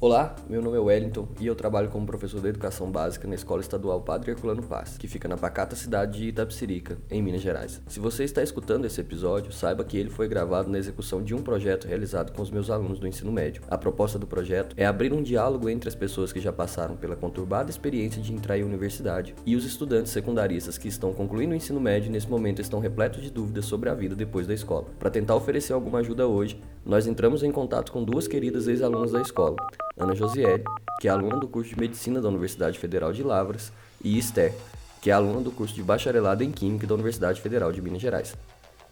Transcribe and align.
Olá, 0.00 0.36
meu 0.48 0.62
nome 0.62 0.76
é 0.76 0.80
Wellington 0.80 1.26
e 1.40 1.46
eu 1.48 1.56
trabalho 1.56 1.88
como 1.88 2.06
professor 2.06 2.40
de 2.40 2.46
educação 2.46 2.88
básica 2.88 3.26
na 3.26 3.34
Escola 3.34 3.60
Estadual 3.60 4.00
Padre 4.00 4.30
Herculano 4.30 4.62
Paz, 4.62 4.96
que 4.96 5.08
fica 5.08 5.26
na 5.26 5.36
pacata 5.36 5.74
cidade 5.74 6.20
de 6.20 6.28
Itapsirica, 6.28 6.96
em 7.10 7.20
Minas 7.20 7.40
Gerais. 7.40 7.82
Se 7.88 7.98
você 7.98 8.22
está 8.22 8.40
escutando 8.40 8.84
esse 8.84 9.00
episódio, 9.00 9.50
saiba 9.50 9.82
que 9.82 9.98
ele 9.98 10.08
foi 10.08 10.28
gravado 10.28 10.70
na 10.70 10.78
execução 10.78 11.20
de 11.20 11.34
um 11.34 11.42
projeto 11.42 11.88
realizado 11.88 12.32
com 12.32 12.40
os 12.40 12.48
meus 12.48 12.70
alunos 12.70 13.00
do 13.00 13.08
ensino 13.08 13.32
médio. 13.32 13.60
A 13.68 13.76
proposta 13.76 14.20
do 14.20 14.26
projeto 14.26 14.72
é 14.76 14.86
abrir 14.86 15.12
um 15.12 15.20
diálogo 15.20 15.68
entre 15.68 15.88
as 15.88 15.96
pessoas 15.96 16.32
que 16.32 16.38
já 16.38 16.52
passaram 16.52 16.96
pela 16.96 17.16
conturbada 17.16 17.68
experiência 17.68 18.22
de 18.22 18.32
entrar 18.32 18.56
em 18.56 18.62
universidade 18.62 19.34
e 19.44 19.56
os 19.56 19.64
estudantes 19.64 20.12
secundaristas 20.12 20.78
que 20.78 20.86
estão 20.86 21.12
concluindo 21.12 21.54
o 21.54 21.56
ensino 21.56 21.80
médio 21.80 22.06
e 22.06 22.12
nesse 22.12 22.30
momento 22.30 22.62
estão 22.62 22.78
repletos 22.78 23.20
de 23.20 23.32
dúvidas 23.32 23.64
sobre 23.64 23.90
a 23.90 23.94
vida 23.94 24.14
depois 24.14 24.46
da 24.46 24.54
escola. 24.54 24.86
Para 24.96 25.10
tentar 25.10 25.34
oferecer 25.34 25.72
alguma 25.72 25.98
ajuda 25.98 26.28
hoje, 26.28 26.62
nós 26.86 27.08
entramos 27.08 27.42
em 27.42 27.50
contato 27.50 27.90
com 27.90 28.04
duas 28.04 28.28
queridas 28.28 28.68
ex-alunas 28.68 29.10
da 29.10 29.20
escola. 29.20 29.56
Ana 29.98 30.14
Josiele, 30.14 30.64
que 31.00 31.08
é 31.08 31.10
aluna 31.10 31.36
do 31.36 31.48
curso 31.48 31.70
de 31.70 31.80
Medicina 31.80 32.20
da 32.20 32.28
Universidade 32.28 32.78
Federal 32.78 33.12
de 33.12 33.22
Lavras, 33.22 33.72
e 34.02 34.16
Esther, 34.16 34.54
que 35.02 35.10
é 35.10 35.12
aluna 35.12 35.40
do 35.40 35.50
curso 35.50 35.74
de 35.74 35.82
Bacharelado 35.82 36.44
em 36.44 36.52
Química 36.52 36.86
da 36.86 36.94
Universidade 36.94 37.40
Federal 37.40 37.72
de 37.72 37.82
Minas 37.82 38.00
Gerais. 38.00 38.36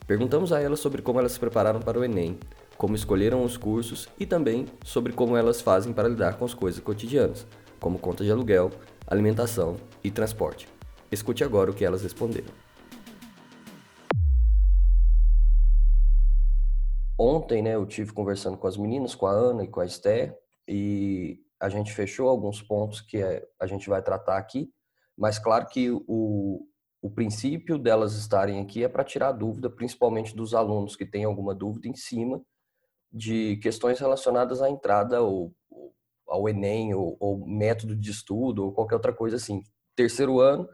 Perguntamos 0.06 0.52
a 0.52 0.60
elas 0.60 0.80
sobre 0.80 1.02
como 1.02 1.18
elas 1.18 1.32
se 1.32 1.40
prepararam 1.40 1.80
para 1.80 1.98
o 1.98 2.04
Enem, 2.04 2.38
como 2.76 2.94
escolheram 2.94 3.44
os 3.44 3.56
cursos 3.56 4.08
e 4.18 4.26
também 4.26 4.66
sobre 4.84 5.12
como 5.12 5.36
elas 5.36 5.60
fazem 5.60 5.92
para 5.92 6.08
lidar 6.08 6.36
com 6.36 6.44
as 6.44 6.54
coisas 6.54 6.80
cotidianas, 6.80 7.46
como 7.80 7.98
conta 7.98 8.24
de 8.24 8.30
aluguel, 8.30 8.70
alimentação 9.06 9.76
e 10.02 10.10
transporte. 10.10 10.68
Escute 11.10 11.44
agora 11.44 11.70
o 11.70 11.74
que 11.74 11.84
elas 11.84 12.02
responderam. 12.02 12.48
Ontem, 17.18 17.62
né, 17.62 17.74
eu 17.74 17.86
tive 17.86 18.12
conversando 18.12 18.56
com 18.56 18.66
as 18.66 18.76
meninas, 18.76 19.14
com 19.14 19.26
a 19.26 19.30
Ana 19.30 19.64
e 19.64 19.68
com 19.68 19.80
a 19.80 19.86
Esther, 19.86 20.36
e 20.68 21.40
a 21.60 21.68
gente 21.68 21.92
fechou 21.92 22.28
alguns 22.28 22.62
pontos 22.62 23.00
que 23.00 23.18
é, 23.18 23.46
a 23.58 23.66
gente 23.66 23.88
vai 23.88 24.02
tratar 24.02 24.36
aqui, 24.36 24.70
mas 25.16 25.38
claro 25.38 25.66
que 25.66 25.90
o, 25.90 26.66
o 27.00 27.10
princípio 27.10 27.78
delas 27.78 28.14
estarem 28.14 28.60
aqui 28.60 28.84
é 28.84 28.88
para 28.88 29.04
tirar 29.04 29.32
dúvida, 29.32 29.70
principalmente 29.70 30.36
dos 30.36 30.54
alunos 30.54 30.96
que 30.96 31.06
têm 31.06 31.24
alguma 31.24 31.54
dúvida 31.54 31.88
em 31.88 31.94
cima 31.94 32.42
de 33.10 33.56
questões 33.58 33.98
relacionadas 33.98 34.60
à 34.60 34.68
entrada 34.68 35.22
ou, 35.22 35.54
ao 36.28 36.48
Enem, 36.48 36.94
ou, 36.94 37.16
ou 37.18 37.46
método 37.46 37.96
de 37.96 38.10
estudo, 38.10 38.64
ou 38.64 38.72
qualquer 38.72 38.96
outra 38.96 39.12
coisa 39.12 39.36
assim. 39.36 39.62
Terceiro 39.94 40.40
ano 40.40 40.68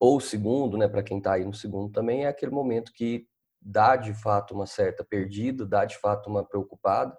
ou 0.00 0.18
segundo, 0.18 0.76
né, 0.76 0.88
para 0.88 1.02
quem 1.02 1.18
está 1.18 1.34
aí 1.34 1.44
no 1.44 1.54
segundo 1.54 1.92
também, 1.92 2.24
é 2.24 2.28
aquele 2.28 2.50
momento 2.50 2.92
que 2.92 3.24
dá 3.60 3.94
de 3.94 4.12
fato 4.12 4.52
uma 4.52 4.66
certa 4.66 5.04
perdida, 5.04 5.64
dá 5.64 5.84
de 5.84 5.96
fato 5.96 6.28
uma 6.28 6.44
preocupada, 6.44 7.16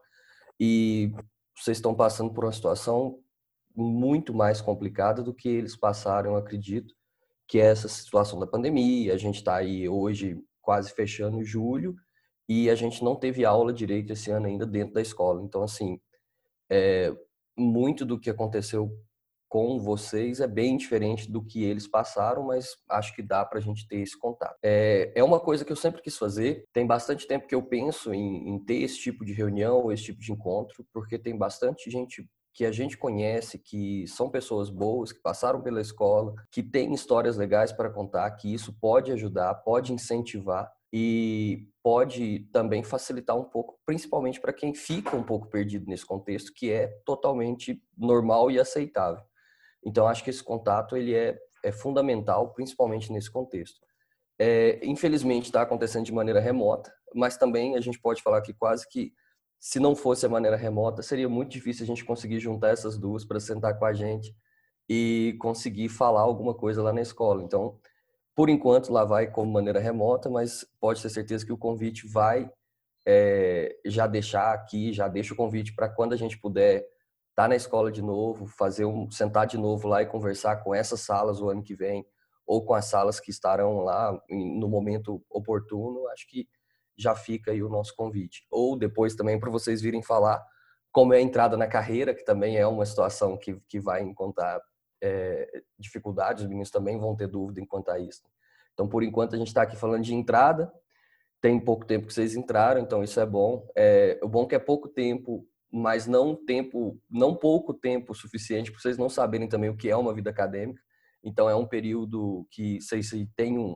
e 0.60 1.14
vocês 1.56 1.78
estão 1.78 1.94
passando 1.94 2.34
por 2.34 2.46
uma 2.46 2.52
situação 2.52 3.20
muito 3.76 4.34
mais 4.34 4.62
complicada 4.62 5.22
do 5.24 5.34
que 5.34 5.50
eles 5.50 5.76
passaram, 5.76 6.36
acredito, 6.36 6.94
que 7.48 7.60
é 7.60 7.66
essa 7.66 7.88
situação 7.88 8.40
da 8.40 8.48
pandemia. 8.48 9.14
A 9.14 9.18
gente 9.18 9.36
está 9.36 9.56
aí 9.56 9.88
hoje 9.88 10.38
quase 10.62 10.92
fechando 10.94 11.44
julho 11.44 11.96
e 12.48 12.70
a 12.70 12.76
gente 12.76 13.04
não 13.04 13.16
teve 13.16 13.46
aula 13.46 13.74
direito 13.74 14.14
esse 14.14 14.32
ano 14.32 14.48
ainda 14.48 14.66
dentro 14.66 14.94
da 14.94 15.02
escola. 15.02 15.42
Então, 15.44 15.64
assim, 15.64 16.00
é, 16.70 17.16
muito 17.58 18.06
do 18.06 18.20
que 18.20 18.30
aconteceu 18.30 18.92
com 19.54 19.78
vocês 19.78 20.40
é 20.40 20.48
bem 20.48 20.76
diferente 20.76 21.32
do 21.32 21.40
que 21.40 21.64
eles 21.64 21.86
passaram, 21.86 22.42
mas 22.42 22.76
acho 22.90 23.16
que 23.16 23.22
dá 23.22 23.46
para 23.46 23.60
a 23.60 23.62
gente 23.62 23.88
ter 23.88 23.98
esse 23.98 24.18
contato. 24.18 24.58
É, 24.64 25.12
é 25.14 25.24
uma 25.24 25.40
coisa 25.40 25.64
que 25.64 25.72
eu 25.72 25.76
sempre 25.76 26.02
quis 26.02 26.18
fazer. 26.18 26.66
Tem 26.74 26.88
bastante 26.88 27.28
tempo 27.28 27.46
que 27.46 27.54
eu 27.54 27.62
penso 27.62 28.12
em, 28.16 28.50
em 28.50 28.58
ter 28.58 28.82
esse 28.82 28.98
tipo 28.98 29.24
de 29.24 29.32
reunião, 29.32 29.92
esse 29.92 30.06
tipo 30.06 30.20
de 30.20 30.32
encontro, 30.32 30.84
porque 30.92 31.20
tem 31.20 31.38
bastante 31.38 31.92
gente 31.92 32.28
que 32.52 32.66
a 32.66 32.72
gente 32.72 32.98
conhece, 32.98 33.60
que 33.60 34.08
são 34.08 34.28
pessoas 34.28 34.72
boas, 34.72 35.12
que 35.12 35.22
passaram 35.22 35.62
pela 35.62 35.82
escola, 35.82 36.34
que 36.50 36.64
têm 36.64 36.92
histórias 36.92 37.38
legais 37.38 37.72
para 37.72 37.92
contar, 37.92 38.32
que 38.32 38.52
isso 38.52 38.74
pode 38.82 39.12
ajudar, 39.12 39.54
pode 39.54 39.94
incentivar 39.94 40.68
e 40.92 41.68
pode 41.84 42.48
também 42.52 42.82
facilitar 42.82 43.38
um 43.38 43.44
pouco, 43.44 43.78
principalmente 43.86 44.42
para 44.42 44.52
quem 44.52 44.74
fica 44.74 45.16
um 45.16 45.24
pouco 45.24 45.48
perdido 45.48 45.86
nesse 45.88 46.08
contexto, 46.08 46.52
que 46.56 46.72
é 46.72 46.88
totalmente 47.06 47.80
normal 47.96 48.50
e 48.50 48.60
aceitável. 48.60 49.24
Então, 49.86 50.08
acho 50.08 50.24
que 50.24 50.30
esse 50.30 50.44
contato 50.44 50.96
ele 50.96 51.14
é, 51.14 51.38
é 51.64 51.72
fundamental, 51.72 52.54
principalmente 52.54 53.12
nesse 53.12 53.32
contexto. 53.32 53.80
É, 54.40 54.80
infelizmente, 54.84 55.46
está 55.46 55.62
acontecendo 55.62 56.06
de 56.06 56.12
maneira 56.12 56.40
remota, 56.40 56.94
mas 57.14 57.38
também 57.38 57.76
a 57.76 57.82
gente 57.82 58.00
pode 58.00 58.22
falar 58.22 58.42
que 58.42 58.54
quase 58.54 58.88
que, 58.90 59.14
se 59.60 59.80
não 59.80 59.96
fosse 59.96 60.26
a 60.26 60.30
maneira 60.30 60.58
remota, 60.58 61.02
seria 61.02 61.30
muito 61.30 61.52
difícil 61.52 61.84
a 61.84 61.88
gente 61.88 62.04
conseguir 62.04 62.40
juntar 62.40 62.70
essas 62.70 62.98
duas 62.98 63.24
para 63.24 63.40
sentar 63.40 63.78
com 63.78 63.86
a 63.86 63.94
gente 63.94 64.36
e 64.90 65.38
conseguir 65.40 65.90
falar 65.90 66.22
alguma 66.22 66.54
coisa 66.54 66.82
lá 66.82 66.92
na 66.92 67.02
escola. 67.02 67.44
Então, 67.44 67.80
por 68.36 68.50
enquanto, 68.50 68.92
lá 68.92 69.06
vai 69.06 69.28
como 69.30 69.52
maneira 69.52 69.80
remota, 69.80 70.30
mas 70.30 70.66
pode 70.80 71.02
ter 71.02 71.10
certeza 71.10 71.46
que 71.46 71.54
o 71.54 71.58
convite 71.58 72.08
vai 72.08 72.50
é, 73.06 73.76
já 73.86 74.08
deixar 74.08 74.54
aqui, 74.54 74.92
já 74.92 75.08
deixa 75.08 75.34
o 75.34 75.38
convite 75.38 75.74
para 75.76 75.90
quando 75.90 76.14
a 76.14 76.18
gente 76.18 76.38
puder 76.40 76.86
estar 77.34 77.44
tá 77.44 77.48
na 77.48 77.56
escola 77.56 77.92
de 77.92 78.02
novo, 78.02 78.46
fazer 78.46 78.86
um 78.86 79.10
sentar 79.10 79.48
de 79.48 79.58
novo 79.58 79.88
lá 79.88 80.04
e 80.04 80.06
conversar 80.06 80.58
com 80.58 80.74
essas 80.74 81.02
salas 81.02 81.42
o 81.42 81.50
ano 81.50 81.64
que 81.64 81.76
vem 81.76 82.06
ou 82.46 82.64
com 82.64 82.76
as 82.76 82.86
salas 82.86 83.20
que 83.20 83.32
estarão 83.32 83.80
lá 83.80 84.16
no 84.30 84.68
momento 84.68 85.24
oportuno, 85.30 86.08
acho 86.10 86.28
que 86.28 86.48
já 86.96 87.16
fica 87.16 87.52
aí 87.52 87.64
o 87.64 87.70
nosso 87.70 87.96
convite. 87.96 88.46
Ou 88.52 88.78
depois 88.78 89.16
também 89.16 89.40
para 89.40 89.50
vocês 89.50 89.82
virem 89.82 90.04
falar 90.04 90.44
como 90.92 91.14
é 91.14 91.18
a 91.18 91.22
entrada 91.22 91.58
na 91.58 91.66
carreira, 91.66 92.14
que 92.14 92.24
também 92.24 92.58
é 92.58 92.68
uma 92.68 92.86
situação 92.86 93.36
que, 93.36 93.60
que 93.68 93.80
vai 93.80 94.04
encontrar 94.04 94.62
é, 95.02 95.64
dificuldades, 95.80 96.44
os 96.44 96.50
meninos 96.50 96.70
também 96.70 97.00
vão 97.00 97.16
ter 97.16 97.28
dúvida 97.28 97.60
enquanto 97.60 97.90
a 97.90 97.98
isso. 97.98 98.22
Então, 98.74 98.88
por 98.88 99.02
enquanto, 99.02 99.34
a 99.34 99.38
gente 99.38 99.48
está 99.48 99.64
aqui 99.64 99.76
falando 99.76 100.04
de 100.04 100.14
entrada, 100.14 100.72
tem 101.42 101.60
pouco 101.60 101.86
tempo 101.86 102.08
que 102.08 102.14
vocês 102.14 102.36
entraram, 102.36 102.80
então 102.80 103.04
isso 103.04 103.20
é 103.20 103.26
bom. 103.26 103.68
É, 103.76 104.20
o 104.22 104.28
bom 104.28 104.44
é 104.44 104.48
que 104.48 104.56
é 104.56 104.60
pouco 104.60 104.88
tempo 104.88 105.48
mas 105.74 106.06
não 106.06 106.36
tempo, 106.36 107.02
não 107.10 107.36
pouco 107.36 107.74
tempo 107.74 108.14
suficiente 108.14 108.72
para 108.72 108.80
vocês 108.80 108.96
não 108.96 109.10
saberem 109.10 109.50
também 109.50 109.72
o 109.72 109.76
que 109.76 109.90
é 109.90 109.96
uma 109.96 110.14
vida 110.14 110.30
acadêmica. 110.30 110.80
Então 111.24 111.50
é 111.50 111.56
um 111.56 111.66
período 111.66 112.46
que 112.52 112.80
vocês 112.80 113.10
têm 113.36 113.58
um, 113.58 113.76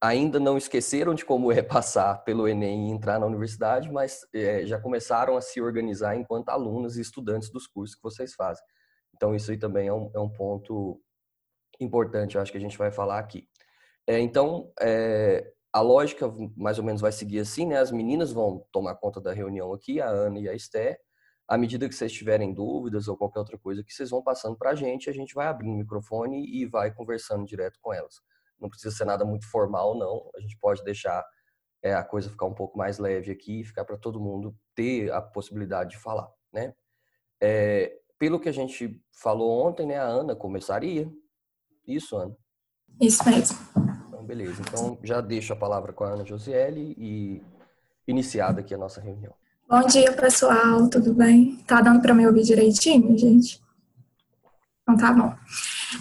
ainda 0.00 0.40
não 0.40 0.56
esqueceram 0.56 1.14
de 1.14 1.24
como 1.24 1.52
é 1.52 1.62
passar 1.62 2.24
pelo 2.24 2.48
Enem 2.48 2.88
e 2.88 2.90
entrar 2.90 3.18
na 3.18 3.26
universidade, 3.26 3.90
mas 3.92 4.20
é, 4.34 4.64
já 4.64 4.80
começaram 4.80 5.36
a 5.36 5.42
se 5.42 5.60
organizar 5.60 6.16
enquanto 6.16 6.48
alunos 6.48 6.96
e 6.96 7.02
estudantes 7.02 7.50
dos 7.50 7.66
cursos 7.66 7.94
que 7.94 8.02
vocês 8.02 8.34
fazem. 8.34 8.64
Então 9.14 9.34
isso 9.34 9.50
aí 9.50 9.58
também 9.58 9.88
é 9.88 9.92
um, 9.92 10.10
é 10.14 10.18
um 10.18 10.30
ponto 10.30 11.00
importante, 11.80 12.36
eu 12.36 12.40
acho 12.40 12.50
que 12.50 12.58
a 12.58 12.60
gente 12.60 12.78
vai 12.78 12.90
falar 12.90 13.18
aqui. 13.18 13.46
É, 14.06 14.18
então, 14.18 14.70
é, 14.80 15.52
a 15.74 15.80
lógica 15.80 16.32
mais 16.56 16.78
ou 16.78 16.84
menos 16.84 17.00
vai 17.00 17.10
seguir 17.10 17.40
assim, 17.40 17.66
né? 17.66 17.78
As 17.78 17.90
meninas 17.90 18.30
vão 18.30 18.64
tomar 18.70 18.94
conta 18.94 19.20
da 19.20 19.32
reunião 19.32 19.72
aqui, 19.72 20.00
a 20.00 20.06
Ana 20.06 20.38
e 20.38 20.48
a 20.48 20.54
Esther. 20.54 21.00
À 21.48 21.58
medida 21.58 21.88
que 21.88 21.94
vocês 21.96 22.12
tiverem 22.12 22.54
dúvidas 22.54 23.08
ou 23.08 23.16
qualquer 23.16 23.40
outra 23.40 23.58
coisa 23.58 23.82
que 23.82 23.92
vocês 23.92 24.08
vão 24.08 24.22
passando 24.22 24.56
para 24.56 24.70
a 24.70 24.74
gente, 24.76 25.10
a 25.10 25.12
gente 25.12 25.34
vai 25.34 25.48
abrindo 25.48 25.74
o 25.74 25.78
microfone 25.78 26.46
e 26.46 26.64
vai 26.64 26.94
conversando 26.94 27.44
direto 27.44 27.80
com 27.82 27.92
elas. 27.92 28.20
Não 28.56 28.70
precisa 28.70 28.94
ser 28.94 29.04
nada 29.04 29.24
muito 29.24 29.50
formal, 29.50 29.98
não. 29.98 30.30
A 30.36 30.40
gente 30.40 30.56
pode 30.58 30.84
deixar 30.84 31.24
é, 31.82 31.92
a 31.92 32.04
coisa 32.04 32.30
ficar 32.30 32.46
um 32.46 32.54
pouco 32.54 32.78
mais 32.78 32.98
leve 33.00 33.32
aqui 33.32 33.62
e 33.62 33.64
ficar 33.64 33.84
para 33.84 33.98
todo 33.98 34.20
mundo 34.20 34.56
ter 34.76 35.12
a 35.12 35.20
possibilidade 35.20 35.90
de 35.90 35.98
falar, 35.98 36.30
né? 36.52 36.72
É, 37.42 37.98
pelo 38.16 38.38
que 38.38 38.48
a 38.48 38.52
gente 38.52 39.02
falou 39.12 39.66
ontem, 39.66 39.86
né? 39.86 39.98
A 39.98 40.06
Ana 40.06 40.36
começaria. 40.36 41.12
Isso, 41.84 42.16
Ana? 42.16 42.36
Isso 43.00 43.28
mesmo. 43.28 43.83
Então, 44.24 44.36
beleza. 44.36 44.62
Então, 44.62 44.98
já 45.02 45.20
deixo 45.20 45.52
a 45.52 45.56
palavra 45.56 45.92
com 45.92 46.04
a 46.04 46.08
Ana 46.08 46.24
Josiele 46.24 46.94
e 46.98 47.42
iniciada 48.08 48.60
aqui 48.60 48.74
a 48.74 48.78
nossa 48.78 49.00
reunião. 49.00 49.32
Bom 49.68 49.86
dia, 49.86 50.12
pessoal. 50.12 50.88
Tudo 50.88 51.12
bem? 51.14 51.56
Tá 51.66 51.80
dando 51.80 52.00
para 52.00 52.14
me 52.14 52.26
ouvir 52.26 52.42
direitinho, 52.42 53.16
gente? 53.16 53.62
Então, 54.82 54.96
tá 54.96 55.12
bom. 55.12 55.34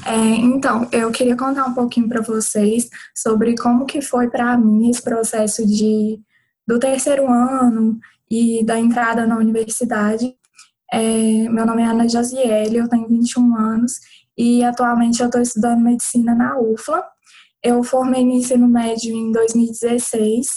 É, 0.06 0.16
então, 0.16 0.88
eu 0.92 1.12
queria 1.12 1.36
contar 1.36 1.66
um 1.66 1.74
pouquinho 1.74 2.08
para 2.08 2.22
vocês 2.22 2.90
sobre 3.16 3.56
como 3.56 3.86
que 3.86 4.02
foi 4.02 4.30
para 4.30 4.58
mim 4.58 4.90
esse 4.90 5.02
processo 5.02 5.66
de 5.66 6.20
do 6.66 6.80
terceiro 6.80 7.30
ano 7.30 8.00
e 8.32 8.64
da 8.64 8.80
entrada 8.80 9.28
na 9.28 9.38
universidade. 9.38 10.34
É, 10.92 11.50
meu 11.50 11.66
nome 11.66 11.82
é 11.82 11.86
Ana 11.86 12.08
Josiele, 12.08 12.78
eu 12.78 12.88
tenho 12.88 13.08
21 13.08 13.56
anos 13.58 14.00
e 14.38 14.64
atualmente 14.64 15.22
eu 15.22 15.26
estou 15.26 15.42
estudando 15.42 15.82
medicina 15.82 16.34
na 16.34 16.58
UFLA 16.58 17.13
eu 17.64 17.84
formei 17.84 18.26
no 18.26 18.32
ensino 18.32 18.68
médio 18.68 19.16
em 19.16 19.32
2016 19.32 20.48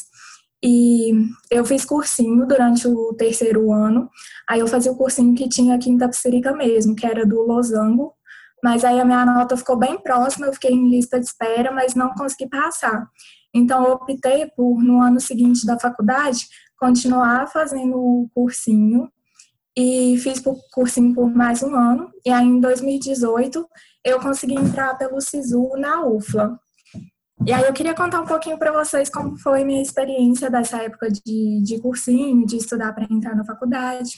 e 0.65 1.13
eu 1.51 1.65
fiz 1.65 1.85
cursinho 1.85 2.47
durante 2.47 2.89
o 2.89 3.15
terceiro 3.15 3.73
ano. 3.73 4.11
Aí 4.49 4.61
eu 4.61 4.67
fazia 4.67 4.91
o 4.91 4.97
cursinho 4.97 5.35
que 5.35 5.49
tinha 5.49 5.77
aqui 5.77 5.91
em 5.91 5.99
Tapsirica 5.99 6.53
mesmo, 6.53 6.97
que 6.97 7.07
era 7.07 7.25
do 7.25 7.43
Losango. 7.43 8.15
Mas 8.63 8.85
aí 8.85 8.99
a 8.99 9.05
minha 9.05 9.25
nota 9.25 9.57
ficou 9.57 9.77
bem 9.77 9.99
próxima, 9.99 10.47
eu 10.47 10.53
fiquei 10.53 10.73
em 10.73 10.91
lista 10.91 11.21
de 11.21 11.27
espera, 11.27 11.71
mas 11.71 11.95
não 11.95 12.15
consegui 12.15 12.49
passar. 12.49 13.07
Então 13.55 13.85
eu 13.85 13.93
optei 13.93 14.47
por, 14.57 14.83
no 14.83 15.01
ano 15.01 15.21
seguinte 15.21 15.65
da 15.65 15.79
faculdade, 15.79 16.47
continuar 16.79 17.47
fazendo 17.47 17.97
o 17.97 18.29
cursinho 18.35 19.09
e 19.77 20.17
fiz 20.19 20.43
cursinho 20.73 21.15
por 21.15 21.33
mais 21.33 21.63
um 21.63 21.75
ano. 21.75 22.11
E 22.25 22.31
aí, 22.31 22.47
em 22.47 22.61
2018, 22.61 23.67
eu 24.05 24.19
consegui 24.21 24.55
entrar 24.55 24.97
pelo 24.97 25.21
SISU 25.21 25.71
na 25.77 26.05
UFLA. 26.07 26.59
E 27.45 27.53
aí, 27.53 27.65
eu 27.65 27.73
queria 27.73 27.95
contar 27.95 28.21
um 28.21 28.27
pouquinho 28.27 28.59
para 28.59 28.73
vocês 28.73 29.11
como 29.11 29.37
foi 29.37 29.65
minha 29.65 29.83
experiência 29.83 30.51
dessa 30.51 30.83
época 30.83 31.11
de, 31.11 31.61
de 31.63 31.79
cursinho, 31.81 32.47
de 32.47 32.57
estudar 32.57 32.93
para 32.93 33.07
entrar 33.11 33.35
na 33.35 33.45
faculdade. 33.45 34.13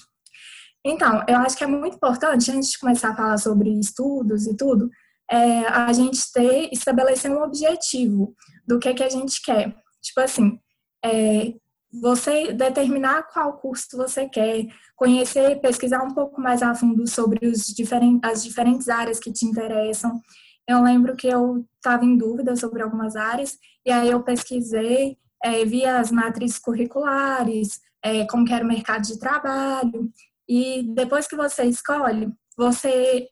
Então, 0.84 1.24
eu 1.26 1.36
acho 1.38 1.56
que 1.56 1.64
é 1.64 1.66
muito 1.66 1.96
importante, 1.96 2.50
antes 2.50 2.70
de 2.70 2.78
começar 2.78 3.10
a 3.10 3.16
falar 3.16 3.38
sobre 3.38 3.70
estudos 3.78 4.46
e 4.46 4.56
tudo, 4.56 4.88
é, 5.30 5.66
a 5.66 5.92
gente 5.92 6.32
ter, 6.32 6.70
estabelecer 6.72 7.30
um 7.30 7.42
objetivo 7.42 8.34
do 8.66 8.78
que, 8.78 8.94
que 8.94 9.02
a 9.02 9.10
gente 9.10 9.42
quer. 9.42 9.74
Tipo 10.00 10.20
assim, 10.20 10.58
é, 11.04 11.52
você 12.00 12.52
determinar 12.52 13.24
qual 13.24 13.54
curso 13.54 13.96
você 13.96 14.28
quer, 14.28 14.66
conhecer, 14.96 15.60
pesquisar 15.60 16.02
um 16.02 16.14
pouco 16.14 16.40
mais 16.40 16.62
a 16.62 16.74
fundo 16.74 17.06
sobre 17.06 17.50
diferentes, 17.74 18.20
as 18.22 18.42
diferentes 18.42 18.88
áreas 18.88 19.18
que 19.18 19.32
te 19.32 19.44
interessam. 19.44 20.20
Eu 20.68 20.82
lembro 20.82 21.16
que 21.16 21.26
eu 21.26 21.64
estava 21.76 22.04
em 22.04 22.16
dúvida 22.16 22.54
sobre 22.54 22.82
algumas 22.82 23.16
áreas, 23.16 23.56
e 23.86 23.90
aí 23.90 24.10
eu 24.10 24.22
pesquisei, 24.22 25.16
é, 25.42 25.64
vi 25.64 25.86
as 25.86 26.12
matrizes 26.12 26.58
curriculares, 26.58 27.80
é, 28.02 28.26
como 28.26 28.44
que 28.44 28.52
era 28.52 28.64
o 28.64 28.68
mercado 28.68 29.02
de 29.02 29.18
trabalho, 29.18 30.12
e 30.46 30.82
depois 30.94 31.26
que 31.26 31.34
você 31.34 31.64
escolhe, 31.64 32.30
você 32.56 33.26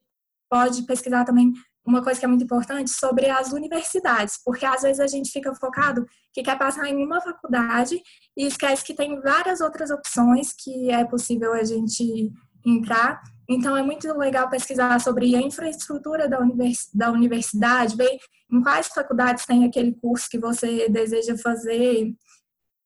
pode 0.48 0.86
pesquisar 0.86 1.24
também 1.24 1.52
uma 1.86 2.02
coisa 2.02 2.18
que 2.18 2.24
é 2.24 2.28
muito 2.28 2.44
importante 2.44 2.90
sobre 2.90 3.28
as 3.30 3.52
universidades, 3.52 4.40
porque 4.44 4.64
às 4.66 4.82
vezes 4.82 4.98
a 4.98 5.06
gente 5.06 5.30
fica 5.30 5.54
focado 5.54 6.04
que 6.32 6.42
quer 6.42 6.58
passar 6.58 6.88
em 6.88 7.04
uma 7.04 7.20
faculdade 7.20 8.00
e 8.36 8.46
esquece 8.46 8.84
que 8.84 8.94
tem 8.94 9.20
várias 9.20 9.60
outras 9.60 9.90
opções 9.90 10.52
que 10.52 10.90
é 10.90 11.04
possível 11.04 11.52
a 11.52 11.62
gente 11.62 12.32
entrar. 12.64 13.22
Então 13.48 13.76
é 13.76 13.82
muito 13.82 14.12
legal 14.16 14.48
pesquisar 14.48 14.98
sobre 15.00 15.36
a 15.36 15.40
infraestrutura 15.40 16.28
da, 16.28 16.40
univers 16.40 16.88
da 16.92 17.10
universidade, 17.10 17.96
ver 17.96 18.18
em 18.50 18.60
quais 18.60 18.88
faculdades 18.88 19.46
tem 19.46 19.64
aquele 19.64 19.94
curso 19.94 20.28
que 20.28 20.38
você 20.38 20.88
deseja 20.88 21.36
fazer. 21.36 22.12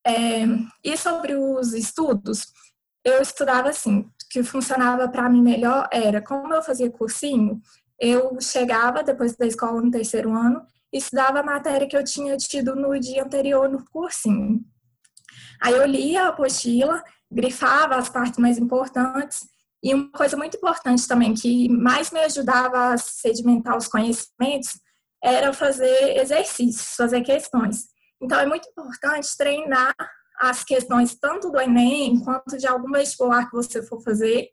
É, 0.07 0.45
e 0.85 0.97
sobre 0.97 1.35
os 1.35 1.73
estudos, 1.73 2.47
eu 3.05 3.21
estudava 3.23 3.71
assim, 3.71 4.11
que 4.31 4.43
funcionava 4.43 5.09
para 5.09 5.29
mim 5.29 5.43
melhor 5.43 5.89
era, 5.91 6.21
como 6.21 6.53
eu 6.55 6.63
fazia 6.63 6.91
cursinho, 6.91 7.61
eu 7.99 8.39
chegava 8.41 9.03
depois 9.03 9.37
da 9.37 9.47
escola 9.47 9.81
no 9.81 9.91
terceiro 9.91 10.33
ano 10.33 10.63
e 10.93 10.99
estudava 10.99 11.41
a 11.41 11.43
matéria 11.43 11.87
que 11.87 11.97
eu 11.97 12.05
tinha 12.05 12.37
tido 12.37 12.75
no 12.75 12.99
dia 12.99 13.25
anterior 13.25 13.69
no 13.69 13.85
cursinho. 13.87 14.65
Aí 15.61 15.75
eu 15.75 15.87
lia 15.87 16.25
a 16.25 16.29
apostila, 16.29 17.03
grifava 17.31 17.97
as 17.97 18.09
partes 18.09 18.39
mais 18.39 18.59
importantes 18.59 19.50
e 19.83 19.95
uma 19.95 20.11
coisa 20.11 20.37
muito 20.37 20.57
importante 20.57 21.07
também 21.09 21.35
que 21.35 21.69
mais 21.69 22.11
me 22.11 22.21
ajudava 22.21 22.93
a 22.93 22.99
sedimentar 22.99 23.77
os 23.77 23.89
conhecimentos 23.89 24.79
era 25.23 25.53
fazer 25.53 26.19
exercícios, 26.19 26.95
fazer 26.97 27.23
questões. 27.23 27.87
Então 28.23 28.39
é 28.39 28.47
muito 28.47 28.69
importante 28.69 29.29
treinar 29.37 29.95
as 30.39 30.65
questões 30.65 31.15
tanto 31.19 31.51
do 31.51 31.61
Enem 31.61 32.21
quanto 32.21 32.57
de 32.57 32.67
algum 32.67 32.91
vestibular 32.93 33.47
que 33.47 33.57
você 33.57 33.83
for 33.83 34.03
fazer, 34.03 34.49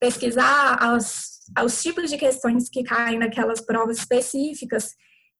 pesquisar 0.00 0.76
as 0.80 1.32
os 1.64 1.82
tipos 1.82 2.08
de 2.08 2.16
questões 2.16 2.68
que 2.68 2.82
caem 2.82 3.18
naquelas 3.18 3.60
provas 3.60 3.98
específicas 3.98 4.94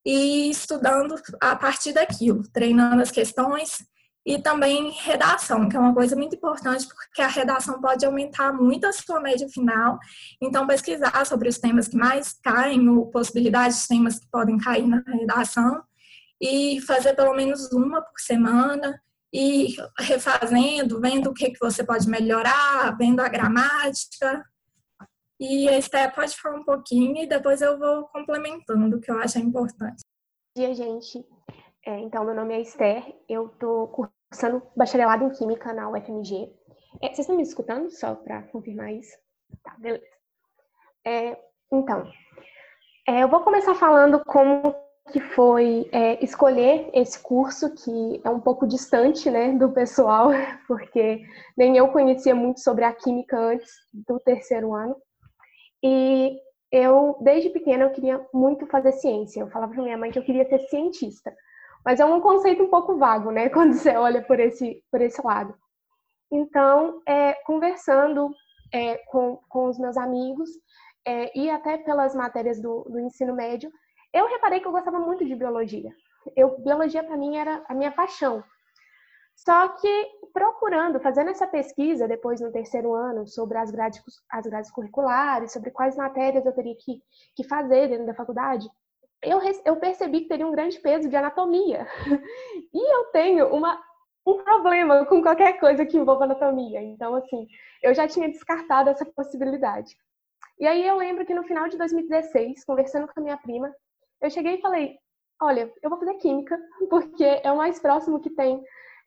e 0.04 0.50
estudando 0.50 1.14
a 1.40 1.54
partir 1.54 1.92
daquilo, 1.92 2.42
treinando 2.52 3.00
as 3.00 3.10
questões 3.10 3.78
e 4.24 4.40
também 4.40 4.90
redação, 4.90 5.68
que 5.68 5.76
é 5.76 5.80
uma 5.80 5.94
coisa 5.94 6.14
muito 6.14 6.36
importante 6.36 6.86
porque 6.86 7.20
a 7.20 7.26
redação 7.26 7.80
pode 7.80 8.06
aumentar 8.06 8.52
muito 8.52 8.86
a 8.86 8.92
sua 8.92 9.20
média 9.20 9.48
final. 9.48 9.98
Então, 10.40 10.66
pesquisar 10.66 11.24
sobre 11.26 11.48
os 11.48 11.58
temas 11.58 11.88
que 11.88 11.96
mais 11.96 12.32
caem, 12.42 12.88
ou 12.88 13.10
possibilidades 13.10 13.82
de 13.82 13.88
temas 13.88 14.18
que 14.18 14.30
podem 14.30 14.58
cair 14.58 14.86
na 14.86 15.02
redação 15.06 15.82
e 16.40 16.80
fazer 16.82 17.14
pelo 17.14 17.34
menos 17.34 17.72
uma 17.72 18.00
por 18.00 18.18
semana 18.18 19.00
e 19.32 19.74
refazendo, 19.98 21.00
vendo 21.00 21.30
o 21.30 21.34
que, 21.34 21.50
que 21.50 21.60
você 21.60 21.82
pode 21.82 22.08
melhorar, 22.08 22.96
vendo 22.96 23.20
a 23.20 23.28
gramática, 23.28 24.44
e 25.40 25.68
a 25.68 25.76
Esté 25.76 26.08
pode 26.08 26.36
falar 26.36 26.60
um 26.60 26.64
pouquinho 26.64 27.16
e 27.16 27.26
depois 27.26 27.60
eu 27.60 27.76
vou 27.76 28.04
complementando 28.08 28.96
o 28.96 29.00
que 29.00 29.10
eu 29.10 29.18
acho 29.18 29.40
importante. 29.40 30.02
Bom 30.56 30.62
dia, 30.62 30.74
gente. 30.74 31.26
É, 31.84 31.98
então, 31.98 32.24
meu 32.24 32.34
nome 32.34 32.54
é 32.54 32.60
Esther, 32.60 33.02
eu 33.28 33.46
estou 33.46 33.88
cursando 33.88 34.62
bacharelado 34.76 35.24
em 35.24 35.30
Química 35.30 35.72
na 35.72 35.90
UFMG. 35.90 36.48
É, 37.00 37.06
vocês 37.08 37.20
estão 37.20 37.36
me 37.36 37.42
escutando? 37.42 37.90
Só 37.90 38.14
para 38.14 38.42
confirmar 38.42 38.92
isso? 38.92 39.16
Tá, 39.64 39.74
beleza. 39.78 40.04
É, 41.04 41.36
então, 41.72 42.08
é, 43.08 43.24
eu 43.24 43.28
vou 43.28 43.40
começar 43.40 43.74
falando 43.74 44.24
como 44.24 44.72
que 45.10 45.20
foi 45.20 45.88
é, 45.90 46.24
escolher 46.24 46.88
esse 46.94 47.20
curso, 47.20 47.74
que 47.74 48.20
é 48.24 48.30
um 48.30 48.38
pouco 48.38 48.64
distante 48.64 49.28
né, 49.28 49.52
do 49.52 49.72
pessoal, 49.72 50.30
porque 50.68 51.20
nem 51.56 51.76
eu 51.76 51.88
conhecia 51.88 52.34
muito 52.34 52.60
sobre 52.60 52.84
a 52.84 52.92
química 52.92 53.36
antes 53.36 53.72
do 53.92 54.20
terceiro 54.20 54.72
ano. 54.72 54.96
E 55.82 56.38
eu, 56.70 57.18
desde 57.20 57.50
pequena, 57.50 57.84
eu 57.84 57.90
queria 57.90 58.24
muito 58.32 58.68
fazer 58.68 58.92
ciência. 58.92 59.40
Eu 59.40 59.50
falava 59.50 59.72
para 59.72 59.82
minha 59.82 59.98
mãe 59.98 60.12
que 60.12 60.18
eu 60.20 60.24
queria 60.24 60.48
ser 60.48 60.60
cientista. 60.68 61.34
Mas 61.84 62.00
é 62.00 62.04
um 62.04 62.20
conceito 62.20 62.62
um 62.62 62.68
pouco 62.70 62.96
vago, 62.96 63.30
né? 63.30 63.48
Quando 63.50 63.74
você 63.74 63.96
olha 63.96 64.22
por 64.22 64.38
esse, 64.38 64.82
por 64.90 65.00
esse 65.00 65.20
lado. 65.24 65.54
Então, 66.30 67.02
é, 67.06 67.34
conversando 67.44 68.30
é, 68.72 68.96
com, 69.06 69.38
com 69.48 69.68
os 69.68 69.78
meus 69.78 69.96
amigos 69.96 70.48
é, 71.06 71.36
e 71.38 71.50
até 71.50 71.76
pelas 71.78 72.14
matérias 72.14 72.60
do, 72.60 72.84
do 72.84 72.98
ensino 73.00 73.34
médio, 73.34 73.70
eu 74.12 74.26
reparei 74.28 74.60
que 74.60 74.66
eu 74.66 74.72
gostava 74.72 74.98
muito 74.98 75.24
de 75.24 75.34
biologia. 75.34 75.90
Eu, 76.36 76.58
biologia, 76.60 77.02
para 77.02 77.16
mim, 77.16 77.36
era 77.36 77.64
a 77.68 77.74
minha 77.74 77.90
paixão. 77.90 78.42
Só 79.34 79.68
que 79.68 80.06
procurando, 80.32 81.00
fazendo 81.00 81.30
essa 81.30 81.46
pesquisa 81.46 82.06
depois 82.06 82.40
no 82.40 82.52
terceiro 82.52 82.94
ano 82.94 83.26
sobre 83.26 83.58
as 83.58 83.70
grades, 83.70 84.00
as 84.30 84.46
grades 84.46 84.70
curriculares, 84.70 85.52
sobre 85.52 85.70
quais 85.70 85.96
matérias 85.96 86.46
eu 86.46 86.52
teria 86.52 86.74
que, 86.78 87.02
que 87.34 87.44
fazer 87.44 87.88
dentro 87.88 88.06
da 88.06 88.14
faculdade, 88.14 88.68
eu, 89.22 89.40
eu 89.64 89.76
percebi 89.76 90.22
que 90.22 90.28
teria 90.28 90.46
um 90.46 90.52
grande 90.52 90.78
peso 90.80 91.08
de 91.08 91.16
anatomia. 91.16 91.86
E 92.74 92.94
eu 92.94 93.04
tenho 93.12 93.54
uma, 93.54 93.78
um 94.26 94.42
problema 94.42 95.04
com 95.04 95.22
qualquer 95.22 95.60
coisa 95.60 95.84
que 95.84 95.98
envolva 95.98 96.24
anatomia. 96.24 96.80
Então, 96.80 97.14
assim, 97.14 97.46
eu 97.82 97.94
já 97.94 98.08
tinha 98.08 98.30
descartado 98.30 98.88
essa 98.88 99.04
possibilidade. 99.04 99.94
E 100.58 100.66
aí 100.66 100.86
eu 100.86 100.96
lembro 100.96 101.26
que 101.26 101.34
no 101.34 101.44
final 101.44 101.68
de 101.68 101.76
2016, 101.76 102.64
conversando 102.64 103.06
com 103.06 103.20
a 103.20 103.22
minha 103.22 103.36
prima, 103.36 103.70
eu 104.22 104.30
cheguei 104.30 104.54
e 104.54 104.60
falei: 104.60 104.96
olha, 105.40 105.72
eu 105.82 105.90
vou 105.90 105.98
fazer 105.98 106.14
química, 106.14 106.58
porque 106.88 107.24
é 107.24 107.52
o 107.52 107.56
mais 107.56 107.78
próximo 107.78 108.20
que 108.20 108.30
tem 108.30 108.62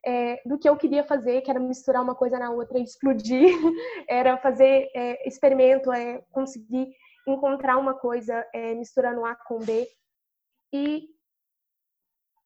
é, 0.05 0.41
do 0.45 0.59
que 0.59 0.69
eu 0.69 0.77
queria 0.77 1.03
fazer, 1.03 1.41
que 1.41 1.49
era 1.49 1.59
misturar 1.59 2.03
uma 2.03 2.13
coisa 2.13 2.37
na 2.37 2.51
outra 2.51 2.77
e 2.77 2.83
explodir, 2.83 3.49
era 4.07 4.37
fazer 4.37 4.89
é, 4.95 5.27
experimento, 5.27 5.91
é, 5.91 6.21
conseguir 6.31 6.91
encontrar 7.27 7.77
uma 7.77 7.95
coisa 7.95 8.45
é, 8.53 8.75
misturando 8.75 9.25
A 9.25 9.35
com 9.35 9.59
B. 9.59 9.87
E 10.75 11.09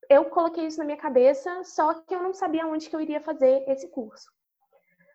eu 0.08 0.26
coloquei 0.26 0.68
isso 0.68 0.78
na 0.78 0.86
minha 0.86 0.98
cabeça, 0.98 1.64
só 1.64 1.96
que 1.96 2.14
eu 2.14 2.22
não 2.22 2.32
sabia 2.32 2.68
onde 2.68 2.88
que 2.88 2.96
eu 2.96 3.02
iria 3.02 3.20
fazer 3.20 3.68
esse 3.68 3.88
curso. 3.90 4.30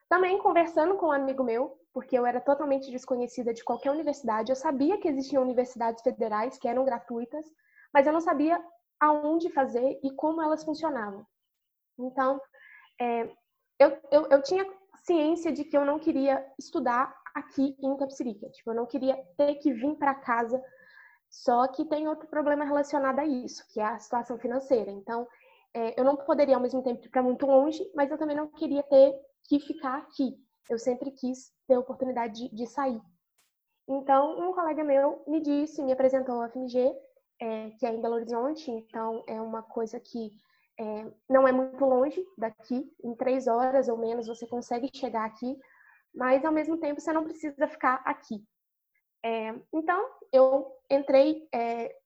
Também 0.08 0.36
conversando 0.38 0.96
com 0.96 1.06
um 1.06 1.12
amigo 1.12 1.44
meu, 1.44 1.78
porque 1.92 2.18
eu 2.18 2.26
era 2.26 2.40
totalmente 2.40 2.90
desconhecida 2.90 3.54
de 3.54 3.62
qualquer 3.62 3.92
universidade, 3.92 4.50
eu 4.50 4.56
sabia 4.56 4.98
que 4.98 5.06
existiam 5.06 5.44
universidades 5.44 6.02
federais 6.02 6.58
que 6.58 6.66
eram 6.66 6.84
gratuitas, 6.84 7.46
mas 7.92 8.04
eu 8.04 8.12
não 8.12 8.20
sabia 8.20 8.60
aonde 8.98 9.48
fazer 9.52 10.00
e 10.02 10.10
como 10.16 10.42
elas 10.42 10.64
funcionavam. 10.64 11.24
Então, 11.96 12.40
é, 13.00 13.30
eu, 13.78 13.96
eu, 14.10 14.26
eu 14.26 14.42
tinha 14.42 14.66
ciência 15.04 15.52
de 15.52 15.62
que 15.64 15.76
eu 15.76 15.84
não 15.84 16.00
queria 16.00 16.44
estudar 16.58 17.14
aqui 17.32 17.76
em 17.80 17.94
Itapsirica. 17.94 18.48
Tipo, 18.50 18.70
eu 18.70 18.74
não 18.74 18.86
queria 18.86 19.16
ter 19.36 19.54
que 19.56 19.72
vir 19.72 19.94
para 19.96 20.16
casa. 20.16 20.60
Só 21.34 21.66
que 21.66 21.84
tem 21.84 22.06
outro 22.06 22.28
problema 22.28 22.64
relacionado 22.64 23.18
a 23.18 23.26
isso, 23.26 23.66
que 23.72 23.80
é 23.80 23.84
a 23.84 23.98
situação 23.98 24.38
financeira. 24.38 24.88
Então, 24.88 25.26
é, 25.74 25.98
eu 25.98 26.04
não 26.04 26.16
poderia 26.16 26.54
ao 26.54 26.62
mesmo 26.62 26.80
tempo 26.80 27.04
ir 27.04 27.08
para 27.08 27.24
muito 27.24 27.44
longe, 27.44 27.84
mas 27.92 28.08
eu 28.08 28.16
também 28.16 28.36
não 28.36 28.46
queria 28.46 28.84
ter 28.84 29.12
que 29.48 29.58
ficar 29.58 29.98
aqui. 29.98 30.38
Eu 30.70 30.78
sempre 30.78 31.10
quis 31.10 31.52
ter 31.66 31.74
a 31.74 31.80
oportunidade 31.80 32.34
de, 32.34 32.54
de 32.54 32.66
sair. 32.68 33.02
Então, 33.88 34.38
um 34.38 34.52
colega 34.52 34.84
meu 34.84 35.24
me 35.26 35.40
disse, 35.40 35.82
me 35.82 35.92
apresentou 35.92 36.40
a 36.40 36.48
FMG, 36.48 36.96
é, 37.40 37.70
que 37.70 37.84
é 37.84 37.90
em 37.90 38.00
Belo 38.00 38.14
Horizonte, 38.14 38.70
então 38.70 39.24
é 39.26 39.40
uma 39.40 39.62
coisa 39.62 39.98
que 39.98 40.30
é, 40.78 41.12
não 41.28 41.48
é 41.48 41.52
muito 41.52 41.84
longe 41.84 42.24
daqui, 42.38 42.88
em 43.02 43.14
três 43.16 43.48
horas 43.48 43.88
ou 43.88 43.98
menos 43.98 44.28
você 44.28 44.46
consegue 44.46 44.88
chegar 44.94 45.24
aqui, 45.24 45.58
mas 46.14 46.44
ao 46.44 46.52
mesmo 46.52 46.78
tempo 46.78 47.00
você 47.00 47.12
não 47.12 47.24
precisa 47.24 47.66
ficar 47.66 48.00
aqui. 48.04 48.40
É, 49.24 49.54
então, 49.72 50.06
eu 50.30 50.70
entrei 50.90 51.48
é, 51.50 51.96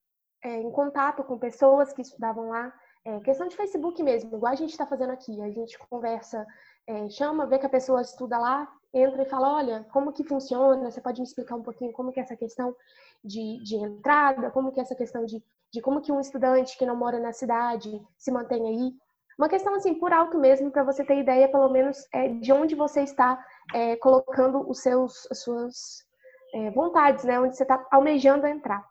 é 0.45 0.57
em 0.61 0.71
contato 0.71 1.25
com 1.25 1.37
pessoas 1.37 1.93
que 1.93 2.03
estudavam 2.03 2.51
lá, 2.51 2.73
é, 3.05 3.19
questão 3.21 3.49
de 3.49 3.57
Facebook 3.57 4.03
mesmo, 4.03 4.37
igual 4.37 4.53
a 4.53 4.57
gente 4.57 4.71
está 4.71 4.87
fazendo 4.87 5.11
aqui, 5.11 5.43
a 5.43 5.51
gente 5.51 5.77
conversa 5.79 6.47
é, 6.89 7.09
chama, 7.11 7.47
vê 7.47 7.59
que 7.59 7.67
a 7.67 7.71
pessoa 7.71 8.01
estuda 8.01 8.39
lá, 8.39 8.67
entra 8.95 9.23
e 9.23 9.29
fala, 9.29 9.57
olha, 9.57 9.87
como 9.93 10.13
que 10.13 10.25
funciona? 10.25 10.91
Você 10.91 11.03
pode 11.03 11.21
me 11.21 11.27
explicar 11.27 11.57
um 11.57 11.63
pouquinho 11.63 11.93
como 11.93 12.11
que 12.11 12.19
é 12.19 12.23
essa 12.23 12.37
questão 12.37 12.75
de, 13.23 13.63
de 13.63 13.77
entrada, 13.77 14.51
como 14.51 14.73
que 14.73 14.81
é 14.81 14.83
essa 14.83 14.95
questão 14.95 15.27
de, 15.27 15.43
de 15.71 15.83
como 15.83 16.01
que 16.01 16.11
um 16.11 16.19
estudante 16.19 16.79
que 16.79 16.87
não 16.87 16.97
mora 16.97 17.21
na 17.21 17.33
cidade 17.33 18.03
se 18.17 18.31
mantém 18.31 18.67
aí? 18.67 18.95
Uma 19.39 19.51
questão 19.51 19.75
assim, 19.75 19.95
por 19.95 20.13
alto 20.15 20.39
mesmo, 20.39 20.71
para 20.71 20.83
você 20.83 21.05
ter 21.05 21.19
ideia, 21.19 21.49
pelo 21.49 21.69
menos, 21.69 22.07
é, 22.13 22.29
de 22.29 22.53
onde 22.53 22.75
você 22.75 23.03
está 23.03 23.39
é, 23.75 23.95
colocando 23.97 24.69
os 24.69 24.81
seus, 24.81 25.29
as 25.31 25.43
suas 25.43 26.08
é, 26.55 26.71
vontades, 26.71 27.25
né? 27.25 27.39
Onde 27.39 27.57
você 27.57 27.63
está 27.63 27.85
almejando 27.91 28.47
entrar. 28.47 28.85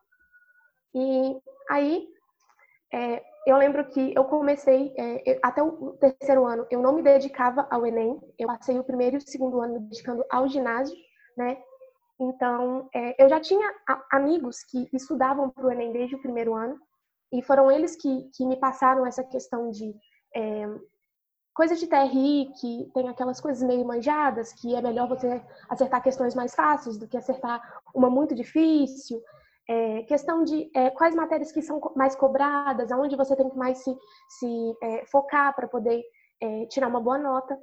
E 0.94 1.42
aí, 1.70 2.08
é, 2.94 3.24
eu 3.46 3.58
lembro 3.58 3.86
que 3.90 4.14
eu 4.16 4.26
comecei, 4.26 4.94
é, 4.98 5.40
até 5.42 5.62
o 5.62 5.94
terceiro 5.94 6.46
ano, 6.46 6.66
eu 6.70 6.82
não 6.82 6.94
me 6.94 7.02
dedicava 7.02 7.68
ao 7.70 7.86
Enem, 7.86 8.20
eu 8.38 8.48
passei 8.48 8.78
o 8.80 8.84
primeiro 8.84 9.16
e 9.16 9.20
o 9.20 9.22
segundo 9.22 9.62
ano 9.62 9.80
dedicando 9.80 10.24
ao 10.30 10.48
ginásio, 10.48 10.96
né? 11.38 11.58
Então, 12.20 12.90
é, 12.94 13.24
eu 13.24 13.30
já 13.30 13.40
tinha 13.40 13.72
amigos 14.12 14.64
que 14.64 14.90
estudavam 14.92 15.50
para 15.50 15.68
o 15.68 15.72
Enem 15.72 15.92
desde 15.92 16.16
o 16.16 16.22
primeiro 16.22 16.56
ano, 16.56 16.80
e 17.32 17.42
foram 17.42 17.70
eles 17.70 17.96
que, 17.96 18.30
que 18.36 18.46
me 18.46 18.58
passaram 18.58 19.06
essa 19.06 19.24
questão 19.24 19.70
de 19.70 19.94
coisas 21.58 21.80
de 21.80 21.88
TRI, 21.88 22.52
que 22.62 22.88
tem 22.94 23.10
aquelas 23.10 23.42
coisas 23.42 23.68
meio 23.68 23.84
manjadas, 23.84 24.54
que 24.54 24.76
é 24.76 24.82
melhor 24.82 25.10
você 25.10 25.44
acertar 25.68 26.04
questões 26.04 26.36
mais 26.36 26.54
fáceis 26.54 27.00
do 27.00 27.08
que 27.08 27.18
acertar 27.18 27.60
uma 27.96 28.12
muito 28.12 28.36
difícil. 28.36 29.20
É, 29.68 30.04
questão 30.04 30.44
de 30.44 30.70
é, 30.76 30.92
quais 30.92 31.16
matérias 31.16 31.52
que 31.52 31.64
são 31.64 31.82
mais 31.96 32.16
cobradas, 32.16 32.92
aonde 32.92 33.16
você 33.16 33.36
tem 33.36 33.50
que 33.50 33.58
mais 33.58 33.80
se, 33.80 33.98
se 34.30 34.78
é, 34.84 35.06
focar 35.08 35.56
para 35.56 35.68
poder 35.68 36.04
é, 36.40 36.68
tirar 36.68 36.90
uma 36.90 37.02
boa 37.02 37.18
nota. 37.18 37.58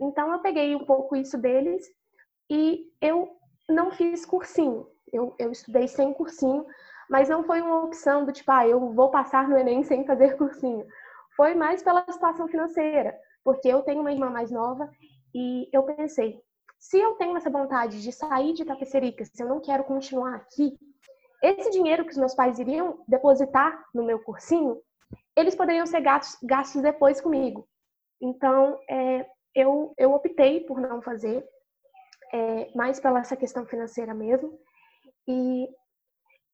Então, 0.00 0.32
eu 0.32 0.38
peguei 0.38 0.76
um 0.76 0.86
pouco 0.86 1.16
isso 1.16 1.36
deles 1.36 1.84
e 2.48 2.86
eu 3.00 3.36
não 3.68 3.90
fiz 3.90 4.24
cursinho. 4.24 4.86
Eu, 5.12 5.34
eu 5.40 5.50
estudei 5.50 5.88
sem 5.88 6.14
cursinho, 6.14 6.64
mas 7.10 7.28
não 7.28 7.42
foi 7.42 7.60
uma 7.60 7.82
opção 7.82 8.24
do 8.24 8.32
tipo, 8.32 8.52
ah, 8.52 8.66
eu 8.66 8.92
vou 8.92 9.10
passar 9.10 9.48
no 9.48 9.58
Enem 9.58 9.82
sem 9.82 10.06
fazer 10.06 10.36
cursinho 10.38 10.86
foi 11.36 11.54
mais 11.54 11.82
pela 11.82 12.04
situação 12.10 12.48
financeira, 12.48 13.16
porque 13.44 13.68
eu 13.68 13.82
tenho 13.82 14.00
uma 14.00 14.12
irmã 14.12 14.30
mais 14.30 14.50
nova 14.50 14.90
e 15.34 15.68
eu 15.72 15.82
pensei, 15.82 16.40
se 16.78 16.98
eu 16.98 17.14
tenho 17.14 17.36
essa 17.36 17.50
vontade 17.50 18.02
de 18.02 18.12
sair 18.12 18.52
de 18.52 18.64
Tapecerica, 18.64 19.24
se 19.24 19.42
eu 19.42 19.48
não 19.48 19.60
quero 19.60 19.84
continuar 19.84 20.34
aqui, 20.34 20.76
esse 21.42 21.70
dinheiro 21.70 22.04
que 22.04 22.12
os 22.12 22.16
meus 22.16 22.34
pais 22.34 22.58
iriam 22.58 23.02
depositar 23.06 23.84
no 23.94 24.04
meu 24.04 24.18
cursinho, 24.22 24.80
eles 25.36 25.54
poderiam 25.54 25.86
ser 25.86 26.00
gastos, 26.00 26.38
gastos 26.42 26.82
depois 26.82 27.20
comigo. 27.20 27.68
Então, 28.20 28.78
é, 28.88 29.26
eu, 29.54 29.92
eu 29.98 30.12
optei 30.12 30.60
por 30.60 30.80
não 30.80 31.02
fazer, 31.02 31.44
é, 32.32 32.70
mais 32.74 32.98
pela 32.98 33.20
essa 33.20 33.36
questão 33.36 33.66
financeira 33.66 34.14
mesmo. 34.14 34.58
E 35.28 35.68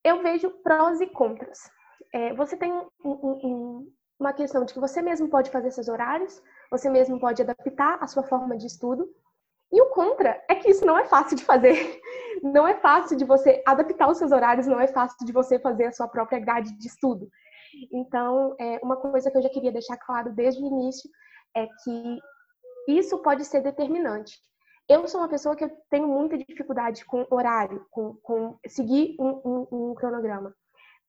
eu 0.05 0.23
vejo 0.23 0.51
prós 0.63 1.01
e 1.01 1.07
contras. 1.07 1.71
É, 2.13 2.35
você 2.35 2.57
tem 2.57 2.73
um, 2.73 2.89
um, 3.05 3.93
uma 4.21 4.33
questão 4.35 4.65
de 4.65 4.75
que 4.75 4.79
você 4.79 5.01
mesmo 5.01 5.29
pode 5.29 5.51
fazer 5.51 5.71
seus 5.71 5.89
horários, 5.89 6.43
você 6.71 6.91
mesmo 6.91 7.19
pode 7.19 7.41
adaptar 7.41 7.99
a 8.01 8.07
sua 8.07 8.23
forma 8.23 8.57
de 8.57 8.67
estudo. 8.67 9.09
E 9.73 9.81
o 9.81 9.87
contra 9.87 10.43
é 10.49 10.55
que 10.57 10.71
isso 10.71 10.85
não 10.85 10.99
é 10.99 11.07
fácil 11.07 11.37
de 11.37 11.45
fazer. 11.45 12.01
Não 12.43 12.67
é 12.67 12.75
fácil 12.75 13.19
de 13.19 13.25
você 13.25 13.63
adaptar 13.67 14.09
os 14.09 14.17
seus 14.17 14.33
horários, 14.33 14.67
não 14.67 14.81
é 14.81 14.87
fácil 14.87 15.27
de 15.27 15.31
você 15.31 15.59
fazer 15.59 15.85
a 15.85 15.93
sua 15.93 16.09
própria 16.09 16.39
grade 16.39 16.73
de 16.79 16.87
estudo. 16.87 17.29
Então, 17.93 18.57
é, 18.59 18.81
uma 18.83 18.97
coisa 18.97 19.31
que 19.31 19.37
eu 19.37 19.43
já 19.43 19.51
queria 19.51 19.71
deixar 19.71 19.99
claro 19.99 20.33
desde 20.33 20.63
o 20.63 20.67
início 20.67 21.11
é 21.55 21.67
que 21.67 22.19
isso 22.89 23.19
pode 23.19 23.45
ser 23.45 23.61
determinante. 23.61 24.39
Eu 24.89 25.07
sou 25.07 25.21
uma 25.21 25.29
pessoa 25.29 25.55
que 25.55 25.65
eu 25.65 25.71
tenho 25.91 26.09
muita 26.09 26.39
dificuldade 26.39 27.05
com 27.05 27.27
horário, 27.31 27.87
com, 27.91 28.15
com 28.23 28.59
seguir 28.67 29.17
um, 29.21 29.41
um, 29.45 29.91
um 29.91 29.95
cronograma. 29.95 30.55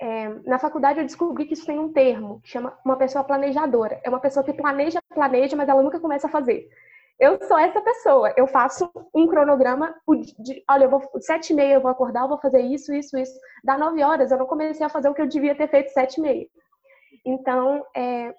É, 0.02 0.30
na 0.48 0.58
faculdade 0.58 1.00
eu 1.00 1.06
descobri 1.06 1.46
que 1.46 1.54
isso 1.54 1.68
tem 1.68 1.78
um 1.78 1.94
termo, 1.94 2.42
que 2.42 2.50
chama 2.50 2.76
uma 2.84 2.98
pessoa 2.98 3.24
planejadora. 3.24 4.02
É 4.04 4.10
uma 4.10 4.20
pessoa 4.20 4.44
que 4.44 4.52
planeja, 4.52 5.00
planeja, 5.14 5.56
mas 5.56 5.70
ela 5.70 5.84
nunca 5.84 6.00
começa 6.00 6.26
a 6.26 6.30
fazer. 6.30 6.68
Eu 7.20 7.38
sou 7.46 7.56
essa 7.56 7.80
pessoa. 7.82 8.34
Eu 8.36 8.48
faço 8.48 8.90
um 9.14 9.28
cronograma 9.28 9.94
de, 10.40 10.64
olha, 10.68 10.86
eu 10.86 10.90
vou 10.90 11.08
sete 11.20 11.54
e 11.54 11.56
meia 11.56 11.76
eu 11.76 11.82
vou 11.82 11.92
acordar, 11.92 12.24
eu 12.24 12.30
vou 12.30 12.40
fazer 12.40 12.62
isso, 12.62 12.92
isso, 12.92 13.16
isso. 13.16 13.40
Dá 13.64 13.78
nove 13.78 14.04
horas, 14.04 14.32
eu 14.32 14.40
não 14.40 14.48
comecei 14.48 14.84
a 14.84 14.90
fazer 14.90 15.08
o 15.08 15.14
que 15.14 15.22
eu 15.22 15.28
devia 15.28 15.54
ter 15.54 15.68
feito 15.68 15.92
sete 15.92 16.18
e 16.18 16.22
meia. 16.22 16.48
Então, 17.24 17.86
é, 17.96 18.34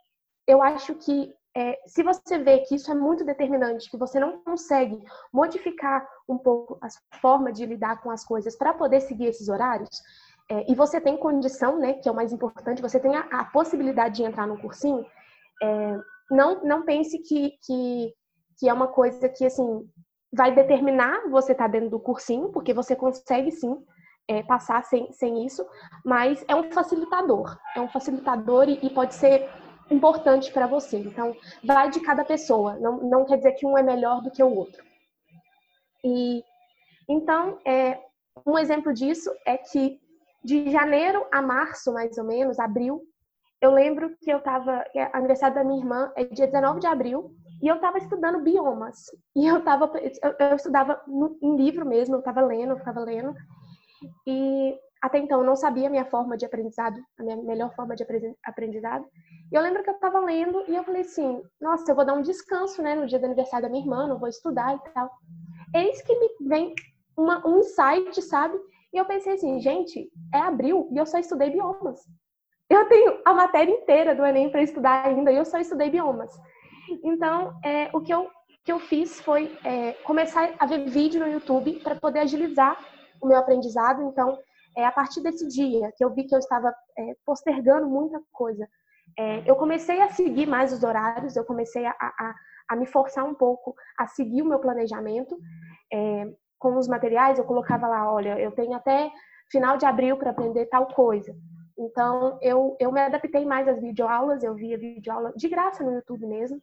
eu 0.49 0.61
acho 0.61 0.97
que 0.97 1.33
é, 1.57 1.78
se 1.87 2.02
você 2.02 2.38
vê 2.38 2.59
que 2.61 2.75
isso 2.75 2.90
é 2.90 2.95
muito 2.95 3.25
determinante, 3.25 3.88
que 3.88 3.97
você 3.97 4.19
não 4.19 4.38
consegue 4.38 5.00
modificar 5.33 6.04
um 6.28 6.38
pouco 6.38 6.76
a 6.81 6.88
forma 7.19 7.52
de 7.52 7.66
lidar 7.66 8.02
com 8.02 8.11
as 8.11 8.25
coisas 8.25 8.57
para 8.57 8.75
poder 8.75 9.00
seguir 9.00 9.26
esses 9.26 9.49
horários, 9.49 10.02
é, 10.52 10.71
e 10.71 10.75
você 10.75 11.00
tem 11.00 11.16
condição, 11.16 11.78
né, 11.78 11.94
que 11.94 12.06
é 12.06 12.12
o 12.12 12.14
mais 12.14 12.30
importante, 12.30 12.82
você 12.82 13.00
tem 13.00 13.16
a, 13.16 13.21
a 13.30 13.44
possibilidade 13.47 14.16
de 14.16 14.23
entrar 14.23 14.47
no 14.47 14.61
cursinho, 14.61 15.06
é, 15.62 15.99
não, 16.30 16.62
não 16.62 16.85
pense 16.85 17.18
que, 17.21 17.54
que, 17.64 18.12
que 18.59 18.68
é 18.68 18.73
uma 18.73 18.88
coisa 18.88 19.30
que, 19.30 19.47
assim, 19.47 19.88
vai 20.30 20.54
determinar 20.54 21.26
você 21.30 21.52
estar 21.52 21.64
tá 21.64 21.71
dentro 21.71 21.88
do 21.88 21.99
cursinho, 21.99 22.50
porque 22.50 22.75
você 22.75 22.94
consegue, 22.94 23.50
sim, 23.50 23.82
é, 24.28 24.42
passar 24.42 24.85
sem, 24.85 25.11
sem 25.12 25.47
isso, 25.47 25.66
mas 26.04 26.44
é 26.47 26.54
um 26.54 26.71
facilitador, 26.71 27.56
é 27.75 27.80
um 27.80 27.88
facilitador 27.88 28.68
e, 28.68 28.78
e 28.82 28.90
pode 28.90 29.14
ser 29.14 29.49
importante 29.90 30.52
para 30.52 30.66
você. 30.66 30.99
Então, 30.99 31.35
vai 31.64 31.88
de 31.88 32.00
cada 32.00 32.26
pessoa, 32.26 32.76
não, 32.76 32.99
não 32.99 33.25
quer 33.25 33.38
dizer 33.38 33.52
que 33.52 33.66
um 33.66 33.78
é 33.78 33.82
melhor 33.82 34.21
do 34.21 34.30
que 34.30 34.42
o 34.42 34.54
outro. 34.54 34.85
E, 36.04 36.44
então, 37.09 37.59
é, 37.66 37.99
um 38.47 38.59
exemplo 38.59 38.92
disso 38.92 39.30
é 39.47 39.56
que 39.56 39.99
de 40.44 40.70
janeiro 40.70 41.25
a 41.32 41.40
março, 41.40 41.92
mais 41.92 42.18
ou 42.18 42.25
menos, 42.25 42.58
abril, 42.58 43.02
eu 43.61 43.70
lembro 43.70 44.16
que 44.20 44.30
eu 44.30 44.38
estava, 44.38 44.84
é 44.94 45.08
aniversário 45.16 45.54
da 45.54 45.62
minha 45.62 45.78
irmã 45.78 46.12
é 46.16 46.25
dia 46.25 46.46
19 46.46 46.80
de 46.80 46.87
abril, 46.88 47.32
e 47.62 47.68
eu 47.68 47.76
estava 47.76 47.96
estudando 47.96 48.42
biomas. 48.42 49.06
E 49.37 49.46
eu 49.46 49.62
tava, 49.62 49.92
eu, 49.99 50.49
eu 50.49 50.56
estudava 50.56 51.00
no, 51.06 51.38
em 51.40 51.56
livro 51.56 51.87
mesmo, 51.87 52.16
eu 52.16 52.18
estava 52.18 52.40
lendo, 52.42 52.72
eu 52.72 52.78
ficava 52.78 53.00
lendo. 53.00 53.32
E 54.26 54.76
até 55.00 55.18
então 55.18 55.40
eu 55.40 55.46
não 55.46 55.54
sabia 55.54 55.87
a 55.87 55.90
minha 55.90 56.04
forma 56.04 56.37
de 56.37 56.44
aprendizado, 56.44 57.00
a 57.16 57.22
minha 57.22 57.37
melhor 57.37 57.72
forma 57.76 57.94
de 57.94 58.04
aprendizado. 58.44 59.04
E 59.50 59.54
eu 59.54 59.62
lembro 59.62 59.84
que 59.84 59.90
eu 59.90 59.94
estava 59.94 60.18
lendo 60.18 60.64
e 60.68 60.75
eu 60.75 60.82
falei 60.82 61.02
assim: 61.02 61.40
nossa, 61.61 61.88
eu 61.88 61.94
vou 61.94 62.04
dar 62.04 62.14
um 62.14 62.22
descanso, 62.22 62.82
né, 62.82 62.96
no 62.96 63.06
dia 63.06 63.20
do 63.20 63.26
aniversário 63.26 63.66
da 63.66 63.70
minha 63.70 63.84
irmã, 63.84 64.08
não 64.08 64.18
vou 64.18 64.28
estudar 64.28 64.75
e 64.75 64.92
tal. 64.92 65.08
Eis 65.72 66.02
que 66.02 66.18
me 66.18 66.49
vem 66.49 66.75
uma, 67.16 67.46
um 67.46 67.61
insight, 67.61 68.20
sabe? 68.22 68.58
E 68.92 68.99
eu 68.99 69.04
pensei 69.04 69.34
assim, 69.34 69.61
gente, 69.61 70.11
é 70.34 70.38
abril 70.38 70.88
e 70.92 70.99
eu 70.99 71.06
só 71.06 71.18
estudei 71.18 71.50
biomas. 71.50 72.00
Eu 72.68 72.88
tenho 72.88 73.20
a 73.25 73.34
matéria 73.34 73.72
inteira 73.72 74.14
do 74.14 74.25
Enem 74.25 74.50
para 74.50 74.62
estudar 74.62 75.06
ainda 75.06 75.30
e 75.32 75.37
eu 75.37 75.44
só 75.44 75.58
estudei 75.58 75.90
biomas. 75.90 76.30
Então, 77.02 77.58
é, 77.64 77.90
o 77.94 78.00
que 78.00 78.12
eu, 78.12 78.28
que 78.64 78.72
eu 78.72 78.78
fiz 78.78 79.20
foi 79.20 79.56
é, 79.64 79.92
começar 80.04 80.54
a 80.58 80.66
ver 80.66 80.88
vídeo 80.88 81.20
no 81.20 81.30
YouTube 81.30 81.80
para 81.80 81.96
poder 81.96 82.20
agilizar 82.20 82.78
o 83.20 83.26
meu 83.26 83.38
aprendizado. 83.38 84.02
Então, 84.02 84.38
é, 84.76 84.84
a 84.84 84.92
partir 84.92 85.22
desse 85.22 85.46
dia 85.49 85.92
que 85.96 86.04
eu 86.04 86.11
vi 86.11 86.25
que 86.25 86.34
eu 86.34 86.38
estava 86.38 86.75
é, 86.99 87.16
postergando 87.25 87.88
muita 87.88 88.20
coisa, 88.32 88.68
é, 89.18 89.42
eu 89.50 89.56
comecei 89.56 90.00
a 90.00 90.11
seguir 90.11 90.46
mais 90.46 90.72
os 90.72 90.82
horários, 90.82 91.37
eu 91.37 91.44
comecei 91.44 91.84
a, 91.84 91.90
a, 91.90 92.34
a 92.70 92.76
me 92.76 92.87
forçar 92.87 93.25
um 93.25 93.34
pouco 93.34 93.75
a 93.99 94.06
seguir 94.06 94.42
o 94.42 94.46
meu 94.46 94.58
planejamento. 94.58 95.38
É, 95.92 96.26
com 96.62 96.78
os 96.78 96.87
materiais, 96.87 97.38
eu 97.38 97.45
colocava 97.45 97.88
lá, 97.88 98.11
olha, 98.11 98.38
eu 98.38 98.52
tenho 98.52 98.73
até 98.73 99.11
final 99.50 99.76
de 99.76 99.85
abril 99.85 100.16
para 100.16 100.31
aprender 100.31 100.66
tal 100.66 100.87
coisa. 100.87 101.37
Então, 101.76 102.38
eu, 102.40 102.76
eu 102.78 102.92
me 102.92 103.00
adaptei 103.00 103.45
mais 103.45 103.66
às 103.66 103.81
videoaulas, 103.81 104.45
eu 104.45 104.54
via 104.54 104.78
videoaula 104.78 105.33
de 105.35 105.49
graça 105.49 105.83
no 105.83 105.92
YouTube 105.92 106.25
mesmo. 106.25 106.61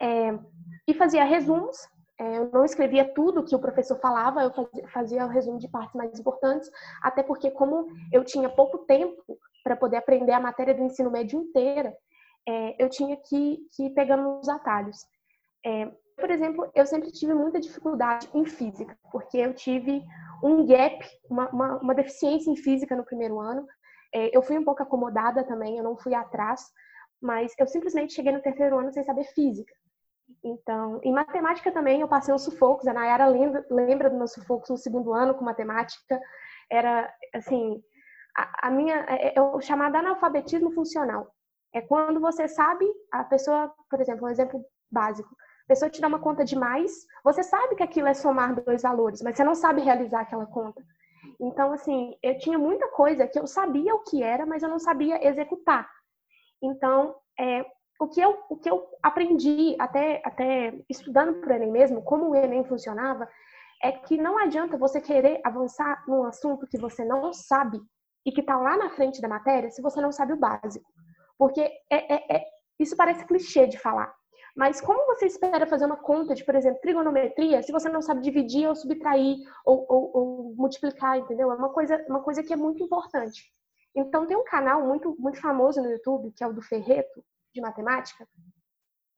É, 0.00 0.38
e 0.86 0.94
fazia 0.94 1.24
resumos. 1.24 1.76
É, 2.20 2.38
eu 2.38 2.48
não 2.52 2.64
escrevia 2.64 3.12
tudo 3.12 3.44
que 3.44 3.56
o 3.56 3.58
professor 3.58 3.98
falava, 3.98 4.42
eu 4.42 4.52
fazia, 4.52 4.88
fazia 4.88 5.26
o 5.26 5.28
resumo 5.28 5.58
de 5.58 5.68
partes 5.68 5.96
mais 5.96 6.16
importantes, 6.16 6.70
até 7.02 7.24
porque, 7.24 7.50
como 7.50 7.88
eu 8.12 8.24
tinha 8.24 8.48
pouco 8.48 8.78
tempo 8.86 9.36
para 9.64 9.74
poder 9.74 9.96
aprender 9.96 10.30
a 10.30 10.38
matéria 10.38 10.74
do 10.74 10.84
ensino 10.84 11.10
médio 11.10 11.40
inteira, 11.40 11.92
é, 12.48 12.82
eu 12.82 12.88
tinha 12.88 13.16
que, 13.16 13.66
que 13.74 13.86
ir 13.86 13.90
pegando 13.90 14.38
os 14.38 14.48
atalhos. 14.48 14.98
É, 16.16 16.20
por 16.20 16.30
exemplo, 16.30 16.70
eu 16.74 16.86
sempre 16.86 17.10
tive 17.10 17.34
muita 17.34 17.60
dificuldade 17.60 18.28
em 18.34 18.44
física, 18.44 18.96
porque 19.10 19.38
eu 19.38 19.54
tive 19.54 20.02
um 20.42 20.66
gap, 20.66 21.04
uma, 21.28 21.48
uma, 21.50 21.78
uma 21.78 21.94
deficiência 21.94 22.50
em 22.50 22.56
física 22.56 22.96
no 22.96 23.04
primeiro 23.04 23.40
ano. 23.40 23.66
É, 24.12 24.36
eu 24.36 24.42
fui 24.42 24.58
um 24.58 24.64
pouco 24.64 24.82
acomodada 24.82 25.44
também, 25.44 25.76
eu 25.76 25.84
não 25.84 25.96
fui 25.96 26.14
atrás, 26.14 26.62
mas 27.20 27.52
eu 27.58 27.66
simplesmente 27.66 28.14
cheguei 28.14 28.32
no 28.32 28.42
terceiro 28.42 28.78
ano 28.78 28.92
sem 28.92 29.02
saber 29.02 29.24
física. 29.24 29.72
Então, 30.42 31.00
em 31.02 31.12
matemática 31.12 31.72
também 31.72 32.00
eu 32.00 32.08
passei 32.08 32.32
uns 32.34 32.44
sufocos. 32.44 32.86
A 32.86 32.92
Nayara 32.92 33.26
lembra, 33.26 33.64
lembra 33.70 34.10
dos 34.10 34.18
meus 34.18 34.32
sufocos 34.32 34.70
no 34.70 34.76
segundo 34.76 35.12
ano 35.12 35.34
com 35.34 35.44
matemática. 35.44 36.20
Era, 36.70 37.12
assim, 37.34 37.82
a, 38.36 38.68
a 38.68 38.70
minha. 38.70 39.04
É, 39.08 39.36
é 39.36 39.40
o 39.40 39.60
chamado 39.60 39.96
analfabetismo 39.96 40.72
funcional. 40.72 41.30
É 41.74 41.80
quando 41.80 42.20
você 42.20 42.46
sabe, 42.46 42.86
a 43.10 43.24
pessoa, 43.24 43.72
por 43.90 44.00
exemplo, 44.00 44.26
um 44.26 44.30
exemplo 44.30 44.64
básico. 44.90 45.34
A 45.64 45.68
pessoa 45.68 45.90
te 45.90 46.00
dá 46.00 46.08
uma 46.08 46.18
conta 46.18 46.44
de 46.44 46.56
mais, 46.56 47.06
você 47.24 47.42
sabe 47.42 47.74
que 47.74 47.82
aquilo 47.82 48.08
é 48.08 48.14
somar 48.14 48.54
dois 48.54 48.82
valores, 48.82 49.22
mas 49.22 49.36
você 49.36 49.44
não 49.44 49.54
sabe 49.54 49.80
realizar 49.80 50.20
aquela 50.20 50.46
conta. 50.46 50.82
Então, 51.40 51.72
assim, 51.72 52.14
eu 52.22 52.36
tinha 52.38 52.58
muita 52.58 52.86
coisa 52.88 53.26
que 53.26 53.38
eu 53.38 53.46
sabia 53.46 53.94
o 53.94 54.02
que 54.02 54.22
era, 54.22 54.44
mas 54.44 54.62
eu 54.62 54.68
não 54.68 54.78
sabia 54.78 55.26
executar. 55.26 55.88
Então, 56.62 57.14
é, 57.40 57.64
o, 57.98 58.08
que 58.08 58.20
eu, 58.20 58.38
o 58.50 58.56
que 58.56 58.68
eu 58.68 58.86
aprendi, 59.02 59.74
até, 59.78 60.20
até 60.24 60.74
estudando 60.88 61.40
para 61.40 61.52
o 61.52 61.56
Enem 61.56 61.70
mesmo, 61.70 62.02
como 62.02 62.28
o 62.28 62.34
Enem 62.34 62.64
funcionava, 62.64 63.28
é 63.82 63.92
que 63.92 64.16
não 64.16 64.38
adianta 64.38 64.78
você 64.78 65.00
querer 65.00 65.40
avançar 65.44 66.04
num 66.06 66.24
assunto 66.24 66.66
que 66.66 66.78
você 66.78 67.04
não 67.04 67.32
sabe 67.32 67.80
e 68.24 68.32
que 68.32 68.40
está 68.40 68.56
lá 68.56 68.76
na 68.76 68.90
frente 68.90 69.20
da 69.20 69.28
matéria 69.28 69.70
se 69.70 69.82
você 69.82 70.00
não 70.00 70.12
sabe 70.12 70.32
o 70.32 70.38
básico. 70.38 70.90
Porque 71.38 71.60
é, 71.90 72.14
é, 72.14 72.36
é, 72.36 72.44
isso 72.78 72.96
parece 72.96 73.26
clichê 73.26 73.66
de 73.66 73.78
falar. 73.78 74.14
Mas 74.54 74.80
como 74.80 75.04
você 75.06 75.26
espera 75.26 75.66
fazer 75.66 75.84
uma 75.84 75.96
conta 75.96 76.34
de, 76.34 76.44
por 76.44 76.54
exemplo, 76.54 76.80
trigonometria, 76.80 77.62
se 77.62 77.72
você 77.72 77.88
não 77.88 78.00
sabe 78.00 78.20
dividir 78.20 78.68
ou 78.68 78.76
subtrair 78.76 79.38
ou, 79.64 79.84
ou, 79.88 80.10
ou 80.16 80.54
multiplicar, 80.54 81.18
entendeu? 81.18 81.50
É 81.50 81.54
uma 81.54 81.70
coisa, 81.70 82.04
uma 82.08 82.22
coisa 82.22 82.42
que 82.42 82.52
é 82.52 82.56
muito 82.56 82.82
importante. 82.82 83.52
Então 83.96 84.26
tem 84.26 84.36
um 84.36 84.44
canal 84.44 84.86
muito, 84.86 85.16
muito 85.18 85.40
famoso 85.40 85.82
no 85.82 85.90
YouTube, 85.90 86.32
que 86.36 86.44
é 86.44 86.46
o 86.46 86.52
do 86.52 86.62
Ferreto, 86.62 87.24
de 87.52 87.60
matemática, 87.60 88.28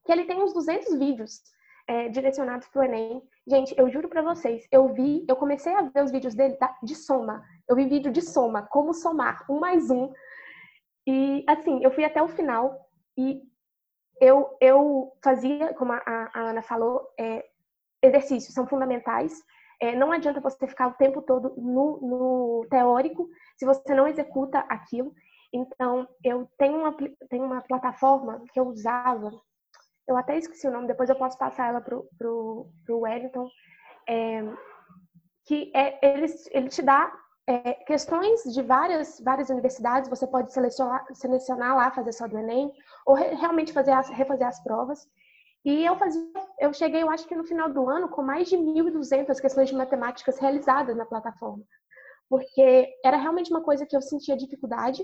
que 0.05 0.13
ele 0.13 0.25
tem 0.25 0.43
uns 0.43 0.55
200 0.55 0.99
vídeos 0.99 1.43
é, 1.87 2.09
direcionados 2.09 2.69
para 2.69 2.81
o 2.81 2.85
Enem. 2.85 3.23
Gente, 3.47 3.75
eu 3.79 3.91
juro 3.91 4.09
para 4.09 4.23
vocês, 4.23 4.67
eu 4.71 4.93
vi, 4.93 5.25
eu 5.29 5.37
comecei 5.37 5.73
a 5.75 5.83
ver 5.83 6.03
os 6.03 6.11
vídeos 6.11 6.35
dele 6.35 6.57
de 6.83 6.95
soma. 6.95 7.43
Eu 7.69 7.77
vi 7.77 7.87
vídeo 7.87 8.13
de 8.13 8.23
soma, 8.23 8.63
como 8.63 8.95
somar 8.95 9.45
um 9.51 9.59
mais 9.59 9.91
um. 9.91 10.13
E 11.07 11.45
assim, 11.47 11.83
eu 11.83 11.91
fui 11.91 12.05
até 12.05 12.23
o 12.23 12.29
final 12.29 12.89
e 13.17 13.43
eu, 14.21 14.57
eu 14.61 15.13
fazia, 15.23 15.75
como 15.75 15.93
a, 15.93 16.03
a 16.07 16.41
Ana 16.41 16.63
falou, 16.63 17.07
é, 17.19 17.45
exercícios 18.03 18.55
são 18.55 18.67
fundamentais. 18.67 19.43
É, 19.81 19.95
não 19.95 20.11
adianta 20.11 20.41
você 20.41 20.67
ficar 20.67 20.89
o 20.89 20.95
tempo 20.95 21.21
todo 21.21 21.55
no, 21.57 22.01
no, 22.01 22.67
teórico 22.71 23.29
se 23.59 23.67
você 23.67 23.95
não 23.95 24.09
executa 24.09 24.61
aquilo. 24.61 25.13
Então, 25.53 26.09
eu 26.25 26.49
tenho 26.59 26.79
uma, 26.79 26.97
tenho 27.29 27.45
uma 27.45 27.61
plataforma 27.61 28.43
que 28.53 28.59
eu 28.59 28.67
usava, 28.67 29.31
eu 30.09 30.17
até 30.17 30.37
esqueci 30.39 30.67
o 30.67 30.71
nome, 30.71 30.87
depois 30.87 31.09
eu 31.09 31.17
posso 31.17 31.37
passar 31.39 31.69
ela 31.69 31.81
pro, 31.81 32.09
pro, 32.19 32.69
pro 32.85 33.01
Wellington, 33.01 33.49
é, 34.09 34.43
que 35.45 35.71
é, 35.75 35.99
ele, 36.03 36.27
ele 36.51 36.69
te 36.69 36.83
dá 36.83 37.13
é, 37.49 37.75
questões 37.85 38.43
de 38.53 38.61
várias, 38.61 39.21
várias 39.21 39.51
universidades, 39.51 40.11
você 40.11 40.27
pode 40.27 40.53
selecionar, 40.53 41.07
selecionar 41.15 41.77
lá, 41.77 41.91
fazer 41.91 42.13
só 42.13 42.27
do 42.27 42.37
Enem, 42.39 42.73
ou 43.07 43.15
re, 43.15 43.35
realmente 43.35 43.73
fazer 43.73 43.93
as, 43.93 44.09
refazer 44.09 44.47
as 44.47 44.63
provas. 44.63 45.07
E 45.65 45.85
eu 45.85 45.97
fazia, 45.97 46.23
eu 46.61 46.73
cheguei, 46.73 47.03
eu 47.03 47.11
acho 47.11 47.27
que 47.27 47.37
no 47.37 47.45
final 47.45 47.73
do 47.73 47.89
ano, 47.89 48.09
com 48.09 48.23
mais 48.23 48.49
de 48.49 48.57
1.200 48.57 49.41
questões 49.41 49.69
de 49.69 49.77
matemáticas 49.77 50.39
realizadas 50.39 50.97
na 50.97 51.07
plataforma. 51.07 51.65
Porque 52.29 52.89
era 53.05 53.17
realmente 53.17 53.51
uma 53.51 53.63
coisa 53.63 53.87
que 53.87 53.97
eu 53.97 54.03
sentia 54.03 54.37
dificuldade 54.37 55.03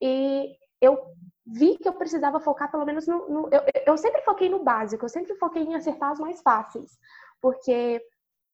e 0.00 0.56
eu 0.80 0.98
vi 1.44 1.76
que 1.78 1.88
eu 1.88 1.94
precisava 1.94 2.40
focar 2.40 2.70
pelo 2.70 2.84
menos 2.84 3.06
no. 3.06 3.28
no 3.28 3.48
eu, 3.52 3.62
eu 3.86 3.96
sempre 3.96 4.22
foquei 4.22 4.48
no 4.48 4.62
básico, 4.62 5.04
eu 5.04 5.08
sempre 5.08 5.34
foquei 5.36 5.62
em 5.62 5.74
acertar 5.74 6.12
as 6.12 6.20
mais 6.20 6.40
fáceis. 6.42 6.98
Porque 7.40 8.00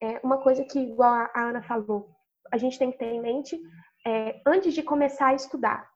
é 0.02 0.20
uma 0.22 0.38
coisa 0.38 0.64
que, 0.64 0.78
igual 0.78 1.12
a 1.12 1.30
Ana 1.34 1.62
falou, 1.62 2.10
a 2.52 2.58
gente 2.58 2.78
tem 2.78 2.92
que 2.92 2.98
ter 2.98 3.06
em 3.06 3.20
mente 3.20 3.58
é, 4.06 4.40
antes 4.46 4.74
de 4.74 4.82
começar 4.82 5.28
a 5.28 5.34
estudar. 5.34 5.90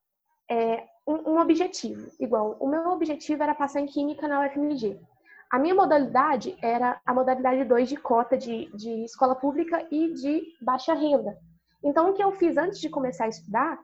É, 0.51 0.85
um, 1.07 1.33
um, 1.33 1.41
objetivo, 1.41 2.11
igual, 2.19 2.57
o 2.59 2.67
meu 2.67 2.89
objetivo 2.89 3.43
era 3.43 3.55
passar 3.55 3.81
em 3.81 3.87
Química 3.87 4.27
na 4.27 4.47
UFMG. 4.47 4.99
A 5.51 5.59
minha 5.59 5.75
modalidade 5.75 6.57
era 6.63 7.01
a 7.05 7.15
modalidade 7.15 7.65
2 7.65 7.89
de 7.89 7.97
cota 7.97 8.37
de, 8.37 8.67
de 8.75 9.05
escola 9.05 9.35
pública 9.35 9.87
e 9.91 10.13
de 10.15 10.43
baixa 10.61 10.95
renda. 10.95 11.39
Então, 11.85 12.11
o 12.11 12.15
que 12.15 12.23
eu 12.23 12.33
fiz 12.33 12.57
antes 12.57 12.81
de 12.81 12.89
começar 12.89 13.27
a 13.27 13.29
estudar 13.29 13.79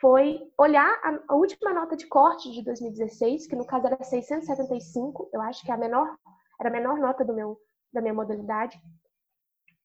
foi 0.00 0.40
olhar 0.58 0.90
a, 1.02 1.18
a 1.28 1.36
última 1.36 1.72
nota 1.72 1.96
de 1.96 2.06
corte 2.06 2.50
de 2.50 2.62
2016, 2.62 3.46
que 3.46 3.56
no 3.56 3.64
caso 3.64 3.86
era 3.86 4.02
675, 4.02 5.30
eu 5.32 5.40
acho 5.42 5.64
que 5.64 5.70
é 5.70 5.74
a 5.74 5.78
menor, 5.78 6.16
era 6.58 6.68
a 6.68 6.72
menor 6.72 6.98
nota 6.98 7.24
do 7.24 7.34
meu, 7.34 7.58
da 7.92 8.00
minha 8.00 8.14
modalidade, 8.14 8.80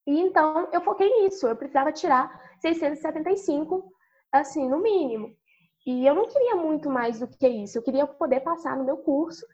e 0.08 0.20
então 0.20 0.70
eu 0.72 0.82
foquei 0.82 1.10
nisso, 1.22 1.48
eu 1.48 1.56
precisava 1.56 1.92
tirar 1.92 2.30
675, 2.60 3.92
assim, 4.32 4.68
no 4.70 4.80
mínimo. 4.80 5.36
E 5.86 6.06
eu 6.06 6.14
não 6.14 6.28
queria 6.28 6.56
muito 6.56 6.90
mais 6.90 7.20
do 7.20 7.28
que 7.28 7.48
isso, 7.48 7.78
eu 7.78 7.84
queria 7.84 8.06
poder 8.06 8.42
passar 8.42 8.78
no 8.78 8.84
meu 8.84 8.98
curso. 8.98 9.46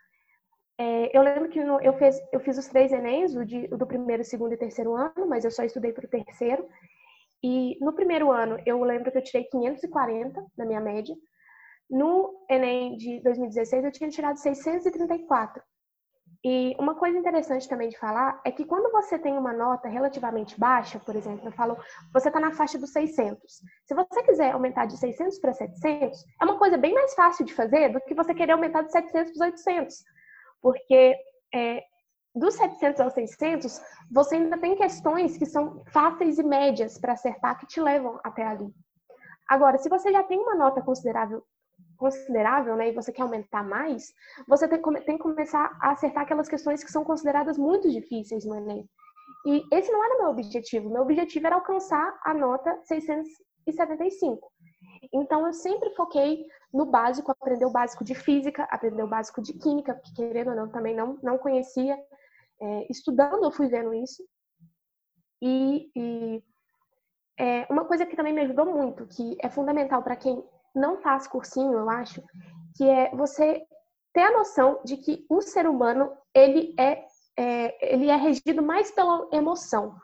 É, 0.79 1.17
eu 1.17 1.23
lembro 1.23 1.49
que 1.49 1.60
eu, 1.60 1.93
fiz, 1.97 2.19
eu 2.31 2.39
fiz 2.39 2.57
os 2.57 2.67
três 2.67 2.91
Enems, 2.91 3.36
o, 3.36 3.43
de, 3.43 3.67
o 3.71 3.77
do 3.77 3.88
primeiro, 3.88 4.23
segundo 4.23 4.53
e 4.53 4.57
terceiro 4.57 4.93
ano, 4.93 5.25
mas 5.27 5.43
eu 5.43 5.51
só 5.51 5.63
estudei 5.63 5.91
para 5.91 6.05
o 6.05 6.10
terceiro. 6.10 6.67
E 7.43 7.77
no 7.81 7.93
primeiro 7.93 8.31
ano, 8.31 8.60
eu 8.65 8.83
lembro 8.83 9.12
que 9.12 9.17
eu 9.17 9.23
tirei 9.23 9.45
540 9.45 10.45
na 10.57 10.65
minha 10.65 10.81
média. 10.81 11.15
No 11.89 12.45
Enem 12.49 12.97
de 12.97 13.21
2016, 13.21 13.86
eu 13.86 13.91
tinha 13.91 14.10
tirado 14.10 14.38
634. 14.38 15.63
E 16.43 16.76
uma 16.80 16.95
coisa 16.95 17.17
interessante 17.17 17.67
também 17.67 17.89
de 17.89 17.97
falar 17.97 18.39
é 18.45 18.52
que 18.52 18.65
quando 18.65 18.91
você 18.91 19.17
tem 19.17 19.38
uma 19.38 19.54
nota 19.54 19.88
relativamente 19.88 20.60
baixa, 20.60 21.00
por 21.00 21.15
exemplo, 21.15 21.47
eu 21.47 21.52
falo, 21.52 21.78
você 22.13 22.30
está 22.30 22.39
na 22.39 22.52
faixa 22.52 22.78
dos 22.78 22.91
600. 22.91 23.62
Se 23.86 23.95
você 23.95 24.23
quiser 24.23 24.52
aumentar 24.52 24.86
de 24.86 24.97
600 24.97 25.39
para 25.39 25.54
700, 25.54 26.26
é 26.39 26.45
uma 26.45 26.58
coisa 26.58 26.78
bem 26.78 26.93
mais 26.93 27.13
fácil 27.15 27.45
de 27.45 27.54
fazer 27.54 27.89
do 27.89 28.02
que 28.02 28.13
você 28.13 28.34
querer 28.34 28.52
aumentar 28.52 28.84
de 28.84 28.91
700 28.91 29.34
para 29.34 29.47
800. 29.47 30.04
Porque 30.62 31.15
é, 31.54 31.84
dos 32.36 32.54
700 32.56 33.02
aos 33.02 33.13
600, 33.13 33.82
você 34.12 34.36
ainda 34.36 34.58
tem 34.58 34.76
questões 34.76 35.38
que 35.38 35.45
são 35.45 35.84
fáceis 35.88 36.38
e 36.38 36.43
médias 36.43 36.97
para 37.00 37.13
acertar 37.13 37.58
que 37.60 37.65
te 37.65 37.82
levam 37.82 38.19
até 38.23 38.43
ali. 38.45 38.71
Agora, 39.50 39.78
se 39.78 39.89
você 39.89 40.12
já 40.12 40.23
tem 40.23 40.39
uma 40.39 40.56
nota 40.56 40.82
considerável 40.82 41.43
considerável, 41.97 42.75
né, 42.75 42.89
e 42.89 42.93
você 42.93 43.12
quer 43.12 43.23
aumentar 43.23 43.63
mais, 43.63 44.13
você 44.47 44.67
tem, 44.67 44.81
tem 44.81 45.17
que 45.17 45.23
começar 45.23 45.77
a 45.81 45.91
acertar 45.91 46.23
aquelas 46.23 46.47
questões 46.47 46.83
que 46.83 46.91
são 46.91 47.03
consideradas 47.03 47.57
muito 47.57 47.89
difíceis 47.89 48.45
no 48.45 48.55
Enem. 48.55 48.88
E 49.45 49.63
esse 49.71 49.91
não 49.91 50.03
era 50.03 50.17
meu 50.17 50.29
objetivo. 50.29 50.89
Meu 50.89 51.01
objetivo 51.01 51.47
era 51.47 51.55
alcançar 51.55 52.19
a 52.23 52.33
nota 52.33 52.79
675. 52.83 54.51
Então, 55.13 55.45
eu 55.45 55.53
sempre 55.53 55.93
foquei 55.95 56.45
no 56.73 56.86
básico, 56.86 57.31
aprender 57.31 57.65
o 57.65 57.71
básico 57.71 58.03
de 58.03 58.13
física, 58.13 58.63
aprender 58.63 59.03
o 59.03 59.07
básico 59.07 59.41
de 59.41 59.53
química, 59.53 59.93
porque 59.93 60.13
querendo 60.13 60.49
ou 60.49 60.55
não, 60.55 60.69
também 60.69 60.95
não, 60.95 61.17
não 61.23 61.38
conhecia. 61.38 61.97
É, 62.60 62.88
estudando, 62.89 63.43
eu 63.43 63.51
fui 63.51 63.67
vendo 63.67 63.93
isso. 63.93 64.23
E, 65.41 65.91
e 65.95 66.43
é, 67.39 67.67
uma 67.69 67.86
coisa 67.86 68.05
que 68.05 68.15
também 68.15 68.33
me 68.33 68.41
ajudou 68.41 68.65
muito, 68.65 69.05
que 69.07 69.38
é 69.41 69.49
fundamental 69.49 70.01
para 70.03 70.15
quem 70.15 70.43
não 70.77 70.97
faz 70.97 71.27
cursinho, 71.27 71.73
eu 71.73 71.89
acho, 71.89 72.21
que 72.75 72.87
é 72.87 73.09
você 73.15 73.63
ter 74.13 74.21
a 74.21 74.31
noção 74.31 74.79
de 74.83 74.97
que 74.97 75.25
o 75.29 75.41
ser 75.41 75.67
humano 75.67 76.11
ele 76.33 76.73
é, 76.79 77.03
é 77.37 77.93
ele 77.93 78.09
é 78.09 78.15
regido 78.15 78.63
mais 78.63 78.91
pela 78.91 79.27
emoção. 79.31 79.95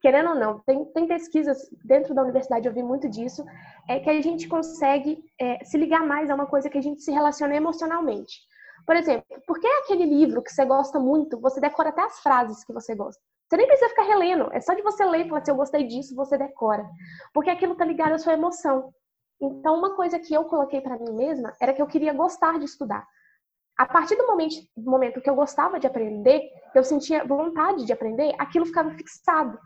Querendo 0.00 0.30
ou 0.30 0.34
não, 0.34 0.60
tem, 0.60 0.84
tem 0.86 1.06
pesquisas 1.06 1.68
dentro 1.84 2.14
da 2.14 2.22
universidade, 2.22 2.66
eu 2.66 2.72
vi 2.72 2.82
muito 2.82 3.06
disso, 3.08 3.44
é 3.86 4.00
que 4.00 4.08
a 4.08 4.20
gente 4.22 4.48
consegue 4.48 5.22
é, 5.38 5.62
se 5.62 5.76
ligar 5.76 6.06
mais 6.06 6.30
a 6.30 6.34
uma 6.34 6.46
coisa 6.46 6.70
que 6.70 6.78
a 6.78 6.82
gente 6.82 7.02
se 7.02 7.12
relaciona 7.12 7.54
emocionalmente. 7.54 8.40
Por 8.86 8.96
exemplo, 8.96 9.26
por 9.46 9.60
que 9.60 9.66
aquele 9.66 10.06
livro 10.06 10.42
que 10.42 10.50
você 10.50 10.64
gosta 10.64 10.98
muito, 10.98 11.38
você 11.38 11.60
decora 11.60 11.90
até 11.90 12.02
as 12.02 12.18
frases 12.20 12.64
que 12.64 12.72
você 12.72 12.94
gosta? 12.94 13.20
Você 13.48 13.56
nem 13.56 13.66
precisa 13.66 13.90
ficar 13.90 14.04
relendo, 14.04 14.48
é 14.52 14.60
só 14.60 14.74
de 14.74 14.82
você 14.82 15.04
ler 15.04 15.26
e 15.26 15.28
falar 15.28 15.40
assim, 15.40 15.50
eu 15.50 15.56
gostei 15.56 15.84
disso, 15.84 16.14
você 16.14 16.38
decora. 16.38 16.88
Porque 17.34 17.50
aquilo 17.50 17.74
tá 17.74 17.84
ligado 17.84 18.12
à 18.12 18.18
sua 18.18 18.32
emoção. 18.32 18.92
Então, 19.40 19.76
uma 19.76 19.94
coisa 19.94 20.18
que 20.18 20.34
eu 20.34 20.44
coloquei 20.44 20.80
para 20.80 20.98
mim 20.98 21.12
mesma 21.12 21.54
era 21.60 21.72
que 21.72 21.80
eu 21.80 21.86
queria 21.86 22.12
gostar 22.12 22.58
de 22.58 22.64
estudar. 22.66 23.06
A 23.78 23.86
partir 23.86 24.14
do 24.16 24.26
momento, 24.26 24.56
do 24.76 24.90
momento 24.90 25.20
que 25.20 25.30
eu 25.30 25.34
gostava 25.34 25.80
de 25.80 25.86
aprender, 25.86 26.42
eu 26.74 26.84
sentia 26.84 27.24
vontade 27.24 27.86
de 27.86 27.92
aprender, 27.92 28.34
aquilo 28.38 28.66
ficava 28.66 28.90
fixado. 28.90 29.58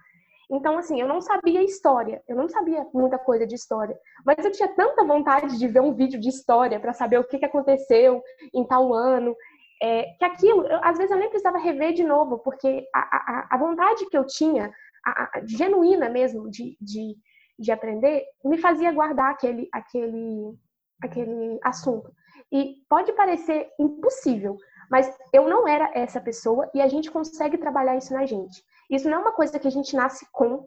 Então, 0.51 0.79
assim, 0.79 1.01
eu 1.01 1.09
não 1.09 1.21
sabia 1.21 1.65
história, 1.65 2.23
eu 2.29 2.37
não 2.37 2.49
sabia 2.49 2.87
muita 2.95 3.19
coisa 3.19 3.47
de 3.47 3.55
história, 3.55 3.99
mas 4.25 4.45
eu 4.45 4.53
tinha 4.53 4.69
tanta 4.69 5.03
vontade 5.05 5.59
de 5.59 5.67
ver 5.67 5.81
um 5.81 5.95
vídeo 5.95 6.21
de 6.21 6.29
história 6.29 6.79
para 6.79 6.93
saber 6.93 7.19
o 7.19 7.25
que, 7.25 7.39
que 7.39 7.45
aconteceu 7.45 8.23
em 8.55 8.65
tal 8.65 8.93
ano, 8.93 9.35
é, 9.83 10.05
que 10.19 10.25
aquilo, 10.25 10.67
eu, 10.67 10.79
às 10.83 10.97
vezes 10.97 11.11
eu 11.11 11.19
nem 11.19 11.29
precisava 11.29 11.59
rever 11.59 11.93
de 11.93 12.05
novo, 12.05 12.39
porque 12.39 12.87
a, 12.95 13.01
a, 13.01 13.49
a 13.51 13.59
vontade 13.59 14.07
que 14.07 14.17
eu 14.17 14.27
tinha, 14.27 14.73
a, 15.05 15.39
a 15.39 15.43
genuína 15.45 16.09
mesmo, 16.09 16.49
de, 16.51 16.77
de 16.81 17.17
de 17.59 17.71
aprender 17.73 18.25
me 18.45 18.59
fazia 18.59 18.93
guardar 18.93 19.31
aquele, 19.31 19.69
aquele, 19.73 20.57
aquele 21.03 21.59
assunto. 21.63 22.13
E 22.53 22.77
pode 22.89 23.13
parecer 23.13 23.71
impossível, 23.79 24.57
mas 24.91 25.13
eu 25.33 25.49
não 25.49 25.67
era 25.67 25.91
essa 25.95 26.21
pessoa 26.21 26.71
e 26.75 26.81
a 26.81 26.89
gente 26.89 27.11
consegue 27.11 27.59
trabalhar 27.59 27.97
isso 27.97 28.13
na 28.13 28.27
gente. 28.27 28.63
Isso 28.91 29.09
não 29.09 29.19
é 29.19 29.21
uma 29.21 29.33
coisa 29.33 29.59
que 29.59 29.69
a 29.69 29.71
gente 29.71 29.97
nasce 29.97 30.27
com. 30.31 30.67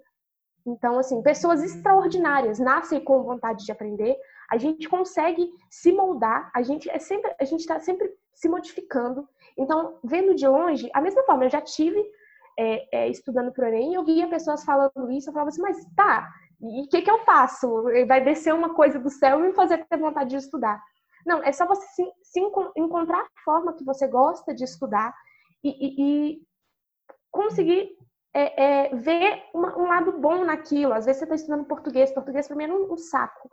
Então, 0.66 1.00
assim, 1.00 1.22
pessoas 1.22 1.64
extraordinárias 1.64 2.60
nascem 2.60 3.02
com 3.02 3.24
vontade 3.24 3.64
de 3.64 3.72
aprender. 3.72 4.18
A 4.50 4.58
gente 4.58 4.90
consegue 4.90 5.48
se 5.70 5.94
moldar. 5.94 6.52
A 6.54 6.62
gente 6.62 6.90
é 6.90 7.00
sempre, 7.00 7.34
a 7.40 7.46
gente 7.46 7.62
está 7.62 7.80
sempre 7.80 8.12
se 8.34 8.50
modificando. 8.50 9.28
Então, 9.58 9.98
vendo 10.04 10.36
de 10.36 10.48
longe, 10.48 10.90
a 10.94 11.02
mesma 11.02 11.24
forma, 11.24 11.46
eu 11.46 11.50
já 11.50 11.62
tive 11.62 12.04
é, 12.58 13.06
é, 13.06 13.10
estudando 13.10 13.52
para 13.52 13.66
o 13.66 13.68
Enem, 13.68 13.94
eu 13.94 14.04
via 14.04 14.28
pessoas 14.28 14.64
falando 14.64 15.12
isso, 15.12 15.30
eu 15.30 15.34
falava 15.34 15.50
assim, 15.50 15.62
mas 15.62 15.86
tá, 15.96 16.28
e 16.60 16.82
o 16.82 16.90
que, 16.90 17.02
que 17.02 17.12
eu 17.12 17.20
faço? 17.20 17.84
Vai 18.08 18.24
descer 18.24 18.54
uma 18.54 18.74
coisa 18.74 19.00
do 19.00 19.10
céu 19.10 19.40
e 19.40 19.48
me 19.48 19.54
fazer 19.54 19.86
ter 19.86 19.98
vontade 19.98 20.32
de 20.32 20.38
estudar. 20.38 20.82
Não, 21.26 21.44
é 21.44 21.52
só 21.52 21.66
você 21.68 21.86
se, 21.88 22.04
se 22.24 22.40
encontrar 22.76 23.22
a 23.22 23.42
forma 23.44 23.74
que 23.74 23.84
você 23.84 24.08
gosta 24.08 24.56
de 24.56 24.64
estudar 24.64 25.14
e, 25.64 25.70
e, 25.70 26.32
e 26.32 26.42
conseguir 27.32 27.90
é, 28.34 28.64
é, 28.64 28.96
ver 28.96 29.44
uma, 29.54 29.78
um 29.78 29.88
lado 29.88 30.20
bom 30.20 30.44
naquilo. 30.46 30.94
Às 30.94 31.06
vezes 31.06 31.20
você 31.20 31.26
está 31.26 31.36
estudando 31.36 31.66
português, 31.66 32.12
português 32.12 32.48
para 32.48 32.56
mim 32.56 32.66
é 32.66 32.74
um, 32.74 32.94
um, 32.94 32.98
saco. 32.98 33.50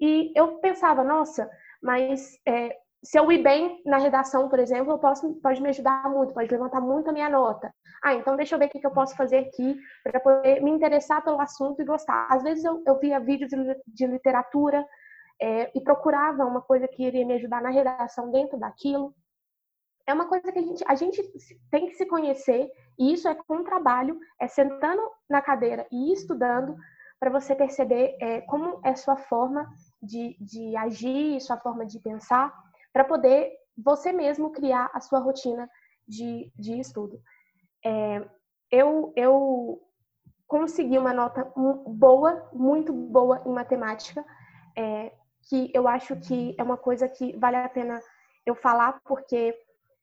E 0.00 0.32
eu 0.36 0.58
pensava, 0.58 1.02
nossa, 1.02 1.50
mas 1.82 2.38
é, 2.46 2.76
se 3.02 3.18
eu 3.18 3.32
ir 3.32 3.42
bem 3.42 3.80
na 3.86 3.96
redação, 3.96 4.48
por 4.48 4.58
exemplo, 4.58 4.92
eu 4.92 4.98
posso, 4.98 5.34
pode 5.40 5.60
me 5.62 5.70
ajudar 5.70 6.08
muito, 6.10 6.34
pode 6.34 6.50
levantar 6.50 6.80
muito 6.80 7.08
a 7.08 7.12
minha 7.12 7.30
nota. 7.30 7.72
Ah, 8.02 8.14
então 8.14 8.36
deixa 8.36 8.54
eu 8.54 8.58
ver 8.58 8.66
o 8.66 8.68
que 8.68 8.86
eu 8.86 8.90
posso 8.90 9.16
fazer 9.16 9.38
aqui 9.38 9.78
para 10.02 10.20
poder 10.20 10.62
me 10.62 10.70
interessar 10.70 11.22
pelo 11.24 11.40
assunto 11.40 11.80
e 11.80 11.84
gostar. 11.84 12.26
Às 12.30 12.42
vezes 12.42 12.62
eu, 12.62 12.82
eu 12.86 12.98
via 12.98 13.18
vídeos 13.18 13.50
de, 13.86 14.06
literatura 14.06 14.86
é, 15.40 15.70
e 15.74 15.80
procurava 15.82 16.44
uma 16.44 16.60
coisa 16.60 16.86
que 16.86 17.02
iria 17.02 17.26
me 17.26 17.34
ajudar 17.34 17.62
na 17.62 17.70
redação 17.70 18.30
dentro 18.30 18.58
daquilo. 18.58 19.14
É 20.06 20.12
uma 20.12 20.28
coisa 20.28 20.52
que 20.52 20.58
a 20.58 20.62
gente, 20.62 20.84
a 20.86 20.94
gente 20.94 21.22
tem 21.70 21.86
que 21.86 21.94
se 21.94 22.04
conhecer, 22.04 22.70
e 22.98 23.14
isso 23.14 23.28
é 23.28 23.34
com 23.34 23.64
trabalho, 23.64 24.18
é 24.38 24.46
sentando 24.46 25.02
na 25.28 25.40
cadeira 25.40 25.86
e 25.90 26.12
estudando 26.12 26.76
para 27.18 27.30
você 27.30 27.54
perceber 27.54 28.16
é, 28.20 28.40
como 28.42 28.80
é 28.84 28.94
sua 28.94 29.16
forma 29.16 29.70
de, 30.02 30.36
de 30.40 30.76
agir, 30.76 31.40
sua 31.40 31.58
forma 31.58 31.86
de 31.86 31.98
pensar 31.98 32.52
para 32.92 33.04
poder 33.04 33.52
você 33.76 34.12
mesmo 34.12 34.50
criar 34.50 34.90
a 34.92 35.00
sua 35.00 35.18
rotina 35.18 35.68
de, 36.06 36.52
de 36.58 36.80
estudo. 36.80 37.20
É, 37.84 38.28
eu, 38.70 39.12
eu 39.16 39.80
consegui 40.46 40.98
uma 40.98 41.12
nota 41.12 41.44
boa, 41.86 42.48
muito 42.52 42.92
boa 42.92 43.42
em 43.46 43.52
matemática, 43.52 44.24
é, 44.76 45.12
que 45.48 45.70
eu 45.74 45.88
acho 45.88 46.16
que 46.16 46.54
é 46.58 46.62
uma 46.62 46.76
coisa 46.76 47.08
que 47.08 47.36
vale 47.38 47.56
a 47.56 47.68
pena 47.68 48.00
eu 48.44 48.54
falar, 48.54 49.00
porque 49.04 49.56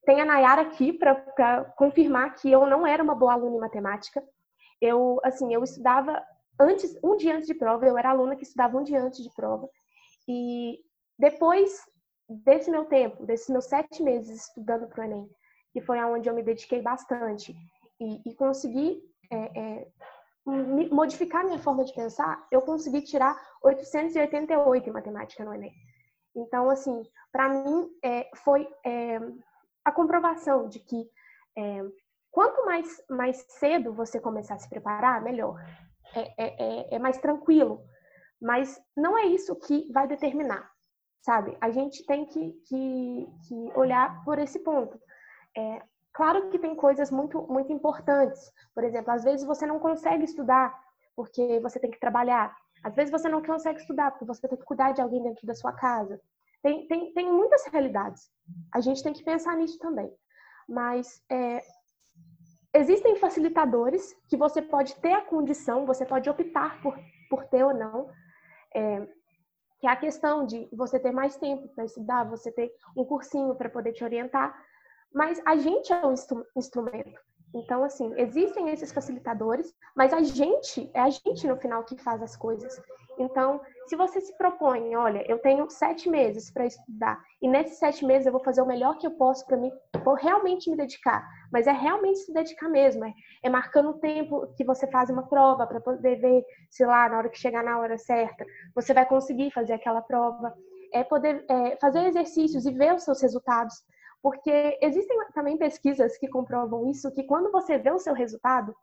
tem 0.05 0.21
a 0.21 0.25
Nayara 0.25 0.61
aqui 0.61 0.93
para 0.93 1.65
confirmar 1.75 2.33
que 2.35 2.51
eu 2.51 2.65
não 2.65 2.87
era 2.87 3.03
uma 3.03 3.15
boa 3.15 3.33
aluna 3.33 3.57
em 3.57 3.59
matemática. 3.59 4.23
Eu, 4.81 5.19
assim, 5.23 5.53
eu 5.53 5.63
estudava 5.63 6.23
antes, 6.59 6.97
um 7.03 7.15
dia 7.17 7.35
antes 7.35 7.47
de 7.47 7.53
prova, 7.53 7.85
eu 7.85 7.97
era 7.97 8.09
aluna 8.09 8.35
que 8.35 8.43
estudava 8.43 8.77
um 8.77 8.83
dia 8.83 9.01
antes 9.01 9.23
de 9.23 9.33
prova. 9.35 9.69
E 10.27 10.79
depois 11.19 11.81
desse 12.29 12.69
meu 12.69 12.85
tempo, 12.85 13.25
desses 13.25 13.49
meus 13.49 13.65
sete 13.65 14.03
meses 14.03 14.47
estudando 14.47 14.87
para 14.87 15.01
o 15.01 15.03
Enem, 15.05 15.29
que 15.71 15.81
foi 15.81 15.99
aonde 15.99 16.29
eu 16.29 16.33
me 16.33 16.43
dediquei 16.43 16.81
bastante 16.81 17.55
e, 17.99 18.21
e 18.29 18.35
consegui 18.35 19.01
é, 19.31 19.59
é, 19.59 19.87
modificar 20.45 21.45
minha 21.45 21.59
forma 21.59 21.83
de 21.83 21.93
pensar, 21.93 22.45
eu 22.51 22.61
consegui 22.61 23.01
tirar 23.01 23.37
888 23.63 24.89
em 24.89 24.93
matemática 24.93 25.43
no 25.43 25.53
Enem. 25.53 25.73
Então, 26.35 26.69
assim, 26.69 27.03
para 27.31 27.49
mim 27.49 27.89
é, 28.03 28.29
foi 28.35 28.67
é, 28.85 29.19
a 29.83 29.91
comprovação 29.91 30.67
de 30.67 30.79
que 30.79 31.09
é, 31.57 31.83
quanto 32.31 32.65
mais, 32.65 33.03
mais 33.09 33.37
cedo 33.49 33.93
você 33.93 34.19
começar 34.19 34.55
a 34.55 34.59
se 34.59 34.69
preparar, 34.69 35.21
melhor. 35.23 35.59
É, 36.15 36.33
é, 36.37 36.95
é 36.95 36.99
mais 36.99 37.17
tranquilo. 37.17 37.83
Mas 38.39 38.79
não 38.95 39.17
é 39.17 39.25
isso 39.25 39.55
que 39.55 39.91
vai 39.91 40.07
determinar 40.07 40.71
sabe? 41.27 41.57
A 41.59 41.69
gente 41.69 42.05
tem 42.05 42.25
que, 42.25 42.53
que, 42.65 43.27
que 43.45 43.71
olhar 43.75 44.23
por 44.23 44.39
esse 44.39 44.59
ponto. 44.59 44.97
É, 45.57 45.81
claro 46.13 46.49
que 46.49 46.57
tem 46.57 46.73
coisas 46.73 47.11
muito, 47.11 47.45
muito 47.49 47.73
importantes. 47.73 48.49
Por 48.73 48.85
exemplo, 48.85 49.11
às 49.11 49.25
vezes 49.25 49.45
você 49.45 49.65
não 49.65 49.77
consegue 49.77 50.23
estudar 50.23 50.73
porque 51.17 51.59
você 51.59 51.81
tem 51.81 51.91
que 51.91 51.99
trabalhar. 51.99 52.55
Às 52.81 52.95
vezes 52.95 53.11
você 53.11 53.27
não 53.27 53.43
consegue 53.43 53.81
estudar 53.81 54.11
porque 54.11 54.23
você 54.23 54.47
tem 54.47 54.57
que 54.57 54.63
cuidar 54.63 54.93
de 54.93 55.01
alguém 55.01 55.21
dentro 55.21 55.45
da 55.45 55.53
sua 55.53 55.73
casa. 55.73 56.17
Tem, 56.63 56.87
tem, 56.87 57.11
tem 57.11 57.29
muitas 57.29 57.65
realidades. 57.65 58.31
A 58.73 58.79
gente 58.79 59.03
tem 59.03 59.11
que 59.11 59.23
pensar 59.23 59.57
nisso 59.57 59.77
também. 59.79 60.09
Mas 60.65 61.21
é, 61.29 61.61
existem 62.73 63.17
facilitadores 63.17 64.15
que 64.29 64.37
você 64.37 64.61
pode 64.61 64.95
ter 65.01 65.11
a 65.11 65.25
condição, 65.25 65.85
você 65.85 66.05
pode 66.05 66.29
optar 66.29 66.81
por, 66.81 66.97
por 67.29 67.43
ter 67.47 67.65
ou 67.65 67.73
não. 67.73 68.09
É, 68.73 69.16
que 69.79 69.87
é 69.87 69.89
a 69.89 69.95
questão 69.95 70.45
de 70.45 70.67
você 70.71 70.99
ter 70.99 71.11
mais 71.11 71.37
tempo 71.37 71.67
para 71.69 71.85
estudar, 71.85 72.23
você 72.23 72.51
ter 72.51 72.71
um 72.95 73.05
cursinho 73.05 73.55
para 73.55 73.69
poder 73.69 73.93
te 73.93 74.03
orientar, 74.03 74.55
mas 75.13 75.41
a 75.45 75.55
gente 75.55 75.91
é 75.91 76.05
um 76.05 76.13
instrumento. 76.55 77.19
Então, 77.53 77.83
assim, 77.83 78.13
existem 78.17 78.69
esses 78.69 78.91
facilitadores, 78.91 79.73
mas 79.95 80.13
a 80.13 80.21
gente, 80.21 80.89
é 80.93 80.99
a 80.99 81.09
gente 81.09 81.47
no 81.47 81.57
final 81.57 81.83
que 81.83 81.97
faz 81.97 82.21
as 82.21 82.35
coisas. 82.35 82.81
Então, 83.17 83.59
se 83.87 83.95
você 83.95 84.21
se 84.21 84.37
propõe, 84.37 84.95
olha, 84.95 85.23
eu 85.27 85.39
tenho 85.39 85.69
sete 85.69 86.09
meses 86.09 86.51
para 86.51 86.65
estudar, 86.65 87.19
e 87.41 87.47
nesses 87.47 87.79
sete 87.79 88.05
meses 88.05 88.27
eu 88.27 88.31
vou 88.31 88.43
fazer 88.43 88.61
o 88.61 88.65
melhor 88.65 88.97
que 88.97 89.07
eu 89.07 89.11
posso 89.11 89.45
para 89.45 89.57
mim, 89.57 89.71
vou 90.03 90.13
realmente 90.13 90.69
me 90.69 90.77
dedicar, 90.77 91.27
mas 91.51 91.65
é 91.65 91.71
realmente 91.71 92.19
se 92.19 92.33
dedicar 92.33 92.69
mesmo, 92.69 93.05
é, 93.05 93.13
é 93.43 93.49
marcando 93.49 93.89
o 93.89 93.99
tempo 93.99 94.47
que 94.55 94.63
você 94.63 94.85
faz 94.87 95.09
uma 95.09 95.23
prova 95.23 95.65
para 95.65 95.81
poder 95.81 96.17
ver, 96.17 96.45
sei 96.69 96.85
lá, 96.85 97.09
na 97.09 97.17
hora 97.17 97.29
que 97.29 97.39
chegar 97.39 97.63
na 97.63 97.79
hora 97.79 97.97
certa, 97.97 98.45
você 98.75 98.93
vai 98.93 99.05
conseguir 99.05 99.51
fazer 99.51 99.73
aquela 99.73 100.01
prova, 100.01 100.53
é 100.93 101.03
poder 101.03 101.43
é, 101.49 101.75
fazer 101.77 102.05
exercícios 102.05 102.65
e 102.65 102.71
ver 102.71 102.93
os 102.93 103.03
seus 103.03 103.21
resultados. 103.21 103.75
Porque 104.21 104.77
existem 104.81 105.17
também 105.33 105.57
pesquisas 105.57 106.17
que 106.17 106.27
comprovam 106.27 106.89
isso, 106.89 107.11
que 107.11 107.23
quando 107.23 107.51
você 107.51 107.77
vê 107.77 107.91
o 107.91 107.99
seu 107.99 108.13
resultado, 108.13 108.75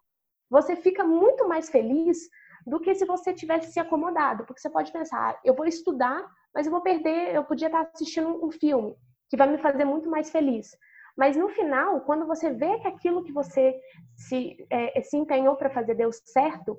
você 0.48 0.76
fica 0.76 1.04
muito 1.04 1.48
mais 1.48 1.68
feliz 1.68 2.28
do 2.66 2.80
que 2.80 2.94
se 2.94 3.04
você 3.04 3.32
tivesse 3.32 3.72
se 3.72 3.80
acomodado. 3.80 4.44
Porque 4.44 4.60
você 4.60 4.70
pode 4.70 4.92
pensar, 4.92 5.30
ah, 5.30 5.40
eu 5.44 5.54
vou 5.54 5.66
estudar, 5.66 6.24
mas 6.54 6.66
eu 6.66 6.72
vou 6.72 6.80
perder, 6.80 7.34
eu 7.34 7.44
podia 7.44 7.66
estar 7.66 7.88
assistindo 7.92 8.44
um 8.44 8.50
filme 8.50 8.96
que 9.28 9.36
vai 9.36 9.48
me 9.48 9.58
fazer 9.58 9.84
muito 9.84 10.08
mais 10.08 10.30
feliz. 10.30 10.76
Mas 11.16 11.36
no 11.36 11.48
final, 11.48 12.00
quando 12.02 12.26
você 12.26 12.52
vê 12.52 12.78
que 12.80 12.88
aquilo 12.88 13.24
que 13.24 13.32
você 13.32 13.80
se, 14.16 14.66
é, 14.70 15.00
se 15.02 15.16
empenhou 15.16 15.56
para 15.56 15.70
fazer 15.70 15.94
deu 15.94 16.10
certo, 16.12 16.78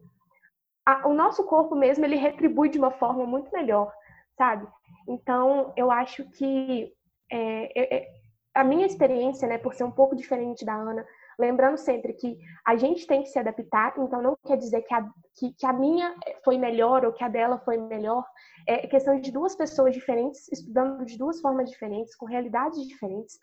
a, 0.86 1.08
o 1.08 1.14
nosso 1.14 1.44
corpo 1.46 1.76
mesmo 1.76 2.06
ele 2.06 2.16
retribui 2.16 2.70
de 2.70 2.78
uma 2.78 2.92
forma 2.92 3.26
muito 3.26 3.52
melhor, 3.52 3.92
sabe? 4.38 4.68
Então, 5.08 5.74
eu 5.76 5.90
acho 5.90 6.30
que 6.32 6.94
é, 7.32 7.96
é, 7.96 8.08
a 8.56 8.64
minha 8.64 8.86
experiência, 8.86 9.48
né, 9.50 9.58
por 9.58 9.74
ser 9.74 9.84
um 9.84 9.92
pouco 9.92 10.16
diferente 10.16 10.64
da 10.64 10.74
Ana, 10.74 11.06
lembrando 11.38 11.78
sempre 11.78 12.14
que 12.14 12.40
a 12.66 12.78
gente 12.78 13.06
tem 13.06 13.22
que 13.22 13.30
se 13.30 13.38
adaptar, 13.38 13.94
então 13.98 14.22
não 14.22 14.38
quer 14.48 14.58
dizer 14.58 14.82
que 14.84 14.94
a, 14.94 15.06
que, 15.38 15.54
que 15.54 15.66
a 15.66 15.74
minha 15.74 16.16
foi 16.44 16.58
melhor 16.58 17.06
ou 17.06 17.12
que 17.12 17.24
a 17.24 17.28
dela 17.28 17.60
foi 17.60 17.78
melhor. 17.78 18.26
É 18.66 18.88
questão 18.88 19.20
de 19.20 19.30
duas 19.30 19.56
pessoas 19.58 19.94
diferentes, 19.94 20.50
estudando 20.50 21.06
de 21.06 21.18
duas 21.18 21.42
formas 21.42 21.70
diferentes, 21.70 22.16
com 22.16 22.26
realidades 22.26 22.82
diferentes, 22.88 23.38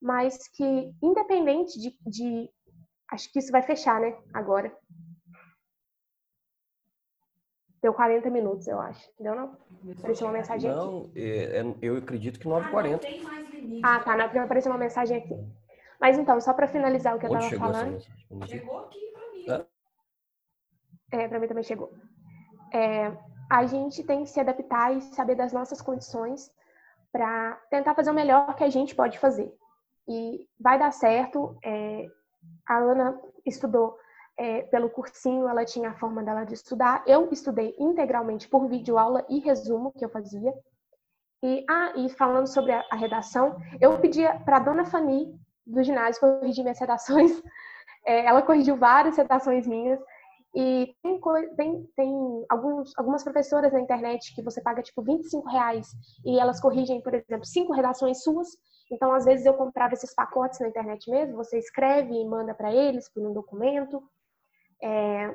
mas 0.00 0.46
que, 0.48 0.92
independente 1.02 1.80
de, 1.80 1.98
de 2.06 2.50
acho 3.10 3.32
que 3.32 3.38
isso 3.38 3.50
vai 3.50 3.62
fechar, 3.62 3.98
né, 3.98 4.14
agora. 4.34 4.70
Deu 7.80 7.94
40 7.94 8.28
minutos, 8.28 8.66
eu 8.66 8.78
acho. 8.80 9.08
Deu 9.18 9.34
não? 9.34 9.56
Apareceu 9.98 10.26
uma 10.26 10.32
mensagem 10.32 10.70
não, 10.70 10.98
aqui. 10.98 11.12
É, 11.16 11.60
é, 11.60 11.74
eu 11.80 11.96
acredito 11.96 12.38
que 12.38 12.46
9h40. 12.46 13.00
Ah, 13.24 13.47
ah, 13.82 14.00
tá. 14.00 14.16
Não, 14.16 14.24
porque 14.24 14.38
apareceu 14.38 14.72
uma 14.72 14.78
mensagem 14.78 15.16
aqui. 15.16 15.34
Mas 16.00 16.18
então, 16.18 16.40
só 16.40 16.52
para 16.52 16.68
finalizar 16.68 17.16
o 17.16 17.18
que 17.18 17.26
Onde 17.26 17.34
eu 17.34 17.40
estava 17.40 17.72
falando. 17.72 18.00
Chegou 18.46 18.78
aqui 18.78 19.12
para 19.12 19.58
mim. 19.58 19.66
É, 21.12 21.22
é 21.22 21.28
para 21.28 21.38
mim 21.38 21.48
também 21.48 21.64
chegou. 21.64 21.92
É, 22.72 23.12
a 23.50 23.66
gente 23.66 24.04
tem 24.04 24.22
que 24.22 24.30
se 24.30 24.40
adaptar 24.40 24.94
e 24.94 25.00
saber 25.00 25.34
das 25.34 25.52
nossas 25.52 25.80
condições 25.80 26.52
para 27.10 27.54
tentar 27.70 27.94
fazer 27.94 28.10
o 28.10 28.14
melhor 28.14 28.54
que 28.54 28.64
a 28.64 28.70
gente 28.70 28.94
pode 28.94 29.18
fazer. 29.18 29.52
E 30.06 30.46
vai 30.60 30.78
dar 30.78 30.92
certo. 30.92 31.58
É, 31.64 32.06
a 32.66 32.78
Ana 32.78 33.20
estudou 33.44 33.98
é, 34.36 34.62
pelo 34.62 34.88
cursinho, 34.88 35.48
ela 35.48 35.64
tinha 35.64 35.90
a 35.90 35.94
forma 35.94 36.22
dela 36.22 36.44
de 36.44 36.54
estudar. 36.54 37.02
Eu 37.06 37.28
estudei 37.32 37.74
integralmente 37.78 38.48
por 38.48 38.68
videoaula 38.68 39.26
e 39.28 39.40
resumo 39.40 39.92
que 39.92 40.04
eu 40.04 40.08
fazia. 40.08 40.54
E, 41.42 41.64
ah, 41.68 41.92
e 41.96 42.08
falando 42.10 42.46
sobre 42.46 42.72
a, 42.72 42.84
a 42.90 42.96
redação, 42.96 43.56
eu 43.80 43.98
pedia 44.00 44.34
para 44.40 44.56
a 44.56 44.60
dona 44.60 44.84
Fanny, 44.84 45.32
do 45.66 45.82
ginásio, 45.82 46.20
corrigir 46.20 46.64
minhas 46.64 46.80
redações. 46.80 47.42
É, 48.06 48.24
ela 48.24 48.40
corrigiu 48.40 48.74
várias 48.74 49.18
redações 49.18 49.66
minhas. 49.66 50.00
E 50.54 50.94
tem, 51.02 51.20
tem, 51.56 51.90
tem 51.94 52.44
alguns, 52.48 52.96
algumas 52.96 53.22
professoras 53.22 53.70
na 53.72 53.80
internet 53.80 54.34
que 54.34 54.40
você 54.40 54.62
paga 54.62 54.82
tipo 54.82 55.02
25 55.02 55.46
reais 55.46 55.88
e 56.24 56.38
elas 56.38 56.58
corrigem, 56.58 57.02
por 57.02 57.12
exemplo, 57.12 57.44
cinco 57.44 57.74
redações 57.74 58.22
suas. 58.22 58.48
Então, 58.90 59.12
às 59.12 59.26
vezes, 59.26 59.44
eu 59.44 59.52
comprava 59.52 59.92
esses 59.92 60.14
pacotes 60.14 60.58
na 60.58 60.68
internet 60.68 61.10
mesmo, 61.10 61.36
você 61.36 61.58
escreve 61.58 62.14
e 62.14 62.24
manda 62.26 62.54
para 62.54 62.72
eles 62.72 63.12
por 63.12 63.22
um 63.26 63.34
documento. 63.34 64.02
É, 64.82 65.34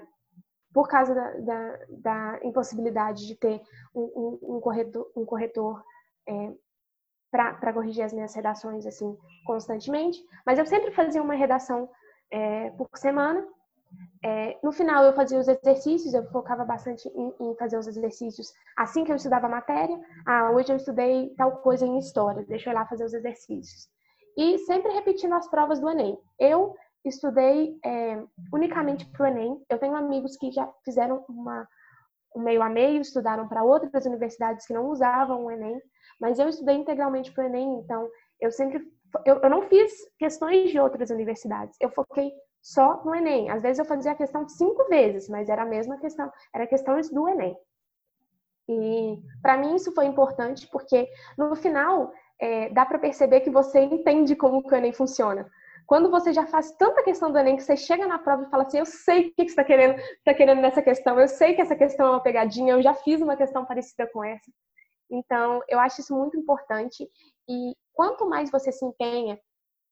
por 0.73 0.87
causa 0.87 1.13
da, 1.13 1.31
da, 1.37 1.79
da, 1.89 2.39
impossibilidade 2.43 3.27
de 3.27 3.35
ter 3.35 3.61
um, 3.93 4.01
um, 4.01 4.55
um 4.55 4.59
corretor, 4.59 5.11
um 5.15 5.23
corretor 5.23 5.83
é, 6.27 6.53
para 7.31 7.73
corrigir 7.73 8.03
as 8.03 8.13
minhas 8.13 8.35
redações 8.35 8.85
assim 8.85 9.17
constantemente, 9.45 10.23
mas 10.45 10.59
eu 10.59 10.65
sempre 10.65 10.91
fazia 10.91 11.21
uma 11.21 11.33
redação 11.33 11.89
é, 12.31 12.69
por 12.71 12.87
semana. 12.95 13.45
É, 14.23 14.57
no 14.63 14.71
final 14.71 15.03
eu 15.03 15.13
fazia 15.13 15.39
os 15.39 15.47
exercícios, 15.47 16.13
eu 16.13 16.25
focava 16.31 16.63
bastante 16.63 17.07
em, 17.09 17.33
em, 17.39 17.55
fazer 17.55 17.77
os 17.77 17.87
exercícios 17.87 18.51
assim 18.75 19.03
que 19.03 19.11
eu 19.11 19.15
estudava 19.15 19.47
a 19.47 19.49
matéria. 19.49 19.99
Ah, 20.25 20.51
hoje 20.51 20.71
eu 20.71 20.77
estudei 20.77 21.33
tal 21.35 21.57
coisa 21.57 21.85
em 21.85 21.97
história, 21.97 22.45
deixa 22.47 22.69
eu 22.69 22.73
ir 22.73 22.75
lá 22.75 22.85
fazer 22.85 23.03
os 23.03 23.13
exercícios. 23.13 23.87
E 24.37 24.57
sempre 24.59 24.91
repetindo 24.91 25.33
as 25.33 25.47
provas 25.47 25.79
do 25.79 25.89
Enem. 25.89 26.17
Eu 26.39 26.75
estudei 27.05 27.77
é, 27.85 28.23
unicamente 28.51 29.05
para 29.11 29.23
o 29.23 29.27
Enem. 29.27 29.63
Eu 29.69 29.77
tenho 29.77 29.95
amigos 29.95 30.37
que 30.37 30.51
já 30.51 30.67
fizeram 30.83 31.23
uma, 31.29 31.67
um 32.35 32.41
meio 32.41 32.61
a 32.61 32.69
meio, 32.69 33.01
estudaram 33.01 33.47
para 33.47 33.63
outras 33.63 34.05
universidades 34.05 34.65
que 34.65 34.73
não 34.73 34.89
usavam 34.89 35.45
o 35.45 35.51
Enem, 35.51 35.79
mas 36.19 36.39
eu 36.39 36.49
estudei 36.49 36.75
integralmente 36.75 37.31
para 37.31 37.43
o 37.43 37.47
Enem, 37.47 37.79
então 37.79 38.09
eu 38.39 38.51
sempre. 38.51 38.83
Eu, 39.25 39.39
eu 39.41 39.49
não 39.49 39.61
fiz 39.63 39.91
questões 40.17 40.71
de 40.71 40.79
outras 40.79 41.09
universidades, 41.09 41.77
eu 41.79 41.89
foquei 41.89 42.31
só 42.61 43.03
no 43.03 43.13
Enem. 43.13 43.49
Às 43.49 43.61
vezes 43.61 43.79
eu 43.79 43.85
fazia 43.85 44.13
a 44.13 44.15
questão 44.15 44.47
cinco 44.47 44.87
vezes, 44.87 45.29
mas 45.29 45.49
era 45.49 45.63
a 45.63 45.67
mesma 45.67 45.97
questão, 45.99 46.31
era 46.53 46.65
questões 46.65 47.09
do 47.09 47.27
Enem. 47.27 47.55
E 48.67 49.19
para 49.41 49.57
mim 49.57 49.75
isso 49.75 49.91
foi 49.93 50.05
importante 50.05 50.67
porque 50.71 51.07
no 51.37 51.53
final 51.55 52.11
é, 52.39 52.69
dá 52.69 52.85
para 52.85 52.97
perceber 52.97 53.41
que 53.41 53.49
você 53.49 53.81
entende 53.81 54.35
como 54.35 54.63
o 54.65 54.75
Enem 54.75 54.93
funciona. 54.93 55.49
Quando 55.85 56.09
você 56.09 56.31
já 56.31 56.45
faz 56.47 56.71
tanta 56.77 57.03
questão 57.03 57.29
do 57.29 57.37
Enem 57.37 57.57
que 57.57 57.63
você 57.63 57.75
chega 57.75 58.07
na 58.07 58.17
prova 58.17 58.43
e 58.43 58.49
fala 58.49 58.63
assim, 58.63 58.79
eu 58.79 58.85
sei 58.85 59.27
o 59.27 59.33
que 59.33 59.43
você 59.43 59.49
está 59.49 59.63
querendo, 59.63 60.01
tá 60.23 60.33
querendo 60.33 60.61
nessa 60.61 60.81
questão, 60.81 61.19
eu 61.19 61.27
sei 61.27 61.53
que 61.53 61.61
essa 61.61 61.75
questão 61.75 62.07
é 62.07 62.09
uma 62.11 62.23
pegadinha, 62.23 62.73
eu 62.73 62.81
já 62.81 62.93
fiz 62.93 63.21
uma 63.21 63.35
questão 63.35 63.65
parecida 63.65 64.07
com 64.07 64.23
essa. 64.23 64.49
Então, 65.09 65.61
eu 65.67 65.79
acho 65.79 66.01
isso 66.01 66.15
muito 66.15 66.37
importante 66.37 67.07
e 67.47 67.75
quanto 67.93 68.27
mais 68.27 68.49
você 68.49 68.71
se 68.71 68.85
empenha 68.85 69.39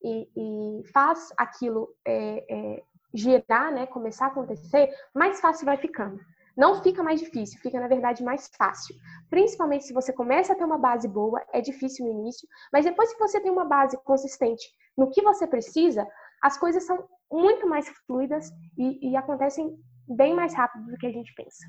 e, 0.03 0.27
e 0.35 0.87
faz 0.91 1.31
aquilo 1.37 1.93
é, 2.05 2.45
é, 2.49 2.83
girar, 3.13 3.71
né, 3.71 3.85
começar 3.85 4.25
a 4.25 4.27
acontecer, 4.29 4.89
mais 5.13 5.39
fácil 5.39 5.65
vai 5.65 5.77
ficando. 5.77 6.19
Não 6.57 6.81
fica 6.81 7.01
mais 7.01 7.19
difícil, 7.19 7.59
fica 7.59 7.79
na 7.79 7.87
verdade 7.87 8.23
mais 8.23 8.49
fácil. 8.57 8.95
Principalmente 9.29 9.85
se 9.85 9.93
você 9.93 10.11
começa 10.11 10.53
a 10.53 10.55
ter 10.55 10.65
uma 10.65 10.77
base 10.77 11.07
boa, 11.07 11.41
é 11.53 11.61
difícil 11.61 12.05
no 12.05 12.11
início, 12.11 12.47
mas 12.73 12.85
depois 12.85 13.13
que 13.13 13.19
você 13.19 13.39
tem 13.39 13.51
uma 13.51 13.65
base 13.65 13.97
consistente 14.03 14.69
no 14.97 15.09
que 15.09 15.21
você 15.21 15.47
precisa, 15.47 16.07
as 16.41 16.57
coisas 16.57 16.83
são 16.83 17.07
muito 17.31 17.67
mais 17.67 17.87
fluidas 18.05 18.49
e, 18.77 19.11
e 19.11 19.15
acontecem 19.15 19.77
bem 20.07 20.35
mais 20.35 20.53
rápido 20.53 20.91
do 20.91 20.97
que 20.97 21.07
a 21.07 21.11
gente 21.11 21.33
pensa. 21.33 21.65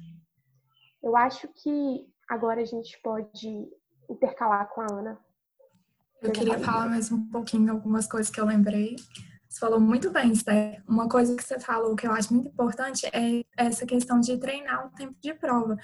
Eu 1.03 1.17
acho 1.17 1.49
que 1.49 2.12
agora 2.29 2.61
a 2.61 2.65
gente 2.65 3.01
pode 3.03 3.69
intercalar 4.09 4.69
com 4.69 4.81
a 4.81 4.87
Ana. 4.91 5.19
Eu 6.21 6.31
queria 6.31 6.59
falar 6.59 6.89
mais 6.89 7.11
um 7.11 7.29
pouquinho 7.29 7.73
algumas 7.73 8.07
coisas 8.07 8.31
que 8.31 8.41
eu 8.41 8.47
lembrei. 8.47 8.97
Você 9.53 9.61
falou 9.61 9.79
muito 9.79 10.11
bem, 10.11 10.33
Esther. 10.33 10.83
Uma 10.89 11.07
coisa 11.11 11.37
que 11.37 11.45
você 11.45 11.61
falou 11.61 11.95
que 11.95 12.07
eu 12.07 12.13
acho 12.13 12.33
muito 12.33 12.49
importante 12.49 13.07
é 13.13 13.45
essa 13.55 13.85
questão 13.85 14.19
de 14.19 14.39
treinar 14.39 14.87
o 14.87 14.91
tempo 14.97 15.15
de 15.21 15.35
prova. 15.35 15.77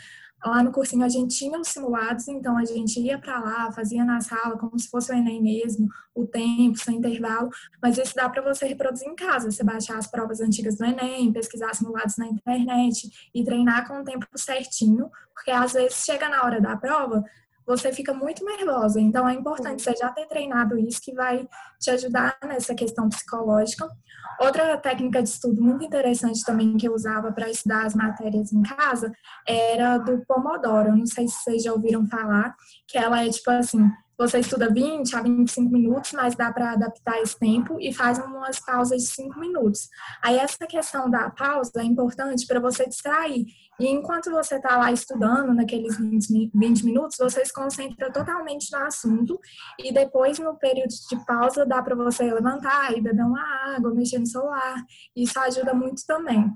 Lá 0.43 0.63
no 0.63 0.73
cursinho 0.73 1.05
a 1.05 1.09
gente 1.09 1.37
tinha 1.37 1.61
os 1.61 1.69
simulados, 1.69 2.29
então 2.29 2.57
a 2.57 2.65
gente 2.65 2.99
ia 2.99 3.19
para 3.19 3.39
lá, 3.39 3.71
fazia 3.71 4.07
na 4.07 4.23
sala 4.23 4.57
como 4.57 4.79
se 4.79 4.89
fosse 4.89 5.13
o 5.13 5.15
Enem 5.15 5.43
mesmo, 5.43 5.87
o 6.15 6.27
tempo, 6.27 6.79
sem 6.79 6.97
intervalo, 6.97 7.51
mas 7.83 7.99
isso 7.99 8.15
dá 8.15 8.27
para 8.31 8.41
você 8.41 8.67
reproduzir 8.67 9.07
em 9.07 9.15
casa, 9.15 9.51
você 9.51 9.63
baixar 9.63 9.99
as 9.99 10.07
provas 10.07 10.41
antigas 10.41 10.79
do 10.79 10.87
Enem, 10.87 11.31
pesquisar 11.31 11.75
simulados 11.75 12.17
na 12.17 12.27
internet 12.27 13.31
e 13.35 13.45
treinar 13.45 13.87
com 13.87 14.01
o 14.01 14.05
tempo 14.05 14.27
certinho, 14.35 15.11
porque 15.35 15.51
às 15.51 15.75
vezes 15.75 16.07
chega 16.07 16.27
na 16.31 16.43
hora 16.43 16.59
da 16.59 16.75
prova, 16.75 17.23
você 17.69 17.93
fica 17.93 18.15
muito 18.15 18.43
nervosa. 18.43 18.99
Então 18.99 19.29
é 19.29 19.35
importante 19.35 19.83
você 19.83 19.95
já 19.95 20.09
ter 20.09 20.27
treinado 20.27 20.79
isso, 20.79 21.03
que 21.03 21.13
vai 21.13 21.47
te 21.79 21.91
ajudar 21.91 22.39
nessa 22.43 22.75
questão 22.75 23.11
psicológica. 23.11 23.87
Outra 24.41 24.79
técnica 24.79 25.23
de 25.23 25.29
estudo 25.29 25.63
muito 25.63 25.85
interessante 25.85 26.43
também 26.45 26.79
que 26.79 26.89
eu 26.89 26.95
usava 26.95 27.31
para 27.31 27.51
estudar 27.51 27.85
as 27.85 27.95
matérias 27.95 28.53
em 28.53 28.63
casa 28.63 29.13
era 29.47 29.99
do 29.99 30.25
Pomodoro. 30.27 30.89
Eu 30.89 30.97
não 30.97 31.07
sei 31.07 31.29
se 31.29 31.43
vocês 31.43 31.63
já 31.63 31.73
ouviram 31.73 32.07
falar, 32.07 32.57
que 32.87 32.97
ela 32.97 33.23
é 33.23 33.29
tipo 33.29 33.51
assim, 33.51 33.91
você 34.17 34.39
estuda 34.39 34.73
20 34.73 35.15
a 35.15 35.23
25 35.23 35.71
minutos, 35.71 36.13
mas 36.13 36.35
dá 36.35 36.53
para 36.53 36.73
adaptar 36.73 37.21
esse 37.21 37.39
tempo 37.39 37.79
e 37.79 37.93
faz 37.93 38.19
umas 38.19 38.59
pausas 38.59 39.03
de 39.03 39.09
5 39.09 39.39
minutos. 39.39 39.89
Aí 40.23 40.37
essa 40.39 40.67
questão 40.67 41.11
da 41.11 41.31
pausa 41.31 41.71
é 41.77 41.85
importante 41.85 42.47
para 42.47 42.59
você 42.59 42.89
distrair. 42.89 43.47
E 43.81 43.87
enquanto 43.87 44.31
você 44.31 44.57
está 44.57 44.77
lá 44.77 44.91
estudando, 44.91 45.55
naqueles 45.55 45.97
20, 45.97 46.51
20 46.53 46.85
minutos, 46.85 47.17
você 47.17 47.45
se 47.45 47.53
concentra 47.53 48.12
totalmente 48.12 48.73
no 48.73 48.79
assunto 48.79 49.38
e 49.79 49.93
depois, 49.93 50.38
no 50.38 50.57
período 50.57 50.88
de 50.88 51.25
pausa, 51.25 51.64
dá 51.64 51.81
para 51.81 51.95
você 51.95 52.25
levantar 52.33 52.97
e 52.97 53.01
beber 53.01 53.25
uma 53.25 53.77
água, 53.77 53.95
mexer 53.95 54.19
no 54.19 54.27
celular. 54.27 54.83
Isso 55.14 55.38
ajuda 55.38 55.73
muito 55.73 56.05
também. 56.07 56.51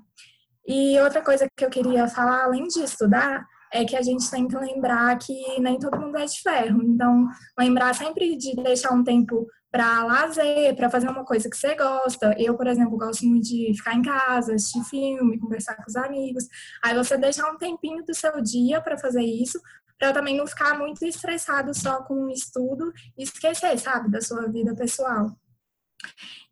E 0.67 0.99
outra 1.01 1.23
coisa 1.23 1.49
que 1.57 1.65
eu 1.65 1.71
queria 1.71 2.09
falar, 2.09 2.45
além 2.45 2.67
de 2.67 2.81
estudar, 2.83 3.47
é 3.73 3.85
que 3.85 3.97
a 3.97 4.03
gente 4.03 4.31
tem 4.31 4.47
que 4.47 4.57
lembrar 4.57 5.17
que 5.19 5.61
nem 5.61 5.79
todo 5.79 5.99
mundo 5.99 6.19
é 6.19 6.25
de 6.25 6.41
ferro. 6.41 6.83
Então, 6.83 7.27
lembrar 7.59 7.95
sempre 7.95 8.37
de 8.37 8.55
deixar 8.57 8.93
um 8.93 9.03
tempo 9.03 9.47
para 9.73 10.05
lazer, 10.05 10.77
para 10.77 10.91
fazer 10.91 11.09
uma 11.09 11.25
coisa 11.25 11.49
que 11.49 11.57
você 11.57 11.75
gosta. 11.75 12.37
Eu, 12.39 12.55
por 12.55 12.67
exemplo, 12.67 12.99
gosto 12.99 13.25
muito 13.25 13.47
de 13.47 13.73
ficar 13.75 13.95
em 13.95 14.03
casa, 14.03 14.55
assistir 14.55 14.85
filme, 14.85 15.41
conversar 15.41 15.75
com 15.77 15.85
os 15.89 15.97
amigos. 15.97 16.47
Aí 16.85 16.95
você 16.95 17.17
deixar 17.17 17.51
um 17.51 17.57
tempinho 17.57 18.05
do 18.05 18.15
seu 18.15 18.39
dia 18.43 18.83
para 18.83 18.99
fazer 18.99 19.23
isso, 19.23 19.59
para 19.99 20.13
também 20.13 20.37
não 20.37 20.47
ficar 20.47 20.79
muito 20.79 21.03
estressado 21.07 21.73
só 21.75 22.03
com 22.03 22.27
o 22.27 22.31
estudo 22.31 22.93
e 23.17 23.23
esquecer, 23.23 23.79
sabe, 23.79 24.11
da 24.11 24.21
sua 24.21 24.47
vida 24.47 24.75
pessoal. 24.77 25.35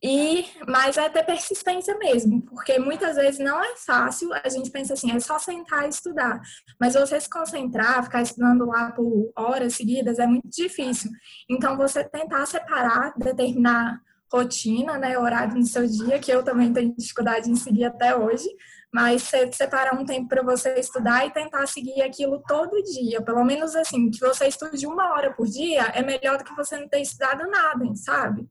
E, 0.02 0.46
mas 0.66 0.96
é 0.96 1.08
ter 1.10 1.24
persistência 1.24 1.96
mesmo, 1.98 2.40
porque 2.42 2.78
muitas 2.78 3.16
vezes 3.16 3.38
não 3.38 3.62
é 3.62 3.76
fácil, 3.76 4.30
a 4.32 4.48
gente 4.48 4.70
pensa 4.70 4.94
assim, 4.94 5.12
é 5.12 5.20
só 5.20 5.38
sentar 5.38 5.84
e 5.84 5.90
estudar. 5.90 6.40
Mas 6.80 6.94
você 6.94 7.20
se 7.20 7.28
concentrar, 7.28 8.02
ficar 8.04 8.22
estudando 8.22 8.64
lá 8.66 8.92
por 8.92 9.30
horas 9.36 9.74
seguidas 9.74 10.18
é 10.18 10.26
muito 10.26 10.48
difícil. 10.48 11.10
Então, 11.50 11.76
você 11.76 12.02
tentar 12.02 12.46
separar, 12.46 13.12
determinar 13.18 14.00
rotina, 14.32 14.96
né, 14.96 15.18
horário 15.18 15.56
no 15.56 15.66
seu 15.66 15.86
dia, 15.86 16.18
que 16.18 16.30
eu 16.30 16.42
também 16.42 16.72
tenho 16.72 16.94
dificuldade 16.96 17.50
em 17.50 17.56
seguir 17.56 17.84
até 17.84 18.16
hoje, 18.16 18.48
mas 18.92 19.22
você 19.22 19.52
separar 19.52 19.94
um 19.94 20.04
tempo 20.04 20.28
para 20.28 20.42
você 20.42 20.74
estudar 20.74 21.26
e 21.26 21.30
tentar 21.30 21.66
seguir 21.66 22.00
aquilo 22.00 22.42
todo 22.46 22.82
dia, 22.82 23.20
pelo 23.20 23.44
menos 23.44 23.76
assim, 23.76 24.10
que 24.10 24.20
você 24.20 24.46
estude 24.46 24.86
uma 24.86 25.12
hora 25.12 25.32
por 25.32 25.46
dia, 25.46 25.82
é 25.94 26.02
melhor 26.02 26.38
do 26.38 26.44
que 26.44 26.54
você 26.54 26.78
não 26.78 26.88
ter 26.88 27.00
estudado 27.00 27.46
nada, 27.50 27.84
sabe? 27.96 28.48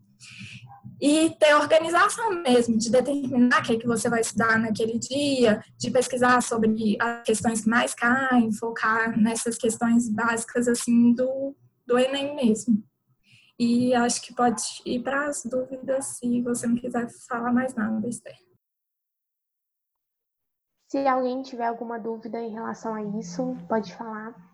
E 1.02 1.30
ter 1.40 1.56
organização 1.56 2.30
mesmo, 2.42 2.78
de 2.78 2.92
determinar 2.92 3.62
o 3.62 3.64
que, 3.64 3.74
é 3.74 3.80
que 3.80 3.88
você 3.88 4.10
vai 4.10 4.22
estudar 4.22 4.60
naquele 4.60 5.00
dia, 5.00 5.64
de 5.78 5.90
pesquisar 5.90 6.42
sobre 6.42 6.98
as 7.00 7.24
questões 7.24 7.62
que 7.62 7.70
mais 7.70 7.94
caem, 7.94 8.52
focar 8.52 9.18
nessas 9.18 9.58
questões 9.58 10.10
básicas 10.10 10.68
assim 10.68 11.14
do, 11.14 11.56
do 11.86 11.98
Enem 11.98 12.36
mesmo. 12.36 12.84
E 13.58 13.94
acho 13.94 14.22
que 14.22 14.34
pode 14.34 14.62
ir 14.86 15.02
para 15.04 15.28
as 15.28 15.44
dúvidas 15.44 16.06
se 16.18 16.42
você 16.42 16.68
não 16.68 16.76
quiser 16.76 17.10
falar 17.28 17.52
mais 17.52 17.74
nada, 17.76 18.08
Esther. 18.08 18.38
Se 20.90 21.06
alguém 21.08 21.44
tiver 21.44 21.68
alguma 21.68 22.00
dúvida 22.00 22.40
em 22.40 22.52
relação 22.52 22.96
a 22.96 23.04
isso, 23.20 23.56
pode 23.68 23.94
falar. 23.96 24.49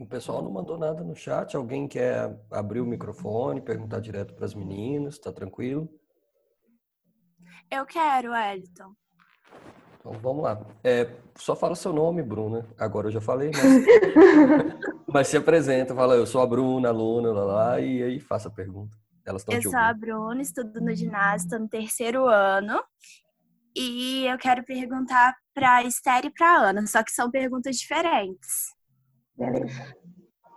O 0.00 0.06
pessoal 0.06 0.42
não 0.42 0.50
mandou 0.50 0.78
nada 0.78 1.04
no 1.04 1.14
chat. 1.14 1.54
Alguém 1.54 1.86
quer 1.86 2.34
abrir 2.50 2.80
o 2.80 2.86
microfone, 2.86 3.60
perguntar 3.60 4.00
direto 4.00 4.32
para 4.32 4.46
as 4.46 4.54
meninas? 4.54 5.18
Tá 5.18 5.30
tranquilo? 5.30 5.90
Eu 7.70 7.84
quero, 7.84 8.34
Elton. 8.34 8.94
Então 9.98 10.12
vamos 10.12 10.42
lá. 10.42 10.66
É, 10.82 11.14
só 11.36 11.54
fala 11.54 11.74
seu 11.74 11.92
nome, 11.92 12.22
Bruna. 12.22 12.66
Agora 12.78 13.08
eu 13.08 13.10
já 13.12 13.20
falei, 13.20 13.50
mas, 13.50 13.84
mas 15.06 15.28
se 15.28 15.36
apresenta, 15.36 15.94
fala, 15.94 16.14
eu 16.14 16.26
sou 16.26 16.40
a 16.40 16.46
Bruna, 16.46 16.88
aluna, 16.88 17.30
lá, 17.30 17.44
lá, 17.44 17.80
e 17.80 18.02
aí 18.02 18.18
faça 18.18 18.48
a 18.48 18.50
pergunta. 18.50 18.96
Elas 19.22 19.42
estão 19.42 19.54
Eu 19.54 19.60
sou 19.60 19.76
a 19.76 19.92
Bruna, 19.92 20.40
estudo 20.40 20.80
no 20.80 20.94
ginásio, 20.94 21.44
estou 21.44 21.60
no 21.60 21.68
terceiro 21.68 22.26
ano. 22.26 22.82
E 23.76 24.24
eu 24.24 24.38
quero 24.38 24.64
perguntar 24.64 25.36
para 25.52 25.76
a 25.76 25.84
Esther 25.84 26.24
e 26.24 26.30
para 26.30 26.46
a 26.46 26.70
Ana, 26.70 26.86
só 26.86 27.04
que 27.04 27.12
são 27.12 27.30
perguntas 27.30 27.76
diferentes. 27.76 28.79
Beleza. 29.40 29.96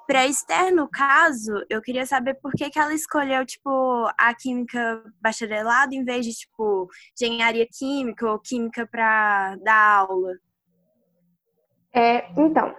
Para 0.06 0.28
Esther, 0.28 0.76
no 0.76 0.90
caso, 0.90 1.54
eu 1.70 1.82
queria 1.82 2.06
saber 2.06 2.34
por 2.36 2.52
que, 2.52 2.70
que 2.70 2.78
ela 2.78 2.94
escolheu, 2.94 3.46
tipo, 3.46 3.70
a 4.18 4.36
química 4.36 5.02
bacharelado 5.22 5.96
em 5.96 6.04
vez 6.04 6.26
de, 6.26 6.34
tipo, 6.34 6.90
engenharia 7.18 7.66
química 7.72 8.30
ou 8.30 8.38
química 8.38 8.86
para 8.86 9.56
dar 9.64 10.00
aula. 10.00 10.34
É, 11.96 12.26
então, 12.38 12.76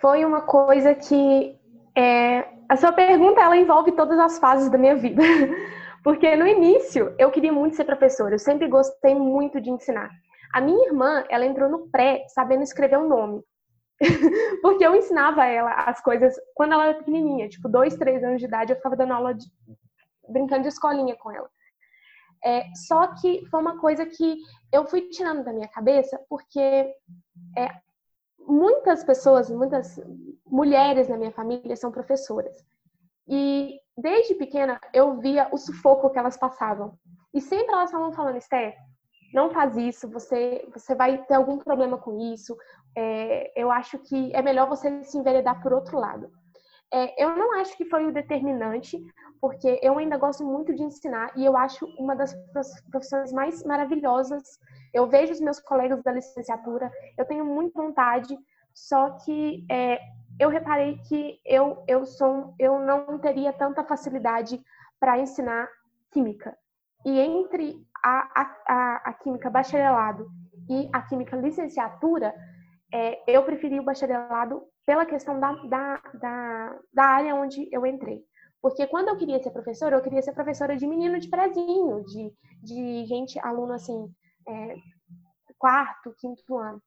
foi 0.00 0.24
uma 0.24 0.42
coisa 0.42 0.94
que 0.94 1.58
é, 1.96 2.46
a 2.68 2.76
sua 2.76 2.92
pergunta 2.92 3.40
ela 3.40 3.56
envolve 3.56 3.90
todas 3.90 4.18
as 4.20 4.38
fases 4.38 4.70
da 4.70 4.78
minha 4.78 4.94
vida. 4.94 5.22
Porque 6.04 6.36
no 6.36 6.46
início 6.46 7.12
eu 7.18 7.32
queria 7.32 7.52
muito 7.52 7.74
ser 7.74 7.84
professora, 7.84 8.34
eu 8.34 8.38
sempre 8.38 8.68
gostei 8.68 9.14
muito 9.14 9.60
de 9.60 9.70
ensinar. 9.70 10.10
A 10.52 10.60
minha 10.60 10.86
irmã, 10.86 11.24
ela 11.28 11.46
entrou 11.46 11.68
no 11.68 11.88
pré 11.88 12.24
sabendo 12.28 12.62
escrever 12.62 12.98
o 12.98 13.06
um 13.06 13.08
nome. 13.08 13.42
Porque 14.62 14.84
eu 14.84 14.94
ensinava 14.94 15.44
ela 15.44 15.72
as 15.72 16.00
coisas 16.02 16.34
quando 16.54 16.72
ela 16.72 16.86
era 16.86 16.98
pequenininha, 16.98 17.48
tipo, 17.48 17.68
dois, 17.68 17.96
três 17.96 18.22
anos 18.24 18.40
de 18.40 18.46
idade, 18.46 18.72
eu 18.72 18.76
ficava 18.76 18.96
dando 18.96 19.12
aula 19.12 19.34
de, 19.34 19.46
brincando 20.28 20.62
de 20.62 20.68
escolinha 20.68 21.16
com 21.16 21.30
ela. 21.30 21.48
É, 22.44 22.66
só 22.74 23.06
que 23.14 23.46
foi 23.46 23.60
uma 23.60 23.80
coisa 23.80 24.04
que 24.04 24.36
eu 24.70 24.84
fui 24.86 25.08
tirando 25.08 25.44
da 25.44 25.52
minha 25.52 25.68
cabeça, 25.68 26.20
porque 26.28 26.60
é, 27.56 27.70
muitas 28.38 29.02
pessoas, 29.02 29.48
muitas 29.48 29.98
mulheres 30.46 31.08
na 31.08 31.16
minha 31.16 31.32
família 31.32 31.74
são 31.76 31.90
professoras. 31.90 32.54
E 33.26 33.80
desde 33.96 34.34
pequena 34.34 34.78
eu 34.92 35.18
via 35.18 35.48
o 35.52 35.56
sufoco 35.56 36.10
que 36.10 36.18
elas 36.18 36.36
passavam. 36.36 36.98
E 37.32 37.40
sempre 37.40 37.72
elas 37.72 37.86
estavam 37.86 38.12
falando, 38.12 38.36
Esther, 38.36 38.76
não 39.34 39.50
faz 39.50 39.76
isso, 39.76 40.08
você, 40.08 40.64
você 40.72 40.94
vai 40.94 41.18
ter 41.24 41.34
algum 41.34 41.58
problema 41.58 41.98
com 41.98 42.32
isso. 42.32 42.56
É, 42.96 43.52
eu 43.60 43.68
acho 43.68 43.98
que 43.98 44.32
é 44.32 44.40
melhor 44.40 44.68
você 44.68 45.02
se 45.02 45.18
enveredar 45.18 45.60
por 45.60 45.72
outro 45.72 45.98
lado. 45.98 46.30
É, 46.92 47.22
eu 47.22 47.34
não 47.34 47.58
acho 47.58 47.76
que 47.76 47.84
foi 47.84 48.06
o 48.06 48.12
determinante, 48.12 48.96
porque 49.40 49.80
eu 49.82 49.98
ainda 49.98 50.16
gosto 50.16 50.44
muito 50.44 50.72
de 50.72 50.84
ensinar 50.84 51.32
e 51.36 51.44
eu 51.44 51.56
acho 51.56 51.84
uma 51.98 52.14
das 52.14 52.32
profissões 52.88 53.32
mais 53.32 53.64
maravilhosas. 53.64 54.60
Eu 54.92 55.08
vejo 55.08 55.32
os 55.32 55.40
meus 55.40 55.58
colegas 55.58 56.00
da 56.04 56.12
licenciatura, 56.12 56.88
eu 57.18 57.24
tenho 57.24 57.44
muita 57.44 57.82
vontade, 57.82 58.38
só 58.72 59.10
que 59.24 59.66
é, 59.68 59.98
eu 60.38 60.48
reparei 60.48 60.96
que 61.08 61.40
eu, 61.44 61.82
eu, 61.88 62.06
sou, 62.06 62.54
eu 62.56 62.78
não 62.78 63.18
teria 63.18 63.52
tanta 63.52 63.82
facilidade 63.82 64.62
para 65.00 65.18
ensinar 65.18 65.68
química. 66.12 66.56
E 67.04 67.18
entre 67.18 67.84
a, 68.04 68.56
a, 68.68 68.96
a 69.06 69.12
química 69.14 69.48
bacharelado 69.48 70.30
e 70.68 70.88
a 70.92 71.02
química 71.02 71.36
licenciatura, 71.36 72.34
é, 72.92 73.22
eu 73.26 73.42
preferi 73.44 73.80
o 73.80 73.84
bacharelado 73.84 74.62
pela 74.86 75.06
questão 75.06 75.40
da, 75.40 75.52
da, 75.64 76.02
da, 76.14 76.78
da, 76.92 77.04
área 77.04 77.34
onde 77.34 77.68
eu 77.72 77.86
entrei. 77.86 78.22
Porque 78.60 78.86
quando 78.86 79.08
eu 79.08 79.16
queria 79.16 79.42
ser 79.42 79.50
professora, 79.50 79.96
eu 79.96 80.02
queria 80.02 80.22
ser 80.22 80.32
professora 80.32 80.76
de 80.76 80.86
menino 80.86 81.18
de 81.18 81.28
prezinho, 81.28 82.04
de, 82.04 82.32
de 82.62 83.04
gente, 83.06 83.38
aluno 83.38 83.72
assim, 83.72 84.10
é, 84.46 84.76
quarto, 85.58 86.14
quinto 86.18 86.56
ano. 86.56 86.82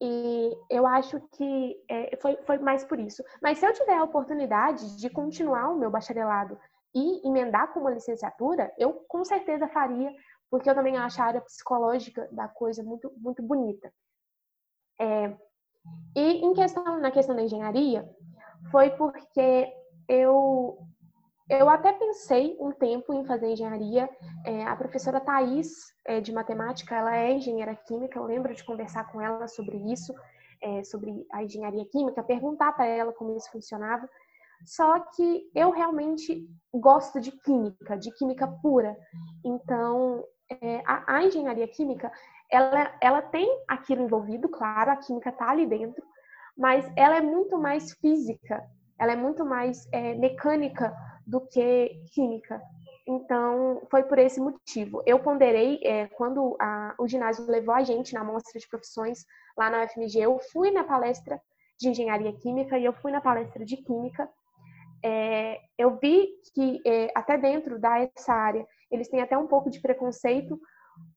E 0.00 0.50
eu 0.70 0.86
acho 0.86 1.20
que 1.36 1.76
é, 1.88 2.16
foi, 2.20 2.36
foi 2.44 2.58
mais 2.58 2.84
por 2.84 2.98
isso. 2.98 3.22
Mas 3.42 3.58
se 3.58 3.66
eu 3.66 3.72
tiver 3.72 3.96
a 3.96 4.04
oportunidade 4.04 4.96
de 4.96 5.10
continuar 5.10 5.68
o 5.70 5.78
meu 5.78 5.90
bacharelado 5.90 6.58
e 6.94 7.26
emendar 7.26 7.72
com 7.72 7.80
uma 7.80 7.90
licenciatura, 7.90 8.72
eu 8.78 8.92
com 9.08 9.24
certeza 9.24 9.66
faria, 9.68 10.12
porque 10.54 10.70
eu 10.70 10.74
também 10.76 10.96
acho 10.96 11.20
a 11.20 11.24
área 11.24 11.40
psicológica 11.40 12.28
da 12.30 12.46
coisa 12.46 12.80
muito, 12.80 13.12
muito 13.16 13.42
bonita. 13.42 13.92
É, 15.00 15.36
e 16.14 16.46
em 16.46 16.54
questão, 16.54 17.00
na 17.00 17.10
questão 17.10 17.34
da 17.34 17.42
engenharia, 17.42 18.08
foi 18.70 18.90
porque 18.90 19.66
eu, 20.08 20.78
eu 21.50 21.68
até 21.68 21.92
pensei 21.92 22.56
um 22.60 22.70
tempo 22.70 23.12
em 23.12 23.24
fazer 23.24 23.48
engenharia. 23.48 24.08
É, 24.46 24.62
a 24.62 24.76
professora 24.76 25.20
Thais, 25.20 25.92
é, 26.06 26.20
de 26.20 26.32
matemática, 26.32 26.94
ela 26.94 27.16
é 27.16 27.32
engenheira 27.32 27.74
química, 27.74 28.16
eu 28.16 28.24
lembro 28.24 28.54
de 28.54 28.62
conversar 28.62 29.10
com 29.10 29.20
ela 29.20 29.48
sobre 29.48 29.76
isso, 29.92 30.14
é, 30.62 30.84
sobre 30.84 31.26
a 31.32 31.42
engenharia 31.42 31.84
química, 31.86 32.22
perguntar 32.22 32.70
para 32.74 32.86
ela 32.86 33.12
como 33.12 33.36
isso 33.36 33.50
funcionava. 33.50 34.08
Só 34.64 35.00
que 35.00 35.50
eu 35.52 35.72
realmente 35.72 36.48
gosto 36.72 37.20
de 37.20 37.32
química, 37.32 37.98
de 37.98 38.12
química 38.12 38.46
pura. 38.62 38.96
Então, 39.44 40.24
é, 40.50 40.82
a, 40.86 41.16
a, 41.16 41.24
engenharia 41.24 41.66
química, 41.68 42.12
ela, 42.50 42.96
ela 43.00 43.22
tem 43.22 43.48
aquilo 43.66 44.02
envolvido, 44.02 44.48
claro, 44.48 44.90
a 44.90 44.96
química 44.96 45.30
está 45.30 45.50
ali 45.50 45.66
dentro, 45.66 46.04
mas 46.56 46.90
ela 46.96 47.16
é 47.16 47.20
muito 47.20 47.58
mais 47.58 47.92
física, 47.94 48.64
ela 48.98 49.12
é 49.12 49.16
muito 49.16 49.44
mais 49.44 49.88
é, 49.92 50.14
mecânica 50.14 50.94
do 51.26 51.40
que 51.40 52.02
química. 52.12 52.62
Então, 53.06 53.82
foi 53.90 54.02
por 54.04 54.18
esse 54.18 54.40
motivo. 54.40 55.02
Eu 55.04 55.18
ponderei, 55.18 55.78
é, 55.82 56.06
quando 56.08 56.56
a, 56.60 56.94
o 56.98 57.06
ginásio 57.06 57.46
levou 57.46 57.74
a 57.74 57.82
gente 57.82 58.14
na 58.14 58.24
mostra 58.24 58.58
de 58.58 58.68
profissões 58.68 59.26
lá 59.56 59.68
na 59.68 59.84
UFMG, 59.84 60.20
eu 60.20 60.38
fui 60.52 60.70
na 60.70 60.84
palestra 60.84 61.40
de 61.78 61.88
engenharia 61.88 62.32
química 62.32 62.78
e 62.78 62.84
eu 62.84 62.92
fui 62.92 63.12
na 63.12 63.20
palestra 63.20 63.64
de 63.64 63.76
química 63.78 64.28
é, 65.04 65.60
eu 65.76 65.98
vi 65.98 66.30
que 66.54 66.80
é, 66.86 67.12
até 67.14 67.36
dentro 67.36 67.78
dessa 67.78 68.32
área 68.32 68.66
eles 68.94 69.08
têm 69.08 69.20
até 69.20 69.36
um 69.36 69.46
pouco 69.46 69.70
de 69.70 69.80
preconceito 69.80 70.58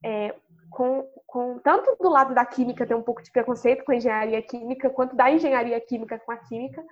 é, 0.04 0.36
com, 0.70 1.08
com 1.26 1.60
tanto 1.60 1.96
do 2.02 2.10
lado 2.10 2.34
da 2.34 2.46
química 2.46 2.86
tem 2.86 2.98
um 2.98 3.04
pouco 3.04 3.24
de 3.24 3.32
preconceito 3.32 3.84
com 3.86 3.92
a 3.92 3.96
engenharia 3.96 4.42
química 4.42 4.90
quanto 4.90 5.16
da 5.16 5.32
engenharia 5.32 5.80
química 5.80 6.20
com 6.20 6.32
a 6.32 6.38
química 6.38 6.84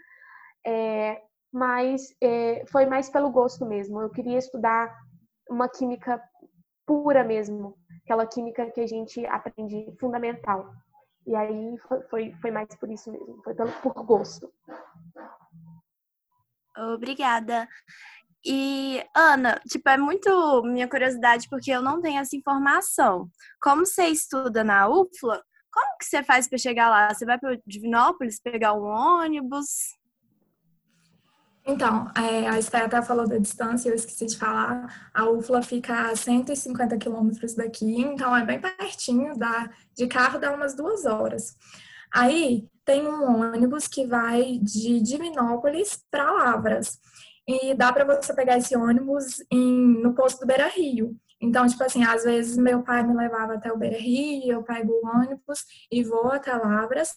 é, 0.65 1.21
mas 1.53 2.13
é, 2.21 2.65
foi 2.69 2.85
mais 2.85 3.09
pelo 3.09 3.29
gosto 3.29 3.65
mesmo. 3.65 4.01
Eu 4.01 4.09
queria 4.09 4.37
estudar 4.37 4.93
uma 5.49 5.69
química 5.69 6.21
pura 6.85 7.23
mesmo 7.23 7.77
aquela 8.03 8.27
química 8.27 8.69
que 8.71 8.81
a 8.81 8.87
gente 8.87 9.25
aprende 9.25 9.91
fundamental. 9.99 10.71
E 11.25 11.35
aí 11.35 11.77
foi, 11.87 12.01
foi, 12.03 12.35
foi 12.41 12.51
mais 12.51 12.75
por 12.75 12.89
isso 12.91 13.11
mesmo 13.11 13.41
foi 13.43 13.55
pelo, 13.55 13.71
por 13.81 13.93
gosto. 14.03 14.51
Obrigada. 16.77 17.67
E, 18.45 19.03
Ana, 19.15 19.59
tipo, 19.67 19.89
é 19.89 19.97
muito 19.97 20.61
minha 20.63 20.87
curiosidade 20.87 21.47
porque 21.49 21.71
eu 21.71 21.81
não 21.81 21.99
tenho 21.99 22.19
essa 22.19 22.35
informação. 22.35 23.27
Como 23.59 23.85
você 23.85 24.05
estuda 24.07 24.63
na 24.63 24.87
UFLA, 24.87 25.41
como 25.71 25.97
que 25.97 26.05
você 26.05 26.23
faz 26.23 26.47
para 26.47 26.57
chegar 26.57 26.89
lá? 26.89 27.13
Você 27.13 27.25
vai 27.25 27.39
para 27.39 27.57
Divinópolis 27.65 28.39
pegar 28.39 28.73
um 28.73 28.83
ônibus? 28.83 29.95
Então, 31.65 32.11
é, 32.15 32.47
a 32.47 32.59
Esther 32.59 32.83
até 32.83 33.01
falou 33.01 33.27
da 33.27 33.39
distância, 33.39 33.89
eu 33.89 33.95
esqueci 33.95 34.27
de 34.27 34.37
falar. 34.37 35.09
A 35.11 35.27
UFLA 35.27 35.63
fica 35.63 36.11
a 36.11 36.15
150 36.15 36.95
quilômetros 36.97 37.55
daqui, 37.55 37.99
então 38.01 38.37
é 38.37 38.45
bem 38.45 38.61
pertinho, 38.61 39.35
dá, 39.35 39.71
de 39.97 40.05
carro 40.05 40.37
dá 40.37 40.53
umas 40.53 40.75
duas 40.75 41.05
horas. 41.05 41.57
Aí 42.13 42.69
tem 42.85 43.07
um 43.07 43.41
ônibus 43.41 43.87
que 43.87 44.05
vai 44.05 44.59
de 44.61 45.01
Divinópolis 45.01 46.05
para 46.11 46.31
Lavras. 46.31 46.99
E 47.47 47.73
dá 47.75 47.93
para 47.93 48.05
você 48.05 48.33
pegar 48.33 48.57
esse 48.57 48.75
ônibus 48.75 49.43
em, 49.51 50.01
no 50.01 50.13
posto 50.13 50.39
do 50.39 50.47
Beira 50.47 50.67
Rio. 50.67 51.15
Então, 51.39 51.67
tipo 51.67 51.83
assim, 51.83 52.03
às 52.03 52.23
vezes 52.23 52.57
meu 52.57 52.81
pai 52.81 53.03
me 53.03 53.15
levava 53.15 53.53
até 53.53 53.71
o 53.71 53.77
Beira 53.77 53.97
Rio, 53.97 54.53
eu 54.53 54.63
pego 54.63 54.93
o 54.93 55.07
ônibus 55.07 55.63
e 55.91 56.03
vou 56.03 56.31
até 56.31 56.55
Lavras. 56.55 57.09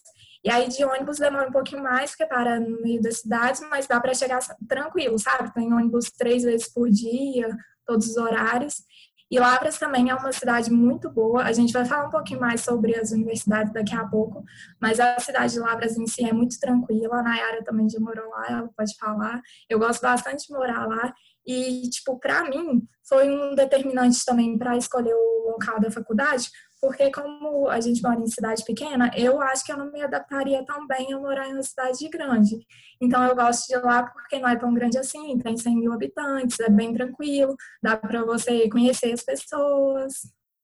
E 0.43 0.51
aí 0.51 0.67
de 0.69 0.83
ônibus 0.85 1.17
demora 1.17 1.49
um 1.49 1.51
pouquinho 1.51 1.81
mais, 1.81 2.11
porque 2.11 2.25
para 2.25 2.59
no 2.59 2.81
meio 2.81 3.01
das 3.01 3.19
cidades, 3.19 3.61
mas 3.69 3.87
dá 3.87 3.99
para 3.99 4.13
chegar 4.13 4.39
tranquilo, 4.67 5.17
sabe? 5.17 5.53
Tem 5.53 5.73
ônibus 5.73 6.11
três 6.11 6.43
vezes 6.43 6.71
por 6.71 6.89
dia, 6.89 7.49
todos 7.85 8.07
os 8.09 8.17
horários. 8.17 8.83
E 9.31 9.39
Lavras 9.39 9.77
também 9.77 10.09
é 10.09 10.15
uma 10.15 10.31
cidade 10.31 10.71
muito 10.71 11.09
boa. 11.09 11.43
A 11.43 11.51
gente 11.51 11.71
vai 11.71 11.85
falar 11.85 12.07
um 12.07 12.11
pouquinho 12.11 12.39
mais 12.39 12.61
sobre 12.61 12.95
as 12.95 13.11
universidades 13.11 13.71
daqui 13.71 13.95
a 13.95 14.05
pouco, 14.05 14.43
mas 14.81 14.99
a 14.99 15.19
cidade 15.19 15.53
de 15.53 15.59
Lavras 15.59 15.97
em 15.97 16.07
si 16.07 16.25
é 16.25 16.33
muito 16.33 16.59
tranquila. 16.59 17.19
A 17.19 17.23
Nayara 17.23 17.63
também 17.63 17.87
já 17.89 17.99
morou 17.99 18.27
lá, 18.29 18.47
ela 18.49 18.69
pode 18.75 18.95
falar. 18.97 19.41
Eu 19.69 19.77
gosto 19.77 20.01
bastante 20.01 20.47
de 20.47 20.53
morar 20.53 20.87
lá. 20.87 21.13
E, 21.45 21.89
tipo, 21.89 22.19
para 22.19 22.43
mim, 22.49 22.87
foi 23.07 23.29
um 23.29 23.55
determinante 23.55 24.23
também 24.25 24.57
para 24.57 24.77
escolher 24.77 25.13
o 25.13 25.51
local 25.51 25.79
da 25.79 25.89
faculdade, 25.89 26.49
porque 26.81 27.11
como 27.11 27.67
a 27.67 27.79
gente 27.81 28.01
mora 28.01 28.19
em 28.19 28.27
cidade 28.27 28.63
pequena, 28.63 29.11
eu 29.15 29.41
acho 29.41 29.65
que 29.65 29.71
eu 29.71 29.77
não 29.77 29.91
me 29.91 30.01
adaptaria 30.01 30.63
tão 30.65 30.87
bem 30.87 31.13
a 31.13 31.19
morar 31.19 31.47
em 31.49 31.53
uma 31.53 31.63
cidade 31.63 32.07
grande. 32.07 32.65
Então 33.01 33.23
eu 33.25 33.35
gosto 33.35 33.67
de 33.67 33.75
ir 33.75 33.83
lá 33.83 34.03
porque 34.03 34.39
não 34.39 34.49
é 34.49 34.55
tão 34.55 34.73
grande 34.73 34.97
assim, 34.97 35.37
tem 35.39 35.57
100 35.57 35.75
mil 35.75 35.93
habitantes, 35.93 36.59
é 36.59 36.69
bem 36.69 36.93
tranquilo, 36.93 37.55
dá 37.81 37.97
para 37.97 38.23
você 38.23 38.69
conhecer 38.69 39.11
as 39.11 39.23
pessoas. 39.23 40.13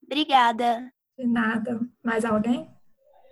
Obrigada. 0.03 0.91
De 1.17 1.27
nada. 1.27 1.79
Mais 2.03 2.23
alguém? 2.23 2.69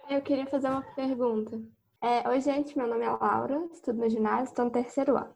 Eu 0.10 0.22
queria 0.22 0.46
fazer 0.46 0.68
uma 0.68 0.82
pergunta. 0.82 1.62
É, 2.02 2.28
Oi, 2.28 2.42
gente, 2.42 2.78
meu 2.78 2.88
nome 2.88 3.06
é 3.06 3.10
Laura, 3.10 3.66
estudo 3.72 4.00
no 4.00 4.10
ginásio, 4.10 4.50
estou 4.50 4.66
no 4.66 4.72
terceiro 4.72 5.16
ano. 5.16 5.34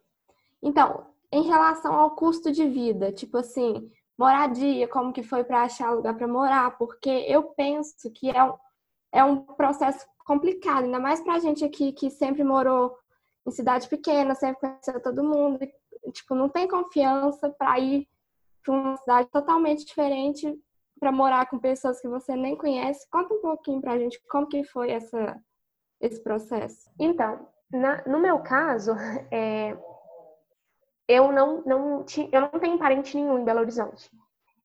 Então, 0.62 1.08
em 1.32 1.44
relação 1.44 1.94
ao 1.94 2.12
custo 2.12 2.52
de 2.52 2.68
vida, 2.68 3.12
tipo 3.12 3.38
assim, 3.38 3.90
moradia, 4.18 4.88
como 4.88 5.14
que 5.14 5.24
foi 5.24 5.44
para 5.44 5.64
achar 5.64 5.92
lugar 5.92 6.16
para 6.16 6.28
morar, 6.28 6.78
porque 6.78 7.10
eu 7.28 7.44
penso 7.44 8.12
que 8.12 8.30
é 8.30 8.44
um, 8.44 8.54
é 9.14 9.24
um 9.24 9.38
processo 9.42 10.06
complicado, 10.26 10.86
ainda 10.86 11.00
mais 11.00 11.22
para 11.22 11.36
a 11.36 11.40
gente 11.40 11.64
aqui 11.64 11.92
que 11.92 12.10
sempre 12.10 12.44
morou 12.44 12.98
em 13.48 13.52
cidade 13.52 13.88
pequena, 13.88 14.36
sempre 14.36 14.60
conheceu 14.60 15.02
todo 15.02 15.24
mundo, 15.24 15.60
e, 15.62 16.12
tipo, 16.12 16.36
não 16.36 16.50
tem 16.50 16.68
confiança 16.68 17.50
para 17.50 17.80
ir 17.80 18.08
para 18.64 18.74
uma 18.74 18.98
cidade 18.98 19.30
totalmente 19.30 19.86
diferente 19.86 20.54
para 21.00 21.12
morar 21.12 21.48
com 21.50 21.60
pessoas 21.60 22.02
que 22.02 22.08
você 22.08 22.36
nem 22.36 22.56
conhece. 22.56 23.08
Conta 23.10 23.34
um 23.34 23.42
pouquinho 23.42 23.80
para 23.80 23.94
a 23.94 24.00
gente 24.00 24.22
como 24.28 24.48
que 24.48 24.64
foi 24.64 24.92
essa, 24.92 25.40
esse 26.02 26.22
processo. 26.22 26.90
Então, 27.00 27.48
na, 27.72 28.04
no 28.06 28.20
meu 28.20 28.40
caso, 28.40 28.92
é, 29.32 29.78
eu 31.08 31.32
não, 31.32 31.62
não, 31.66 32.04
tinha, 32.04 32.30
eu 32.32 32.42
não 32.42 32.60
tenho 32.60 32.78
parente 32.78 33.16
nenhum 33.16 33.40
em 33.40 33.46
Belo 33.46 33.62
Horizonte. 33.62 34.10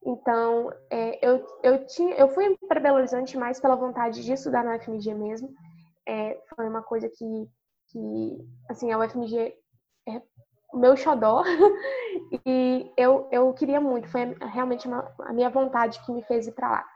Então, 0.05 0.73
é, 0.91 1.19
eu, 1.27 1.47
eu, 1.63 1.87
tinha, 1.87 2.15
eu 2.17 2.29
fui 2.29 2.57
para 2.69 2.81
Belo 2.81 2.99
Horizonte 2.99 3.39
mais 3.39 3.61
pela 3.61 3.77
vontade 3.77 4.25
de 4.25 4.33
estudar 4.33 4.65
na 4.65 4.77
UFMG 4.77 5.15
mesmo. 5.15 5.49
é, 6.07 6.41
foi 6.55 6.69
uma 6.69 6.83
coisa 6.83 7.09
que, 7.09 7.49
que 7.89 8.39
assim, 8.69 8.91
a 8.91 8.99
UFMG 8.99 9.55
é 10.09 10.23
o 10.73 10.79
meu 10.79 10.97
xodó 10.97 11.45
e 12.47 12.91
eu, 12.97 13.29
eu 13.31 13.53
queria 13.53 13.81
muito, 13.81 14.09
foi 14.09 14.35
realmente 14.53 14.89
uma, 14.89 15.13
a 15.21 15.33
minha 15.33 15.51
vontade 15.51 16.01
que 16.05 16.13
me 16.13 16.23
fez 16.25 16.47
ir 16.47 16.53
para 16.53 16.71
lá. 16.71 16.87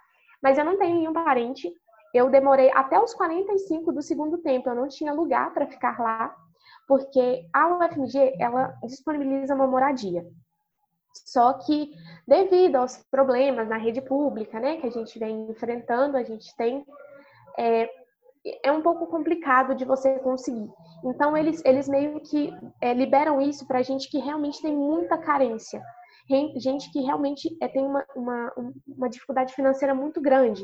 Mas 0.42 0.58
eu 0.58 0.64
não 0.64 0.78
tenho 0.78 0.96
nenhum 0.96 1.12
parente, 1.12 1.72
eu 2.12 2.30
demorei 2.30 2.70
até 2.72 2.98
os 2.98 3.14
45 3.14 3.92
do 3.92 4.02
segundo 4.02 4.38
tempo, 4.38 4.68
eu 4.68 4.74
não 4.74 4.88
tinha 4.88 5.12
lugar 5.12 5.52
para 5.52 5.66
ficar 5.66 6.00
lá, 6.00 6.34
porque 6.86 7.46
a 7.52 7.68
UFMG, 7.68 8.36
ela 8.38 8.74
disponibiliza 8.84 9.54
uma 9.54 9.66
moradia. 9.66 10.24
Só 11.24 11.54
que, 11.54 11.92
devido 12.26 12.76
aos 12.76 12.98
problemas 13.10 13.68
na 13.68 13.76
rede 13.76 14.00
pública, 14.00 14.60
né, 14.60 14.76
que 14.76 14.86
a 14.86 14.90
gente 14.90 15.18
vem 15.18 15.50
enfrentando, 15.50 16.16
a 16.16 16.22
gente 16.22 16.54
tem, 16.56 16.84
é, 17.58 17.88
é 18.62 18.72
um 18.72 18.82
pouco 18.82 19.06
complicado 19.06 19.74
de 19.74 19.84
você 19.84 20.18
conseguir. 20.18 20.70
Então, 21.04 21.36
eles, 21.36 21.62
eles 21.64 21.88
meio 21.88 22.20
que 22.20 22.52
é, 22.80 22.92
liberam 22.92 23.40
isso 23.40 23.66
para 23.66 23.82
gente 23.82 24.10
que 24.10 24.18
realmente 24.18 24.60
tem 24.60 24.74
muita 24.74 25.18
carência, 25.18 25.82
gente 26.56 26.90
que 26.92 27.00
realmente 27.00 27.56
é, 27.60 27.68
tem 27.68 27.84
uma, 27.84 28.04
uma, 28.14 28.52
uma 28.86 29.08
dificuldade 29.08 29.54
financeira 29.54 29.94
muito 29.94 30.20
grande. 30.20 30.62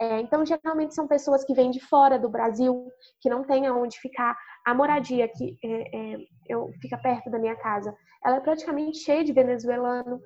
É, 0.00 0.20
então, 0.20 0.44
geralmente 0.44 0.94
são 0.94 1.06
pessoas 1.06 1.44
que 1.44 1.54
vêm 1.54 1.70
de 1.70 1.80
fora 1.80 2.18
do 2.18 2.28
Brasil, 2.28 2.90
que 3.20 3.30
não 3.30 3.44
têm 3.44 3.66
aonde 3.66 4.00
ficar. 4.00 4.36
A 4.64 4.74
moradia 4.74 5.28
que 5.28 5.58
é, 5.62 6.14
é, 6.14 6.16
eu, 6.48 6.70
fica 6.80 6.96
perto 6.98 7.30
da 7.30 7.38
minha 7.38 7.56
casa, 7.56 7.94
ela 8.24 8.36
é 8.36 8.40
praticamente 8.40 8.98
cheia 8.98 9.24
de 9.24 9.32
venezuelano. 9.32 10.20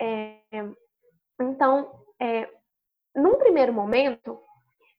É, 0.00 0.38
então, 1.40 1.90
é, 2.20 2.48
num 3.14 3.36
primeiro 3.36 3.72
momento, 3.72 4.38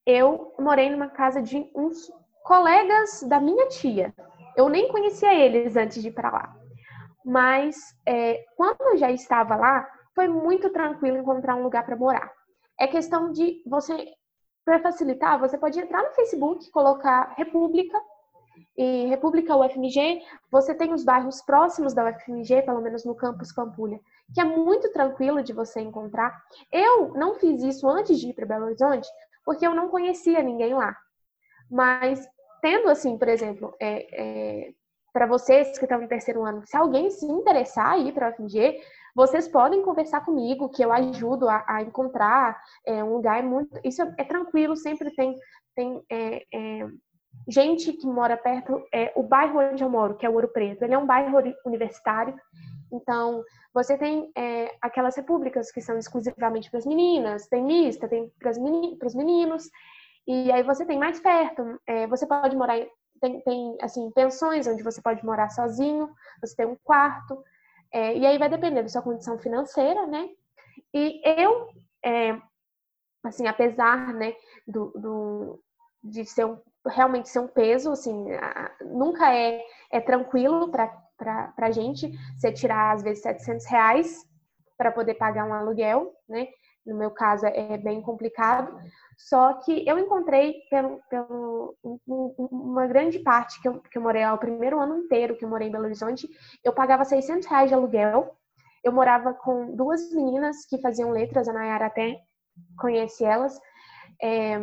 eu 0.06 0.54
morei 0.60 0.90
numa 0.90 1.10
casa 1.10 1.42
de 1.42 1.70
uns 1.76 2.12
colegas 2.44 3.24
da 3.24 3.40
minha 3.40 3.68
tia. 3.68 4.14
Eu 4.56 4.68
nem 4.68 4.90
conhecia 4.90 5.34
eles 5.34 5.76
antes 5.76 6.02
de 6.02 6.10
ir 6.10 6.14
para 6.14 6.32
lá. 6.32 6.56
Mas 7.24 7.78
é, 8.06 8.44
quando 8.58 8.82
eu 8.82 8.98
já 8.98 9.12
estava 9.12 9.56
lá, 9.56 9.88
foi 10.16 10.28
muito 10.28 10.70
tranquilo 10.72 11.18
encontrar 11.18 11.56
um 11.56 11.64
lugar 11.64 11.86
para 11.86 11.96
morar. 11.96 12.32
É 12.82 12.88
questão 12.88 13.32
de 13.32 13.62
você, 13.64 14.12
para 14.66 14.80
facilitar, 14.80 15.40
você 15.40 15.56
pode 15.56 15.80
entrar 15.80 16.02
no 16.02 16.16
Facebook, 16.16 16.68
colocar 16.72 17.36
República 17.38 17.96
e 18.76 19.06
República 19.06 19.56
UFMG. 19.56 20.24
Você 20.52 20.74
tem 20.74 20.92
os 20.92 21.04
bairros 21.04 21.44
próximos 21.44 21.94
da 21.94 22.10
UFMG, 22.10 22.64
pelo 22.64 22.82
menos 22.82 23.06
no 23.06 23.14
campus 23.14 23.54
Pampulha, 23.54 24.00
que 24.34 24.42
é 24.42 24.44
muito 24.44 24.92
tranquilo 24.92 25.44
de 25.44 25.54
você 25.54 25.80
encontrar. 25.80 26.36
Eu 26.72 27.14
não 27.14 27.36
fiz 27.36 27.62
isso 27.62 27.88
antes 27.88 28.20
de 28.20 28.30
ir 28.30 28.34
para 28.34 28.48
Belo 28.48 28.66
Horizonte, 28.66 29.08
porque 29.46 29.68
eu 29.68 29.76
não 29.76 29.88
conhecia 29.88 30.42
ninguém 30.42 30.74
lá. 30.74 30.98
Mas 31.70 32.28
tendo 32.64 32.90
assim, 32.90 33.16
por 33.16 33.28
exemplo, 33.28 33.76
é, 33.80 34.08
é, 34.12 34.74
para 35.14 35.28
vocês 35.28 35.78
que 35.78 35.86
estão 35.86 36.02
no 36.02 36.08
terceiro 36.08 36.44
ano, 36.44 36.64
se 36.66 36.76
alguém 36.76 37.12
se 37.12 37.28
interessar 37.28 38.00
ir 38.00 38.12
para 38.12 38.30
a 38.30 38.32
UFMG, 38.32 38.82
vocês 39.16 39.48
podem 39.48 39.82
conversar 39.82 40.24
comigo, 40.26 40.70
que 40.70 40.84
eu 40.84 40.92
ajudo 40.92 41.50
a, 41.50 41.64
a 41.68 41.82
encontrar 41.82 42.62
é, 42.86 43.04
um 43.04 43.14
lugar 43.14 43.44
muito. 43.44 43.80
Isso 43.84 44.02
é, 44.02 44.16
é 44.18 44.24
tranquilo, 44.24 44.76
sempre 44.76 45.12
tem, 45.12 45.36
tem 45.76 46.04
é, 46.10 46.44
é, 46.54 46.88
gente 47.48 47.94
que 47.94 48.08
mora 48.08 48.38
perto. 48.38 48.84
É, 48.94 49.12
o 49.16 49.24
bairro 49.24 49.60
onde 49.60 49.84
eu 49.84 49.90
moro, 49.90 50.16
que 50.16 50.26
é 50.26 50.30
o 50.30 50.34
Ouro 50.34 50.48
Preto, 50.48 50.84
ele 50.84 50.94
é 50.94 50.98
um 50.98 51.06
bairro 51.06 51.38
universitário. 51.66 52.36
Então, 52.94 53.44
você 53.74 53.98
tem 53.98 54.32
é, 54.36 54.76
aquelas 54.82 55.16
repúblicas 55.16 55.72
que 55.72 55.82
são 55.82 55.98
exclusivamente 55.98 56.70
para 56.70 56.80
as 56.80 56.86
meninas, 56.86 57.48
tem 57.48 57.64
mista, 57.64 58.08
tem 58.08 58.30
para 58.38 58.52
os 58.52 59.16
meninos, 59.16 59.70
e 60.28 60.52
aí 60.52 60.62
você 60.64 60.86
tem 60.86 61.00
mais 61.00 61.20
perto, 61.20 61.80
é, 61.88 62.06
você 62.08 62.28
pode 62.28 62.56
morar, 62.56 62.78
tem, 63.22 63.42
tem, 63.42 63.78
assim, 63.82 64.12
pensões 64.12 64.68
onde 64.68 64.84
você 64.84 65.02
pode 65.02 65.26
morar 65.26 65.50
sozinho, 65.50 66.10
você 66.42 66.56
tem 66.56 66.66
um 66.66 66.78
quarto, 66.84 67.42
é, 67.94 68.18
e 68.18 68.26
aí 68.26 68.38
vai 68.38 68.50
depender 68.50 68.82
da 68.82 68.90
sua 68.90 69.02
condição 69.02 69.38
financeira, 69.38 70.06
né? 70.08 70.30
E 70.94 71.22
eu, 71.24 71.68
é, 72.04 72.38
assim, 73.24 73.48
apesar, 73.48 74.14
né, 74.14 74.34
do, 74.68 74.92
do, 74.92 75.64
de 76.04 76.26
ser 76.26 76.46
um, 76.46 76.58
realmente 76.88 77.30
ser 77.30 77.40
um 77.40 77.48
peso, 77.48 77.92
assim, 77.92 78.28
nunca 78.82 79.34
é, 79.34 79.62
é 79.92 80.02
tranquilo 80.02 80.70
para 80.70 80.88
para 81.22 81.68
a 81.68 81.72
gente, 81.72 82.12
você 82.36 82.52
tirar 82.52 82.96
às 82.96 83.04
vezes 83.04 83.22
700 83.22 83.66
reais 83.68 84.26
para 84.76 84.92
poder 84.92 85.14
pagar 85.14 85.46
um 85.46 85.54
aluguel, 85.54 86.12
né? 86.28 86.48
No 86.84 86.98
meu 86.98 87.12
caso 87.12 87.46
é 87.46 87.78
bem 87.78 88.02
complicado. 88.02 88.76
Só 89.28 89.54
que 89.54 89.88
eu 89.88 90.00
encontrei 90.00 90.56
pelo, 90.70 91.00
pelo 91.10 91.76
uma 92.38 92.88
grande 92.88 93.20
parte 93.20 93.62
que 93.62 93.68
eu, 93.68 93.80
que 93.80 93.98
eu 93.98 94.02
morei 94.02 94.26
lá, 94.26 94.34
o 94.34 94.38
primeiro 94.38 94.80
ano 94.80 94.98
inteiro 94.98 95.36
que 95.36 95.46
eu 95.46 95.50
morei 95.50 95.68
em 95.68 95.72
Belo 95.72 95.86
Horizonte, 95.86 96.28
eu 96.64 96.74
pagava 96.74 97.06
600 97.06 97.48
reais 97.48 97.70
de 97.70 97.76
aluguel. 97.76 98.36
Eu 98.84 98.92
morava 98.92 99.34
com 99.34 99.76
duas 99.76 100.12
meninas 100.12 100.66
que 100.66 100.82
faziam 100.82 101.12
letras, 101.12 101.48
a 101.48 101.54
Nayara 101.54 101.86
até 101.86 102.20
conhece 102.78 103.24
elas. 103.24 103.60
É, 104.22 104.60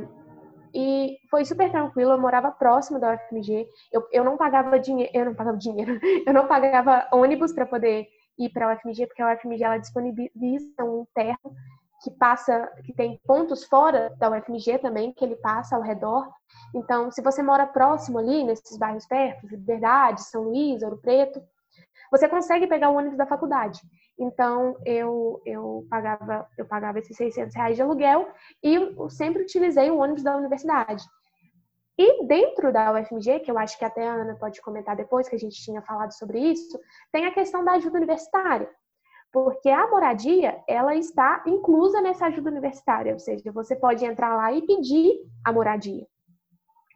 e 0.74 1.16
foi 1.30 1.44
super 1.44 1.70
tranquilo, 1.70 2.12
eu 2.12 2.20
morava 2.20 2.50
próximo 2.50 2.98
da 2.98 3.14
UFMG. 3.14 3.66
Eu, 3.92 4.06
eu 4.12 4.24
não 4.24 4.36
pagava 4.36 4.78
dinheiro, 4.78 5.12
eu 5.14 5.24
não 5.24 5.34
pagava 5.34 5.56
dinheiro, 5.56 6.00
eu 6.26 6.34
não 6.34 6.46
pagava 6.48 7.08
ônibus 7.12 7.52
para 7.52 7.64
poder 7.64 8.08
ir 8.38 8.50
para 8.50 8.70
a 8.70 8.74
UFMG, 8.74 9.06
porque 9.06 9.22
a 9.22 9.34
UFMG 9.34 9.64
ela 9.64 9.78
disponibiliza 9.78 10.84
um 10.84 11.06
terno 11.14 11.54
que 12.02 12.10
passa, 12.10 12.66
que 12.84 12.92
tem 12.92 13.20
pontos 13.26 13.64
fora 13.64 14.14
da 14.18 14.30
UFMG 14.30 14.78
também, 14.78 15.12
que 15.12 15.24
ele 15.24 15.36
passa 15.36 15.76
ao 15.76 15.82
redor. 15.82 16.28
Então, 16.74 17.10
se 17.10 17.22
você 17.22 17.42
mora 17.42 17.66
próximo 17.66 18.18
ali, 18.18 18.44
nesses 18.44 18.76
bairros 18.76 19.06
perto, 19.06 19.46
Liberdade, 19.46 20.22
São 20.24 20.44
Luís, 20.44 20.82
Ouro 20.82 20.98
Preto, 20.98 21.42
você 22.10 22.28
consegue 22.28 22.66
pegar 22.66 22.90
o 22.90 22.96
ônibus 22.96 23.18
da 23.18 23.26
faculdade. 23.26 23.80
Então, 24.18 24.76
eu, 24.84 25.40
eu, 25.44 25.86
pagava, 25.88 26.48
eu 26.56 26.66
pagava 26.66 26.98
esses 26.98 27.16
600 27.16 27.54
reais 27.54 27.76
de 27.76 27.82
aluguel 27.82 28.28
e 28.62 28.74
eu 28.74 29.10
sempre 29.10 29.42
utilizei 29.42 29.90
o 29.90 29.98
ônibus 29.98 30.22
da 30.22 30.36
universidade. 30.36 31.04
E 31.96 32.24
dentro 32.26 32.72
da 32.72 32.92
UFMG, 32.92 33.40
que 33.40 33.50
eu 33.50 33.58
acho 33.58 33.76
que 33.76 33.84
até 33.84 34.08
a 34.08 34.14
Ana 34.14 34.36
pode 34.36 34.60
comentar 34.62 34.96
depois, 34.96 35.28
que 35.28 35.34
a 35.34 35.38
gente 35.38 35.60
tinha 35.62 35.82
falado 35.82 36.12
sobre 36.12 36.38
isso, 36.38 36.78
tem 37.12 37.26
a 37.26 37.34
questão 37.34 37.64
da 37.64 37.72
ajuda 37.72 37.98
universitária. 37.98 38.70
Porque 39.32 39.68
a 39.68 39.86
moradia, 39.88 40.58
ela 40.66 40.94
está 40.94 41.42
inclusa 41.46 42.00
nessa 42.00 42.26
ajuda 42.26 42.50
universitária, 42.50 43.12
ou 43.12 43.18
seja, 43.18 43.52
você 43.52 43.76
pode 43.76 44.04
entrar 44.04 44.34
lá 44.34 44.52
e 44.52 44.62
pedir 44.62 45.20
a 45.44 45.52
moradia. 45.52 46.06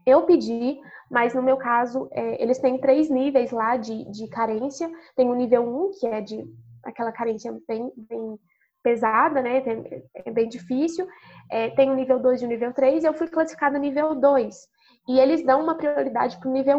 Eu 0.07 0.23
pedi, 0.23 0.81
mas 1.11 1.35
no 1.35 1.43
meu 1.43 1.57
caso, 1.57 2.09
é, 2.11 2.43
eles 2.43 2.59
têm 2.59 2.79
três 2.79 3.11
níveis 3.11 3.51
lá 3.51 3.77
de, 3.77 4.11
de 4.11 4.27
carência. 4.29 4.91
Tem 5.15 5.31
o 5.31 5.35
nível 5.35 5.63
1, 5.63 5.91
que 6.01 6.07
é 6.07 6.21
de 6.21 6.45
aquela 6.83 7.13
carência 7.13 7.57
bem, 7.69 7.93
bem 7.97 8.39
pesada, 8.83 9.41
né? 9.41 9.63
É 10.15 10.31
bem 10.31 10.49
difícil. 10.49 11.07
É, 11.51 11.71
tem 11.71 11.91
o 11.91 11.95
nível 11.95 12.19
2 12.19 12.43
e 12.43 12.45
o 12.47 12.49
nível 12.49 12.73
3, 12.73 13.05
eu 13.05 13.15
fui 13.15 13.29
classificada 13.29 13.79
nível 13.79 14.15
2. 14.15 14.69
E 15.09 15.21
eles 15.21 15.45
dão 15.45 15.63
uma 15.63 15.77
prioridade 15.77 16.39
para 16.39 16.49
o 16.49 16.53
nível 16.53 16.79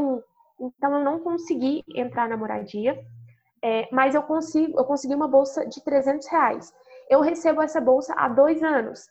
1. 0.59 0.67
Então, 0.67 0.93
eu 0.97 1.03
não 1.03 1.19
consegui 1.19 1.83
entrar 1.95 2.27
na 2.27 2.37
moradia, 2.37 2.97
é, 3.63 3.87
mas 3.91 4.13
eu, 4.13 4.21
consigo, 4.23 4.77
eu 4.77 4.85
consegui 4.85 5.15
uma 5.15 5.27
bolsa 5.27 5.65
de 5.65 5.81
300 5.83 6.27
reais. 6.27 6.73
Eu 7.09 7.21
recebo 7.21 7.61
essa 7.61 7.79
bolsa 7.79 8.13
há 8.15 8.27
dois 8.27 8.61
anos 8.61 9.07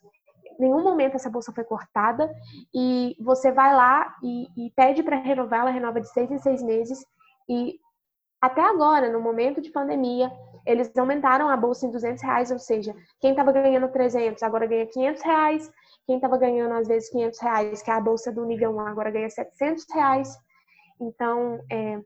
nenhum 0.59 0.83
momento 0.83 1.15
essa 1.17 1.31
bolsa 1.31 1.53
foi 1.53 1.65
cortada 1.65 2.33
e 2.73 3.17
você 3.21 3.51
vai 3.51 3.75
lá 3.75 4.15
e, 4.23 4.47
e 4.57 4.71
pede 4.71 5.03
para 5.03 5.17
renovar, 5.17 5.61
ela 5.61 5.71
renova 5.71 6.01
de 6.01 6.09
seis 6.09 6.31
em 6.31 6.39
seis 6.39 6.63
meses 6.63 7.05
e 7.49 7.81
até 8.41 8.61
agora, 8.61 9.09
no 9.09 9.21
momento 9.21 9.61
de 9.61 9.71
pandemia, 9.71 10.29
eles 10.67 10.91
aumentaram 10.97 11.49
a 11.49 11.57
bolsa 11.57 11.87
em 11.87 11.93
200 11.93 12.21
reais, 12.25 12.51
ou 12.51 12.59
seja, 12.59 12.93
quem 13.21 13.31
estava 13.31 13.53
ganhando 13.53 13.87
300 13.87 14.43
agora 14.43 14.67
ganha 14.67 14.85
500 14.85 15.23
reais, 15.23 15.73
quem 16.05 16.17
estava 16.17 16.37
ganhando 16.37 16.75
às 16.75 16.89
vezes 16.89 17.09
500 17.11 17.41
reais, 17.41 17.83
que 17.83 17.91
é 17.91 17.95
a 17.95 18.01
bolsa 18.01 18.33
do 18.33 18.45
nível 18.45 18.73
1, 18.73 18.81
agora 18.81 19.13
ganha 19.13 19.31
700 19.31 19.87
reais. 19.95 20.37
Então, 21.01 21.61
é, 21.71 22.01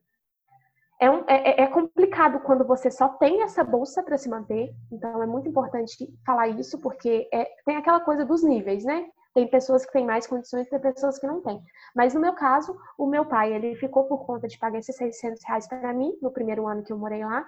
é, 0.99 1.11
um, 1.11 1.25
é, 1.27 1.63
é, 1.63 1.67
complicado 1.67 2.41
quando 2.41 2.65
você 2.65 2.91
só 2.91 3.09
tem 3.09 3.43
essa 3.43 3.63
bolsa 3.63 4.03
para 4.03 4.17
se 4.17 4.29
manter. 4.29 4.75
Então, 4.91 5.23
é 5.23 5.27
muito 5.27 5.49
importante 5.49 6.09
falar 6.25 6.49
isso, 6.49 6.79
porque 6.81 7.29
é, 7.33 7.45
tem 7.65 7.77
aquela 7.77 8.01
coisa 8.01 8.25
dos 8.25 8.43
níveis, 8.43 8.85
né? 8.85 9.07
Tem 9.35 9.47
pessoas 9.47 9.85
que 9.85 9.93
têm 9.93 10.07
mais 10.07 10.27
condições, 10.27 10.69
tem 10.69 10.81
pessoas 10.81 11.19
que 11.19 11.27
não 11.27 11.43
têm. 11.43 11.63
Mas 11.95 12.15
no 12.15 12.21
meu 12.21 12.33
caso, 12.33 12.75
o 12.97 13.07
meu 13.07 13.27
pai, 13.27 13.53
ele 13.53 13.77
ficou 13.77 14.05
por 14.05 14.25
conta 14.25 14.49
de 14.49 14.59
pagar 14.59 14.79
esses 14.79 14.97
600 14.97 15.45
reais 15.45 15.69
para 15.69 15.93
mim 15.93 16.17
no 16.23 16.31
primeiro 16.31 16.67
ano 16.67 16.83
que 16.83 16.93
eu 16.93 16.99
morei 16.99 17.23
lá. 17.23 17.47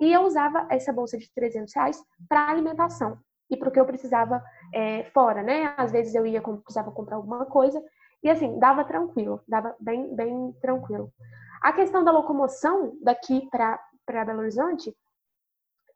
E 0.00 0.12
eu 0.12 0.22
usava 0.22 0.66
essa 0.68 0.92
bolsa 0.92 1.16
de 1.16 1.32
300 1.32 1.72
reais 1.74 2.04
para 2.28 2.50
alimentação 2.50 3.16
e 3.48 3.56
para 3.56 3.68
o 3.68 3.70
que 3.70 3.78
eu 3.78 3.86
precisava 3.86 4.42
é, 4.74 5.04
fora, 5.14 5.44
né? 5.44 5.72
Às 5.76 5.92
vezes 5.92 6.12
eu 6.16 6.26
ia, 6.26 6.42
precisava 6.42 6.90
comprar 6.90 7.14
alguma 7.14 7.46
coisa. 7.46 7.80
E 8.20 8.28
assim, 8.28 8.58
dava 8.58 8.82
tranquilo, 8.82 9.40
dava 9.46 9.76
bem, 9.78 10.12
bem 10.14 10.52
tranquilo. 10.60 11.12
A 11.62 11.72
questão 11.72 12.02
da 12.02 12.10
locomoção 12.10 12.98
daqui 13.00 13.48
para 13.50 14.24
Belo 14.24 14.40
Horizonte, 14.40 14.94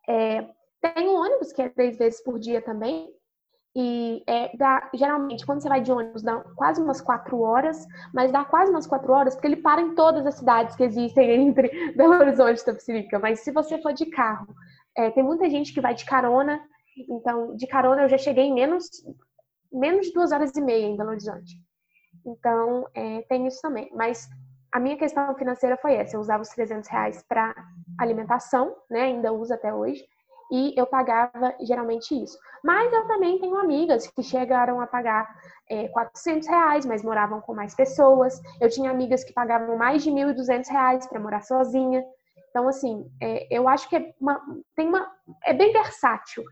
é, 0.08 0.48
tem 0.80 1.08
um 1.08 1.16
ônibus 1.16 1.52
que 1.52 1.60
é 1.60 1.68
três 1.68 1.98
vezes 1.98 2.22
por 2.22 2.38
dia 2.38 2.62
também, 2.62 3.12
E 3.78 4.22
é, 4.26 4.56
dá, 4.56 4.88
geralmente, 4.94 5.44
quando 5.44 5.60
você 5.60 5.68
vai 5.68 5.82
de 5.82 5.92
ônibus, 5.92 6.22
dá 6.22 6.42
quase 6.54 6.80
umas 6.80 7.02
quatro 7.02 7.40
horas, 7.42 7.86
mas 8.14 8.32
dá 8.32 8.42
quase 8.42 8.70
umas 8.70 8.86
quatro 8.86 9.12
horas, 9.12 9.34
porque 9.34 9.48
ele 9.48 9.56
para 9.56 9.82
em 9.82 9.94
todas 9.94 10.24
as 10.26 10.36
cidades 10.36 10.74
que 10.74 10.82
existem 10.82 11.30
entre 11.48 11.92
Belo 11.92 12.14
Horizonte 12.14 12.60
e 12.60 12.64
Tapsirica. 12.64 13.18
Mas 13.18 13.40
se 13.40 13.52
você 13.52 13.76
for 13.82 13.92
de 13.92 14.06
carro, 14.06 14.46
é, 14.96 15.10
tem 15.10 15.22
muita 15.22 15.50
gente 15.50 15.74
que 15.74 15.80
vai 15.82 15.94
de 15.94 16.06
carona. 16.06 16.58
Então, 17.10 17.54
de 17.54 17.66
carona 17.66 18.02
eu 18.02 18.08
já 18.08 18.16
cheguei 18.16 18.44
em 18.44 18.54
menos, 18.54 18.88
menos 19.70 20.06
de 20.06 20.12
duas 20.14 20.32
horas 20.32 20.56
e 20.56 20.60
meia 20.62 20.86
em 20.86 20.96
Belo 20.96 21.10
Horizonte. 21.10 21.60
Então, 22.24 22.88
é, 22.94 23.22
tem 23.28 23.46
isso 23.46 23.60
também. 23.60 23.90
Mas 23.94 24.26
a 24.76 24.80
minha 24.80 24.98
questão 24.98 25.34
financeira 25.34 25.78
foi 25.78 25.94
essa. 25.94 26.16
Eu 26.16 26.20
usava 26.20 26.42
os 26.42 26.50
300 26.50 26.86
reais 26.90 27.24
para 27.26 27.54
alimentação, 27.98 28.76
né? 28.90 29.04
Ainda 29.04 29.32
uso 29.32 29.54
até 29.54 29.72
hoje 29.72 30.04
e 30.52 30.74
eu 30.76 30.86
pagava 30.86 31.54
geralmente 31.62 32.14
isso. 32.14 32.38
Mas 32.62 32.92
eu 32.92 33.06
também 33.06 33.38
tenho 33.38 33.56
amigas 33.56 34.06
que 34.06 34.22
chegaram 34.22 34.78
a 34.78 34.86
pagar 34.86 35.34
é, 35.70 35.88
400 35.88 36.46
reais, 36.46 36.84
mas 36.84 37.02
moravam 37.02 37.40
com 37.40 37.54
mais 37.54 37.74
pessoas. 37.74 38.38
Eu 38.60 38.68
tinha 38.68 38.90
amigas 38.90 39.24
que 39.24 39.32
pagavam 39.32 39.78
mais 39.78 40.04
de 40.04 40.10
1.200 40.10 40.68
reais 40.68 41.06
para 41.06 41.20
morar 41.20 41.42
sozinha. 41.42 42.04
Então, 42.50 42.68
assim, 42.68 43.10
é, 43.18 43.46
eu 43.50 43.66
acho 43.66 43.88
que 43.88 43.96
é, 43.96 44.14
uma, 44.20 44.38
tem 44.74 44.88
uma, 44.88 45.10
é 45.42 45.54
bem 45.54 45.72
versátil. 45.72 46.44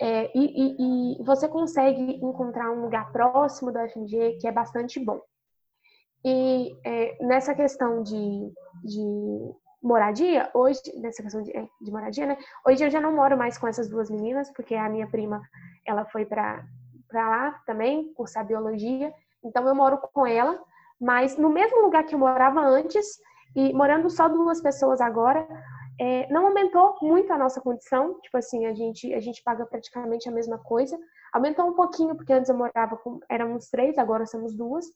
É, 0.00 0.30
e, 0.32 0.44
e, 0.44 1.20
e, 1.20 1.24
você 1.24 1.48
consegue 1.48 2.20
encontrar 2.22 2.70
um 2.70 2.82
lugar 2.82 3.10
próximo 3.10 3.72
da 3.72 3.88
FMG 3.88 4.38
que 4.40 4.46
é 4.46 4.52
bastante 4.52 5.04
bom. 5.04 5.20
E 6.24 6.74
é, 6.84 7.16
nessa 7.20 7.54
questão 7.54 8.02
de, 8.02 8.52
de 8.82 9.54
moradia, 9.82 10.50
hoje, 10.54 10.80
nessa 10.96 11.22
questão 11.22 11.42
de, 11.42 11.54
é, 11.54 11.68
de, 11.80 11.90
moradia, 11.90 12.24
né? 12.24 12.38
Hoje 12.66 12.82
eu 12.82 12.90
já 12.90 13.00
não 13.00 13.14
moro 13.14 13.36
mais 13.36 13.58
com 13.58 13.68
essas 13.68 13.88
duas 13.88 14.10
meninas, 14.10 14.50
porque 14.52 14.74
a 14.74 14.88
minha 14.88 15.06
prima, 15.06 15.42
ela 15.86 16.06
foi 16.06 16.24
para 16.24 16.64
lá 17.12 17.60
também, 17.66 18.12
cursar 18.14 18.46
biologia, 18.46 19.12
então 19.44 19.68
eu 19.68 19.74
moro 19.74 19.98
com 19.98 20.26
ela, 20.26 20.58
mas 20.98 21.36
no 21.36 21.50
mesmo 21.50 21.82
lugar 21.82 22.04
que 22.04 22.14
eu 22.14 22.18
morava 22.18 22.60
antes, 22.60 23.20
e 23.54 23.74
morando 23.74 24.08
só 24.08 24.26
duas 24.26 24.62
pessoas 24.62 25.02
agora, 25.02 25.46
é, 26.00 26.26
não 26.32 26.46
aumentou 26.46 26.96
muito 27.02 27.30
a 27.32 27.38
nossa 27.38 27.60
condição, 27.60 28.18
tipo 28.20 28.36
assim, 28.36 28.66
a 28.66 28.72
gente, 28.72 29.12
a 29.12 29.20
gente 29.20 29.42
paga 29.42 29.66
praticamente 29.66 30.28
a 30.28 30.32
mesma 30.32 30.58
coisa, 30.58 30.98
aumentou 31.32 31.68
um 31.68 31.74
pouquinho, 31.74 32.16
porque 32.16 32.32
antes 32.32 32.48
eu 32.48 32.56
morava 32.56 32.96
com, 32.96 33.20
éramos 33.28 33.68
três, 33.68 33.98
agora 33.98 34.24
somos 34.26 34.56
duas, 34.56 34.86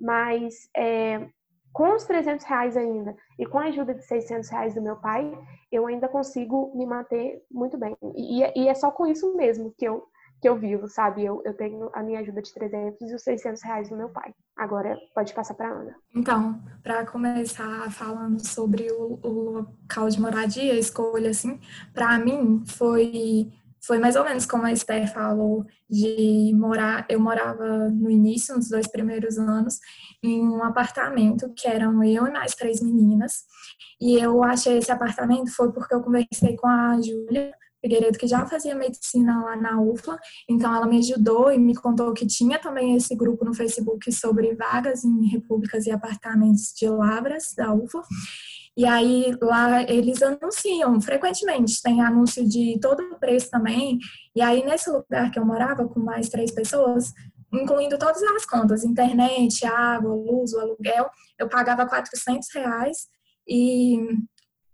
mas 0.00 0.68
é, 0.76 1.28
com 1.72 1.94
os 1.94 2.04
300 2.04 2.44
reais 2.44 2.76
ainda 2.76 3.16
e 3.38 3.46
com 3.46 3.58
a 3.58 3.64
ajuda 3.66 3.94
de 3.94 4.04
600 4.04 4.48
reais 4.48 4.74
do 4.74 4.82
meu 4.82 4.96
pai, 4.96 5.32
eu 5.70 5.86
ainda 5.86 6.08
consigo 6.08 6.72
me 6.76 6.86
manter 6.86 7.42
muito 7.50 7.78
bem. 7.78 7.96
E, 8.16 8.42
e 8.62 8.68
é 8.68 8.74
só 8.74 8.90
com 8.90 9.06
isso 9.06 9.36
mesmo 9.36 9.72
que 9.76 9.84
eu, 9.84 10.04
que 10.40 10.48
eu 10.48 10.56
vivo, 10.56 10.88
sabe? 10.88 11.24
Eu, 11.24 11.42
eu 11.44 11.54
tenho 11.54 11.90
a 11.92 12.02
minha 12.02 12.20
ajuda 12.20 12.42
de 12.42 12.52
300 12.52 13.00
e 13.00 13.14
os 13.14 13.22
600 13.22 13.62
reais 13.62 13.88
do 13.88 13.96
meu 13.96 14.08
pai. 14.08 14.32
Agora 14.56 14.96
pode 15.14 15.32
passar 15.34 15.54
para 15.54 15.70
Ana. 15.70 15.94
Então, 16.14 16.60
para 16.82 17.06
começar 17.06 17.90
falando 17.92 18.44
sobre 18.44 18.90
o, 18.90 19.20
o 19.22 19.50
local 19.52 20.08
de 20.08 20.20
moradia, 20.20 20.72
a 20.72 20.78
escolha, 20.78 21.30
assim, 21.30 21.60
para 21.94 22.18
mim 22.18 22.64
foi 22.66 23.52
foi 23.88 23.98
mais 23.98 24.16
ou 24.16 24.24
menos 24.24 24.44
como 24.44 24.66
a 24.66 24.72
Esther 24.72 25.10
falou, 25.10 25.64
de 25.88 26.52
morar, 26.54 27.06
eu 27.08 27.18
morava 27.18 27.88
no 27.88 28.10
início, 28.10 28.54
nos 28.54 28.68
dois 28.68 28.86
primeiros 28.86 29.38
anos, 29.38 29.78
em 30.22 30.46
um 30.46 30.62
apartamento 30.62 31.50
que 31.56 31.66
eram 31.66 32.04
eu 32.04 32.26
e 32.26 32.30
mais 32.30 32.54
três 32.54 32.82
meninas. 32.82 33.44
E 33.98 34.18
eu 34.22 34.44
achei 34.44 34.76
esse 34.76 34.92
apartamento 34.92 35.50
foi 35.50 35.72
porque 35.72 35.94
eu 35.94 36.02
conversei 36.02 36.54
com 36.54 36.68
a 36.68 37.00
Júlia 37.00 37.50
Figueiredo, 37.80 38.18
que 38.18 38.26
já 38.26 38.44
fazia 38.44 38.74
medicina 38.74 39.42
lá 39.42 39.56
na 39.56 39.80
UFLA, 39.80 40.18
então 40.50 40.74
ela 40.74 40.86
me 40.86 40.98
ajudou 40.98 41.50
e 41.50 41.58
me 41.58 41.74
contou 41.74 42.12
que 42.12 42.26
tinha 42.26 42.58
também 42.58 42.94
esse 42.94 43.14
grupo 43.16 43.44
no 43.44 43.54
Facebook 43.54 44.12
sobre 44.12 44.54
vagas 44.54 45.02
em 45.02 45.28
repúblicas 45.28 45.86
e 45.86 45.90
apartamentos 45.90 46.74
de 46.76 46.88
Lavras, 46.88 47.54
da 47.56 47.72
UFLA. 47.72 48.02
E 48.78 48.86
aí 48.86 49.36
lá 49.42 49.82
eles 49.82 50.22
anunciam 50.22 51.00
frequentemente, 51.00 51.82
tem 51.82 52.00
anúncio 52.00 52.48
de 52.48 52.78
todo 52.80 53.02
o 53.02 53.18
preço 53.18 53.50
também. 53.50 53.98
E 54.36 54.40
aí 54.40 54.64
nesse 54.64 54.88
lugar 54.88 55.32
que 55.32 55.38
eu 55.40 55.44
morava 55.44 55.88
com 55.88 55.98
mais 55.98 56.28
três 56.28 56.52
pessoas, 56.52 57.12
incluindo 57.52 57.98
todas 57.98 58.22
as 58.22 58.46
contas, 58.46 58.84
internet, 58.84 59.66
água, 59.66 60.14
luz, 60.14 60.54
aluguel, 60.54 61.10
eu 61.36 61.48
pagava 61.48 61.88
400 61.88 62.46
reais 62.54 63.08
e, 63.48 63.98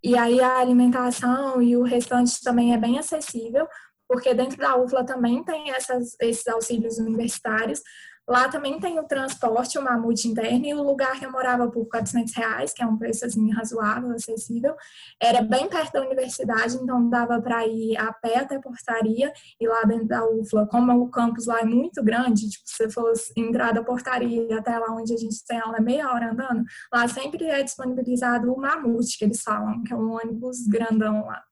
e 0.02 0.18
aí 0.18 0.38
a 0.38 0.59
alimentação 0.59 1.62
e 1.62 1.74
o 1.74 1.82
restante 1.82 2.42
também 2.42 2.74
é 2.74 2.78
bem 2.78 2.98
acessível, 2.98 3.66
porque 4.07 4.34
dentro 4.34 4.59
da 4.59 4.76
UFLA 4.76 5.07
também 5.07 5.42
tem 5.44 5.70
essas, 5.70 6.14
esses 6.20 6.46
auxílios 6.46 6.98
universitários, 6.98 7.80
Lá 8.29 8.49
também 8.49 8.81
tem 8.81 8.99
o 8.99 9.05
transporte, 9.05 9.79
o 9.79 9.83
mamute 9.83 10.27
interno, 10.29 10.64
e 10.64 10.75
o 10.75 10.83
lugar 10.83 11.18
que 11.18 11.27
eu 11.27 11.31
morava 11.31 11.70
por 11.70 11.87
400 11.87 12.35
reais, 12.35 12.72
que 12.72 12.83
é 12.83 12.87
um 12.87 12.97
preço 12.97 13.27
assim 13.27 13.51
razoável, 13.53 14.12
acessível. 14.12 14.75
Era 15.20 15.43
bem 15.43 15.68
perto 15.68 15.93
da 15.93 16.03
universidade, 16.03 16.77
então 16.77 17.09
dava 17.11 17.41
para 17.41 17.66
ir 17.66 17.97
a 17.99 18.12
pé 18.12 18.39
até 18.39 18.57
a 18.57 18.61
portaria 18.61 19.31
e 19.61 19.68
lá 19.68 19.83
dentro 19.83 20.07
da 20.07 20.27
UFLA. 20.27 20.66
Como 20.66 20.93
o 20.93 21.11
campus 21.11 21.47
lá 21.47 21.61
é 21.61 21.64
muito 21.64 22.03
grande, 22.03 22.49
tipo, 22.49 22.64
se 22.66 22.77
você 22.77 22.91
fosse 22.91 23.33
entrar 23.37 23.72
da 23.72 23.85
portaria 23.85 24.59
até 24.59 24.79
lá 24.79 24.95
onde 24.95 25.12
a 25.12 25.18
gente 25.18 25.45
tem 25.47 25.59
aula 25.59 25.77
é 25.77 25.81
meia 25.81 26.11
hora 26.11 26.33
andando, 26.33 26.64
lá 26.93 27.07
sempre 27.09 27.45
é 27.45 27.62
disponibilizado 27.62 28.53
o 28.53 28.59
mamute, 28.59 29.18
que 29.18 29.25
eles 29.25 29.43
falam, 29.43 29.83
que 29.83 29.93
é 29.93 29.97
um 29.97 30.12
ônibus 30.12 30.66
grandão 30.66 31.27
lá. 31.27 31.43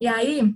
E 0.00 0.06
aí, 0.06 0.54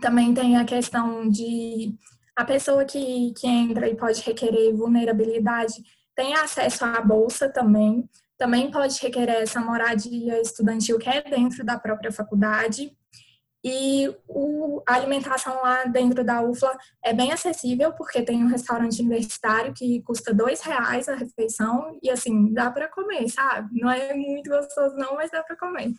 também 0.00 0.34
tem 0.34 0.56
a 0.56 0.64
questão 0.64 1.28
de 1.28 1.94
a 2.36 2.44
pessoa 2.44 2.84
que, 2.84 3.32
que 3.34 3.46
entra 3.46 3.88
e 3.88 3.96
pode 3.96 4.20
requerer 4.22 4.74
vulnerabilidade 4.74 5.74
tem 6.14 6.34
acesso 6.34 6.84
à 6.84 7.00
bolsa 7.00 7.48
também, 7.48 8.08
também 8.38 8.70
pode 8.70 8.98
requerer 9.00 9.42
essa 9.42 9.60
moradia 9.60 10.40
estudantil 10.40 10.98
que 10.98 11.08
é 11.08 11.22
dentro 11.22 11.64
da 11.64 11.78
própria 11.78 12.12
faculdade. 12.12 12.96
E 13.66 14.14
o, 14.28 14.82
a 14.86 14.94
alimentação 14.94 15.54
lá 15.62 15.84
dentro 15.84 16.22
da 16.22 16.42
UFLA 16.42 16.76
é 17.02 17.14
bem 17.14 17.32
acessível, 17.32 17.94
porque 17.94 18.20
tem 18.20 18.44
um 18.44 18.48
restaurante 18.48 19.00
universitário 19.00 19.72
que 19.72 20.02
custa 20.02 20.34
dois 20.34 20.60
reais 20.60 21.08
a 21.08 21.14
refeição 21.14 21.98
e, 22.02 22.10
assim, 22.10 22.52
dá 22.52 22.70
para 22.70 22.88
comer, 22.88 23.26
sabe? 23.30 23.80
Não 23.80 23.90
é 23.90 24.12
muito 24.12 24.50
gostoso 24.50 24.94
não, 24.96 25.14
mas 25.14 25.30
dá 25.30 25.42
para 25.42 25.56
comer. 25.56 25.92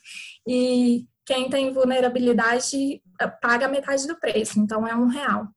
E 0.47 1.07
quem 1.25 1.49
tem 1.49 1.73
vulnerabilidade 1.73 3.01
eh, 3.19 3.27
paga 3.41 3.67
metade 3.67 4.05
do 4.07 4.19
preço, 4.19 4.59
então 4.59 4.85
é 4.85 4.95
um 4.95 5.07
real. 5.07 5.47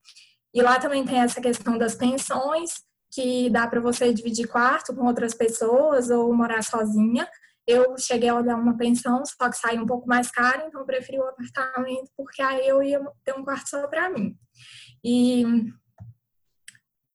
E 0.59 0.61
lá 0.61 0.77
também 0.81 1.05
tem 1.05 1.21
essa 1.21 1.41
questão 1.41 1.79
das 1.79 1.95
pensões, 1.95 2.83
que 3.13 3.49
dá 3.49 3.69
para 3.69 3.81
você 3.81 4.13
dividir 4.13 4.49
quarto 4.49 4.93
com 4.93 5.07
outras 5.07 5.33
pessoas 5.33 6.11
ou 6.11 6.35
morar 6.35 6.65
sozinha. 6.65 7.29
Eu 7.65 7.97
cheguei 7.97 8.29
a 8.29 8.35
olhar 8.35 8.57
uma 8.57 8.77
pensão, 8.77 9.23
só 9.25 9.49
que 9.49 9.57
saiu 9.57 9.83
um 9.83 9.87
pouco 9.87 10.09
mais 10.09 10.33
caro, 10.33 10.65
então 10.67 10.81
eu 10.81 10.85
preferi 10.85 11.17
o 11.17 11.29
apartamento, 11.29 12.11
porque 12.17 12.43
aí 12.43 12.67
eu 12.67 12.83
ia 12.83 13.01
ter 13.23 13.39
um 13.39 13.45
quarto 13.45 13.69
só 13.69 13.87
para 13.87 14.11
mim. 14.11 14.37
E, 15.05 15.45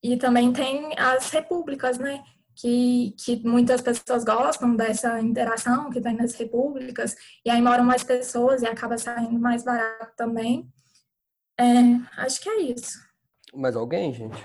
e 0.01 0.15
também 0.15 0.53
tem 0.53 0.97
as 0.97 1.29
repúblicas, 1.29 1.97
né? 1.97 2.23
Que, 2.55 3.13
que 3.19 3.45
muitas 3.45 3.81
pessoas 3.81 4.23
gostam 4.23 4.73
dessa 4.73 5.19
interação 5.19 5.89
que 5.89 5.99
tem 5.99 6.15
nas 6.15 6.33
repúblicas, 6.35 7.13
e 7.45 7.49
aí 7.49 7.61
moram 7.61 7.83
mais 7.83 8.05
pessoas 8.05 8.61
e 8.61 8.65
acaba 8.65 8.97
saindo 8.97 9.37
mais 9.37 9.65
barato 9.65 10.13
também. 10.15 10.71
É, 11.59 12.21
acho 12.21 12.39
que 12.39 12.47
é 12.47 12.61
isso. 12.61 13.02
Mais 13.53 13.75
alguém, 13.75 14.13
gente? 14.13 14.37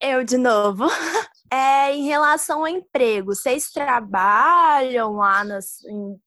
Eu 0.00 0.24
de 0.24 0.36
novo. 0.36 0.86
É, 1.48 1.94
em 1.94 2.02
relação 2.06 2.62
ao 2.62 2.68
emprego, 2.68 3.32
vocês 3.32 3.70
trabalham 3.70 5.12
lá 5.12 5.44
nas, 5.44 5.80
em, 5.84 6.20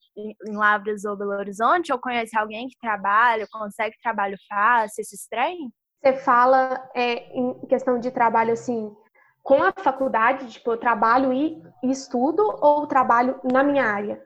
em 0.47 0.55
Lavras 0.55 1.03
ou 1.03 1.17
Belo 1.17 1.33
Horizonte? 1.33 1.91
Ou 1.91 1.99
conhece 1.99 2.37
alguém 2.37 2.69
que 2.69 2.79
trabalha, 2.79 3.45
consegue 3.51 3.97
trabalho 4.01 4.37
fácil, 4.47 5.01
esse 5.01 5.29
trem? 5.29 5.73
Você 6.01 6.13
fala 6.13 6.89
é, 6.95 7.37
em 7.37 7.53
questão 7.67 7.99
de 7.99 8.09
trabalho 8.11 8.53
assim, 8.53 8.95
com 9.43 9.61
a 9.61 9.73
faculdade, 9.77 10.49
tipo, 10.49 10.71
eu 10.71 10.77
trabalho 10.77 11.33
e, 11.33 11.61
e 11.83 11.91
estudo 11.91 12.41
ou 12.61 12.87
trabalho 12.87 13.39
na 13.43 13.61
minha 13.61 13.83
área? 13.83 14.23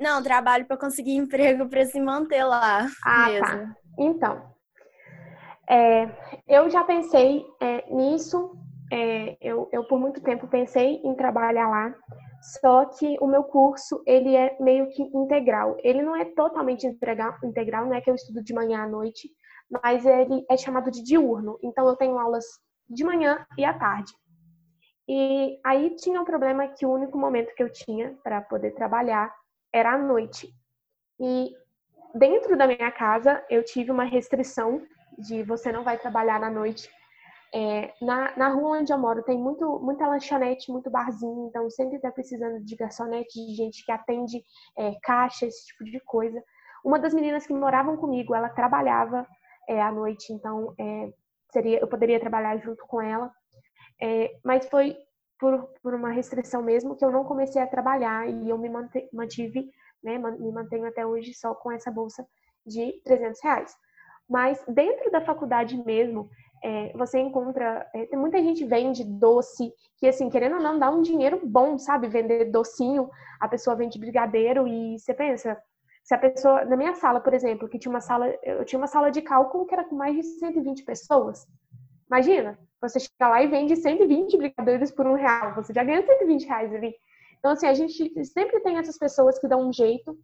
Não, 0.00 0.22
trabalho 0.22 0.64
para 0.66 0.78
conseguir 0.78 1.16
emprego 1.16 1.68
para 1.68 1.84
se 1.84 2.00
manter 2.00 2.44
lá. 2.44 2.86
Ah, 3.04 3.26
tá. 3.26 3.28
mesmo. 3.28 3.46
tá. 3.46 3.76
Então, 3.98 4.53
é, 5.68 6.08
eu 6.46 6.68
já 6.68 6.84
pensei 6.84 7.44
é, 7.60 7.84
nisso, 7.92 8.56
é, 8.92 9.36
eu, 9.40 9.68
eu, 9.72 9.84
por 9.84 9.98
muito 9.98 10.20
tempo 10.20 10.46
pensei 10.46 11.00
em 11.02 11.14
trabalhar 11.14 11.68
lá, 11.68 11.94
só 12.60 12.84
que 12.84 13.16
o 13.20 13.26
meu 13.26 13.44
curso 13.44 14.02
ele 14.06 14.36
é 14.36 14.56
meio 14.60 14.88
que 14.90 15.02
integral. 15.02 15.76
Ele 15.82 16.02
não 16.02 16.14
é 16.14 16.24
totalmente 16.26 16.86
integral, 16.86 17.34
integral, 17.42 17.86
não 17.86 17.94
é 17.94 18.00
que 18.00 18.10
eu 18.10 18.14
estudo 18.14 18.42
de 18.42 18.52
manhã 18.52 18.82
à 18.82 18.86
noite, 18.86 19.30
mas 19.70 20.04
ele 20.04 20.44
é 20.50 20.56
chamado 20.56 20.90
de 20.90 21.02
diurno. 21.02 21.58
Então 21.62 21.88
eu 21.88 21.96
tenho 21.96 22.18
aulas 22.18 22.44
de 22.88 23.02
manhã 23.02 23.46
e 23.56 23.64
à 23.64 23.72
tarde. 23.72 24.12
E 25.08 25.58
aí 25.64 25.94
tinha 25.96 26.20
um 26.20 26.24
problema 26.24 26.68
que 26.68 26.84
o 26.84 26.92
único 26.92 27.18
momento 27.18 27.54
que 27.54 27.62
eu 27.62 27.72
tinha 27.72 28.14
para 28.22 28.42
poder 28.42 28.72
trabalhar 28.72 29.34
era 29.72 29.94
à 29.94 29.98
noite. 29.98 30.48
E 31.18 31.50
dentro 32.14 32.56
da 32.56 32.66
minha 32.66 32.90
casa 32.90 33.42
eu 33.48 33.64
tive 33.64 33.90
uma 33.90 34.04
restrição 34.04 34.82
de 35.18 35.42
você 35.42 35.72
não 35.72 35.84
vai 35.84 35.98
trabalhar 35.98 36.40
na 36.40 36.50
noite 36.50 36.88
É, 37.56 37.94
na, 38.02 38.36
na 38.36 38.48
rua 38.48 38.78
onde 38.78 38.92
eu 38.92 38.98
moro 38.98 39.22
tem 39.22 39.38
muito, 39.38 39.78
muita 39.78 40.08
lanchonete, 40.08 40.72
muito 40.72 40.90
barzinho, 40.90 41.46
então 41.48 41.70
sempre 41.70 41.96
está 41.96 42.10
precisando 42.10 42.58
de 42.64 42.74
garçonete, 42.74 43.46
de 43.46 43.54
gente 43.54 43.84
que 43.84 43.92
atende 43.92 44.42
é, 44.76 44.92
caixa, 45.02 45.46
esse 45.46 45.66
tipo 45.66 45.84
de 45.84 46.00
coisa. 46.00 46.42
Uma 46.84 46.98
das 46.98 47.14
meninas 47.14 47.46
que 47.46 47.54
moravam 47.54 47.96
comigo, 47.96 48.34
ela 48.34 48.48
trabalhava 48.48 49.24
é, 49.68 49.80
à 49.80 49.92
noite, 49.92 50.32
então 50.32 50.74
é, 50.78 51.12
seria, 51.52 51.78
eu 51.78 51.86
poderia 51.88 52.18
trabalhar 52.18 52.56
junto 52.58 52.84
com 52.88 53.00
ela. 53.00 53.30
É, 54.02 54.36
mas 54.44 54.68
foi 54.68 54.96
por, 55.38 55.68
por 55.82 55.94
uma 55.94 56.10
restrição 56.10 56.62
mesmo 56.62 56.96
que 56.96 57.04
eu 57.04 57.12
não 57.12 57.24
comecei 57.24 57.62
a 57.62 57.66
trabalhar 57.66 58.28
e 58.28 58.48
eu 58.48 58.58
me 58.58 58.68
mantive, 59.12 59.70
né, 60.02 60.18
me 60.18 60.52
mantenho 60.52 60.86
até 60.86 61.06
hoje 61.06 61.32
só 61.34 61.54
com 61.54 61.70
essa 61.70 61.90
bolsa 61.90 62.26
de 62.66 63.00
300 63.04 63.40
reais. 63.42 63.76
Mas 64.28 64.62
dentro 64.68 65.10
da 65.10 65.20
faculdade 65.20 65.76
mesmo, 65.84 66.28
é, 66.62 66.92
você 66.96 67.18
encontra. 67.18 67.86
É, 67.94 68.16
muita 68.16 68.38
gente 68.42 68.64
vende 68.64 69.04
doce, 69.04 69.72
que 69.98 70.06
assim, 70.06 70.30
querendo 70.30 70.56
ou 70.56 70.62
não, 70.62 70.78
dá 70.78 70.90
um 70.90 71.02
dinheiro 71.02 71.40
bom, 71.44 71.78
sabe? 71.78 72.08
Vender 72.08 72.46
docinho, 72.46 73.10
a 73.38 73.46
pessoa 73.46 73.76
vende 73.76 73.98
brigadeiro 73.98 74.66
e 74.66 74.98
você 74.98 75.12
pensa. 75.12 75.60
Se 76.02 76.14
a 76.14 76.18
pessoa, 76.18 76.64
na 76.64 76.76
minha 76.76 76.94
sala, 76.94 77.20
por 77.20 77.32
exemplo, 77.32 77.68
que 77.68 77.78
tinha 77.78 77.90
uma 77.90 78.00
sala, 78.00 78.26
eu 78.42 78.64
tinha 78.64 78.78
uma 78.78 78.86
sala 78.86 79.10
de 79.10 79.22
cálculo 79.22 79.66
que 79.66 79.74
era 79.74 79.84
com 79.84 79.96
mais 79.96 80.14
de 80.14 80.22
120 80.22 80.84
pessoas. 80.84 81.46
Imagina, 82.06 82.58
você 82.80 83.00
chega 83.00 83.28
lá 83.28 83.42
e 83.42 83.46
vende 83.46 83.76
120 83.76 84.36
brigadeiros 84.36 84.90
por 84.90 85.06
um 85.06 85.14
real, 85.14 85.54
você 85.54 85.72
já 85.72 85.82
ganha 85.82 86.04
120 86.04 86.46
reais 86.46 86.74
ali. 86.74 86.94
Então, 87.38 87.52
assim, 87.52 87.66
a 87.66 87.74
gente 87.74 88.24
sempre 88.24 88.60
tem 88.60 88.78
essas 88.78 88.98
pessoas 88.98 89.38
que 89.38 89.48
dão 89.48 89.68
um 89.68 89.72
jeito, 89.72 90.18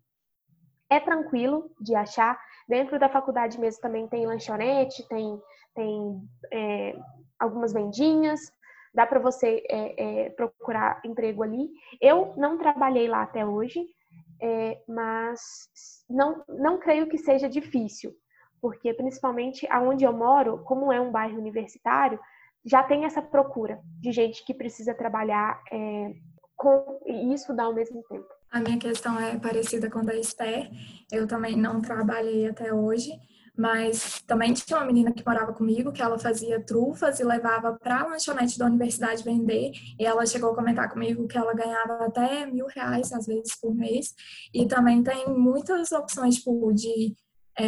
é 0.91 0.99
tranquilo 0.99 1.71
de 1.81 1.95
achar. 1.95 2.39
Dentro 2.71 3.01
da 3.01 3.09
faculdade 3.09 3.59
mesmo 3.59 3.83
também 3.83 4.07
tem 4.07 4.25
lanchonete, 4.25 5.03
tem, 5.09 5.43
tem 5.75 6.23
é, 6.53 6.97
algumas 7.37 7.73
vendinhas, 7.73 8.39
dá 8.95 9.05
para 9.05 9.19
você 9.19 9.61
é, 9.69 10.27
é, 10.27 10.31
procurar 10.31 11.01
emprego 11.05 11.43
ali. 11.43 11.69
Eu 12.01 12.33
não 12.37 12.57
trabalhei 12.57 13.09
lá 13.09 13.23
até 13.23 13.45
hoje, 13.45 13.85
é, 14.41 14.81
mas 14.87 15.41
não, 16.09 16.45
não 16.49 16.79
creio 16.79 17.09
que 17.09 17.19
seja 17.19 17.49
difícil, 17.49 18.13
porque 18.63 18.95
principalmente 18.95 19.67
aonde 19.69 20.05
eu 20.05 20.13
moro, 20.13 20.63
como 20.63 20.93
é 20.93 21.01
um 21.01 21.11
bairro 21.11 21.39
universitário, 21.39 22.21
já 22.65 22.85
tem 22.85 23.05
essa 23.05 23.21
procura 23.21 23.81
de 24.01 24.13
gente 24.13 24.45
que 24.45 24.55
precisa 24.55 24.95
trabalhar 24.95 25.61
é, 25.73 26.13
com 26.57 27.01
e 27.05 27.35
estudar 27.35 27.65
ao 27.65 27.75
mesmo 27.75 28.01
tempo. 28.05 28.40
A 28.51 28.61
minha 28.61 28.79
questão 28.79 29.19
é 29.19 29.39
parecida 29.39 29.89
com 29.89 30.01
a 30.01 30.03
da 30.03 30.15
Esther. 30.15 30.69
Eu 31.11 31.27
também 31.27 31.57
não 31.57 31.81
trabalhei 31.81 32.49
até 32.49 32.75
hoje, 32.75 33.13
mas 33.57 34.21
também 34.27 34.53
tinha 34.53 34.77
uma 34.77 34.87
menina 34.87 35.13
que 35.13 35.25
morava 35.25 35.53
comigo 35.53 35.93
que 35.93 36.03
ela 36.03 36.19
fazia 36.19 36.61
trufas 36.61 37.21
e 37.21 37.25
levava 37.25 37.75
para 37.75 38.01
a 38.01 38.07
lanchonete 38.09 38.59
da 38.59 38.67
universidade 38.67 39.23
vender. 39.23 39.71
E 39.97 40.05
ela 40.05 40.27
chegou 40.27 40.51
a 40.51 40.55
comentar 40.57 40.91
comigo 40.91 41.29
que 41.29 41.39
ela 41.39 41.55
ganhava 41.55 42.05
até 42.07 42.45
mil 42.45 42.67
reais, 42.67 43.13
às 43.13 43.27
vezes, 43.27 43.55
por 43.55 43.73
mês. 43.73 44.15
E 44.53 44.67
também 44.67 45.01
tem 45.01 45.29
muitas 45.29 45.93
opções 45.93 46.37
tipo, 46.37 46.73
de 46.73 47.15
é, 47.59 47.65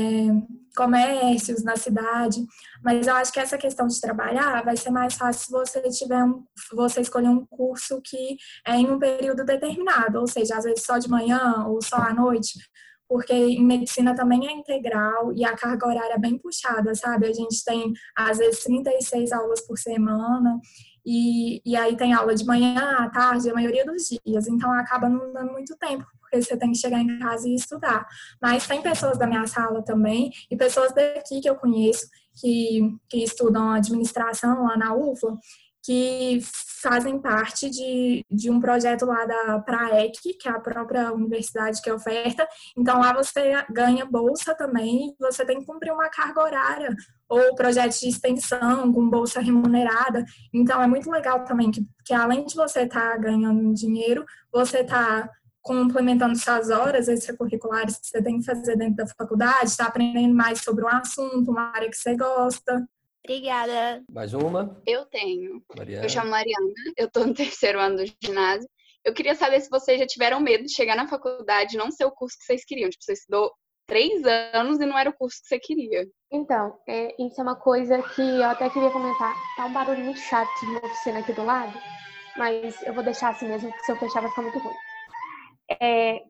comércios 0.76 1.62
na 1.62 1.76
cidade, 1.76 2.45
mas 2.83 3.07
eu 3.07 3.14
acho 3.14 3.33
que 3.33 3.41
essa 3.41 3.59
questão 3.59 3.87
de 3.87 4.01
trabalhar 4.01 4.64
vai 4.64 4.76
ser 4.76 4.91
mais 4.91 5.14
fácil 5.14 5.45
se 5.45 5.51
você 5.51 5.80
tiver 5.91 6.24
um, 6.24 6.45
você 6.72 7.01
escolher 7.01 7.28
um 7.28 7.45
curso 7.47 8.01
que 8.03 8.37
é 8.66 8.74
em 8.76 8.91
um 8.91 8.99
período 8.99 9.45
determinado, 9.45 10.18
ou 10.18 10.26
seja, 10.26 10.57
às 10.57 10.64
vezes 10.64 10.85
só 10.85 10.99
de 10.99 11.09
manhã 11.09 11.64
ou 11.66 11.83
só 11.83 11.97
à 11.97 12.14
noite, 12.14 12.59
porque 13.09 13.35
em 13.35 13.64
medicina 13.64 14.14
também 14.14 14.49
é 14.49 14.53
integral 14.53 15.33
e 15.35 15.45
a 15.45 15.55
carga 15.55 15.87
horária 15.87 16.14
é 16.14 16.18
bem 16.18 16.39
puxada, 16.39 16.95
sabe? 16.95 17.26
A 17.26 17.33
gente 17.33 17.62
tem 17.64 17.93
às 18.16 18.39
vezes 18.39 18.64
36 18.64 19.33
aulas 19.33 19.61
por 19.66 19.78
semana 19.78 20.59
e, 21.05 21.61
e 21.66 21.76
aí 21.76 21.95
tem 21.97 22.14
aula 22.14 22.35
de 22.35 22.47
manhã, 22.47 22.97
à 22.99 23.11
tarde, 23.11 23.51
a 23.51 23.55
maioria 23.55 23.85
dos 23.85 24.05
dias, 24.24 24.49
então 24.49 24.72
acaba 24.72 25.09
não 25.09 25.33
dando 25.33 25.53
muito 25.53 25.76
tempo 25.76 26.07
porque 26.33 26.43
você 26.43 26.57
tem 26.57 26.72
que 26.72 26.78
chegar 26.78 27.01
em 27.01 27.18
casa 27.18 27.47
e 27.47 27.55
estudar. 27.55 28.07
Mas 28.41 28.66
tem 28.66 28.80
pessoas 28.80 29.18
da 29.18 29.26
minha 29.26 29.47
sala 29.47 29.83
também, 29.85 30.33
e 30.51 30.57
pessoas 30.57 30.93
daqui 30.95 31.41
que 31.41 31.49
eu 31.49 31.57
conheço, 31.57 32.07
que, 32.41 32.97
que 33.11 33.22
estudam 33.22 33.70
administração 33.72 34.64
lá 34.64 34.76
na 34.76 34.95
UFA, 34.95 35.37
que 35.85 36.39
fazem 36.80 37.20
parte 37.20 37.68
de, 37.68 38.24
de 38.30 38.49
um 38.49 38.61
projeto 38.61 39.05
lá 39.05 39.26
da 39.26 39.59
PRAEC, 39.59 40.35
que 40.41 40.49
é 40.49 40.53
a 40.53 40.61
própria 40.61 41.12
universidade 41.12 41.83
que 41.83 41.91
oferta. 41.91 42.47
Então, 42.76 43.01
lá 43.01 43.12
você 43.12 43.53
ganha 43.68 44.05
bolsa 44.05 44.55
também, 44.55 45.14
você 45.18 45.45
tem 45.45 45.59
que 45.59 45.66
cumprir 45.66 45.93
uma 45.93 46.09
carga 46.09 46.41
horária, 46.41 46.97
ou 47.28 47.55
projetos 47.57 47.99
de 47.99 48.09
extensão 48.09 48.93
com 48.93 49.11
bolsa 49.11 49.41
remunerada. 49.41 50.24
Então, 50.55 50.80
é 50.80 50.87
muito 50.87 51.11
legal 51.11 51.45
também 51.45 51.70
que, 51.70 51.85
que 52.05 52.14
além 52.14 52.47
de 52.47 52.55
você 52.55 52.83
estar 52.83 53.12
tá 53.12 53.16
ganhando 53.16 53.74
dinheiro, 53.74 54.24
você 54.53 54.78
está 54.78 55.28
complementando 55.62 56.36
suas 56.36 56.70
horas 56.70 57.08
extracurriculares 57.08 57.96
que 57.96 58.06
você 58.06 58.22
tem 58.22 58.40
que 58.40 58.44
fazer 58.44 58.76
dentro 58.76 58.96
da 58.96 59.06
faculdade, 59.06 59.66
está 59.66 59.86
aprendendo 59.86 60.34
mais 60.34 60.60
sobre 60.60 60.84
um 60.84 60.88
assunto, 60.88 61.50
uma 61.50 61.72
área 61.72 61.88
que 61.88 61.96
você 61.96 62.16
gosta. 62.16 62.86
Obrigada. 63.24 64.02
Mais 64.10 64.34
uma? 64.34 64.82
Eu 64.84 65.06
tenho. 65.06 65.62
Mariana. 65.76 66.04
Eu 66.04 66.08
chamo 66.08 66.30
Mariana, 66.30 66.66
eu 66.96 67.06
estou 67.06 67.24
no 67.24 67.32
terceiro 67.34 67.78
ano 67.78 67.98
do 67.98 68.12
ginásio. 68.22 68.68
Eu 69.04 69.14
queria 69.14 69.34
saber 69.34 69.60
se 69.60 69.70
vocês 69.70 69.98
já 69.98 70.06
tiveram 70.06 70.40
medo 70.40 70.64
de 70.64 70.74
chegar 70.74 70.96
na 70.96 71.08
faculdade 71.08 71.74
e 71.74 71.78
não 71.78 71.90
ser 71.90 72.04
o 72.04 72.10
curso 72.10 72.36
que 72.38 72.44
vocês 72.44 72.64
queriam. 72.64 72.90
Tipo, 72.90 73.04
você 73.04 73.12
estudou 73.12 73.52
três 73.86 74.24
anos 74.54 74.80
e 74.80 74.86
não 74.86 74.98
era 74.98 75.10
o 75.10 75.12
curso 75.12 75.40
que 75.42 75.48
você 75.48 75.58
queria. 75.58 76.06
Então, 76.30 76.76
é, 76.88 77.14
isso 77.22 77.40
é 77.40 77.42
uma 77.42 77.56
coisa 77.56 78.02
que 78.02 78.22
eu 78.22 78.44
até 78.44 78.68
queria 78.70 78.90
comentar. 78.90 79.34
Tá 79.56 79.66
um 79.66 79.72
barulho 79.72 80.04
muito 80.04 80.20
chato 80.20 80.48
de 80.60 80.66
uma 80.66 80.84
oficina 80.84 81.18
aqui 81.20 81.32
do 81.32 81.44
lado, 81.44 81.76
mas 82.36 82.80
eu 82.82 82.94
vou 82.94 83.02
deixar 83.02 83.30
assim 83.30 83.48
mesmo, 83.48 83.70
porque 83.70 83.84
se 83.84 83.92
eu 83.92 83.96
fechar 83.96 84.20
vai 84.20 84.30
ficar 84.30 84.42
muito 84.42 84.58
ruim. 84.58 84.91
É, 85.81 86.23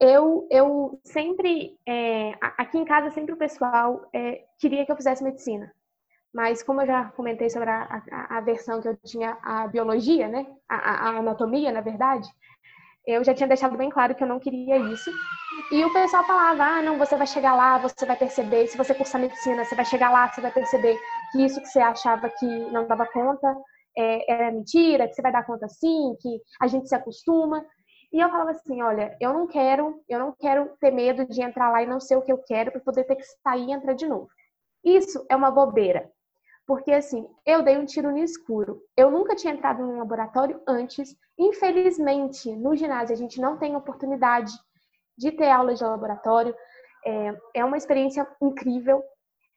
eu, 0.00 0.48
eu 0.50 1.00
sempre, 1.04 1.78
é, 1.86 2.34
aqui 2.58 2.78
em 2.78 2.84
casa, 2.84 3.10
sempre 3.10 3.34
o 3.34 3.38
pessoal 3.38 4.08
é, 4.12 4.44
queria 4.58 4.84
que 4.84 4.90
eu 4.90 4.96
fizesse 4.96 5.22
medicina. 5.22 5.72
Mas 6.34 6.62
como 6.62 6.80
eu 6.80 6.86
já 6.86 7.04
comentei 7.10 7.50
sobre 7.50 7.68
a, 7.70 8.02
a, 8.10 8.38
a 8.38 8.40
versão 8.40 8.80
que 8.80 8.88
eu 8.88 8.96
tinha, 9.04 9.36
a 9.42 9.68
biologia, 9.68 10.28
né? 10.28 10.46
A, 10.68 10.76
a, 10.76 11.18
anatomia, 11.18 11.70
na 11.70 11.82
verdade, 11.82 12.26
eu 13.06 13.22
já 13.22 13.34
tinha 13.34 13.46
deixado 13.46 13.76
bem 13.76 13.90
claro 13.90 14.14
que 14.14 14.24
eu 14.24 14.28
não 14.28 14.40
queria 14.40 14.76
isso. 14.76 15.10
E 15.70 15.84
o 15.84 15.92
pessoal 15.92 16.24
falava, 16.24 16.64
ah, 16.64 16.82
não, 16.82 16.98
você 16.98 17.16
vai 17.16 17.26
chegar 17.26 17.54
lá, 17.54 17.78
você 17.78 18.06
vai 18.06 18.16
perceber, 18.16 18.66
se 18.66 18.76
você 18.78 18.94
cursar 18.94 19.20
medicina, 19.20 19.64
você 19.64 19.74
vai 19.74 19.84
chegar 19.84 20.10
lá, 20.10 20.28
você 20.28 20.40
vai 20.40 20.50
perceber 20.50 20.98
que 21.30 21.44
isso 21.44 21.60
que 21.60 21.68
você 21.68 21.80
achava 21.80 22.30
que 22.30 22.46
não 22.46 22.86
dava 22.86 23.06
conta 23.06 23.54
é, 23.96 24.32
era 24.32 24.50
mentira, 24.50 25.06
que 25.06 25.14
você 25.14 25.22
vai 25.22 25.32
dar 25.32 25.44
conta 25.44 25.68
sim, 25.68 26.16
que 26.20 26.40
a 26.60 26.66
gente 26.66 26.88
se 26.88 26.94
acostuma. 26.94 27.64
E 28.12 28.20
eu 28.20 28.28
falava 28.28 28.50
assim, 28.50 28.82
olha, 28.82 29.16
eu 29.20 29.32
não 29.32 29.46
quero, 29.46 30.02
eu 30.08 30.18
não 30.18 30.32
quero 30.32 30.76
ter 30.78 30.90
medo 30.90 31.24
de 31.26 31.42
entrar 31.42 31.70
lá 31.70 31.82
e 31.82 31.86
não 31.86 31.98
ser 31.98 32.16
o 32.16 32.22
que 32.22 32.30
eu 32.30 32.38
quero 32.38 32.70
para 32.70 32.80
poder 32.80 33.04
ter 33.04 33.16
que 33.16 33.24
sair 33.42 33.68
e 33.68 33.72
entrar 33.72 33.94
de 33.94 34.06
novo. 34.06 34.28
Isso 34.84 35.24
é 35.30 35.34
uma 35.34 35.50
bobeira. 35.50 36.10
Porque 36.66 36.92
assim, 36.92 37.26
eu 37.44 37.62
dei 37.62 37.78
um 37.78 37.86
tiro 37.86 38.10
no 38.10 38.18
escuro. 38.18 38.82
Eu 38.96 39.10
nunca 39.10 39.34
tinha 39.34 39.54
entrado 39.54 39.82
num 39.82 39.98
laboratório 39.98 40.60
antes. 40.68 41.16
Infelizmente, 41.38 42.54
no 42.54 42.76
ginásio 42.76 43.14
a 43.14 43.18
gente 43.18 43.40
não 43.40 43.56
tem 43.56 43.74
oportunidade 43.74 44.52
de 45.16 45.32
ter 45.32 45.50
aula 45.50 45.74
de 45.74 45.82
laboratório. 45.82 46.54
É, 47.04 47.34
é 47.54 47.64
uma 47.64 47.76
experiência 47.76 48.26
incrível. 48.40 49.02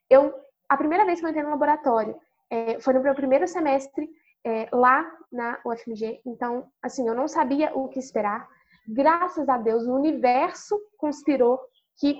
Eu, 0.08 0.34
a 0.68 0.76
primeira 0.76 1.04
vez 1.04 1.20
que 1.20 1.26
eu 1.26 1.30
entrei 1.30 1.44
no 1.44 1.50
laboratório 1.50 2.18
é, 2.50 2.80
foi 2.80 2.94
no 2.94 3.02
meu 3.02 3.14
primeiro 3.14 3.46
semestre 3.46 4.08
é, 4.44 4.68
lá 4.72 5.04
na 5.36 5.60
UFMG. 5.64 6.20
Então, 6.26 6.66
assim, 6.82 7.06
eu 7.06 7.14
não 7.14 7.28
sabia 7.28 7.70
o 7.76 7.88
que 7.88 7.98
esperar. 7.98 8.48
Graças 8.88 9.48
a 9.48 9.58
Deus, 9.58 9.84
o 9.86 9.94
universo 9.94 10.80
conspirou 10.96 11.60
que 11.98 12.18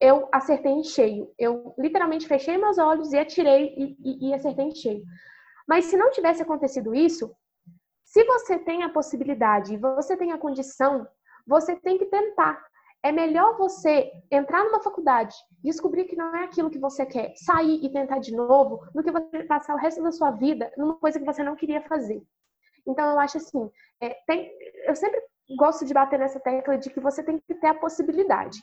eu 0.00 0.28
acertei 0.32 0.72
em 0.72 0.84
cheio. 0.84 1.30
Eu 1.38 1.74
literalmente 1.78 2.26
fechei 2.26 2.56
meus 2.56 2.78
olhos 2.78 3.12
e 3.12 3.18
atirei 3.18 3.74
e, 3.76 3.96
e, 4.02 4.28
e 4.28 4.34
acertei 4.34 4.64
em 4.64 4.74
cheio. 4.74 5.02
Mas 5.68 5.86
se 5.86 5.96
não 5.96 6.10
tivesse 6.10 6.42
acontecido 6.42 6.94
isso, 6.94 7.34
se 8.04 8.24
você 8.24 8.58
tem 8.58 8.82
a 8.82 8.90
possibilidade, 8.90 9.76
você 9.76 10.16
tem 10.16 10.32
a 10.32 10.38
condição, 10.38 11.06
você 11.46 11.76
tem 11.76 11.98
que 11.98 12.06
tentar. 12.06 12.62
É 13.02 13.10
melhor 13.10 13.56
você 13.56 14.12
entrar 14.30 14.64
numa 14.64 14.82
faculdade, 14.82 15.34
descobrir 15.62 16.04
que 16.04 16.14
não 16.14 16.34
é 16.36 16.44
aquilo 16.44 16.70
que 16.70 16.78
você 16.78 17.06
quer, 17.06 17.32
sair 17.36 17.84
e 17.84 17.90
tentar 17.90 18.18
de 18.18 18.34
novo, 18.34 18.84
do 18.94 19.02
que 19.02 19.10
você 19.10 19.44
passar 19.44 19.74
o 19.74 19.78
resto 19.78 20.02
da 20.02 20.12
sua 20.12 20.30
vida 20.30 20.70
numa 20.76 20.96
coisa 20.96 21.18
que 21.18 21.24
você 21.24 21.42
não 21.42 21.56
queria 21.56 21.80
fazer. 21.82 22.22
Então, 22.86 23.12
eu 23.12 23.18
acho 23.20 23.36
assim, 23.36 23.70
é, 24.00 24.16
tem, 24.26 24.52
eu 24.86 24.94
sempre 24.96 25.20
gosto 25.56 25.84
de 25.84 25.94
bater 25.94 26.18
nessa 26.18 26.40
tecla 26.40 26.76
de 26.78 26.90
que 26.90 27.00
você 27.00 27.22
tem 27.22 27.38
que 27.38 27.54
ter 27.54 27.68
a 27.68 27.74
possibilidade. 27.74 28.58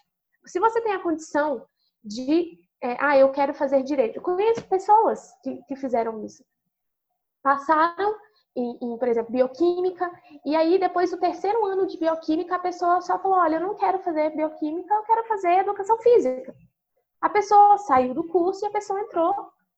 Se 0.45 0.59
você 0.59 0.81
tem 0.81 0.93
a 0.93 1.01
condição 1.01 1.65
de, 2.03 2.57
é, 2.81 2.97
ah, 2.99 3.17
eu 3.17 3.31
quero 3.31 3.53
fazer 3.53 3.83
direito. 3.83 4.17
Eu 4.17 4.21
conheço 4.21 4.67
pessoas 4.67 5.31
que, 5.43 5.61
que 5.67 5.75
fizeram 5.75 6.23
isso. 6.23 6.43
Passaram 7.41 8.15
em, 8.55 8.77
em, 8.81 8.97
por 8.97 9.07
exemplo, 9.07 9.31
bioquímica. 9.31 10.09
E 10.45 10.55
aí, 10.55 10.79
depois 10.79 11.11
do 11.11 11.19
terceiro 11.19 11.65
ano 11.65 11.87
de 11.87 11.97
bioquímica, 11.97 12.55
a 12.55 12.59
pessoa 12.59 13.01
só 13.01 13.19
falou: 13.19 13.37
Olha, 13.37 13.55
eu 13.55 13.61
não 13.61 13.75
quero 13.75 13.99
fazer 13.99 14.35
bioquímica, 14.35 14.93
eu 14.93 15.03
quero 15.03 15.23
fazer 15.25 15.59
educação 15.59 15.97
física. 15.99 16.55
A 17.21 17.29
pessoa 17.29 17.77
saiu 17.79 18.13
do 18.13 18.23
curso 18.27 18.65
e 18.65 18.67
a 18.67 18.71
pessoa 18.71 18.99
entrou 19.01 19.33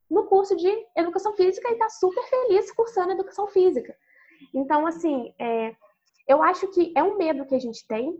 no 0.10 0.26
curso 0.26 0.56
de 0.56 0.70
educação 0.96 1.34
física 1.34 1.70
e 1.70 1.74
está 1.74 1.90
super 1.90 2.24
feliz 2.24 2.72
cursando 2.72 3.14
educação 3.14 3.48
física. 3.48 3.96
Então, 4.54 4.86
assim, 4.86 5.34
é, 5.40 5.76
eu 6.28 6.42
acho 6.42 6.68
que 6.68 6.94
é 6.96 7.04
um 7.04 7.18
medo 7.18 7.46
que 7.46 7.56
a 7.56 7.60
gente 7.60 7.86
tem, 7.88 8.16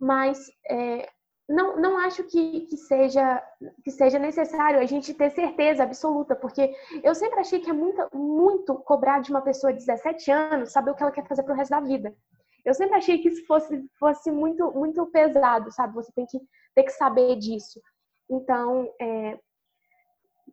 mas 0.00 0.38
é, 0.68 1.08
não, 1.48 1.76
não 1.76 1.98
acho 1.98 2.22
que, 2.24 2.60
que, 2.60 2.76
seja, 2.76 3.42
que 3.82 3.90
seja 3.90 4.18
necessário 4.18 4.78
a 4.78 4.86
gente 4.86 5.12
ter 5.12 5.30
certeza 5.30 5.82
absoluta, 5.82 6.36
porque 6.36 6.74
eu 7.02 7.14
sempre 7.14 7.40
achei 7.40 7.58
que 7.58 7.68
é 7.68 7.72
muito, 7.72 8.08
muito 8.16 8.74
cobrar 8.76 9.20
de 9.20 9.30
uma 9.30 9.42
pessoa 9.42 9.72
de 9.72 9.80
17 9.80 10.30
anos 10.30 10.72
saber 10.72 10.92
o 10.92 10.94
que 10.94 11.02
ela 11.02 11.12
quer 11.12 11.26
fazer 11.26 11.42
pro 11.42 11.54
resto 11.54 11.70
da 11.70 11.80
vida. 11.80 12.14
Eu 12.64 12.74
sempre 12.74 12.96
achei 12.96 13.18
que 13.18 13.28
isso 13.28 13.44
fosse, 13.46 13.84
fosse 13.98 14.30
muito, 14.30 14.70
muito 14.72 15.04
pesado, 15.06 15.72
sabe? 15.72 15.94
Você 15.94 16.12
tem 16.12 16.26
que 16.26 16.38
ter 16.74 16.84
que 16.84 16.92
saber 16.92 17.36
disso. 17.36 17.80
Então, 18.30 18.88
é, 19.00 19.38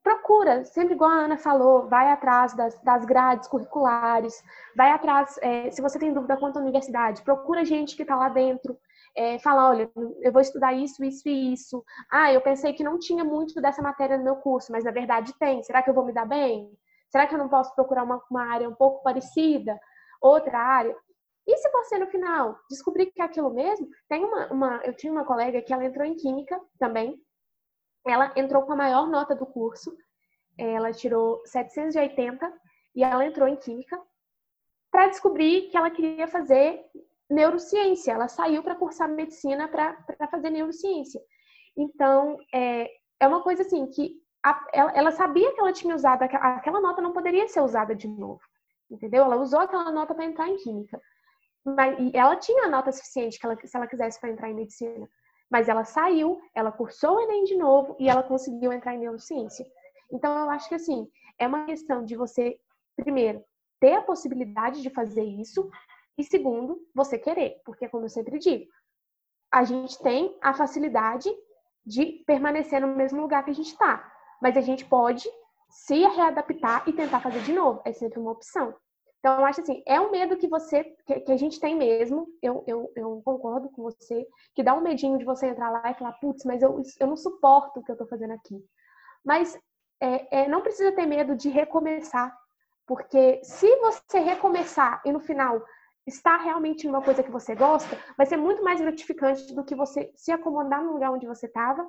procura, 0.08 0.64
sempre 0.64 0.94
igual 0.94 1.10
a 1.10 1.26
Ana 1.26 1.38
falou, 1.38 1.90
vai 1.90 2.10
atrás 2.10 2.56
das, 2.56 2.80
das 2.82 3.04
grades 3.04 3.46
curriculares, 3.50 4.42
vai 4.74 4.92
atrás, 4.92 5.38
é, 5.42 5.70
se 5.70 5.82
você 5.82 6.00
tem 6.00 6.14
dúvida 6.14 6.38
quanto 6.38 6.58
à 6.58 6.62
universidade, 6.62 7.22
procura 7.24 7.66
gente 7.66 7.94
que 7.94 8.04
está 8.04 8.16
lá 8.16 8.30
dentro, 8.30 8.78
é, 9.14 9.38
fala, 9.40 9.70
olha, 9.70 9.92
eu 10.22 10.32
vou 10.32 10.42
estudar 10.42 10.72
isso, 10.72 11.04
isso 11.04 11.28
e 11.28 11.52
isso. 11.52 11.84
Ah, 12.10 12.32
eu 12.32 12.40
pensei 12.40 12.72
que 12.72 12.84
não 12.84 12.98
tinha 12.98 13.26
muito 13.26 13.60
dessa 13.60 13.82
matéria 13.82 14.18
no 14.18 14.24
meu 14.24 14.38
curso, 14.38 14.72
mas 14.72 14.86
na 14.86 14.92
verdade 14.92 15.34
tem. 15.38 15.62
Será 15.64 15.82
que 15.82 15.90
eu 15.90 15.94
vou 15.94 16.06
me 16.06 16.14
dar 16.14 16.26
bem? 16.26 16.72
Será 17.10 17.28
que 17.28 17.34
eu 17.34 17.40
não 17.40 17.50
posso 17.50 17.74
procurar 17.76 18.04
uma, 18.04 18.22
uma 18.32 18.46
área 18.46 18.70
um 18.70 18.76
pouco 18.76 19.04
parecida? 19.04 19.78
Outra 20.22 20.58
área? 20.58 20.96
E 21.48 21.58
se 21.58 21.70
você, 21.72 21.98
no 21.98 22.08
final, 22.08 22.58
descobrir 22.70 23.08
que 23.08 23.22
é 23.22 23.26
aquilo 23.26 23.50
mesmo, 23.50 23.88
tem 24.08 24.24
uma, 24.24 24.48
uma, 24.54 24.82
eu 24.86 24.94
tinha 24.94 25.12
uma 25.12 25.26
colega 25.26 25.62
que 25.62 25.74
ela 25.74 25.84
entrou 25.84 26.06
em 26.06 26.16
química 26.16 26.60
também. 26.80 27.20
Ela 28.08 28.32
entrou 28.36 28.64
com 28.64 28.74
a 28.74 28.78
maior 28.78 29.08
nota 29.08 29.36
do 29.36 29.46
curso. 29.46 29.96
Ela 30.58 30.92
tirou 30.92 31.42
780 31.46 32.52
e 32.96 33.04
ela 33.04 33.26
entrou 33.26 33.48
em 33.48 33.56
química 33.56 34.02
para 34.90 35.08
descobrir 35.08 35.70
que 35.70 35.78
ela 35.78 35.90
queria 35.92 36.28
fazer 36.28 36.84
neurociência. 37.30 38.12
Ela 38.12 38.28
saiu 38.28 38.64
para 38.64 38.76
cursar 38.76 39.10
medicina 39.10 39.68
para 39.68 40.28
fazer 40.32 40.50
neurociência. 40.50 41.22
Então, 41.76 42.38
é, 42.54 42.90
é 43.20 43.28
uma 43.28 43.44
coisa 43.44 43.62
assim 43.62 43.86
que 43.88 44.20
a, 44.44 44.66
ela, 44.74 44.92
ela, 44.94 45.12
sabia 45.12 45.54
que 45.54 45.60
ela 45.60 45.74
tinha 45.74 45.94
usado 45.94 46.24
aquela, 46.24 46.82
nota 46.82 47.02
não 47.02 47.14
poderia 47.14 47.48
ser 47.48 47.62
usada 47.62 47.96
de 47.96 48.08
novo, 48.08 48.42
entendeu? 48.90 49.24
Ela 49.24 49.38
usou 49.38 49.60
aquela 49.60 49.92
nota 49.92 50.16
para 50.16 50.26
entrar 50.26 50.48
em 50.48 50.58
química. 50.58 51.00
Mas, 51.66 52.00
e 52.00 52.16
ela 52.16 52.36
tinha 52.38 52.66
a 52.66 52.70
nota 52.70 52.92
suficiente 52.92 53.40
que 53.40 53.46
ela, 53.46 53.58
se 53.62 53.76
ela 53.76 53.88
quisesse 53.88 54.20
para 54.20 54.30
entrar 54.30 54.50
em 54.50 54.56
medicina. 54.56 55.08
Mas 55.50 55.70
ela 55.70 55.84
saiu, 55.84 56.42
ela 56.54 56.72
cursou 56.72 57.16
o 57.16 57.20
Enem 57.22 57.44
de 57.46 57.56
novo 57.56 57.96
e 58.00 58.10
ela 58.10 58.24
conseguiu 58.24 58.72
entrar 58.74 58.96
em 58.96 59.00
neurociência. 59.00 59.66
Então, 60.12 60.38
eu 60.38 60.50
acho 60.50 60.68
que 60.70 60.76
assim, 60.76 61.10
é 61.40 61.48
uma 61.48 61.66
questão 61.66 62.04
de 62.04 62.16
você, 62.16 62.60
primeiro, 62.96 63.44
ter 63.80 63.94
a 63.94 64.02
possibilidade 64.02 64.82
de 64.82 64.90
fazer 64.90 65.24
isso, 65.24 65.70
e 66.18 66.24
segundo, 66.24 66.82
você 66.94 67.18
querer. 67.18 67.62
Porque, 67.64 67.88
como 67.88 68.06
eu 68.06 68.10
sempre 68.10 68.40
digo, 68.40 68.66
a 69.52 69.64
gente 69.64 70.00
tem 70.00 70.36
a 70.42 70.54
facilidade 70.54 71.30
de 71.86 72.24
permanecer 72.26 72.82
no 72.82 72.96
mesmo 72.96 73.22
lugar 73.22 73.46
que 73.46 73.52
a 73.52 73.56
gente 73.56 73.72
está. 73.72 74.12
Mas 74.42 74.58
a 74.58 74.62
gente 74.62 74.84
pode 74.86 75.30
se 75.70 76.00
readaptar 76.08 76.88
e 76.88 76.94
tentar 76.94 77.20
fazer 77.22 77.42
de 77.42 77.54
novo. 77.54 77.82
É 77.86 77.94
sempre 77.94 78.20
uma 78.20 78.32
opção. 78.32 78.76
Então, 79.20 79.44
acho 79.46 79.62
assim, 79.62 79.84
é 79.86 80.00
um 80.00 80.12
medo 80.12 80.38
que 80.38 80.48
você, 80.48 80.84
que, 81.06 81.32
a 81.32 81.38
gente 81.38 81.60
tem 81.60 81.76
mesmo, 81.76 82.28
eu, 82.42 82.64
eu, 82.68 82.92
eu, 82.96 83.22
concordo 83.26 83.70
com 83.70 83.82
você, 83.82 84.28
que 84.54 84.64
dá 84.64 84.74
um 84.74 84.82
medinho 84.82 85.18
de 85.18 85.26
você 85.26 85.48
entrar 85.48 85.70
lá 85.72 85.90
e 85.90 85.96
falar, 85.96 86.14
putz, 86.14 86.46
mas 86.46 86.62
eu, 86.62 86.82
eu 87.00 87.08
não 87.08 87.18
suporto 87.18 87.80
o 87.80 87.84
que 87.84 87.92
eu 87.92 87.94
estou 87.94 88.08
fazendo 88.08 88.34
aqui. 88.34 88.64
Mas 89.26 89.60
é, 90.00 90.44
é, 90.44 90.48
não 90.48 90.62
precisa 90.62 90.92
ter 90.92 91.06
medo 91.06 91.36
de 91.36 91.50
recomeçar, 91.50 92.36
porque 92.86 93.42
se 93.44 93.76
você 93.78 94.20
recomeçar 94.20 95.02
e 95.04 95.12
no 95.12 95.20
final 95.20 95.66
estar 96.06 96.38
realmente 96.38 96.86
numa 96.88 97.02
coisa 97.02 97.24
que 97.24 97.32
você 97.32 97.56
gosta, 97.56 97.98
vai 98.16 98.26
ser 98.26 98.38
muito 98.38 98.64
mais 98.64 98.80
gratificante 98.80 99.54
do 99.54 99.66
que 99.66 99.76
você 99.76 100.12
se 100.16 100.32
acomodar 100.32 100.84
no 100.84 100.94
lugar 100.94 101.12
onde 101.12 101.28
você 101.28 101.48
estava, 101.48 101.86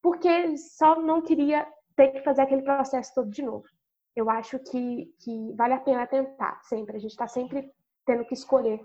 porque 0.00 0.56
só 0.56 1.00
não 1.00 1.20
queria 1.20 1.66
ter 1.96 2.08
que 2.12 2.22
fazer 2.22 2.42
aquele 2.42 2.62
processo 2.62 3.12
todo 3.14 3.28
de 3.28 3.42
novo 3.42 3.66
eu 4.14 4.30
acho 4.30 4.58
que, 4.58 5.12
que 5.20 5.52
vale 5.54 5.74
a 5.74 5.80
pena 5.80 6.06
tentar 6.06 6.60
sempre. 6.64 6.96
A 6.96 7.00
gente 7.00 7.10
está 7.10 7.26
sempre 7.26 7.70
tendo 8.06 8.24
que 8.24 8.34
escolher 8.34 8.80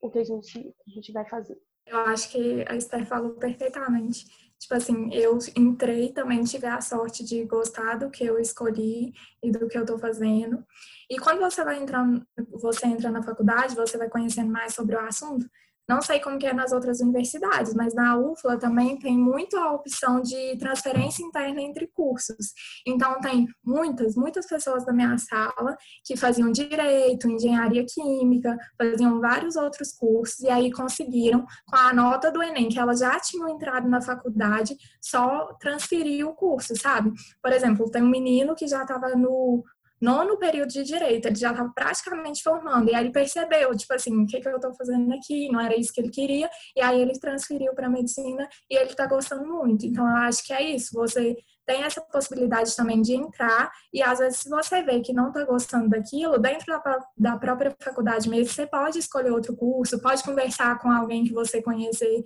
o 0.00 0.10
que 0.10 0.18
a 0.18 0.24
gente, 0.24 0.74
a 0.86 0.90
gente 0.90 1.12
vai 1.12 1.28
fazer. 1.28 1.58
Eu 1.86 1.98
acho 1.98 2.30
que 2.30 2.64
a 2.68 2.76
Esther 2.76 3.04
falou 3.06 3.32
perfeitamente. 3.32 4.26
Tipo 4.58 4.74
assim, 4.74 5.12
eu 5.14 5.38
entrei 5.56 6.12
também, 6.12 6.44
tive 6.44 6.66
a 6.66 6.80
sorte 6.80 7.24
de 7.24 7.44
gostar 7.44 7.96
do 7.96 8.10
que 8.10 8.24
eu 8.24 8.38
escolhi 8.38 9.14
e 9.42 9.50
do 9.50 9.66
que 9.66 9.76
eu 9.76 9.82
estou 9.82 9.98
fazendo. 9.98 10.64
E 11.08 11.18
quando 11.18 11.40
você 11.40 11.64
vai 11.64 11.82
entrando, 11.82 12.24
você 12.52 12.86
entra 12.86 13.10
na 13.10 13.22
faculdade, 13.22 13.74
você 13.74 13.96
vai 13.96 14.08
conhecendo 14.08 14.52
mais 14.52 14.74
sobre 14.74 14.94
o 14.94 15.00
assunto, 15.00 15.48
não 15.90 16.00
sei 16.00 16.20
como 16.20 16.38
é 16.46 16.52
nas 16.52 16.70
outras 16.70 17.00
universidades, 17.00 17.74
mas 17.74 17.92
na 17.92 18.16
UFLA 18.16 18.56
também 18.56 18.96
tem 18.96 19.18
muito 19.18 19.56
a 19.56 19.72
opção 19.72 20.22
de 20.22 20.56
transferência 20.56 21.24
interna 21.24 21.60
entre 21.60 21.88
cursos. 21.88 22.54
Então 22.86 23.20
tem 23.20 23.48
muitas, 23.64 24.14
muitas 24.14 24.46
pessoas 24.46 24.86
da 24.86 24.92
minha 24.92 25.18
sala 25.18 25.76
que 26.04 26.16
faziam 26.16 26.52
direito, 26.52 27.28
engenharia 27.28 27.84
química, 27.84 28.56
faziam 28.78 29.20
vários 29.20 29.56
outros 29.56 29.90
cursos 29.92 30.38
e 30.38 30.48
aí 30.48 30.70
conseguiram 30.70 31.44
com 31.66 31.76
a 31.76 31.92
nota 31.92 32.30
do 32.30 32.40
ENEM 32.40 32.68
que 32.68 32.78
elas 32.78 33.00
já 33.00 33.18
tinham 33.18 33.48
entrado 33.48 33.88
na 33.88 34.00
faculdade, 34.00 34.76
só 35.00 35.52
transferir 35.58 36.24
o 36.24 36.34
curso, 36.34 36.76
sabe? 36.76 37.12
Por 37.42 37.52
exemplo, 37.52 37.90
tem 37.90 38.02
um 38.02 38.08
menino 38.08 38.54
que 38.54 38.68
já 38.68 38.82
estava 38.82 39.08
no 39.16 39.64
nono 40.00 40.38
período 40.38 40.68
de 40.68 40.82
direito, 40.82 41.26
ele 41.26 41.36
já 41.36 41.50
estava 41.50 41.70
praticamente 41.74 42.42
formando, 42.42 42.90
e 42.90 42.94
aí 42.94 43.04
ele 43.04 43.12
percebeu, 43.12 43.76
tipo 43.76 43.92
assim, 43.92 44.22
o 44.22 44.26
que, 44.26 44.40
que 44.40 44.48
eu 44.48 44.56
estou 44.56 44.74
fazendo 44.74 45.12
aqui, 45.12 45.50
não 45.50 45.60
era 45.60 45.78
isso 45.78 45.92
que 45.92 46.00
ele 46.00 46.10
queria, 46.10 46.48
e 46.74 46.80
aí 46.80 47.00
ele 47.00 47.18
transferiu 47.18 47.74
para 47.74 47.88
medicina 47.88 48.48
e 48.68 48.76
ele 48.76 48.90
está 48.90 49.06
gostando 49.06 49.46
muito. 49.46 49.86
Então, 49.86 50.08
eu 50.08 50.16
acho 50.16 50.44
que 50.44 50.52
é 50.52 50.62
isso, 50.62 50.90
você 50.94 51.36
tem 51.66 51.82
essa 51.82 52.00
possibilidade 52.00 52.74
também 52.74 53.00
de 53.00 53.14
entrar, 53.14 53.70
e 53.92 54.02
às 54.02 54.18
vezes, 54.18 54.40
se 54.40 54.48
você 54.48 54.82
vê 54.82 55.00
que 55.00 55.12
não 55.12 55.28
está 55.28 55.44
gostando 55.44 55.88
daquilo, 55.88 56.38
dentro 56.38 56.66
da, 56.66 56.98
da 57.16 57.36
própria 57.36 57.74
faculdade 57.80 58.28
mesmo, 58.28 58.52
você 58.52 58.66
pode 58.66 58.98
escolher 58.98 59.30
outro 59.30 59.54
curso, 59.54 60.00
pode 60.00 60.22
conversar 60.22 60.78
com 60.78 60.90
alguém 60.90 61.24
que 61.24 61.32
você 61.32 61.62
conhecer 61.62 62.24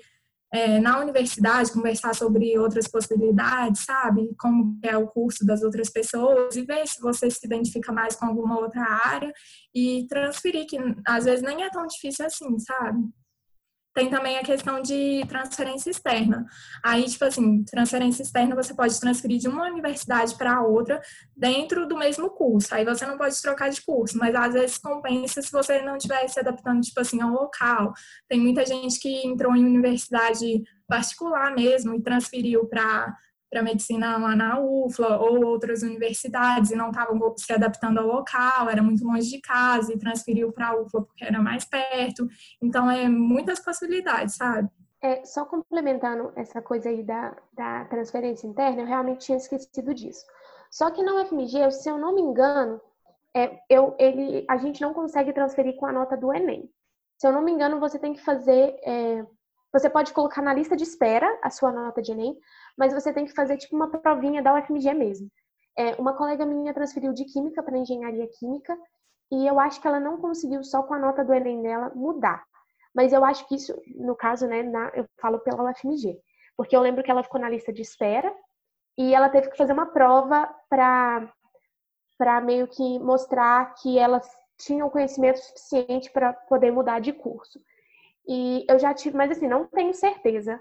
é, 0.55 0.79
na 0.79 1.01
universidade, 1.01 1.73
conversar 1.73 2.15
sobre 2.15 2.57
outras 2.57 2.87
possibilidades, 2.87 3.85
sabe? 3.85 4.33
Como 4.39 4.79
é 4.85 4.97
o 4.97 5.09
curso 5.09 5.45
das 5.45 5.65
outras 5.65 5.91
pessoas 5.91 6.55
e 6.55 6.63
ver 6.63 6.87
se 6.87 7.01
você 7.01 7.29
se 7.29 7.45
identifica 7.45 7.93
mais 7.93 8.15
com 8.15 8.27
alguma 8.27 8.61
outra 8.61 8.81
área 9.05 9.33
e 9.75 10.07
transferir, 10.09 10.65
que 10.67 10.79
às 11.05 11.25
vezes 11.25 11.43
nem 11.43 11.65
é 11.65 11.71
tão 11.71 11.85
difícil 11.89 12.25
assim, 12.25 12.57
sabe? 12.61 13.01
Tem 13.95 14.11
também 14.11 14.37
a 14.37 14.43
questão 14.43 14.83
de 14.83 15.25
transferência 15.29 15.89
externa. 15.89 16.45
Aí, 16.83 17.05
tipo 17.05 17.25
assim, 17.25 17.63
transferência 17.63 18.23
externa 18.23 18.57
você 18.57 18.75
pode 18.75 18.99
transferir 18.99 19.39
de 19.39 19.49
uma 19.49 19.69
universidade 19.69 20.37
para 20.37 20.63
outra 20.63 21.01
dentro 21.37 21.87
do 21.87 21.97
mesmo 21.97 22.29
curso. 22.31 22.75
Aí 22.75 22.85
você 22.85 23.07
não 23.07 23.17
pode 23.17 23.41
trocar 23.41 23.71
de 23.71 23.81
curso, 23.81 24.19
mas 24.19 24.35
às 24.35 24.53
vezes 24.53 24.79
compensa 24.79 25.41
se 25.41 25.53
você 25.53 25.81
não 25.81 25.97
estiver 25.97 26.27
se 26.27 26.41
adaptando, 26.41 26.81
tipo 26.81 27.01
assim, 27.01 27.21
ao 27.21 27.31
local. 27.31 27.93
Tem 28.29 28.41
muita 28.41 28.67
gente 28.67 28.99
que 28.99 29.25
entrou 29.25 29.55
em 29.55 29.65
universidade 29.65 30.65
particular 30.89 31.55
mesmo 31.55 31.95
e 31.95 32.03
transferiu 32.03 32.67
para 32.67 33.17
para 33.55 33.63
medicina 33.63 34.19
lá 34.19 34.35
na 34.35 34.59
UFLA 34.59 35.17
ou 35.17 35.45
outras 35.45 35.85
universidades 35.85 36.73
e 36.73 36.77
não 36.77 36.91
estavam 36.91 37.33
se 37.37 37.53
adaptando 37.53 37.99
ao 37.99 38.07
local, 38.09 38.69
era 38.69 38.83
muito 38.83 39.05
longe 39.05 39.31
de 39.31 39.41
casa 39.41 39.93
e 39.93 39.99
transferiu 39.99 40.51
para 40.51 40.71
a 40.71 40.81
UFLA 40.81 41.05
porque 41.05 41.25
era 41.25 41.41
mais 41.41 41.65
perto. 41.65 42.27
Então, 42.61 42.91
é 42.91 43.09
muitas 43.09 43.61
possibilidades, 43.61 44.35
sabe? 44.35 44.69
É, 45.01 45.25
só 45.25 45.45
complementando 45.45 46.33
essa 46.35 46.61
coisa 46.61 46.89
aí 46.89 47.05
da, 47.05 47.37
da 47.53 47.85
transferência 47.85 48.45
interna, 48.49 48.83
eu 48.83 48.87
realmente 48.87 49.27
tinha 49.27 49.39
esquecido 49.39 49.95
disso. 49.95 50.25
Só 50.69 50.91
que 50.91 51.05
na 51.05 51.23
UFMG, 51.23 51.71
se 51.71 51.89
eu 51.89 51.97
não 51.97 52.13
me 52.13 52.23
engano, 52.23 52.81
é, 53.37 53.61
eu, 53.71 53.95
ele, 54.01 54.45
a 54.49 54.57
gente 54.57 54.81
não 54.81 54.93
consegue 54.93 55.33
transferir 55.33 55.77
com 55.77 55.87
a 55.87 55.93
nota 55.93 56.17
do 56.17 56.35
Enem. 56.35 56.69
Se 57.19 57.29
eu 57.29 57.33
não 57.33 57.43
me 57.43 57.53
engano, 57.53 57.79
você 57.79 58.01
tem 58.01 58.15
que 58.15 58.21
fazer. 58.21 58.77
É, 58.83 59.25
você 59.75 59.91
pode 59.91 60.13
colocar 60.13 60.41
na 60.41 60.55
lista 60.55 60.77
de 60.77 60.85
espera 60.85 61.27
a 61.43 61.51
sua 61.51 61.73
nota 61.73 62.01
de 62.01 62.13
Enem, 62.13 62.39
mas 62.79 62.95
você 62.95 63.13
tem 63.13 63.25
que 63.25 63.35
fazer 63.35 63.57
tipo 63.57 63.75
uma 63.75 63.91
provinha 63.91 64.41
da 64.41 64.55
UFMG 64.55 64.95
mesmo. 64.95 65.29
É, 65.77 65.97
uma 65.97 66.13
colega 66.13 66.47
minha 66.47 66.73
transferiu 66.73 67.13
de 67.13 67.25
Química 67.25 67.61
para 67.61 67.77
Engenharia 67.77 68.29
Química 68.39 68.79
e 69.33 69.45
eu 69.45 69.59
acho 69.59 69.81
que 69.81 69.89
ela 69.89 69.99
não 69.99 70.19
conseguiu 70.19 70.63
só 70.63 70.85
com 70.85 70.95
a 70.95 70.99
nota 71.01 71.25
do 71.25 71.35
Enem 71.35 71.61
dela 71.61 71.91
mudar. 71.93 72.45
Mas 72.95 73.13
eu 73.13 73.25
acho 73.25 73.49
que 73.49 73.57
isso, 73.57 73.75
no 73.97 74.15
caso, 74.15 74.47
né, 74.47 74.63
na, 74.63 74.93
eu 74.95 75.09
falo 75.21 75.41
pela 75.41 75.69
UFMG, 75.69 76.21
porque 76.57 76.77
eu 76.77 76.81
lembro 76.81 77.03
que 77.03 77.11
ela 77.11 77.25
ficou 77.25 77.41
na 77.41 77.51
lista 77.51 77.73
de 77.73 77.83
espera 77.83 78.33
e 78.97 79.13
ela 79.13 79.29
teve 79.29 79.51
que 79.51 79.57
fazer 79.57 79.73
uma 79.73 79.87
prova 79.87 80.49
para 80.71 81.33
para 82.17 82.41
meio 82.41 82.69
que 82.69 82.97
mostrar 83.01 83.75
que 83.75 83.99
elas 83.99 84.25
tinham 84.57 84.89
conhecimento 84.89 85.41
suficiente 85.41 86.13
para 86.13 86.33
poder 86.33 86.71
mudar 86.71 87.01
de 87.01 87.13
curso. 87.13 87.61
E 88.27 88.65
eu 88.69 88.79
já 88.79 88.95
tive, 88.95 89.17
mas 89.17 89.31
assim, 89.31 89.49
não 89.49 89.67
tenho 89.67 89.93
certeza 89.95 90.61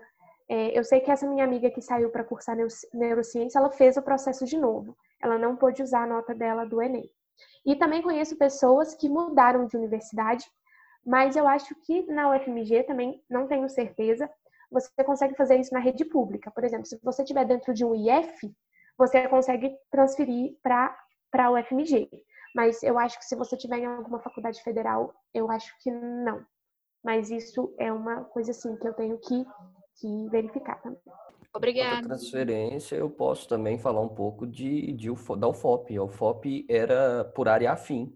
é, 0.50 0.78
eu 0.78 0.84
sei 0.84 1.00
que 1.00 1.10
essa 1.10 1.28
minha 1.28 1.44
amiga 1.44 1.70
que 1.70 1.82
saiu 1.82 2.10
para 2.10 2.24
cursar 2.24 2.56
neurociência, 2.94 3.60
ela 3.60 3.72
fez 3.72 3.98
o 3.98 4.02
processo 4.02 4.46
de 4.46 4.58
novo. 4.58 4.96
ela 5.22 5.38
não 5.38 5.56
pôde 5.56 5.82
usar 5.82 6.04
a 6.04 6.08
nota 6.08 6.36
dela 6.36 6.66
do 6.66 6.82
Enem. 6.82 7.10
E 7.66 7.76
também 7.76 8.02
conheço 8.02 8.38
pessoas 8.38 8.94
que 8.94 9.08
mudaram 9.10 9.66
de 9.66 9.78
universidade, 9.78 10.46
mas 11.06 11.36
eu 11.36 11.48
acho 11.48 11.74
que 11.86 12.06
na 12.12 12.30
UFMG 12.30 12.84
também 12.84 13.24
não 13.30 13.48
tenho 13.48 13.70
certeza. 13.70 14.30
Você 14.70 15.04
consegue 15.04 15.36
fazer 15.36 15.60
isso 15.60 15.74
na 15.74 15.80
rede 15.80 16.04
pública. 16.04 16.52
Por 16.52 16.64
exemplo, 16.64 16.86
se 16.86 17.00
você 17.02 17.24
estiver 17.24 17.46
dentro 17.46 17.74
de 17.74 17.86
um 17.86 17.96
IF, 17.96 18.54
você 18.98 19.28
consegue 19.30 19.76
transferir 19.90 20.58
para 20.62 20.96
a 21.34 21.52
UFMG. 21.52 22.10
Mas 22.54 22.84
eu 22.84 23.00
acho 23.00 23.18
que 23.18 23.26
se 23.26 23.36
você 23.36 23.58
tiver 23.58 23.80
em 23.80 23.86
alguma 23.86 24.20
faculdade 24.20 24.62
federal, 24.62 25.14
eu 25.34 25.50
acho 25.50 25.74
que 25.80 25.90
não. 25.90 26.46
Mas 27.04 27.30
isso 27.30 27.74
é 27.78 27.92
uma 27.92 28.24
coisa 28.24 28.52
assim 28.52 28.76
que 28.78 28.88
eu 28.88 28.94
tenho 28.94 29.18
que, 29.18 29.46
que 30.00 30.30
verificar 30.30 30.82
também. 30.82 31.00
Obrigada. 31.56 31.96
Outra 31.98 32.10
transferência, 32.10 32.96
eu 32.96 33.10
posso 33.10 33.48
também 33.48 33.78
falar 33.78 34.02
um 34.02 34.10
pouco 34.10 34.48
de, 34.48 34.92
de, 34.94 35.10
da 35.38 35.48
UFOP. 35.48 35.96
A 35.98 36.04
UFOP 36.04 36.66
era 36.68 37.26
por 37.36 37.48
área 37.48 37.72
afim. 37.72 38.12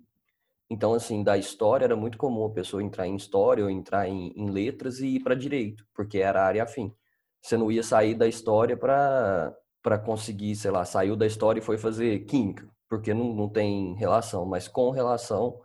Então, 0.70 0.94
assim, 0.94 1.24
da 1.24 1.38
história 1.38 1.86
era 1.86 1.96
muito 1.96 2.18
comum 2.18 2.46
a 2.46 2.50
pessoa 2.50 2.84
entrar 2.84 3.08
em 3.08 3.16
história 3.16 3.64
ou 3.64 3.70
entrar 3.70 4.08
em, 4.08 4.34
em 4.36 4.50
letras 4.50 5.00
e 5.00 5.16
ir 5.16 5.20
para 5.22 5.36
direito, 5.36 5.86
porque 5.94 6.18
era 6.18 6.44
área 6.44 6.64
afim. 6.64 6.94
Você 7.42 7.56
não 7.56 7.72
ia 7.72 7.84
sair 7.84 8.16
da 8.16 8.28
história 8.28 8.76
para 8.76 10.00
conseguir, 10.04 10.56
sei 10.56 10.72
lá, 10.72 10.84
saiu 10.84 11.16
da 11.16 11.26
história 11.26 11.60
e 11.60 11.64
foi 11.64 11.78
fazer 11.78 12.26
química, 12.26 12.68
porque 12.90 13.14
não, 13.14 13.34
não 13.34 13.48
tem 13.48 13.96
relação, 13.96 14.46
mas 14.46 14.68
com 14.68 14.90
relação 14.90 15.62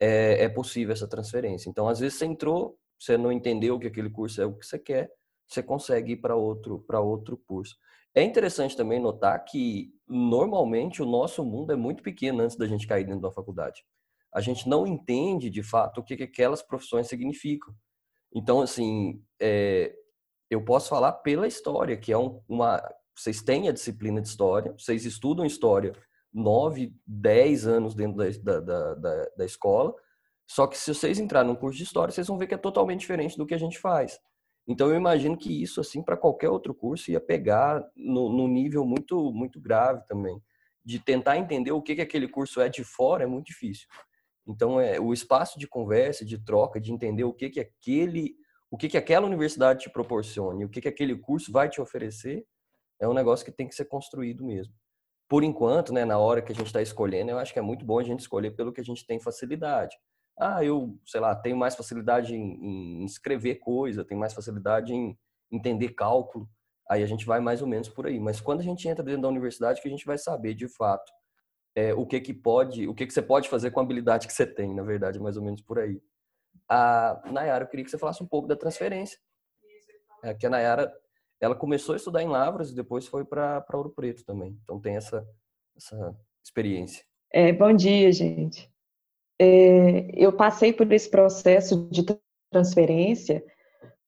é, 0.00 0.44
é 0.44 0.48
possível 0.48 0.92
essa 0.92 1.08
transferência. 1.08 1.68
Então, 1.68 1.88
às 1.88 2.00
vezes 2.00 2.18
você 2.18 2.26
entrou, 2.26 2.78
você 2.98 3.16
não 3.16 3.32
entendeu 3.32 3.78
que 3.78 3.86
aquele 3.86 4.10
curso 4.10 4.40
é 4.40 4.46
o 4.46 4.54
que 4.54 4.66
você 4.66 4.78
quer, 4.78 5.10
você 5.46 5.62
consegue 5.62 6.12
ir 6.12 6.16
para 6.16 6.34
outro, 6.34 6.84
outro 6.88 7.36
curso. 7.46 7.76
É 8.14 8.22
interessante 8.22 8.76
também 8.76 8.98
notar 8.98 9.44
que, 9.44 9.92
normalmente, 10.08 11.02
o 11.02 11.06
nosso 11.06 11.44
mundo 11.44 11.72
é 11.72 11.76
muito 11.76 12.02
pequeno 12.02 12.42
antes 12.42 12.56
da 12.56 12.66
gente 12.66 12.86
cair 12.86 13.04
dentro 13.04 13.20
da 13.20 13.30
faculdade. 13.30 13.84
A 14.32 14.40
gente 14.40 14.68
não 14.68 14.86
entende, 14.86 15.50
de 15.50 15.62
fato, 15.62 16.00
o 16.00 16.04
que, 16.04 16.16
que 16.16 16.22
aquelas 16.22 16.62
profissões 16.62 17.08
significam. 17.08 17.74
Então, 18.34 18.60
assim, 18.60 19.22
é, 19.40 19.94
eu 20.50 20.64
posso 20.64 20.88
falar 20.88 21.12
pela 21.12 21.46
história, 21.46 21.96
que 21.96 22.12
é 22.12 22.18
um, 22.18 22.40
uma... 22.48 22.82
Vocês 23.14 23.42
têm 23.42 23.68
a 23.68 23.72
disciplina 23.72 24.20
de 24.20 24.28
história, 24.28 24.72
vocês 24.72 25.04
estudam 25.06 25.44
história 25.44 25.92
nove, 26.36 26.94
dez 27.06 27.66
anos 27.66 27.94
dentro 27.94 28.18
da, 28.18 28.60
da, 28.60 28.94
da, 28.94 29.26
da 29.36 29.44
escola, 29.44 29.94
só 30.46 30.66
que 30.66 30.78
se 30.78 30.94
vocês 30.94 31.18
entrarem 31.18 31.50
num 31.50 31.56
curso 31.56 31.78
de 31.78 31.84
história, 31.84 32.12
vocês 32.12 32.26
vão 32.28 32.38
ver 32.38 32.46
que 32.46 32.54
é 32.54 32.58
totalmente 32.58 33.00
diferente 33.00 33.36
do 33.36 33.46
que 33.46 33.54
a 33.54 33.58
gente 33.58 33.78
faz. 33.78 34.20
Então 34.68 34.88
eu 34.88 34.96
imagino 34.96 35.36
que 35.36 35.62
isso 35.62 35.80
assim 35.80 36.02
para 36.02 36.16
qualquer 36.16 36.50
outro 36.50 36.74
curso 36.74 37.10
ia 37.10 37.20
pegar 37.20 37.84
no, 37.96 38.28
no, 38.28 38.48
nível 38.48 38.84
muito 38.84 39.32
muito 39.32 39.60
grave 39.60 40.04
também 40.06 40.42
de 40.84 40.98
tentar 40.98 41.36
entender 41.36 41.72
o 41.72 41.82
que 41.82 41.94
que 41.94 42.02
aquele 42.02 42.28
curso 42.28 42.60
é 42.60 42.68
de 42.68 42.84
fora 42.84 43.24
é 43.24 43.26
muito 43.26 43.46
difícil. 43.46 43.88
Então 44.46 44.80
é 44.80 45.00
o 45.00 45.12
espaço 45.12 45.58
de 45.58 45.66
conversa, 45.66 46.24
de 46.24 46.38
troca, 46.38 46.80
de 46.80 46.92
entender 46.92 47.24
o 47.24 47.32
que 47.32 47.48
que 47.48 47.60
aquele 47.60 48.36
o 48.70 48.76
que 48.76 48.88
que 48.88 48.98
aquela 48.98 49.26
universidade 49.26 49.84
te 49.84 49.90
proporciona, 49.90 50.64
o 50.64 50.68
que 50.68 50.80
que 50.80 50.88
aquele 50.88 51.16
curso 51.16 51.50
vai 51.50 51.68
te 51.68 51.80
oferecer 51.80 52.44
é 53.00 53.08
um 53.08 53.14
negócio 53.14 53.44
que 53.44 53.52
tem 53.52 53.68
que 53.68 53.74
ser 53.74 53.86
construído 53.86 54.44
mesmo. 54.44 54.74
Por 55.28 55.42
enquanto, 55.42 55.92
né, 55.92 56.04
na 56.04 56.18
hora 56.18 56.40
que 56.40 56.52
a 56.52 56.54
gente 56.54 56.66
está 56.66 56.80
escolhendo, 56.80 57.30
eu 57.30 57.38
acho 57.38 57.52
que 57.52 57.58
é 57.58 57.62
muito 57.62 57.84
bom 57.84 57.98
a 57.98 58.04
gente 58.04 58.20
escolher 58.20 58.52
pelo 58.52 58.72
que 58.72 58.80
a 58.80 58.84
gente 58.84 59.06
tem 59.06 59.18
facilidade 59.18 59.96
ah, 60.38 60.62
eu, 60.62 60.98
sei 61.06 61.20
lá, 61.20 61.34
tenho 61.34 61.56
mais 61.56 61.74
facilidade 61.74 62.34
em, 62.34 63.02
em 63.02 63.04
escrever 63.04 63.56
coisa, 63.56 64.04
tenho 64.04 64.20
mais 64.20 64.34
facilidade 64.34 64.92
em 64.92 65.18
entender 65.50 65.90
cálculo. 65.90 66.48
Aí 66.88 67.02
a 67.02 67.06
gente 67.06 67.24
vai 67.24 67.40
mais 67.40 67.62
ou 67.62 67.68
menos 67.68 67.88
por 67.88 68.06
aí. 68.06 68.20
Mas 68.20 68.40
quando 68.40 68.60
a 68.60 68.62
gente 68.62 68.86
entra 68.86 69.02
dentro 69.02 69.22
da 69.22 69.28
universidade, 69.28 69.80
que 69.80 69.88
a 69.88 69.90
gente 69.90 70.04
vai 70.04 70.18
saber 70.18 70.54
de 70.54 70.68
fato 70.68 71.10
é, 71.74 71.94
o 71.94 72.06
que 72.06 72.20
que 72.20 72.34
pode, 72.34 72.86
o 72.86 72.94
que 72.94 73.06
que 73.06 73.12
você 73.12 73.22
pode 73.22 73.48
fazer 73.48 73.70
com 73.70 73.80
a 73.80 73.82
habilidade 73.82 74.26
que 74.26 74.32
você 74.32 74.46
tem, 74.46 74.74
na 74.74 74.82
verdade, 74.82 75.18
mais 75.18 75.36
ou 75.36 75.42
menos 75.42 75.62
por 75.62 75.78
aí. 75.78 76.00
A 76.68 77.22
Nayara, 77.32 77.64
eu 77.64 77.68
queria 77.68 77.84
que 77.84 77.90
você 77.90 77.98
falasse 77.98 78.22
um 78.22 78.26
pouco 78.26 78.46
da 78.46 78.56
transferência. 78.56 79.18
É 80.22 80.34
que 80.34 80.46
a 80.46 80.50
Nayara, 80.50 80.92
ela 81.40 81.54
começou 81.54 81.92
a 81.92 81.96
estudar 81.96 82.22
em 82.22 82.28
Lavras 82.28 82.70
e 82.70 82.74
depois 82.74 83.06
foi 83.06 83.24
para 83.24 83.64
Ouro 83.72 83.90
Preto 83.90 84.24
também. 84.24 84.58
Então 84.62 84.80
tem 84.80 84.96
essa, 84.96 85.26
essa 85.76 86.16
experiência. 86.44 87.04
É, 87.32 87.52
bom 87.52 87.72
dia, 87.72 88.10
gente 88.12 88.70
é, 89.38 90.10
eu 90.14 90.32
passei 90.32 90.72
por 90.72 90.90
esse 90.92 91.10
processo 91.10 91.88
de 91.90 92.04
transferência, 92.50 93.44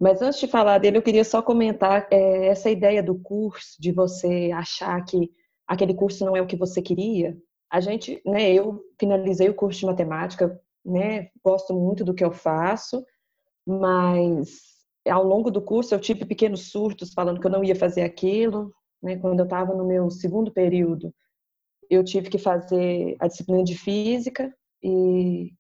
mas 0.00 0.22
antes 0.22 0.40
de 0.40 0.46
falar 0.46 0.78
dele, 0.78 0.98
eu 0.98 1.02
queria 1.02 1.24
só 1.24 1.42
comentar 1.42 2.06
é, 2.10 2.46
essa 2.46 2.70
ideia 2.70 3.02
do 3.02 3.18
curso, 3.18 3.76
de 3.80 3.92
você 3.92 4.50
achar 4.54 5.04
que 5.04 5.30
aquele 5.66 5.92
curso 5.92 6.24
não 6.24 6.36
é 6.36 6.40
o 6.40 6.46
que 6.46 6.56
você 6.56 6.80
queria. 6.80 7.36
A 7.70 7.80
gente, 7.80 8.20
né, 8.24 8.50
eu 8.52 8.82
finalizei 8.98 9.48
o 9.48 9.54
curso 9.54 9.80
de 9.80 9.86
matemática, 9.86 10.58
né, 10.84 11.28
gosto 11.44 11.74
muito 11.74 12.04
do 12.04 12.14
que 12.14 12.24
eu 12.24 12.32
faço, 12.32 13.04
mas 13.66 14.77
ao 15.09 15.24
longo 15.24 15.50
do 15.50 15.62
curso 15.62 15.94
eu 15.94 16.00
tive 16.00 16.24
pequenos 16.24 16.70
surtos 16.70 17.12
falando 17.12 17.40
que 17.40 17.46
eu 17.46 17.50
não 17.50 17.64
ia 17.64 17.74
fazer 17.74 18.02
aquilo, 18.02 18.72
né, 19.02 19.16
quando 19.16 19.40
eu 19.40 19.44
estava 19.44 19.74
no 19.74 19.86
meu 19.86 20.11
segundo 20.11 20.52
período, 20.52 21.12
eu 21.90 22.04
tive 22.04 22.28
que 22.28 22.38
fazer 22.38 23.16
a 23.20 23.26
disciplina 23.28 23.64
de 23.64 23.76
física 23.76 24.52
e 24.82 25.52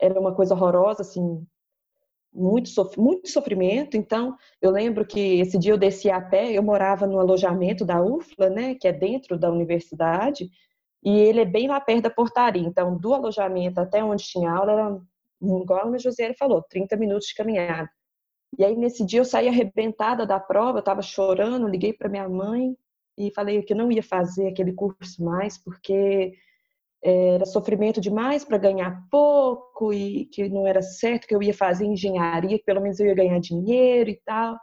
era 0.00 0.18
uma 0.18 0.34
coisa 0.34 0.54
horrorosa, 0.54 1.02
assim, 1.02 1.46
muito, 2.32 2.68
sof 2.68 2.98
muito 2.98 3.28
sofrimento. 3.28 3.96
Então, 3.96 4.36
eu 4.60 4.70
lembro 4.70 5.06
que 5.06 5.40
esse 5.40 5.58
dia 5.58 5.72
eu 5.72 5.78
desci 5.78 6.10
a 6.10 6.20
pé, 6.20 6.52
eu 6.52 6.62
morava 6.62 7.06
no 7.06 7.18
alojamento 7.18 7.84
da 7.84 8.02
UFLA, 8.02 8.50
né, 8.50 8.74
que 8.74 8.86
é 8.88 8.92
dentro 8.92 9.38
da 9.38 9.50
universidade, 9.50 10.48
e 11.02 11.18
ele 11.18 11.40
é 11.40 11.44
bem 11.44 11.68
lá 11.68 11.80
perto 11.80 12.02
da 12.04 12.10
portaria. 12.10 12.66
Então, 12.66 12.96
do 12.96 13.14
alojamento 13.14 13.80
até 13.80 14.02
onde 14.04 14.24
tinha 14.24 14.50
aula, 14.50 14.72
era, 14.72 15.00
igual 15.40 15.94
a 15.94 15.98
Josiane 15.98 16.36
falou, 16.36 16.62
30 16.68 16.96
minutos 16.96 17.28
de 17.28 17.34
caminhada. 17.34 17.88
E 18.58 18.64
aí, 18.64 18.74
nesse 18.76 19.04
dia, 19.04 19.20
eu 19.20 19.24
saí 19.24 19.48
arrebentada 19.48 20.26
da 20.26 20.40
prova, 20.40 20.78
eu 20.78 20.80
estava 20.80 21.02
chorando, 21.02 21.68
liguei 21.68 21.92
para 21.92 22.08
minha 22.08 22.28
mãe 22.28 22.76
e 23.18 23.30
falei 23.32 23.62
que 23.62 23.74
não 23.74 23.90
ia 23.92 24.02
fazer 24.02 24.48
aquele 24.48 24.72
curso 24.72 25.22
mais, 25.22 25.58
porque 25.58 26.34
era 27.02 27.44
sofrimento 27.44 28.00
demais 28.00 28.44
para 28.44 28.58
ganhar 28.58 29.06
pouco 29.10 29.92
e 29.92 30.26
que 30.26 30.48
não 30.48 30.66
era 30.66 30.82
certo 30.82 31.26
que 31.26 31.34
eu 31.34 31.42
ia 31.42 31.54
fazer 31.54 31.86
engenharia, 31.86 32.58
que 32.58 32.64
pelo 32.64 32.80
menos 32.80 32.98
eu 32.98 33.06
ia 33.06 33.14
ganhar 33.14 33.38
dinheiro 33.38 34.10
e 34.10 34.20
tal. 34.24 34.58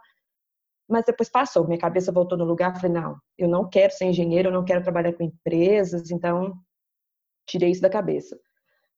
Mas 0.88 1.04
depois 1.06 1.30
passou, 1.30 1.66
minha 1.66 1.78
cabeça 1.78 2.12
voltou 2.12 2.36
no 2.36 2.44
lugar, 2.44 2.78
falei, 2.80 3.00
não, 3.00 3.16
eu 3.38 3.48
não 3.48 3.68
quero 3.68 3.92
ser 3.92 4.06
engenheiro, 4.06 4.48
eu 4.48 4.52
não 4.52 4.64
quero 4.64 4.82
trabalhar 4.82 5.14
com 5.14 5.24
empresas, 5.24 6.10
então 6.10 6.54
tirei 7.46 7.70
isso 7.70 7.80
da 7.80 7.88
cabeça. 7.90 8.38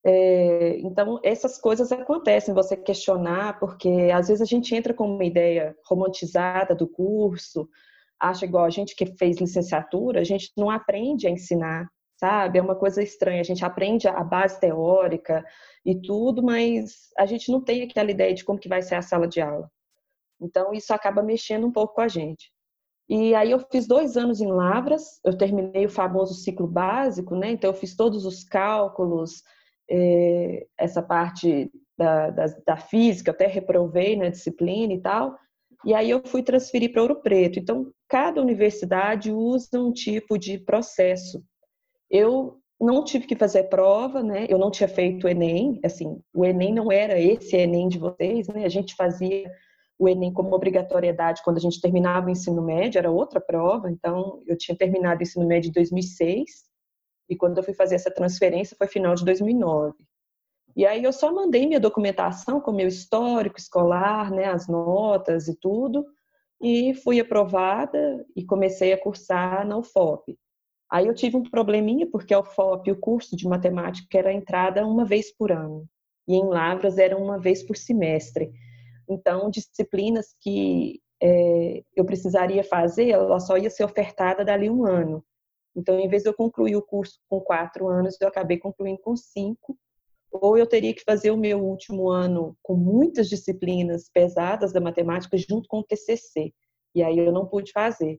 É, 0.09 0.79
então, 0.79 1.19
essas 1.25 1.59
coisas 1.59 1.91
acontecem, 1.91 2.55
você 2.55 2.77
questionar, 2.77 3.59
porque 3.59 3.91
às 4.15 4.29
vezes 4.29 4.41
a 4.41 4.45
gente 4.45 4.73
entra 4.75 4.95
com 4.95 5.17
uma 5.17 5.25
ideia 5.25 5.77
romantizada 5.85 6.77
do 6.77 6.87
curso, 6.87 7.69
acha 8.21 8.45
igual 8.45 8.65
a 8.65 8.71
gente 8.71 8.95
que 8.95 9.07
fez 9.17 9.39
licenciatura, 9.39 10.21
a 10.21 10.25
gente 10.25 10.53
não 10.57 10.71
aprende 10.71 11.27
a 11.27 11.31
ensinar 11.31 11.89
sabe? 12.17 12.59
É 12.59 12.63
uma 12.63 12.75
coisa 12.75 13.03
estranha. 13.03 13.41
A 13.41 13.45
gente 13.45 13.65
aprende 13.65 14.09
a 14.09 14.25
base 14.25 14.59
teórica 14.59 15.45
e 15.85 15.95
tudo, 16.01 16.43
mas 16.43 17.11
a 17.19 17.27
gente 17.27 17.51
não 17.53 17.63
tem 17.63 17.83
aquela 17.83 18.11
ideia 18.11 18.35
de 18.35 18.45
como 18.45 18.59
que 18.59 18.69
vai 18.69 18.83
ser 18.83 18.95
a 18.97 19.03
sala 19.03 19.29
de 19.29 19.41
aula. 19.41 19.71
Então, 20.41 20.73
isso 20.73 20.93
acaba 20.93 21.23
mexendo 21.23 21.67
um 21.67 21.73
pouco 21.73 21.95
com 21.95 22.01
a 22.01 22.09
gente. 22.09 22.51
E 23.09 23.35
aí 23.35 23.53
eu 23.53 23.61
fiz 23.71 23.87
dois 23.87 24.17
anos 24.17 24.41
em 24.41 24.51
Lavras, 24.51 25.21
eu 25.25 25.37
terminei 25.37 25.87
o 25.87 25.91
famoso 25.91 26.35
ciclo 26.35 26.67
básico, 26.67 27.37
né? 27.37 27.51
Então 27.53 27.71
eu 27.71 27.75
fiz 27.75 27.95
todos 27.95 28.27
os 28.27 28.43
cálculos, 28.43 29.43
eh, 29.91 30.67
essa 30.79 31.03
parte 31.03 31.71
da, 31.97 32.31
da, 32.31 32.47
da, 32.67 32.77
física, 32.77 33.31
até 33.31 33.47
reprovei 33.47 34.17
na 34.17 34.29
disciplina 34.29 34.93
e 34.93 35.01
tal. 35.01 35.37
E 35.85 35.95
aí 35.95 36.11
eu 36.11 36.23
fui 36.27 36.43
transferir 36.43 36.93
para 36.93 37.03
Ouro 37.03 37.23
Preto. 37.23 37.59
Então 37.59 37.91
cada 38.09 38.41
universidade 38.41 39.33
usa 39.33 39.81
um 39.81 39.93
tipo 39.93 40.39
de 40.39 40.59
processo 40.59 41.43
eu 42.11 42.59
não 42.81 43.05
tive 43.05 43.27
que 43.27 43.37
fazer 43.37 43.65
prova, 43.65 44.23
né? 44.23 44.47
Eu 44.49 44.59
não 44.59 44.71
tinha 44.71 44.89
feito 44.89 45.27
o 45.27 45.29
Enem, 45.29 45.81
assim, 45.85 46.21
o 46.35 46.45
Enem 46.45 46.75
não 46.75 46.93
era 46.93 47.19
esse 47.19 47.57
Enem 47.57 47.89
de 47.89 47.99
vocês, 47.99 48.49
né? 48.49 48.65
A 48.65 48.69
gente 48.69 48.95
fazia 48.95 49.51
o 49.99 50.09
Enem 50.09 50.33
como 50.33 50.55
obrigatoriedade 50.55 51.43
quando 51.43 51.57
a 51.57 51.61
gente 51.61 51.81
terminava 51.81 52.27
o 52.27 52.31
ensino 52.31 52.63
médio, 52.63 52.99
era 52.99 53.11
outra 53.11 53.41
prova, 53.41 53.91
então 53.91 54.43
eu 54.47 54.57
tinha 54.57 54.77
terminado 54.77 55.21
o 55.21 55.23
ensino 55.23 55.47
médio 55.47 55.71
em 55.71 55.73
2006 55.73 56.67
e 57.29 57.37
quando 57.37 57.59
eu 57.59 57.65
fui 57.65 57.75
fazer 57.75 57.97
essa 57.97 58.11
transferência 58.11 58.77
foi 58.77 58.87
final 58.87 59.15
de 59.15 59.25
2009. 59.25 59.95
E 60.77 60.85
aí 60.85 61.03
eu 61.03 61.13
só 61.13 61.33
mandei 61.33 61.67
minha 61.67 61.81
documentação 61.81 62.61
com 62.61 62.71
meu 62.71 62.87
histórico 62.87 63.59
escolar, 63.59 64.31
né, 64.31 64.45
as 64.45 64.69
notas 64.69 65.49
e 65.49 65.57
tudo, 65.57 66.05
e 66.61 66.95
fui 66.95 67.19
aprovada 67.19 68.25
e 68.35 68.45
comecei 68.45 68.93
a 68.93 69.01
cursar 69.01 69.67
na 69.67 69.79
UFOP. 69.79 70.39
Aí 70.91 71.07
eu 71.07 71.15
tive 71.15 71.37
um 71.37 71.43
probleminha, 71.43 72.07
porque 72.09 72.33
a 72.33 72.41
UFOP, 72.41 72.91
o 72.91 73.01
curso 73.01 73.37
de 73.37 73.49
matemática, 73.49 74.19
era 74.19 74.33
entrada 74.33 74.87
uma 74.87 75.05
vez 75.05 75.35
por 75.35 75.51
ano. 75.51 75.87
E 76.29 76.35
em 76.35 76.47
Lavras 76.47 76.99
era 76.99 77.17
uma 77.17 77.39
vez 77.39 77.63
por 77.63 77.77
semestre. 77.77 78.53
Então, 79.09 79.51
disciplinas 79.51 80.35
que 80.41 81.01
é, 81.23 81.83
eu 81.95 82.05
precisaria 82.05 82.63
fazer, 82.63 83.11
ela 83.11 83.41
só 83.41 83.57
ia 83.57 83.71
ser 83.71 83.85
ofertada 83.85 84.45
dali 84.45 84.69
um 84.69 84.85
ano. 84.85 85.25
Então, 85.77 86.01
em 86.01 86.09
vez 86.09 86.23
de 86.23 86.31
eu 86.31 86.35
concluir 86.35 86.75
o 86.75 86.83
curso 86.83 87.21
com 87.29 87.39
quatro 87.39 87.87
anos, 87.89 88.17
eu 88.19 88.29
acabei 88.29 88.57
concluindo 88.57 88.99
com 89.03 89.15
cinco. 89.15 89.79
Ou 90.33 90.57
eu 90.57 90.67
teria 90.67 90.95
que 90.95 91.05
fazer 91.05 91.31
o 91.31 91.37
meu 91.37 91.63
último 91.63 92.09
ano 92.09 92.57
com 92.63 92.75
muitas 92.75 93.29
disciplinas 93.29 94.09
pesadas 94.09 94.73
da 94.73 94.81
matemática 94.81 95.37
junto 95.37 95.69
com 95.69 95.81
o 95.81 95.85
TCC. 95.85 96.53
E 96.95 97.03
aí 97.03 97.19
eu 97.19 97.31
não 97.31 97.47
pude 97.47 97.73
fazer. 97.73 98.19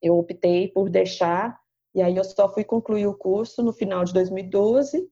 Eu 0.00 0.16
optei 0.16 0.68
por 0.68 0.88
deixar, 0.88 1.58
e 1.94 2.00
aí 2.00 2.16
eu 2.16 2.24
só 2.24 2.48
fui 2.52 2.64
concluir 2.64 3.06
o 3.06 3.14
curso 3.14 3.62
no 3.62 3.72
final 3.72 4.04
de 4.04 4.12
2012, 4.12 5.08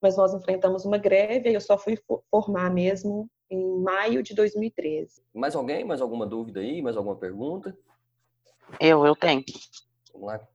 mas 0.00 0.16
nós 0.16 0.34
enfrentamos 0.34 0.84
uma 0.84 0.98
greve, 0.98 1.50
e 1.50 1.54
eu 1.54 1.60
só 1.60 1.78
fui 1.78 1.98
formar 2.30 2.70
mesmo 2.70 3.28
em 3.50 3.80
maio 3.80 4.22
de 4.22 4.34
2013. 4.34 5.22
Mais 5.32 5.54
alguém? 5.54 5.84
Mais 5.84 6.00
alguma 6.00 6.26
dúvida 6.26 6.60
aí? 6.60 6.82
Mais 6.82 6.96
alguma 6.96 7.16
pergunta? 7.16 7.76
Eu, 8.80 9.06
eu 9.06 9.14
tenho. 9.14 9.44
Vamos 10.12 10.28
lá. 10.28 10.48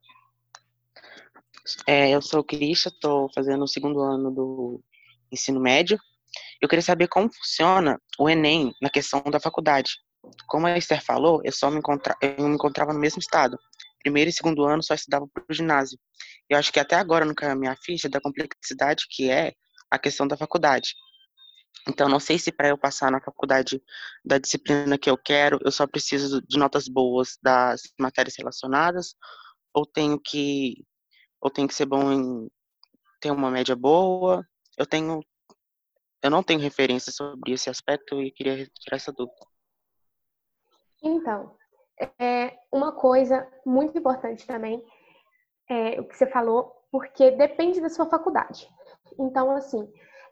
É, 1.88 2.10
eu 2.10 2.22
sou 2.22 2.44
Cristian, 2.44 2.92
estou 2.92 3.30
fazendo 3.34 3.64
o 3.64 3.68
segundo 3.68 4.02
ano 4.02 4.32
do 4.32 4.84
ensino 5.32 5.60
médio. 5.60 6.00
Eu 6.62 6.68
queria 6.68 6.84
saber 6.84 7.08
como 7.08 7.34
funciona 7.34 8.00
o 8.18 8.30
Enem 8.30 8.74
na 8.82 8.90
questão 8.90 9.22
da 9.32 9.40
faculdade. 9.40 9.92
Como 10.48 10.68
a 10.68 10.78
Esther 10.78 11.04
falou, 11.04 11.42
eu 11.44 11.52
só 11.52 11.70
me, 11.72 11.80
encontra... 11.80 12.16
eu 12.22 12.48
me 12.48 12.56
encontrava 12.56 12.94
no 12.94 13.00
mesmo 13.00 13.20
estado. 13.20 13.58
Primeiro 14.02 14.30
e 14.30 14.34
segundo 14.34 14.64
ano 14.64 14.84
só 14.84 14.94
estudava 14.94 15.28
para 15.28 15.44
o 15.50 15.54
ginásio. 15.54 15.98
Eu 16.50 16.58
acho 16.58 16.72
que 16.72 16.80
até 16.80 16.96
agora 16.96 17.26
não 17.26 17.34
caiu 17.34 17.52
a 17.52 17.56
minha 17.56 17.76
ficha 17.76 18.10
da 18.10 18.22
complexidade 18.22 19.06
que 19.10 19.30
é 19.30 19.54
a 19.90 19.98
questão 19.98 20.28
da 20.28 20.38
faculdade. 20.38 20.94
Então, 21.88 22.10
não 22.10 22.20
sei 22.20 22.38
se 22.38 22.52
para 22.52 22.70
eu 22.70 22.78
passar 22.78 23.12
na 23.12 23.22
faculdade 23.22 23.82
da 24.24 24.38
disciplina 24.38 24.98
que 24.98 25.10
eu 25.10 25.18
quero, 25.18 25.60
eu 25.64 25.72
só 25.72 25.88
preciso 25.88 26.42
de 26.42 26.58
notas 26.58 26.88
boas 26.88 27.38
das 27.42 27.82
matérias 28.00 28.36
relacionadas, 28.38 29.16
ou 29.74 29.86
tenho 29.86 30.20
que, 30.20 30.86
ou 31.42 31.50
tenho 31.50 31.68
que 31.68 31.74
ser 31.74 31.86
bom 31.86 32.12
em 32.12 32.52
ter 33.22 33.32
uma 33.32 33.52
média 33.52 33.76
boa. 33.76 34.46
Eu 34.78 34.86
tenho, 34.86 35.22
eu 36.22 36.30
não 36.30 36.44
tenho 36.44 36.60
referência 36.60 37.12
sobre 37.12 37.54
esse 37.54 37.70
aspecto 37.70 38.22
e 38.22 38.32
queria 38.32 38.56
retirar 38.56 38.96
essa 38.96 39.12
dúvida. 39.12 39.46
Então, 41.02 41.56
é 42.20 42.58
uma 42.72 42.92
coisa 42.92 43.50
muito 43.66 43.98
importante 43.98 44.46
também 44.46 44.84
é 45.70 46.02
o 46.02 46.04
que 46.04 46.18
você 46.18 46.26
falou, 46.26 46.76
porque 46.92 47.32
depende 47.32 47.80
da 47.80 47.90
sua 47.90 48.08
faculdade. 48.08 48.68
Então, 49.20 49.52
assim, 49.52 49.88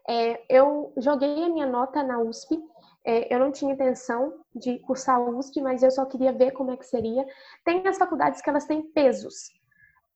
é, 0.08 0.42
eu 0.48 0.92
joguei 0.96 1.44
a 1.44 1.48
minha 1.48 1.66
nota 1.66 2.02
na 2.02 2.18
USP. 2.18 2.58
É, 3.04 3.32
eu 3.32 3.38
não 3.38 3.52
tinha 3.52 3.72
intenção 3.72 4.40
de 4.54 4.80
cursar 4.80 5.16
a 5.16 5.20
USP, 5.20 5.62
mas 5.62 5.82
eu 5.82 5.90
só 5.90 6.04
queria 6.04 6.32
ver 6.32 6.50
como 6.50 6.72
é 6.72 6.76
que 6.76 6.84
seria. 6.84 7.24
Tem 7.64 7.86
as 7.86 7.96
faculdades 7.96 8.42
que 8.42 8.50
elas 8.50 8.66
têm 8.66 8.82
pesos. 8.82 9.50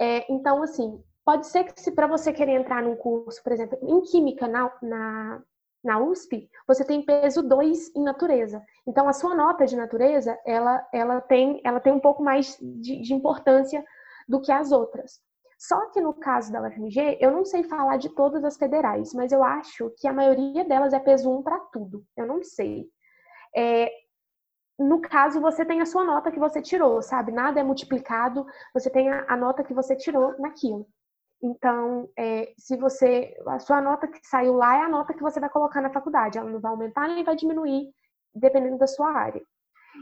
É, 0.01 0.30
então, 0.32 0.62
assim, 0.62 1.03
pode 1.24 1.47
ser 1.47 1.64
que 1.64 1.80
se 1.80 1.93
para 1.93 2.07
você 2.07 2.32
querer 2.32 2.53
entrar 2.53 2.82
num 2.82 2.97
curso, 2.97 3.43
por 3.43 3.53
exemplo, 3.53 3.78
em 3.82 4.01
Química 4.03 4.49
na, 4.49 4.72
na, 4.82 5.43
na 5.84 5.99
USP, 6.01 6.49
você 6.66 6.84
tem 6.84 7.05
peso 7.05 7.43
2 7.43 7.95
em 7.95 8.03
natureza. 8.03 8.62
Então, 8.86 9.09
a 9.09 9.12
sua 9.12 9.34
nota 9.34 9.66
de 9.66 9.76
natureza, 9.76 10.38
ela, 10.45 10.86
ela, 10.93 11.20
tem, 11.20 11.61
ela 11.64 11.80
tem 11.80 11.93
um 11.93 12.01
pouco 12.01 12.22
mais 12.22 12.59
de, 12.61 13.01
de 13.01 13.14
importância 13.14 13.84
do 14.28 14.40
que 14.40 14.53
as 14.53 14.72
outras. 14.72 15.20
Só 15.59 15.90
que 15.90 16.01
no 16.01 16.12
caso 16.12 16.51
da 16.51 16.61
UFMG, 16.61 17.18
eu 17.20 17.30
não 17.30 17.45
sei 17.45 17.62
falar 17.62 17.97
de 17.97 18.09
todas 18.09 18.43
as 18.45 18.57
federais, 18.57 19.14
mas 19.14 19.30
eu 19.30 19.45
acho 19.45 19.90
que 19.97 20.09
a 20.09 20.12
maioria 20.12 20.64
delas 20.64 20.93
é 20.93 20.99
peso 20.99 21.30
1 21.30 21.43
para 21.43 21.61
tudo. 21.72 22.05
Eu 22.16 22.26
não 22.26 22.43
sei. 22.43 22.88
É, 23.57 23.88
no 24.78 25.00
caso, 25.00 25.40
você 25.40 25.64
tem 25.64 25.80
a 25.80 25.86
sua 25.86 26.04
nota 26.04 26.30
que 26.30 26.38
você 26.38 26.60
tirou, 26.60 27.02
sabe? 27.02 27.32
Nada 27.32 27.60
é 27.60 27.62
multiplicado, 27.62 28.46
você 28.72 28.90
tem 28.90 29.10
a, 29.10 29.24
a 29.28 29.36
nota 29.36 29.62
que 29.62 29.74
você 29.74 29.96
tirou 29.96 30.34
naquilo. 30.38 30.86
Então, 31.42 32.08
é, 32.16 32.52
se 32.56 32.76
você. 32.76 33.34
A 33.48 33.58
sua 33.58 33.80
nota 33.80 34.06
que 34.06 34.24
saiu 34.26 34.54
lá 34.54 34.76
é 34.76 34.82
a 34.82 34.88
nota 34.88 35.12
que 35.12 35.22
você 35.22 35.40
vai 35.40 35.50
colocar 35.50 35.80
na 35.80 35.90
faculdade. 35.90 36.38
Ela 36.38 36.48
não 36.48 36.60
vai 36.60 36.70
aumentar 36.70 37.08
nem 37.08 37.24
vai 37.24 37.34
diminuir, 37.34 37.90
dependendo 38.34 38.78
da 38.78 38.86
sua 38.86 39.10
área. 39.10 39.42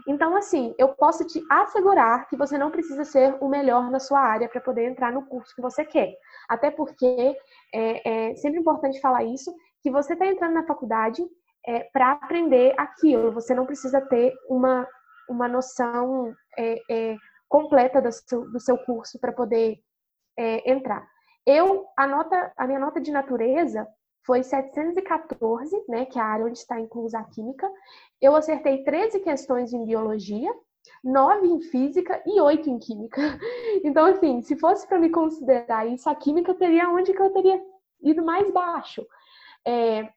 Então, 0.07 0.35
assim, 0.37 0.73
eu 0.77 0.89
posso 0.89 1.25
te 1.25 1.43
assegurar 1.49 2.27
que 2.29 2.37
você 2.37 2.57
não 2.57 2.71
precisa 2.71 3.03
ser 3.03 3.35
o 3.41 3.49
melhor 3.49 3.89
na 3.91 3.99
sua 3.99 4.19
área 4.19 4.47
para 4.47 4.61
poder 4.61 4.85
entrar 4.85 5.11
no 5.11 5.25
curso 5.25 5.53
que 5.55 5.61
você 5.61 5.83
quer. 5.83 6.15
Até 6.47 6.71
porque 6.71 7.35
é, 7.73 8.29
é 8.31 8.35
sempre 8.35 8.59
importante 8.59 9.01
falar 9.01 9.23
isso, 9.23 9.53
que 9.81 9.91
você 9.91 10.13
está 10.13 10.25
entrando 10.25 10.53
na 10.53 10.65
faculdade 10.65 11.23
é, 11.65 11.81
para 11.91 12.11
aprender 12.11 12.73
aquilo. 12.77 13.31
Você 13.31 13.53
não 13.53 13.65
precisa 13.65 14.01
ter 14.01 14.33
uma, 14.49 14.87
uma 15.29 15.47
noção 15.47 16.33
é, 16.57 16.81
é, 16.89 17.17
completa 17.47 18.01
do 18.01 18.11
seu, 18.11 18.49
do 18.51 18.59
seu 18.59 18.77
curso 18.77 19.19
para 19.19 19.31
poder 19.31 19.79
é, 20.37 20.71
entrar. 20.71 21.05
Eu, 21.45 21.85
a, 21.97 22.05
nota, 22.07 22.53
a 22.55 22.67
minha 22.67 22.79
nota 22.79 23.01
de 23.01 23.11
natureza 23.11 23.87
foi 24.25 24.43
714, 24.43 25.83
né, 25.89 26.05
que 26.05 26.19
é 26.19 26.21
a 26.21 26.25
área 26.25 26.45
onde 26.45 26.57
está 26.57 26.79
inclusa 26.79 27.19
a 27.19 27.23
química. 27.23 27.69
Eu 28.21 28.35
acertei 28.35 28.83
13 28.83 29.19
questões 29.19 29.73
em 29.73 29.83
biologia, 29.83 30.53
9 31.03 31.47
em 31.47 31.61
física 31.61 32.21
e 32.25 32.39
8 32.39 32.69
em 32.69 32.79
química. 32.79 33.21
Então, 33.83 34.05
assim, 34.05 34.41
se 34.43 34.55
fosse 34.57 34.87
para 34.87 34.99
me 34.99 35.09
considerar 35.09 35.87
isso, 35.87 36.07
a 36.07 36.13
química 36.13 36.53
teria 36.53 36.89
onde 36.89 37.13
que 37.13 37.21
eu 37.21 37.31
teria 37.31 37.59
ido 38.03 38.23
mais 38.23 38.51
baixo. 38.51 39.05
É, 39.65 40.07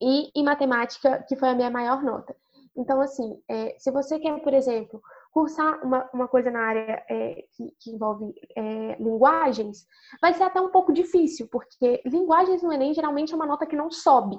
e 0.00 0.30
em 0.34 0.44
matemática, 0.44 1.24
que 1.28 1.36
foi 1.36 1.48
a 1.48 1.54
minha 1.54 1.70
maior 1.70 2.02
nota. 2.02 2.36
Então, 2.76 3.00
assim, 3.00 3.40
é, 3.48 3.76
se 3.78 3.90
você 3.90 4.18
quer, 4.18 4.40
por 4.42 4.52
exemplo, 4.52 5.00
cursar 5.32 5.84
uma, 5.84 6.08
uma 6.12 6.28
coisa 6.28 6.50
na 6.50 6.60
área 6.60 7.04
é, 7.08 7.44
que, 7.52 7.70
que, 7.80 7.90
envolve 7.90 8.34
é, 8.56 8.96
linguagens, 8.96 9.86
vai 10.20 10.34
ser 10.34 10.44
até 10.44 10.60
um 10.60 10.70
pouco 10.70 10.92
difícil, 10.92 11.48
porque 11.50 12.02
linguagens 12.04 12.62
no 12.62 12.72
Enem 12.72 12.94
geralmente 12.94 13.32
é 13.32 13.36
uma 13.36 13.46
nota 13.46 13.66
que 13.66 13.76
não 13.76 13.90
sobe. 13.90 14.36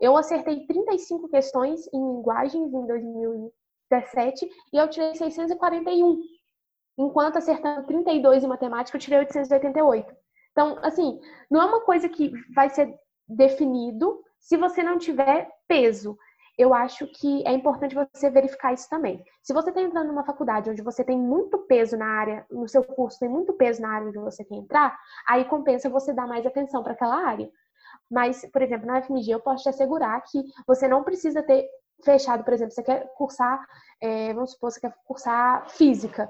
Eu 0.00 0.16
acertei 0.16 0.64
35 0.66 1.28
questões 1.28 1.86
em 1.92 1.98
linguagens 1.98 2.72
em 2.72 2.86
2017 2.86 4.48
e 4.72 4.76
eu 4.76 4.88
tirei 4.88 5.14
641. 5.14 6.20
Enquanto 6.96 7.36
acertando 7.36 7.86
32 7.86 8.44
em 8.44 8.48
matemática, 8.48 8.96
eu 8.96 9.00
tirei 9.00 9.18
888. 9.20 10.14
Então, 10.52 10.78
assim, 10.82 11.20
não 11.50 11.62
é 11.62 11.64
uma 11.64 11.80
coisa 11.80 12.08
que 12.08 12.32
vai 12.54 12.70
ser 12.70 12.92
definido 13.28 14.22
se 14.38 14.56
você 14.56 14.82
não 14.82 14.98
tiver 14.98 15.48
peso 15.66 16.18
eu 16.58 16.74
acho 16.74 17.06
que 17.06 17.46
é 17.46 17.52
importante 17.52 17.94
você 17.94 18.28
verificar 18.28 18.74
isso 18.74 18.90
também. 18.90 19.24
Se 19.40 19.54
você 19.54 19.68
está 19.68 19.80
entrando 19.80 20.08
numa 20.08 20.24
faculdade 20.24 20.68
onde 20.68 20.82
você 20.82 21.04
tem 21.04 21.16
muito 21.16 21.56
peso 21.58 21.96
na 21.96 22.06
área, 22.06 22.44
no 22.50 22.68
seu 22.68 22.82
curso 22.82 23.20
tem 23.20 23.28
muito 23.28 23.52
peso 23.52 23.80
na 23.80 23.90
área 23.90 24.08
onde 24.08 24.18
você 24.18 24.44
quer 24.44 24.56
entrar, 24.56 24.98
aí 25.28 25.44
compensa 25.44 25.88
você 25.88 26.12
dar 26.12 26.26
mais 26.26 26.44
atenção 26.44 26.82
para 26.82 26.94
aquela 26.94 27.14
área. 27.14 27.48
Mas, 28.10 28.44
por 28.52 28.60
exemplo, 28.60 28.88
na 28.88 29.00
FMG 29.00 29.30
eu 29.30 29.40
posso 29.40 29.62
te 29.62 29.68
assegurar 29.68 30.20
que 30.24 30.42
você 30.66 30.88
não 30.88 31.04
precisa 31.04 31.44
ter 31.44 31.68
fechado, 32.04 32.42
por 32.42 32.52
exemplo, 32.52 32.72
você 32.72 32.82
quer 32.82 33.06
cursar, 33.14 33.64
é, 34.00 34.34
vamos 34.34 34.50
supor, 34.52 34.72
você 34.72 34.80
quer 34.80 34.94
cursar 35.04 35.68
física. 35.70 36.28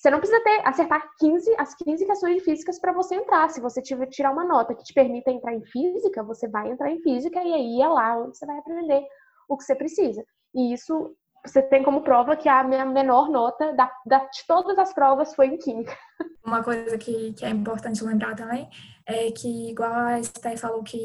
Você 0.00 0.10
não 0.10 0.18
precisa 0.18 0.42
ter, 0.42 0.66
acertar 0.66 1.10
15, 1.18 1.54
as 1.58 1.74
15 1.74 2.06
questões 2.06 2.36
de 2.36 2.40
físicas 2.40 2.80
para 2.80 2.90
você 2.90 3.16
entrar. 3.16 3.50
Se 3.50 3.60
você 3.60 3.82
tiver, 3.82 4.06
tirar 4.06 4.30
uma 4.30 4.46
nota 4.46 4.74
que 4.74 4.82
te 4.82 4.94
permita 4.94 5.30
entrar 5.30 5.52
em 5.52 5.62
física, 5.62 6.22
você 6.22 6.48
vai 6.48 6.70
entrar 6.70 6.90
em 6.90 7.02
física 7.02 7.38
e 7.42 7.52
aí 7.52 7.82
é 7.82 7.86
lá 7.86 8.16
onde 8.18 8.38
você 8.38 8.46
vai 8.46 8.56
aprender 8.56 9.02
o 9.46 9.58
que 9.58 9.64
você 9.64 9.74
precisa. 9.74 10.24
E 10.54 10.72
isso 10.72 11.14
você 11.44 11.60
tem 11.60 11.82
como 11.82 12.00
prova 12.02 12.34
que 12.34 12.48
a 12.48 12.64
minha 12.64 12.86
menor 12.86 13.28
nota 13.28 13.74
da, 13.74 13.92
da, 14.06 14.20
de 14.20 14.46
todas 14.46 14.78
as 14.78 14.94
provas 14.94 15.34
foi 15.34 15.48
em 15.48 15.58
química. 15.58 15.94
Uma 16.46 16.64
coisa 16.64 16.96
que, 16.96 17.34
que 17.34 17.44
é 17.44 17.50
importante 17.50 18.02
lembrar 18.02 18.34
também 18.34 18.70
é 19.04 19.30
que, 19.30 19.70
igual 19.70 19.92
a 19.92 20.18
Esther 20.18 20.58
falou 20.58 20.82
que 20.82 20.96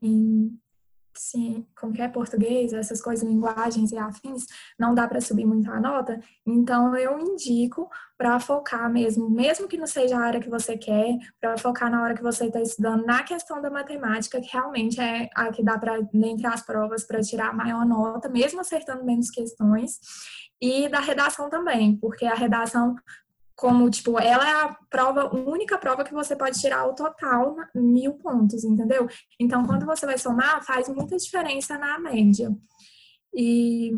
em 0.00 0.56
sim, 1.16 1.66
como 1.78 1.92
que 1.92 2.02
é 2.02 2.08
português, 2.08 2.72
essas 2.72 3.00
coisas, 3.00 3.28
linguagens 3.28 3.92
e 3.92 3.98
afins, 3.98 4.46
não 4.78 4.94
dá 4.94 5.06
para 5.06 5.20
subir 5.20 5.46
muito 5.46 5.70
a 5.70 5.80
nota. 5.80 6.20
Então 6.46 6.96
eu 6.96 7.18
indico 7.18 7.88
para 8.16 8.38
focar 8.38 8.90
mesmo, 8.90 9.28
mesmo 9.28 9.68
que 9.68 9.76
não 9.76 9.86
seja 9.86 10.16
a 10.16 10.22
área 10.22 10.40
que 10.40 10.48
você 10.48 10.76
quer, 10.76 11.16
para 11.40 11.58
focar 11.58 11.90
na 11.90 12.02
hora 12.02 12.14
que 12.14 12.22
você 12.22 12.46
está 12.46 12.60
estudando 12.60 13.04
na 13.04 13.22
questão 13.22 13.60
da 13.60 13.70
matemática, 13.70 14.40
que 14.40 14.52
realmente 14.52 15.00
é 15.00 15.28
a 15.34 15.50
que 15.50 15.62
dá 15.62 15.78
para 15.78 15.98
entre 16.12 16.46
as 16.46 16.62
provas 16.62 17.04
para 17.04 17.20
tirar 17.20 17.50
a 17.50 17.52
maior 17.52 17.84
nota, 17.84 18.28
mesmo 18.28 18.60
acertando 18.60 19.04
menos 19.04 19.30
questões. 19.30 19.98
E 20.60 20.88
da 20.88 21.00
redação 21.00 21.50
também, 21.50 21.96
porque 21.96 22.24
a 22.24 22.34
redação 22.34 22.94
como, 23.56 23.88
tipo, 23.88 24.18
ela 24.18 24.48
é 24.48 24.64
a 24.64 24.76
prova, 24.90 25.34
única 25.34 25.78
prova 25.78 26.04
que 26.04 26.12
você 26.12 26.34
pode 26.34 26.60
tirar 26.60 26.86
o 26.86 26.94
total 26.94 27.56
mil 27.74 28.14
pontos, 28.14 28.64
entendeu? 28.64 29.08
Então, 29.38 29.64
quando 29.64 29.86
você 29.86 30.06
vai 30.06 30.18
somar, 30.18 30.64
faz 30.64 30.88
muita 30.88 31.16
diferença 31.16 31.78
na 31.78 31.98
média. 31.98 32.54
E. 33.34 33.92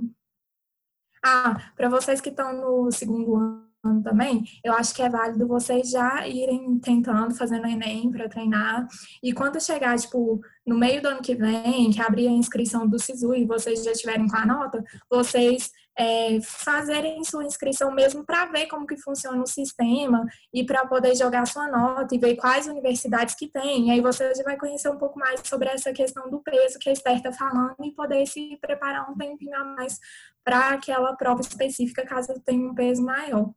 Ah, 1.25 1.73
para 1.75 1.89
vocês 1.89 2.21
que 2.21 2.29
estão 2.29 2.53
no 2.53 2.93
segundo 2.93 3.37
ano 3.37 4.03
também, 4.03 4.45
eu 4.63 4.73
acho 4.73 4.95
que 4.95 5.03
é 5.03 5.09
válido 5.09 5.47
vocês 5.47 5.91
já 5.91 6.27
irem 6.27 6.79
tentando, 6.79 7.35
fazendo 7.35 7.67
Enem 7.67 8.11
para 8.11 8.29
treinar. 8.29 8.87
E 9.23 9.33
quando 9.33 9.61
chegar, 9.61 9.99
tipo, 9.99 10.41
no 10.65 10.79
meio 10.79 11.03
do 11.03 11.09
ano 11.09 11.23
que 11.23 11.35
vem, 11.35 11.91
que 11.91 12.01
abrir 12.01 12.29
a 12.29 12.33
inscrição 12.33 12.87
do 12.87 12.99
SISU 12.99 13.35
e 13.35 13.47
vocês 13.47 13.83
já 13.83 13.93
estiverem 13.93 14.29
com 14.29 14.37
a 14.37 14.47
nota, 14.47 14.85
vocês 15.11 15.71
é, 15.99 16.41
fazerem 16.43 17.25
sua 17.25 17.45
inscrição 17.45 17.91
mesmo 17.91 18.25
para 18.25 18.47
ver 18.47 18.67
como 18.67 18.87
que 18.87 18.97
funciona 18.97 19.43
o 19.43 19.47
sistema 19.47 20.25
e 20.53 20.65
para 20.65 20.87
poder 20.87 21.15
jogar 21.17 21.47
sua 21.47 21.69
nota 21.69 22.15
e 22.15 22.19
ver 22.19 22.37
quais 22.37 22.67
universidades 22.67 23.35
que 23.35 23.49
tem. 23.49 23.89
E 23.89 23.91
aí 23.91 24.01
você 24.01 24.35
já 24.35 24.43
vai 24.43 24.57
conhecer 24.57 24.91
um 24.91 24.99
pouco 24.99 25.19
mais 25.19 25.41
sobre 25.45 25.69
essa 25.69 25.93
questão 25.93 26.29
do 26.29 26.41
peso 26.41 26.79
que 26.79 26.91
a 26.91 26.93
Esther 26.93 27.17
está 27.17 27.33
falando 27.33 27.77
e 27.83 27.93
poder 27.93 28.27
se 28.27 28.57
preparar 28.61 29.11
um 29.11 29.17
tempinho 29.17 29.57
a 29.57 29.65
mais 29.65 29.99
para 30.45 30.71
aquela 30.71 31.17
prova 31.17 31.41
específica 31.41 32.07
caso 32.07 32.35
tenha 32.45 32.69
um 32.69 32.75
peso 32.75 33.03
maior. 33.03 33.51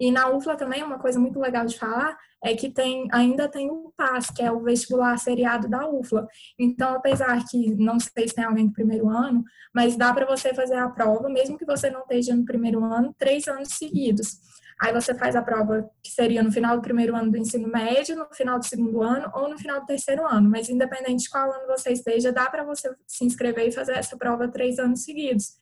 E 0.00 0.10
na 0.10 0.30
UFLA 0.30 0.56
também, 0.56 0.82
uma 0.82 0.98
coisa 0.98 1.20
muito 1.20 1.38
legal 1.38 1.66
de 1.66 1.78
falar 1.78 2.16
é 2.42 2.56
que 2.56 2.70
tem, 2.70 3.06
ainda 3.12 3.46
tem 3.46 3.70
o 3.70 3.92
PAS, 3.94 4.30
que 4.30 4.42
é 4.42 4.50
o 4.50 4.62
vestibular 4.62 5.18
seriado 5.18 5.68
da 5.68 5.86
UFLA. 5.86 6.26
Então, 6.58 6.94
apesar 6.94 7.44
que 7.46 7.74
não 7.74 8.00
sei 8.00 8.26
se 8.26 8.34
tem 8.34 8.44
alguém 8.44 8.66
do 8.66 8.72
primeiro 8.72 9.10
ano, 9.10 9.44
mas 9.74 9.96
dá 9.96 10.10
para 10.14 10.24
você 10.24 10.54
fazer 10.54 10.76
a 10.76 10.88
prova, 10.88 11.28
mesmo 11.28 11.58
que 11.58 11.66
você 11.66 11.90
não 11.90 12.00
esteja 12.00 12.34
no 12.34 12.46
primeiro 12.46 12.82
ano, 12.82 13.14
três 13.18 13.46
anos 13.46 13.68
seguidos. 13.74 14.38
Aí 14.80 14.94
você 14.94 15.14
faz 15.14 15.36
a 15.36 15.42
prova 15.42 15.90
que 16.02 16.10
seria 16.10 16.42
no 16.42 16.50
final 16.50 16.76
do 16.76 16.82
primeiro 16.82 17.14
ano 17.14 17.30
do 17.30 17.36
ensino 17.36 17.68
médio, 17.68 18.16
no 18.16 18.26
final 18.32 18.58
do 18.58 18.64
segundo 18.64 19.02
ano 19.02 19.30
ou 19.34 19.46
no 19.46 19.58
final 19.58 19.80
do 19.80 19.86
terceiro 19.86 20.26
ano. 20.26 20.48
Mas 20.48 20.70
independente 20.70 21.24
de 21.24 21.28
qual 21.28 21.52
ano 21.52 21.66
você 21.66 21.92
esteja, 21.92 22.32
dá 22.32 22.48
para 22.48 22.64
você 22.64 22.90
se 23.06 23.22
inscrever 23.22 23.68
e 23.68 23.72
fazer 23.72 23.92
essa 23.92 24.16
prova 24.16 24.48
três 24.48 24.78
anos 24.78 25.04
seguidos. 25.04 25.58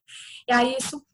E 0.48 0.52
aí 0.52 0.76
isso 0.78 1.04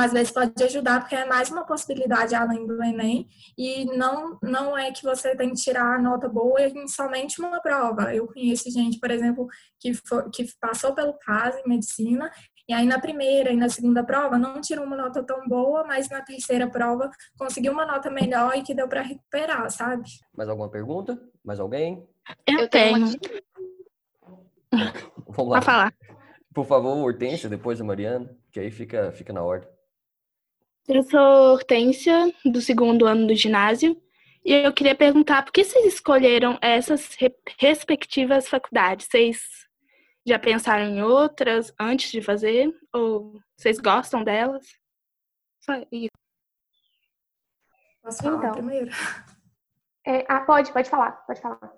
às 0.00 0.12
vezes 0.12 0.32
pode 0.32 0.62
ajudar, 0.62 1.00
porque 1.00 1.14
é 1.14 1.24
mais 1.24 1.50
uma 1.50 1.64
possibilidade 1.64 2.34
além 2.34 2.66
do 2.66 2.82
Enem, 2.82 3.28
e 3.56 3.84
não, 3.96 4.38
não 4.42 4.76
é 4.76 4.90
que 4.90 5.04
você 5.04 5.36
tem 5.36 5.50
que 5.50 5.62
tirar 5.62 5.94
a 5.94 6.02
nota 6.02 6.28
boa 6.28 6.60
em 6.60 6.88
somente 6.88 7.40
uma 7.40 7.60
prova. 7.60 8.14
Eu 8.14 8.26
conheço 8.26 8.70
gente, 8.70 8.98
por 8.98 9.10
exemplo, 9.10 9.46
que, 9.78 9.94
for, 9.94 10.28
que 10.30 10.46
passou 10.60 10.94
pelo 10.94 11.14
caso 11.14 11.58
em 11.58 11.68
medicina, 11.68 12.30
e 12.68 12.72
aí 12.72 12.86
na 12.86 12.98
primeira 12.98 13.52
e 13.52 13.56
na 13.56 13.68
segunda 13.68 14.02
prova 14.02 14.38
não 14.38 14.60
tirou 14.60 14.84
uma 14.84 14.96
nota 14.96 15.22
tão 15.22 15.46
boa, 15.46 15.84
mas 15.84 16.08
na 16.08 16.22
terceira 16.22 16.68
prova 16.68 17.10
conseguiu 17.38 17.72
uma 17.72 17.86
nota 17.86 18.10
melhor 18.10 18.56
e 18.56 18.62
que 18.62 18.74
deu 18.74 18.88
para 18.88 19.02
recuperar, 19.02 19.70
sabe? 19.70 20.04
Mais 20.36 20.48
alguma 20.48 20.70
pergunta? 20.70 21.20
Mais 21.44 21.60
alguém? 21.60 22.04
Eu, 22.46 22.60
Eu 22.60 22.68
tenho. 22.68 23.06
Vamos 25.28 25.52
lá. 25.52 25.60
Pra 25.60 25.62
falar. 25.62 25.94
Por 26.54 26.64
favor, 26.66 26.96
Hortência, 26.96 27.48
depois 27.48 27.80
a 27.80 27.84
Mariana, 27.84 28.34
que 28.50 28.60
aí 28.60 28.70
fica, 28.70 29.12
fica 29.12 29.32
na 29.32 29.42
ordem. 29.42 29.68
Eu 30.86 31.02
sou 31.02 31.52
Hortência, 31.52 32.30
do 32.44 32.60
segundo 32.60 33.06
ano 33.06 33.26
do 33.26 33.34
ginásio, 33.34 33.98
e 34.44 34.52
eu 34.52 34.70
queria 34.70 34.94
perguntar 34.94 35.42
por 35.42 35.50
que 35.50 35.64
vocês 35.64 35.86
escolheram 35.86 36.58
essas 36.60 37.16
respectivas 37.58 38.46
faculdades? 38.46 39.06
Vocês 39.10 39.40
já 40.26 40.38
pensaram 40.38 40.84
em 40.84 41.02
outras 41.02 41.72
antes 41.80 42.12
de 42.12 42.20
fazer? 42.20 42.70
Ou 42.92 43.40
vocês 43.56 43.78
gostam 43.78 44.22
delas? 44.22 44.66
Só 45.60 45.72
isso. 45.90 46.10
Posso 48.02 48.22
falar 48.22 48.36
então, 48.36 48.52
primeiro? 48.52 48.90
É, 50.06 50.22
ah, 50.28 50.40
pode, 50.40 50.70
pode 50.70 50.90
falar, 50.90 51.12
pode 51.26 51.40
falar. 51.40 51.72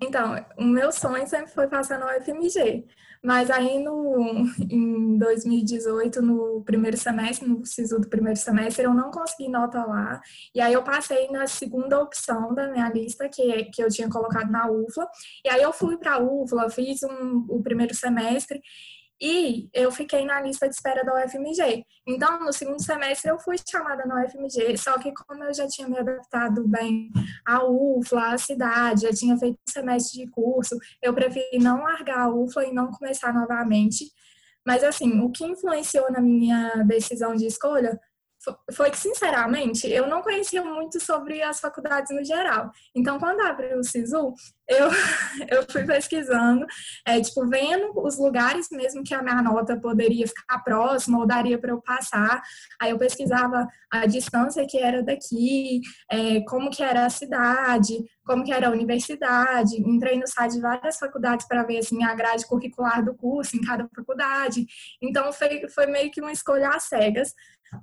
Então, 0.00 0.36
o 0.56 0.62
meu 0.62 0.92
sonho 0.92 1.26
sempre 1.26 1.50
foi 1.52 1.66
passar 1.66 1.98
no 1.98 2.06
UFMG, 2.06 2.86
mas 3.26 3.50
aí 3.50 3.82
no, 3.82 4.46
em 4.70 5.18
2018, 5.18 6.22
no 6.22 6.62
primeiro 6.64 6.96
semestre, 6.96 7.48
no 7.48 7.66
SISU 7.66 8.00
do 8.00 8.08
primeiro 8.08 8.38
semestre, 8.38 8.84
eu 8.84 8.94
não 8.94 9.10
consegui 9.10 9.48
nota 9.48 9.84
lá, 9.84 10.20
e 10.54 10.60
aí 10.60 10.72
eu 10.72 10.84
passei 10.84 11.28
na 11.28 11.48
segunda 11.48 12.00
opção 12.00 12.54
da 12.54 12.68
minha 12.68 12.88
lista, 12.88 13.28
que, 13.28 13.64
que 13.64 13.82
eu 13.82 13.88
tinha 13.88 14.08
colocado 14.08 14.48
na 14.48 14.70
UFLA, 14.70 15.08
e 15.44 15.48
aí 15.48 15.60
eu 15.60 15.72
fui 15.72 15.96
para 15.96 16.14
a 16.14 16.22
UFLA, 16.22 16.70
fiz 16.70 17.02
um, 17.02 17.44
o 17.48 17.60
primeiro 17.60 17.96
semestre, 17.96 18.62
e 19.20 19.68
eu 19.72 19.90
fiquei 19.90 20.24
na 20.24 20.40
lista 20.40 20.68
de 20.68 20.74
espera 20.74 21.04
da 21.04 21.24
UFMG. 21.24 21.84
Então, 22.06 22.38
no 22.40 22.52
segundo 22.52 22.82
semestre, 22.82 23.30
eu 23.30 23.38
fui 23.38 23.56
chamada 23.68 24.04
na 24.04 24.24
UFMG, 24.24 24.76
só 24.76 24.98
que 24.98 25.12
como 25.12 25.44
eu 25.44 25.54
já 25.54 25.66
tinha 25.66 25.88
me 25.88 25.98
adaptado 25.98 26.66
bem 26.68 27.10
à 27.46 27.64
UFLA, 27.64 28.34
à 28.34 28.38
cidade, 28.38 29.02
já 29.02 29.12
tinha 29.12 29.36
feito 29.38 29.54
um 29.56 29.72
semestre 29.72 30.24
de 30.24 30.30
curso, 30.30 30.76
eu 31.02 31.14
preferi 31.14 31.58
não 31.58 31.82
largar 31.82 32.20
a 32.20 32.28
UFLA 32.28 32.66
e 32.66 32.74
não 32.74 32.90
começar 32.90 33.32
novamente. 33.32 34.10
Mas, 34.66 34.82
assim, 34.82 35.20
o 35.20 35.30
que 35.30 35.46
influenciou 35.46 36.10
na 36.10 36.20
minha 36.20 36.82
decisão 36.84 37.36
de 37.36 37.46
escolha 37.46 37.98
foi 38.72 38.90
que, 38.90 38.98
sinceramente, 38.98 39.88
eu 39.88 40.06
não 40.06 40.22
conhecia 40.22 40.62
muito 40.62 41.00
sobre 41.00 41.42
as 41.42 41.60
faculdades 41.60 42.14
no 42.14 42.24
geral. 42.24 42.70
Então, 42.94 43.18
quando 43.18 43.40
abriu 43.40 43.78
o 43.78 43.84
SISU, 43.84 44.34
eu, 44.68 44.88
eu 45.48 45.64
fui 45.70 45.84
pesquisando, 45.84 46.66
é, 47.06 47.20
tipo, 47.20 47.46
vendo 47.48 47.92
os 47.96 48.18
lugares 48.18 48.68
mesmo 48.70 49.04
que 49.04 49.14
a 49.14 49.22
minha 49.22 49.40
nota 49.42 49.78
poderia 49.78 50.26
ficar 50.26 50.58
próxima 50.60 51.18
ou 51.18 51.26
daria 51.26 51.58
para 51.58 51.70
eu 51.70 51.80
passar. 51.80 52.42
Aí 52.80 52.90
eu 52.90 52.98
pesquisava 52.98 53.66
a 53.90 54.06
distância 54.06 54.66
que 54.68 54.78
era 54.78 55.02
daqui, 55.02 55.80
é, 56.10 56.40
como 56.42 56.70
que 56.70 56.82
era 56.82 57.06
a 57.06 57.10
cidade, 57.10 57.94
como 58.24 58.44
que 58.44 58.52
era 58.52 58.68
a 58.68 58.72
universidade. 58.72 59.76
Entrei 59.76 60.18
no 60.18 60.26
site 60.26 60.54
de 60.54 60.60
várias 60.60 60.98
faculdades 60.98 61.46
para 61.46 61.62
ver, 61.62 61.78
assim, 61.78 62.02
a 62.02 62.14
grade 62.14 62.46
curricular 62.46 63.04
do 63.04 63.14
curso 63.14 63.56
em 63.56 63.60
cada 63.60 63.88
faculdade. 63.94 64.66
Então, 65.00 65.32
foi, 65.32 65.68
foi 65.68 65.86
meio 65.86 66.10
que 66.10 66.20
uma 66.20 66.32
escolha 66.32 66.70
às 66.70 66.84
cegas. 66.84 67.32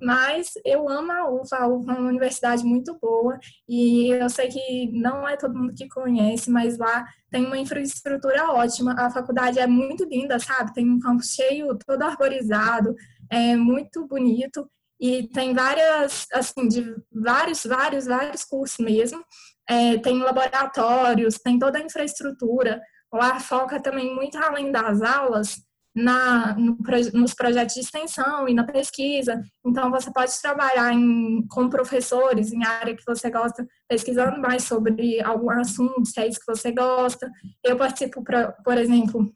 Mas 0.02 0.52
eu 0.64 0.88
amo 0.88 1.12
a 1.12 1.30
UFA, 1.30 1.56
a 1.56 1.68
UFA 1.68 1.92
é 1.92 1.98
uma 1.98 2.08
universidade 2.08 2.64
muito 2.64 2.98
boa 3.00 3.38
e 3.68 4.08
eu 4.08 4.28
sei 4.28 4.48
que 4.48 4.90
não 4.92 5.28
é 5.28 5.36
todo 5.36 5.58
mundo 5.58 5.74
que 5.74 5.88
conhece, 5.88 6.50
mas 6.50 6.78
lá 6.78 7.06
tem 7.30 7.46
uma 7.46 7.58
infraestrutura 7.58 8.52
ótima. 8.52 8.94
A 8.98 9.10
faculdade 9.10 9.58
é 9.58 9.66
muito 9.66 10.04
linda, 10.04 10.38
sabe? 10.38 10.72
Tem 10.74 10.88
um 10.88 10.98
campus 10.98 11.34
cheio, 11.34 11.76
todo 11.86 12.02
arborizado, 12.02 12.94
é 13.30 13.56
muito 13.56 14.06
bonito 14.06 14.68
e 15.00 15.28
tem 15.28 15.52
várias, 15.52 16.26
assim, 16.32 16.68
de 16.68 16.94
vários, 17.12 17.64
vários, 17.64 18.06
vários 18.06 18.44
cursos 18.44 18.78
mesmo. 18.78 19.22
É, 19.68 19.98
tem 19.98 20.18
laboratórios, 20.18 21.38
tem 21.38 21.58
toda 21.58 21.78
a 21.78 21.82
infraestrutura. 21.82 22.80
Lá 23.12 23.38
foca 23.40 23.80
também 23.80 24.14
muito 24.14 24.38
além 24.38 24.72
das 24.72 25.02
aulas 25.02 25.56
na, 25.94 26.54
no, 26.54 26.76
nos 27.12 27.34
projetos 27.34 27.74
de 27.74 27.80
extensão 27.80 28.48
e 28.48 28.54
na 28.54 28.64
pesquisa. 28.64 29.40
Então, 29.64 29.90
você 29.90 30.12
pode 30.12 30.32
trabalhar 30.40 30.92
em, 30.92 31.46
com 31.46 31.68
professores 31.68 32.52
em 32.52 32.64
área 32.64 32.96
que 32.96 33.04
você 33.06 33.30
gosta, 33.30 33.66
pesquisando 33.88 34.40
mais 34.40 34.64
sobre 34.64 35.22
algum 35.22 35.50
assunto, 35.50 36.06
se 36.06 36.20
é 36.20 36.26
isso 36.26 36.40
que 36.40 36.52
você 36.52 36.72
gosta. 36.72 37.30
Eu 37.62 37.76
participo, 37.76 38.22
pra, 38.24 38.50
por 38.52 38.76
exemplo, 38.76 39.32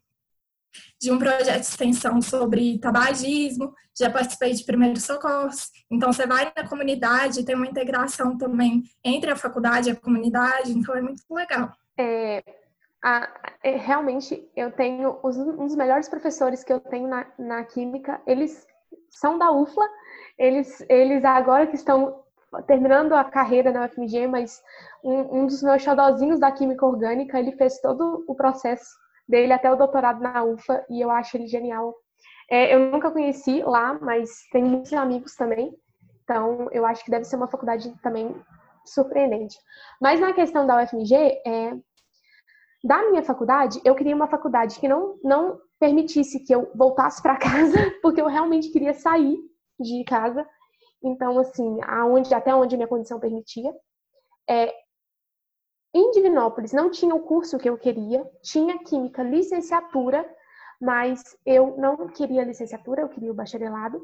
de 1.01 1.11
um 1.11 1.17
projeto 1.17 1.61
de 1.61 1.67
extensão 1.67 2.21
sobre 2.21 2.77
tabagismo, 2.77 3.73
já 3.97 4.09
participei 4.09 4.53
de 4.53 4.63
primeiros 4.63 5.03
socorros. 5.03 5.69
Então, 5.89 6.11
você 6.11 6.27
vai 6.27 6.51
na 6.55 6.67
comunidade, 6.67 7.43
tem 7.45 7.55
uma 7.55 7.67
integração 7.67 8.37
também 8.37 8.83
entre 9.03 9.31
a 9.31 9.35
faculdade 9.35 9.89
e 9.89 9.91
a 9.93 9.95
comunidade, 9.95 10.71
então 10.71 10.95
é 10.95 11.01
muito 11.01 11.23
legal. 11.31 11.71
É, 11.97 12.43
a, 13.03 13.29
é, 13.63 13.75
realmente 13.75 14.49
eu 14.55 14.71
tenho 14.71 15.17
os, 15.23 15.37
um 15.37 15.65
dos 15.65 15.75
melhores 15.75 16.09
professores 16.09 16.63
que 16.63 16.73
eu 16.73 16.79
tenho 16.79 17.07
na, 17.07 17.25
na 17.37 17.63
química, 17.63 18.21
eles 18.27 18.67
são 19.09 19.37
da 19.37 19.51
UFLA, 19.51 19.87
eles, 20.37 20.85
eles 20.89 21.23
agora 21.23 21.67
que 21.67 21.75
estão 21.75 22.23
terminando 22.65 23.13
a 23.13 23.23
carreira 23.23 23.71
na 23.71 23.85
UFMG, 23.85 24.27
mas 24.27 24.61
um, 25.03 25.41
um 25.41 25.45
dos 25.45 25.61
meus 25.61 25.81
xodozinhos 25.81 26.39
da 26.39 26.51
química 26.51 26.85
orgânica, 26.85 27.39
ele 27.39 27.51
fez 27.53 27.79
todo 27.79 28.23
o 28.27 28.35
processo 28.35 28.89
dele 29.27 29.53
até 29.53 29.71
o 29.71 29.75
doutorado 29.75 30.19
na 30.21 30.43
UFA 30.43 30.83
e 30.89 30.99
eu 30.99 31.11
acho 31.11 31.37
ele 31.37 31.47
genial. 31.47 31.93
É, 32.49 32.73
eu 32.73 32.91
nunca 32.91 33.11
conheci 33.11 33.61
lá, 33.61 33.97
mas 34.01 34.29
tenho 34.51 34.65
muitos 34.65 34.91
amigos 34.93 35.35
também, 35.35 35.71
então 36.23 36.67
eu 36.71 36.85
acho 36.85 37.05
que 37.05 37.11
deve 37.11 37.25
ser 37.25 37.35
uma 37.35 37.47
faculdade 37.47 37.93
também 38.01 38.35
surpreendente. 38.83 39.55
Mas 40.01 40.19
na 40.19 40.33
questão 40.33 40.65
da 40.65 40.81
UFMG, 40.81 41.15
é, 41.45 41.73
da 42.83 43.09
minha 43.09 43.23
faculdade, 43.23 43.81
eu 43.83 43.95
queria 43.95 44.15
uma 44.15 44.27
faculdade 44.27 44.79
que 44.79 44.87
não, 44.87 45.17
não 45.23 45.59
permitisse 45.79 46.39
que 46.39 46.53
eu 46.53 46.71
voltasse 46.75 47.21
para 47.21 47.37
casa, 47.39 47.77
porque 48.01 48.21
eu 48.21 48.27
realmente 48.27 48.71
queria 48.71 48.93
sair 48.93 49.37
de 49.79 50.03
casa. 50.05 50.47
Então, 51.03 51.37
assim, 51.39 51.79
aonde, 51.83 52.33
até 52.33 52.53
onde 52.53 52.75
minha 52.75 52.87
condição 52.87 53.19
permitia. 53.19 53.73
É, 54.49 54.73
em 55.93 56.11
Divinópolis 56.11 56.71
não 56.71 56.89
tinha 56.89 57.15
o 57.15 57.21
curso 57.21 57.57
que 57.57 57.69
eu 57.69 57.77
queria, 57.77 58.29
tinha 58.41 58.77
química 58.79 59.23
licenciatura, 59.23 60.27
mas 60.79 61.21
eu 61.45 61.75
não 61.77 62.07
queria 62.07 62.43
licenciatura, 62.43 63.01
eu 63.01 63.09
queria 63.09 63.31
o 63.31 63.35
bacharelado. 63.35 64.01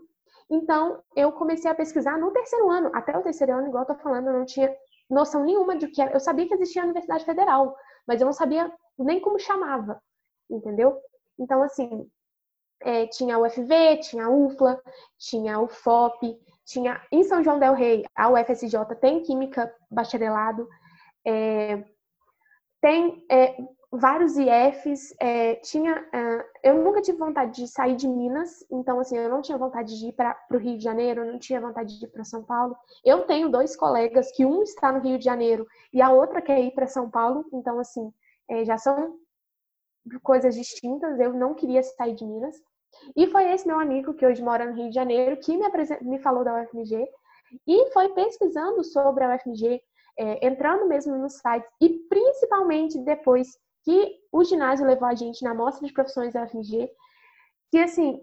Então, 0.50 1.02
eu 1.16 1.32
comecei 1.32 1.70
a 1.70 1.76
pesquisar 1.76 2.18
no 2.18 2.32
terceiro 2.32 2.70
ano. 2.70 2.92
Até 2.94 3.18
o 3.18 3.22
terceiro 3.22 3.54
ano, 3.54 3.68
igual 3.68 3.84
eu 3.84 3.96
tô 3.96 4.02
falando, 4.02 4.28
eu 4.28 4.34
não 4.34 4.46
tinha 4.46 4.74
noção 5.10 5.44
nenhuma 5.44 5.76
de 5.76 5.88
que 5.88 6.02
era. 6.02 6.14
Eu 6.14 6.20
sabia 6.20 6.48
que 6.48 6.54
existia 6.54 6.82
a 6.82 6.86
Universidade 6.86 7.26
Federal, 7.26 7.76
mas 8.08 8.22
eu 8.22 8.26
não 8.26 8.34
sabia 8.34 8.72
nem 8.98 9.20
como 9.20 9.40
chamava, 9.40 10.02
entendeu? 10.50 11.00
Então, 11.38 11.62
assim, 11.64 12.10
é, 12.82 13.08
tinha 13.08 13.36
a 13.36 13.40
UFV, 13.40 13.98
tinha 14.02 14.26
a 14.26 14.30
UFLA, 14.30 14.82
tinha 15.18 15.60
o 15.60 15.68
FOP, 15.68 16.38
tinha 16.66 17.02
em 17.12 17.24
São 17.24 17.44
João 17.44 17.60
del 17.60 17.74
Rei, 17.74 18.04
a 18.16 18.30
UFSJ 18.30 18.96
tem 19.00 19.22
Química 19.22 19.74
Bacharelado, 19.90 20.68
é, 21.26 21.84
tem, 22.82 23.26
é, 23.30 23.58
vários 23.92 24.36
IFs, 24.38 25.14
é, 25.20 25.56
tinha, 25.56 26.08
é, 26.14 26.70
eu 26.70 26.84
nunca 26.84 27.02
tive 27.02 27.18
vontade 27.18 27.62
de 27.62 27.68
sair 27.68 27.96
de 27.96 28.08
Minas, 28.08 28.66
então 28.70 29.00
assim, 29.00 29.18
eu 29.18 29.30
não 29.30 29.42
tinha 29.42 29.58
vontade 29.58 29.98
de 29.98 30.08
ir 30.08 30.14
para 30.14 30.38
o 30.52 30.58
Rio 30.58 30.78
de 30.78 30.84
Janeiro, 30.84 31.24
eu 31.24 31.32
não 31.32 31.40
tinha 31.40 31.62
vontade 31.62 31.98
de 32.00 32.06
ir 32.06 32.10
para 32.10 32.24
São 32.24 32.44
Paulo. 32.44 32.76
Eu 33.04 33.26
tenho 33.26 33.50
dois 33.50 33.76
colegas 33.76 34.32
que 34.32 34.46
um 34.46 34.64
está 34.64 34.92
no 34.92 35.00
Rio 35.00 35.18
de 35.18 35.26
Janeiro 35.26 35.68
e 35.94 36.02
a 36.02 36.12
outra 36.12 36.42
quer 36.42 36.60
ir 36.62 36.72
para 36.72 36.88
São 36.88 37.10
Paulo, 37.10 37.46
então 37.54 37.80
assim, 37.80 38.12
é, 38.50 38.66
já 38.66 38.78
são 38.78 39.18
coisas 40.22 40.56
distintas. 40.56 41.20
Eu 41.20 41.34
não 41.34 41.54
queria 41.54 41.82
sair 41.82 42.16
de 42.16 42.26
Minas. 42.26 42.56
E 43.16 43.28
foi 43.28 43.52
esse 43.52 43.68
meu 43.68 43.80
amigo 43.80 44.14
que 44.14 44.26
hoje 44.26 44.42
mora 44.42 44.66
no 44.66 44.74
Rio 44.74 44.90
de 44.90 44.96
Janeiro 44.96 45.38
que 45.38 45.56
me, 45.58 45.66
me 46.02 46.20
falou 46.20 46.44
da 46.44 46.62
UFMG 46.62 47.08
e 47.68 47.92
foi 47.92 48.10
pesquisando 48.10 48.84
sobre 48.84 49.24
a 49.24 49.36
UFMG, 49.36 49.82
é, 50.18 50.48
entrando 50.48 50.88
mesmo 50.88 51.16
no 51.18 51.30
site 51.30 51.68
e 51.82 51.90
principalmente 52.08 52.98
depois 53.00 53.58
que 53.86 54.18
o 54.32 54.44
ginásio 54.44 54.86
levou 54.86 55.08
a 55.08 55.14
gente 55.14 55.44
na 55.44 55.54
mostra 55.54 55.88
de 55.88 55.94
profissões 55.94 56.34
da 56.34 56.44
UFMG, 56.44 56.90
que 57.72 57.78
assim, 57.78 58.20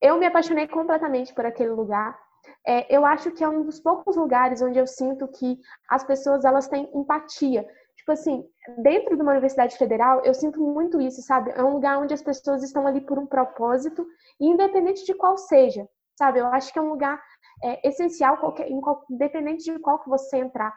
eu 0.00 0.16
me 0.16 0.26
apaixonei 0.26 0.68
completamente 0.68 1.34
por 1.34 1.44
aquele 1.44 1.70
lugar. 1.70 2.16
É, 2.64 2.94
eu 2.94 3.04
acho 3.04 3.32
que 3.32 3.42
é 3.42 3.48
um 3.48 3.64
dos 3.64 3.80
poucos 3.80 4.16
lugares 4.16 4.62
onde 4.62 4.78
eu 4.78 4.86
sinto 4.86 5.26
que 5.26 5.58
as 5.90 6.04
pessoas 6.04 6.44
elas 6.44 6.68
têm 6.68 6.88
empatia. 6.94 7.66
Tipo 7.96 8.12
assim, 8.12 8.44
dentro 8.78 9.16
de 9.16 9.22
uma 9.22 9.32
universidade 9.32 9.76
federal, 9.76 10.22
eu 10.24 10.32
sinto 10.32 10.60
muito 10.60 11.00
isso, 11.00 11.20
sabe? 11.22 11.50
É 11.50 11.62
um 11.64 11.72
lugar 11.72 11.98
onde 11.98 12.14
as 12.14 12.22
pessoas 12.22 12.62
estão 12.62 12.86
ali 12.86 13.00
por 13.00 13.18
um 13.18 13.26
propósito, 13.26 14.06
independente 14.38 15.04
de 15.04 15.14
qual 15.14 15.36
seja, 15.36 15.88
sabe? 16.16 16.38
Eu 16.38 16.46
acho 16.46 16.72
que 16.72 16.78
é 16.78 16.82
um 16.82 16.90
lugar 16.90 17.20
é, 17.64 17.88
essencial, 17.88 18.36
qualquer, 18.36 18.68
independente 19.10 19.64
de 19.64 19.78
qual 19.80 19.98
que 19.98 20.08
você 20.08 20.36
entrar. 20.36 20.72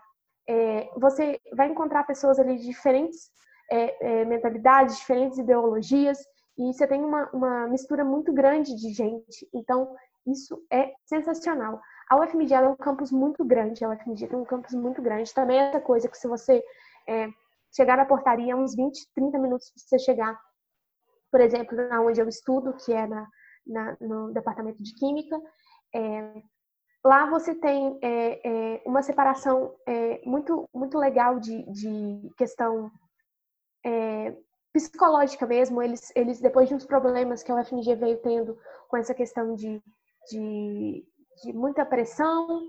É, 0.47 0.89
você 0.97 1.39
vai 1.55 1.67
encontrar 1.67 2.05
pessoas 2.05 2.39
ali 2.39 2.57
de 2.57 2.65
diferentes 2.65 3.29
é, 3.71 4.21
é, 4.21 4.25
mentalidades, 4.25 4.97
diferentes 4.97 5.37
ideologias, 5.37 6.19
e 6.57 6.73
você 6.73 6.85
tem 6.85 7.03
uma, 7.03 7.29
uma 7.31 7.67
mistura 7.67 8.03
muito 8.03 8.33
grande 8.33 8.75
de 8.75 8.91
gente. 8.91 9.47
Então, 9.53 9.95
isso 10.27 10.61
é 10.69 10.93
sensacional. 11.05 11.79
A 12.09 12.17
UFMG 12.19 12.53
é 12.53 12.67
um 12.67 12.75
campus 12.75 13.11
muito 13.11 13.45
grande, 13.45 13.85
a 13.85 13.89
UFMG 13.89 14.27
tem 14.27 14.37
um 14.37 14.45
campus 14.45 14.73
muito 14.73 15.01
grande. 15.01 15.33
Também 15.33 15.59
é 15.59 15.69
essa 15.69 15.79
coisa 15.79 16.09
que 16.09 16.17
se 16.17 16.27
você 16.27 16.61
é, 17.07 17.29
chegar 17.73 17.97
na 17.97 18.05
portaria, 18.05 18.57
uns 18.57 18.75
20, 18.75 19.07
30 19.15 19.37
minutos 19.37 19.71
para 19.71 19.81
você 19.81 19.99
chegar, 19.99 20.39
por 21.31 21.39
exemplo, 21.39 21.77
na 21.87 22.01
onde 22.01 22.19
eu 22.19 22.27
estudo, 22.27 22.73
que 22.73 22.91
é 22.91 23.07
na, 23.07 23.27
na 23.65 23.97
no 24.01 24.33
departamento 24.33 24.81
de 24.83 24.93
Química, 24.95 25.39
é, 25.95 26.41
lá 27.05 27.29
você 27.29 27.55
tem 27.55 27.97
é, 28.01 28.75
é 28.75 28.81
uma 28.85 29.01
separação 29.01 29.75
é, 29.87 30.21
muito, 30.25 30.67
muito 30.73 30.97
legal 30.97 31.39
de, 31.39 31.63
de 31.71 32.29
questão 32.37 32.91
é, 33.85 34.35
psicológica 34.73 35.45
mesmo, 35.45 35.81
eles, 35.81 36.11
eles, 36.15 36.39
depois 36.39 36.69
de 36.69 36.75
uns 36.75 36.85
problemas 36.85 37.43
que 37.43 37.51
a 37.51 37.55
UFMG 37.55 37.95
veio 37.95 38.17
tendo 38.21 38.57
com 38.87 38.97
essa 38.97 39.13
questão 39.13 39.55
de, 39.55 39.81
de, 40.29 41.05
de 41.43 41.53
muita 41.53 41.85
pressão, 41.85 42.61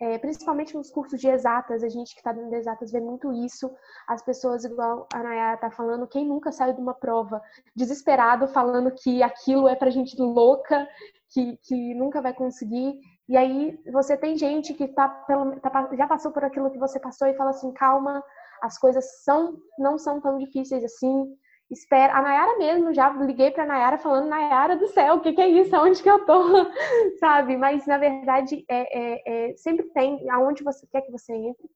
é, 0.00 0.16
principalmente 0.16 0.76
nos 0.76 0.90
cursos 0.90 1.20
de 1.20 1.28
exatas, 1.28 1.82
a 1.82 1.88
gente 1.88 2.14
que 2.14 2.20
está 2.20 2.32
de 2.32 2.54
exatas 2.54 2.92
vê 2.92 3.00
muito 3.00 3.32
isso. 3.32 3.68
As 4.06 4.22
pessoas, 4.22 4.64
igual 4.64 5.08
a 5.12 5.22
Nayara 5.22 5.54
está 5.54 5.70
falando, 5.70 6.06
quem 6.06 6.24
nunca 6.24 6.52
saiu 6.52 6.74
de 6.74 6.80
uma 6.80 6.94
prova 6.94 7.42
desesperado, 7.74 8.46
falando 8.48 8.92
que 8.92 9.22
aquilo 9.22 9.66
é 9.66 9.74
para 9.74 9.90
gente 9.90 10.16
louca, 10.20 10.86
que, 11.30 11.56
que 11.64 11.94
nunca 11.94 12.22
vai 12.22 12.32
conseguir. 12.32 13.00
E 13.28 13.36
aí 13.36 13.78
você 13.92 14.16
tem 14.16 14.36
gente 14.36 14.72
que 14.72 14.86
tá, 14.86 15.08
pelo, 15.08 15.58
tá, 15.60 15.88
já 15.92 16.06
passou 16.06 16.30
por 16.30 16.44
aquilo 16.44 16.70
que 16.70 16.78
você 16.78 17.00
passou 17.00 17.26
e 17.26 17.34
fala 17.34 17.50
assim, 17.50 17.72
calma, 17.72 18.22
as 18.62 18.78
coisas 18.78 19.22
são 19.24 19.56
não 19.78 19.98
são 19.98 20.20
tão 20.20 20.38
difíceis 20.38 20.84
assim. 20.84 21.26
Espera. 21.70 22.16
A 22.16 22.22
Nayara 22.22 22.56
mesmo, 22.56 22.94
já 22.94 23.10
liguei 23.10 23.50
pra 23.50 23.66
Nayara 23.66 23.98
falando, 23.98 24.28
Nayara 24.28 24.76
do 24.76 24.88
céu, 24.88 25.16
o 25.16 25.20
que, 25.20 25.34
que 25.34 25.40
é 25.40 25.48
isso? 25.48 25.76
Aonde 25.76 26.02
que 26.02 26.10
eu 26.10 26.24
tô? 26.24 26.42
Sabe? 27.20 27.58
Mas, 27.58 27.86
na 27.86 27.98
verdade, 27.98 28.64
é, 28.68 28.98
é, 28.98 29.50
é, 29.50 29.56
sempre 29.56 29.86
tem 29.90 30.30
aonde 30.30 30.64
você 30.64 30.86
quer 30.86 31.02
que 31.02 31.12
você 31.12 31.34
entre. 31.34 31.68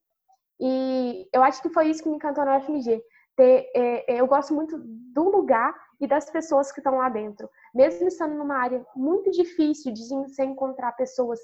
E 0.59 1.27
eu 1.31 1.43
acho 1.43 1.61
que 1.61 1.69
foi 1.69 1.89
isso 1.89 2.01
que 2.01 2.09
me 2.09 2.15
encantou 2.15 2.43
na 2.43 2.57
UFMG. 2.57 3.03
Ter, 3.35 3.69
é, 3.75 4.15
é, 4.15 4.21
eu 4.21 4.27
gosto 4.27 4.53
muito 4.53 4.79
do 4.79 5.29
lugar 5.29 5.75
e 5.99 6.07
das 6.07 6.29
pessoas 6.29 6.71
que 6.71 6.79
estão 6.79 6.95
lá 6.95 7.09
dentro. 7.09 7.47
Mesmo 7.73 8.07
estando 8.07 8.35
numa 8.35 8.57
área 8.57 8.83
muito 8.95 9.29
difícil 9.29 9.93
de 9.93 10.03
se 10.29 10.43
encontrar 10.43 10.93
pessoas 10.93 11.39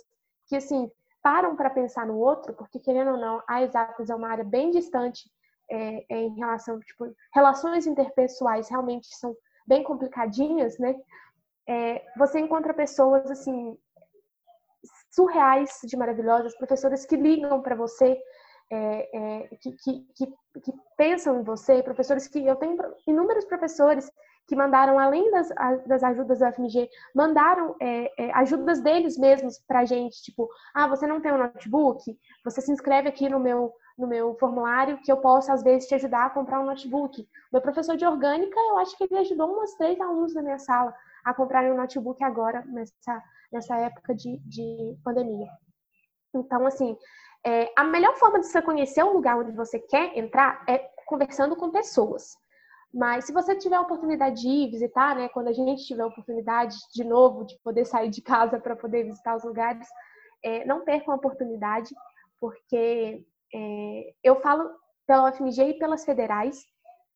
que, 0.48 0.56
assim, 0.56 0.90
param 1.22 1.56
para 1.56 1.70
pensar 1.70 2.06
no 2.06 2.18
outro, 2.18 2.54
porque, 2.54 2.80
querendo 2.80 3.12
ou 3.12 3.18
não, 3.18 3.44
a 3.48 3.64
Exatas 3.64 4.10
é 4.10 4.16
uma 4.16 4.30
área 4.30 4.44
bem 4.44 4.72
distante 4.72 5.30
é, 5.70 6.06
é, 6.10 6.22
em 6.24 6.36
relação, 6.36 6.80
tipo, 6.80 7.14
relações 7.34 7.86
interpessoais 7.86 8.70
realmente 8.70 9.08
são 9.16 9.36
bem 9.68 9.84
complicadinhas, 9.84 10.78
né? 10.80 10.96
É, 11.68 12.04
você 12.18 12.40
encontra 12.40 12.74
pessoas, 12.74 13.30
assim, 13.30 13.78
surreais 15.12 15.80
de 15.84 15.96
maravilhosas, 15.96 16.58
professoras 16.58 17.06
que 17.06 17.16
ligam 17.16 17.62
para 17.62 17.76
você, 17.76 18.20
é, 18.72 19.18
é, 19.18 19.48
que, 19.62 19.72
que, 19.74 20.08
que, 20.16 20.26
que, 20.62 20.74
pensam 20.96 21.40
em 21.40 21.44
você, 21.44 21.82
professores 21.84 22.28
que 22.28 22.46
eu 22.46 22.56
tenho 22.56 22.78
inúmeros 23.08 23.46
professores 23.46 24.12
que 24.50 24.56
mandaram, 24.56 24.98
além 24.98 25.30
das, 25.30 25.50
das 25.86 26.04
ajudas 26.04 26.40
da 26.40 26.52
FMG, 26.52 26.90
mandaram 27.16 27.76
é, 27.80 28.26
é, 28.26 28.32
ajudas 28.34 28.82
deles 28.82 29.16
mesmos 29.16 29.60
para 29.60 29.82
a 29.82 29.86
gente, 29.86 30.24
tipo, 30.24 30.50
ah, 30.74 30.88
você 30.88 31.06
não 31.06 31.22
tem 31.22 31.32
um 31.32 31.38
notebook? 31.38 32.20
Você 32.44 32.60
se 32.60 32.72
inscreve 32.72 33.08
aqui 33.08 33.30
no 33.30 33.40
meu, 33.40 33.72
no 33.96 34.08
meu 34.08 34.36
formulário 34.40 34.98
que 35.04 35.12
eu 35.12 35.18
posso, 35.18 35.52
às 35.52 35.62
vezes, 35.62 35.88
te 35.88 35.94
ajudar 35.94 36.26
a 36.26 36.30
comprar 36.32 36.60
um 36.60 36.66
notebook. 36.66 37.26
Meu 37.54 37.62
professor 37.62 37.96
de 37.96 38.06
orgânica, 38.06 38.60
eu 38.60 38.80
acho 38.80 38.98
que 38.98 39.04
ele 39.04 39.20
ajudou 39.20 39.54
umas 39.54 39.76
três 39.76 40.02
alunos 40.02 40.34
da 40.34 40.42
minha 40.42 40.58
sala 40.58 40.94
a 41.24 41.32
comprarem 41.32 41.72
um 41.72 41.78
notebook 41.78 42.24
agora, 42.24 42.66
nessa, 42.66 43.24
nessa 43.52 43.78
época 43.78 44.16
de, 44.16 44.40
de 44.40 44.98
pandemia. 45.04 45.48
Então, 46.34 46.66
assim, 46.66 46.98
é, 47.46 47.72
a 47.78 47.84
melhor 47.84 48.16
forma 48.16 48.40
de 48.40 48.48
você 48.48 48.64
conhecer 48.64 49.04
o 49.04 49.14
lugar 49.14 49.38
onde 49.38 49.52
você 49.52 49.80
quer 49.80 50.18
entrar 50.18 50.64
é 50.68 50.90
conversando 51.06 51.56
com 51.56 51.70
pessoas. 51.70 52.36
Mas 52.94 53.26
se 53.26 53.34
você 53.34 53.56
tiver 53.56 53.76
a 53.76 53.82
oportunidade 53.82 54.42
de 54.42 54.48
ir 54.48 54.72
visitar, 54.72 55.16
né, 55.16 55.30
quando 55.30 55.48
a 55.48 55.54
gente 55.54 55.86
tiver 55.86 56.02
a 56.02 56.08
oportunidade 56.08 56.76
de 56.94 57.04
novo 57.04 57.46
de 57.46 57.58
poder 57.64 57.86
sair 57.86 58.10
de 58.10 58.22
casa 58.22 58.60
para 58.60 58.76
poder 58.76 59.04
visitar 59.04 59.36
os 59.36 59.44
lugares, 59.44 59.88
é, 60.44 60.66
não 60.66 60.84
percam 60.84 61.14
a 61.14 61.18
oportunidade, 61.18 61.94
porque 62.40 63.24
é, 63.54 64.14
eu 64.24 64.40
falo 64.42 64.72
pela 65.06 65.30
UFMG 65.30 65.70
e 65.70 65.80
pelas 65.80 66.04
federais, 66.04 66.64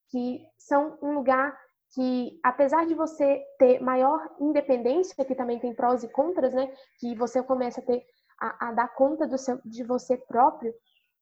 que 0.10 0.45
são 0.58 0.98
um 1.02 1.14
lugar 1.14 1.58
que, 1.94 2.40
apesar 2.44 2.86
de 2.86 2.94
você 2.94 3.44
ter 3.58 3.80
maior 3.80 4.20
independência, 4.40 5.26
que 5.26 5.36
também 5.36 5.60
tem 5.60 5.74
prós 5.74 6.04
e 6.04 6.08
contras, 6.08 6.54
né, 6.54 6.72
que 7.00 7.16
você 7.16 7.41
começa 7.41 7.82
a 7.82 7.84
ter 7.84 8.04
a, 8.40 8.70
a 8.70 8.72
dar 8.74 8.88
conta 8.95 9.38
seu, 9.38 9.60
de 9.64 9.84
você 9.84 10.18
próprio, 10.18 10.74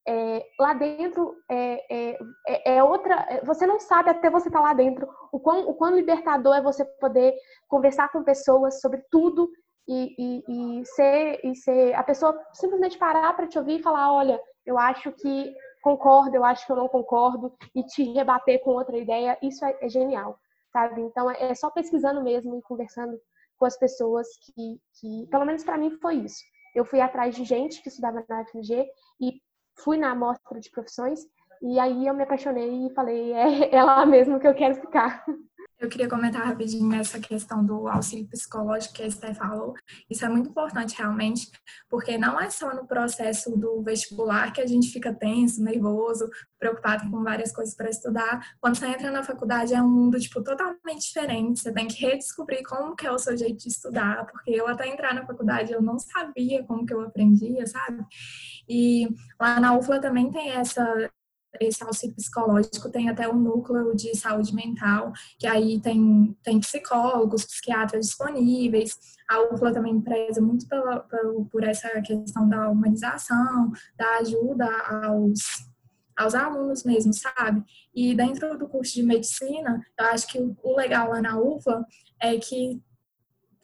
é, 0.07 0.43
lá 0.59 0.73
dentro 0.73 1.35
é, 1.49 1.85
é, 1.89 2.19
é, 2.47 2.75
é 2.77 2.83
outra. 2.83 3.15
É, 3.29 3.45
você 3.45 3.65
não 3.67 3.79
sabe 3.79 4.09
até 4.09 4.29
você 4.29 4.47
estar 4.47 4.59
tá 4.59 4.65
lá 4.65 4.73
dentro 4.73 5.07
o 5.31 5.39
quão, 5.39 5.67
o 5.69 5.73
quão 5.73 5.95
libertador 5.95 6.55
é 6.55 6.61
você 6.61 6.83
poder 6.99 7.35
conversar 7.67 8.11
com 8.11 8.23
pessoas 8.23 8.81
sobre 8.81 9.03
tudo 9.11 9.49
e, 9.87 10.15
e, 10.17 10.79
e 10.79 10.85
ser, 10.85 11.39
e 11.43 11.55
ser 11.55 11.93
a 11.93 12.03
pessoa 12.03 12.39
simplesmente 12.53 12.97
parar 12.97 13.35
para 13.35 13.47
te 13.47 13.59
ouvir 13.59 13.79
e 13.79 13.83
falar: 13.83 14.11
olha, 14.13 14.41
eu 14.65 14.77
acho 14.77 15.11
que 15.11 15.53
concordo, 15.83 16.35
eu 16.35 16.45
acho 16.45 16.65
que 16.65 16.71
eu 16.71 16.75
não 16.75 16.87
concordo, 16.87 17.53
e 17.75 17.83
te 17.83 18.03
rebater 18.13 18.61
com 18.63 18.71
outra 18.71 18.97
ideia. 18.97 19.37
Isso 19.41 19.63
é, 19.65 19.77
é 19.81 19.89
genial, 19.89 20.39
sabe? 20.71 21.01
Então 21.01 21.29
é 21.29 21.53
só 21.53 21.69
pesquisando 21.69 22.23
mesmo 22.23 22.57
e 22.57 22.61
conversando 22.61 23.19
com 23.57 23.65
as 23.65 23.77
pessoas 23.77 24.27
que, 24.37 24.79
que 24.99 25.27
pelo 25.29 25.45
menos 25.45 25.63
para 25.63 25.77
mim, 25.77 25.91
foi 26.01 26.15
isso. 26.15 26.41
Eu 26.73 26.85
fui 26.85 27.01
atrás 27.01 27.35
de 27.35 27.43
gente 27.43 27.81
que 27.81 27.89
estudava 27.89 28.23
na 28.27 28.45
FMG 28.45 28.87
e 29.19 29.33
fui 29.75 29.97
na 29.97 30.11
amostra 30.11 30.59
de 30.59 30.69
profissões 30.69 31.21
e 31.61 31.79
aí 31.79 32.07
eu 32.07 32.13
me 32.13 32.23
apaixonei 32.23 32.87
e 32.87 32.93
falei, 32.93 33.33
é, 33.33 33.69
é 33.75 33.83
lá 33.83 34.05
mesmo 34.05 34.39
que 34.39 34.47
eu 34.47 34.55
quero 34.55 34.75
ficar. 34.75 35.23
Eu 35.81 35.89
queria 35.89 36.07
comentar 36.07 36.45
rapidinho 36.45 36.93
essa 36.93 37.19
questão 37.19 37.65
do 37.65 37.87
auxílio 37.87 38.27
psicológico 38.27 38.93
que 38.93 39.01
a 39.01 39.07
Esther 39.07 39.33
falou. 39.33 39.73
Isso 40.07 40.23
é 40.23 40.29
muito 40.29 40.51
importante 40.51 40.95
realmente, 40.95 41.49
porque 41.89 42.19
não 42.19 42.39
é 42.39 42.51
só 42.51 42.71
no 42.75 42.85
processo 42.85 43.57
do 43.57 43.81
vestibular 43.81 44.53
que 44.53 44.61
a 44.61 44.67
gente 44.67 44.91
fica 44.91 45.11
tenso, 45.11 45.63
nervoso, 45.63 46.29
preocupado 46.59 47.09
com 47.09 47.23
várias 47.23 47.51
coisas 47.51 47.73
para 47.73 47.89
estudar. 47.89 48.47
Quando 48.59 48.77
você 48.77 48.85
entra 48.85 49.09
na 49.09 49.23
faculdade 49.23 49.73
é 49.73 49.81
um 49.81 49.89
mundo 49.89 50.19
tipo 50.19 50.43
totalmente 50.43 51.01
diferente. 51.01 51.61
Você 51.61 51.73
tem 51.73 51.87
que 51.87 51.99
redescobrir 51.99 52.61
como 52.61 52.95
que 52.95 53.07
é 53.07 53.11
o 53.11 53.17
seu 53.17 53.35
jeito 53.35 53.57
de 53.57 53.69
estudar, 53.69 54.27
porque 54.27 54.51
eu 54.51 54.67
até 54.67 54.87
entrar 54.87 55.15
na 55.15 55.25
faculdade 55.25 55.73
eu 55.73 55.81
não 55.81 55.97
sabia 55.97 56.63
como 56.63 56.85
que 56.85 56.93
eu 56.93 57.01
aprendia, 57.01 57.65
sabe? 57.65 58.05
E 58.69 59.09
lá 59.39 59.59
na 59.59 59.75
UFLA 59.75 59.99
também 59.99 60.31
tem 60.31 60.51
essa 60.51 61.09
esse 61.59 61.83
auxílio 61.83 62.15
psicológico 62.15 62.89
tem 62.89 63.09
até 63.09 63.27
um 63.27 63.39
núcleo 63.39 63.95
de 63.95 64.15
saúde 64.15 64.53
mental, 64.55 65.11
que 65.37 65.47
aí 65.47 65.79
tem, 65.79 66.35
tem 66.43 66.59
psicólogos, 66.59 67.45
psiquiatras 67.45 68.07
disponíveis. 68.07 68.97
A 69.29 69.53
UFLA 69.53 69.73
também 69.73 69.99
preza 70.01 70.41
muito 70.41 70.67
pela, 70.67 71.05
por 71.51 71.63
essa 71.63 71.89
questão 72.01 72.47
da 72.47 72.69
humanização, 72.69 73.71
da 73.97 74.17
ajuda 74.17 74.65
aos, 74.87 75.39
aos 76.17 76.35
alunos 76.35 76.83
mesmo, 76.83 77.13
sabe? 77.13 77.63
E 77.93 78.15
dentro 78.15 78.57
do 78.57 78.67
curso 78.67 78.93
de 78.93 79.03
medicina, 79.03 79.81
eu 79.99 80.05
acho 80.07 80.27
que 80.27 80.39
o 80.39 80.75
legal 80.75 81.09
lá 81.09 81.21
na 81.21 81.39
UFA 81.39 81.85
é 82.21 82.37
que 82.37 82.81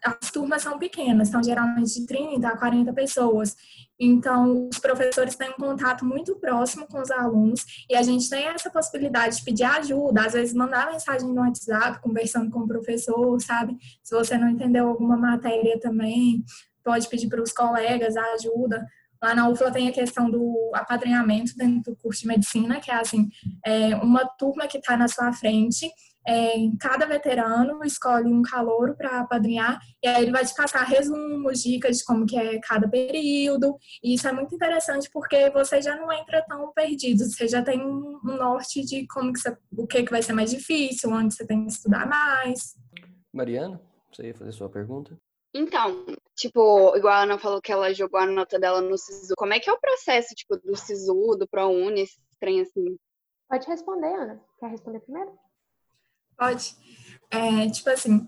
as 0.07 0.31
turmas 0.31 0.61
são 0.61 0.79
pequenas, 0.79 1.29
são 1.29 1.43
geralmente 1.43 1.99
de 1.99 2.05
30 2.05 2.47
a 2.47 2.57
40 2.57 2.93
pessoas. 2.93 3.55
Então, 3.99 4.69
os 4.71 4.77
professores 4.79 5.35
têm 5.35 5.49
um 5.49 5.53
contato 5.53 6.05
muito 6.05 6.35
próximo 6.35 6.87
com 6.87 7.01
os 7.01 7.09
alunos 7.09 7.65
e 7.89 7.95
a 7.95 8.03
gente 8.03 8.29
tem 8.29 8.45
essa 8.45 8.69
possibilidade 8.69 9.37
de 9.37 9.43
pedir 9.43 9.63
ajuda, 9.63 10.25
às 10.25 10.33
vezes 10.33 10.53
mandar 10.53 10.91
mensagem 10.91 11.27
no 11.27 11.41
WhatsApp, 11.41 11.99
conversando 12.01 12.51
com 12.51 12.59
o 12.59 12.67
professor, 12.67 13.41
sabe? 13.41 13.75
Se 14.03 14.15
você 14.15 14.37
não 14.37 14.49
entendeu 14.49 14.87
alguma 14.87 15.17
matéria 15.17 15.79
também, 15.79 16.43
pode 16.83 17.07
pedir 17.09 17.27
para 17.27 17.41
os 17.41 17.51
colegas 17.51 18.15
a 18.15 18.23
ajuda. 18.33 18.85
Lá 19.21 19.33
na 19.33 19.49
UFLA 19.49 19.71
tem 19.71 19.87
a 19.87 19.91
questão 19.91 20.29
do 20.29 20.71
apadrinhamento 20.75 21.55
dentro 21.57 21.91
do 21.91 21.97
curso 21.97 22.21
de 22.21 22.27
medicina, 22.27 22.79
que 22.79 22.91
é 22.91 22.95
assim, 22.95 23.29
é 23.65 23.95
uma 23.95 24.23
turma 24.25 24.67
que 24.67 24.77
está 24.77 24.95
na 24.95 25.07
sua 25.07 25.33
frente 25.33 25.89
é, 26.27 26.55
cada 26.79 27.05
veterano 27.05 27.83
escolhe 27.85 28.27
um 28.27 28.41
calouro 28.41 28.95
para 28.95 29.21
apadrinhar 29.21 29.79
e 30.03 30.07
aí 30.07 30.23
ele 30.23 30.31
vai 30.31 30.45
te 30.45 30.53
passar 30.53 30.83
resumos, 30.83 31.61
dicas 31.61 31.99
de 31.99 32.03
como 32.03 32.25
que 32.25 32.37
é 32.37 32.59
cada 32.59 32.87
período. 32.89 33.77
E 34.03 34.13
isso 34.13 34.27
é 34.27 34.33
muito 34.33 34.53
interessante 34.53 35.09
porque 35.11 35.49
você 35.51 35.81
já 35.81 35.95
não 35.95 36.11
entra 36.11 36.43
tão 36.45 36.73
perdido, 36.73 37.23
você 37.23 37.47
já 37.47 37.63
tem 37.63 37.81
um 37.81 38.19
norte 38.23 38.83
de 38.83 39.07
como 39.07 39.31
que 39.31 39.39
você, 39.39 39.55
o 39.77 39.87
que, 39.87 40.03
que 40.03 40.11
vai 40.11 40.21
ser 40.21 40.33
mais 40.33 40.51
difícil, 40.51 41.11
onde 41.11 41.33
você 41.33 41.47
tem 41.47 41.65
que 41.65 41.71
estudar 41.71 42.05
mais. 42.05 42.75
Mariana, 43.33 43.81
você 44.11 44.27
ia 44.27 44.35
fazer 44.35 44.51
sua 44.51 44.69
pergunta? 44.69 45.17
Então, 45.53 46.05
tipo, 46.35 46.95
igual 46.97 47.13
a 47.13 47.23
Ana 47.23 47.39
falou 47.39 47.61
que 47.61 47.71
ela 47.71 47.93
jogou 47.93 48.19
a 48.19 48.25
nota 48.25 48.59
dela 48.59 48.81
no 48.81 48.97
SISU, 48.97 49.33
como 49.37 49.53
é 49.53 49.59
que 49.59 49.69
é 49.69 49.73
o 49.73 49.79
processo, 49.79 50.35
tipo, 50.35 50.57
do 50.57 50.75
SISU, 50.75 51.37
do 51.37 51.47
ProUni, 51.47 52.01
esse 52.01 52.19
trem 52.39 52.61
assim? 52.61 52.97
Pode 53.49 53.65
responder, 53.65 54.13
Ana. 54.13 54.43
Quer 54.59 54.69
responder 54.69 54.99
primeiro? 54.99 55.31
Pode. 56.37 56.75
É, 57.31 57.69
tipo 57.69 57.89
assim, 57.89 58.27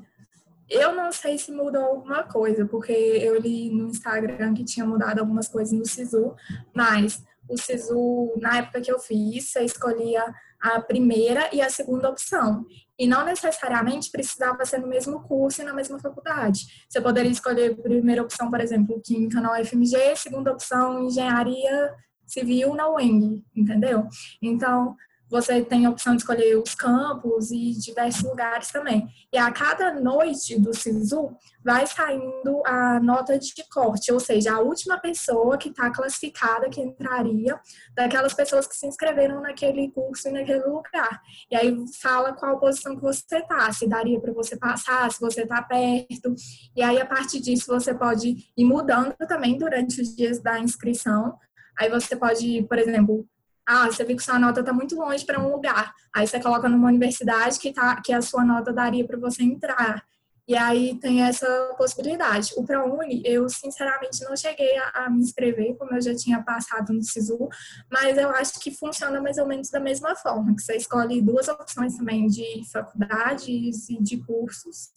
eu 0.70 0.94
não 0.96 1.12
sei 1.12 1.38
se 1.38 1.52
mudou 1.52 1.84
alguma 1.84 2.24
coisa, 2.24 2.66
porque 2.66 2.92
eu 2.92 3.40
li 3.40 3.72
no 3.72 3.88
Instagram 3.88 4.54
que 4.54 4.64
tinha 4.64 4.86
mudado 4.86 5.20
algumas 5.20 5.48
coisas 5.48 5.78
no 5.78 5.86
SISU, 5.86 6.36
mas 6.74 7.24
o 7.48 7.58
SISU, 7.58 8.34
na 8.40 8.58
época 8.58 8.82
que 8.82 8.92
eu 8.92 9.00
fiz, 9.00 9.50
você 9.50 9.64
escolhia 9.64 10.24
a 10.62 10.80
primeira 10.82 11.50
e 11.54 11.62
a 11.62 11.70
segunda 11.70 12.10
opção. 12.10 12.66
E 12.98 13.08
não 13.08 13.26
necessariamente 13.26 14.12
precisava 14.12 14.66
ser 14.66 14.80
no 14.80 14.88
mesmo 14.88 15.22
curso 15.22 15.62
e 15.62 15.66
na 15.66 15.74
mesma 15.74 15.98
faculdade. 16.00 16.86
Você 16.88 17.02
poderia 17.02 17.32
escolher 17.32 17.72
a 17.72 17.82
primeira 17.82 18.22
opção, 18.22 18.50
por 18.52 18.60
exemplo, 18.60 19.02
Química 19.02 19.42
na 19.42 19.60
UFMG, 19.60 20.16
segunda 20.18 20.52
opção, 20.52 21.06
Engenharia 21.06 21.96
Civil 22.28 22.76
na 22.76 22.90
UENG, 22.90 23.44
entendeu? 23.56 24.08
Então, 24.42 24.96
você 25.30 25.62
tem 25.62 25.86
a 25.86 25.90
opção 25.90 26.16
de 26.16 26.22
escolher 26.22 26.58
os 26.58 26.74
campos 26.74 27.52
e 27.52 27.72
diversos 27.80 28.24
lugares 28.24 28.70
também. 28.70 29.08
E 29.32 29.38
a 29.38 29.52
cada 29.52 29.94
noite 29.94 30.60
do 30.60 30.74
SISU 30.74 31.36
vai 31.64 31.86
saindo 31.86 32.64
a 32.66 33.00
nota 33.00 33.38
de 33.38 33.54
corte, 33.72 34.12
ou 34.12 34.20
seja, 34.20 34.54
a 34.54 34.60
última 34.60 34.98
pessoa 34.98 35.58
que 35.58 35.70
está 35.70 35.92
classificada 35.92 36.70
que 36.70 36.82
entraria 36.82 37.60
daquelas 37.94 38.34
pessoas 38.34 38.66
que 38.66 38.76
se 38.76 38.88
inscreveram 38.88 39.42
naquele 39.42 39.92
curso 39.92 40.30
e 40.30 40.32
naquele 40.32 40.66
lugar. 40.66 41.22
E 41.52 41.56
aí 41.56 41.76
fala 42.02 42.34
qual 42.34 42.60
posição 42.60 42.96
que 42.96 43.02
você 43.02 43.38
está, 43.38 43.72
se 43.72 43.88
daria 43.88 44.20
para 44.20 44.34
você 44.34 44.58
passar, 44.58 45.12
se 45.12 45.20
você 45.20 45.44
está 45.44 45.62
perto. 45.62 46.34
E 46.76 46.82
aí 46.82 47.00
a 47.00 47.06
partir 47.06 47.40
disso 47.40 47.68
você 47.68 47.94
pode 47.94 48.36
ir 48.58 48.66
mudando 48.66 49.16
também 49.28 49.58
durante 49.58 50.02
os 50.02 50.16
dias 50.16 50.42
da 50.42 50.60
inscrição. 50.60 51.38
Aí 51.78 51.90
você 51.90 52.16
pode, 52.16 52.64
por 52.64 52.78
exemplo, 52.78 53.26
ah, 53.72 53.86
você 53.86 54.04
viu 54.04 54.18
que 54.18 54.24
sua 54.24 54.40
nota 54.40 54.62
está 54.62 54.74
muito 54.74 54.96
longe 54.96 55.24
para 55.24 55.40
um 55.40 55.52
lugar. 55.52 55.94
Aí 56.12 56.26
você 56.26 56.40
coloca 56.40 56.68
numa 56.68 56.88
universidade 56.88 57.60
que, 57.60 57.72
tá, 57.72 58.02
que 58.02 58.12
a 58.12 58.20
sua 58.20 58.44
nota 58.44 58.74
daria 58.74 59.06
para 59.06 59.16
você 59.16 59.44
entrar. 59.44 60.04
E 60.48 60.56
aí 60.56 61.00
tem 61.00 61.22
essa 61.22 61.46
possibilidade. 61.78 62.52
O 62.58 62.66
ProUni, 62.66 63.22
eu 63.24 63.48
sinceramente 63.48 64.24
não 64.24 64.36
cheguei 64.36 64.76
a, 64.76 65.06
a, 65.06 65.10
me 65.12 65.22
inscrever, 65.22 65.78
como 65.78 65.94
eu 65.94 66.02
já 66.02 66.16
tinha 66.16 66.42
passado 66.42 66.92
no 66.92 67.04
SISU, 67.04 67.48
mas 67.92 68.18
eu 68.18 68.32
acho 68.32 68.60
que 68.60 68.72
funciona 68.72 69.22
mais 69.22 69.38
ou 69.38 69.46
menos 69.46 69.70
da 69.70 69.80
mesma 69.80 70.16
forma, 70.16 70.56
que 70.56 70.64
você 70.64 70.76
escolhe 70.76 71.22
duas 71.22 71.48
opções 71.48 71.96
também 71.96 72.26
de 72.26 72.64
faculdades 72.72 73.88
e 73.88 74.02
de 74.02 74.18
cursos. 74.18 74.90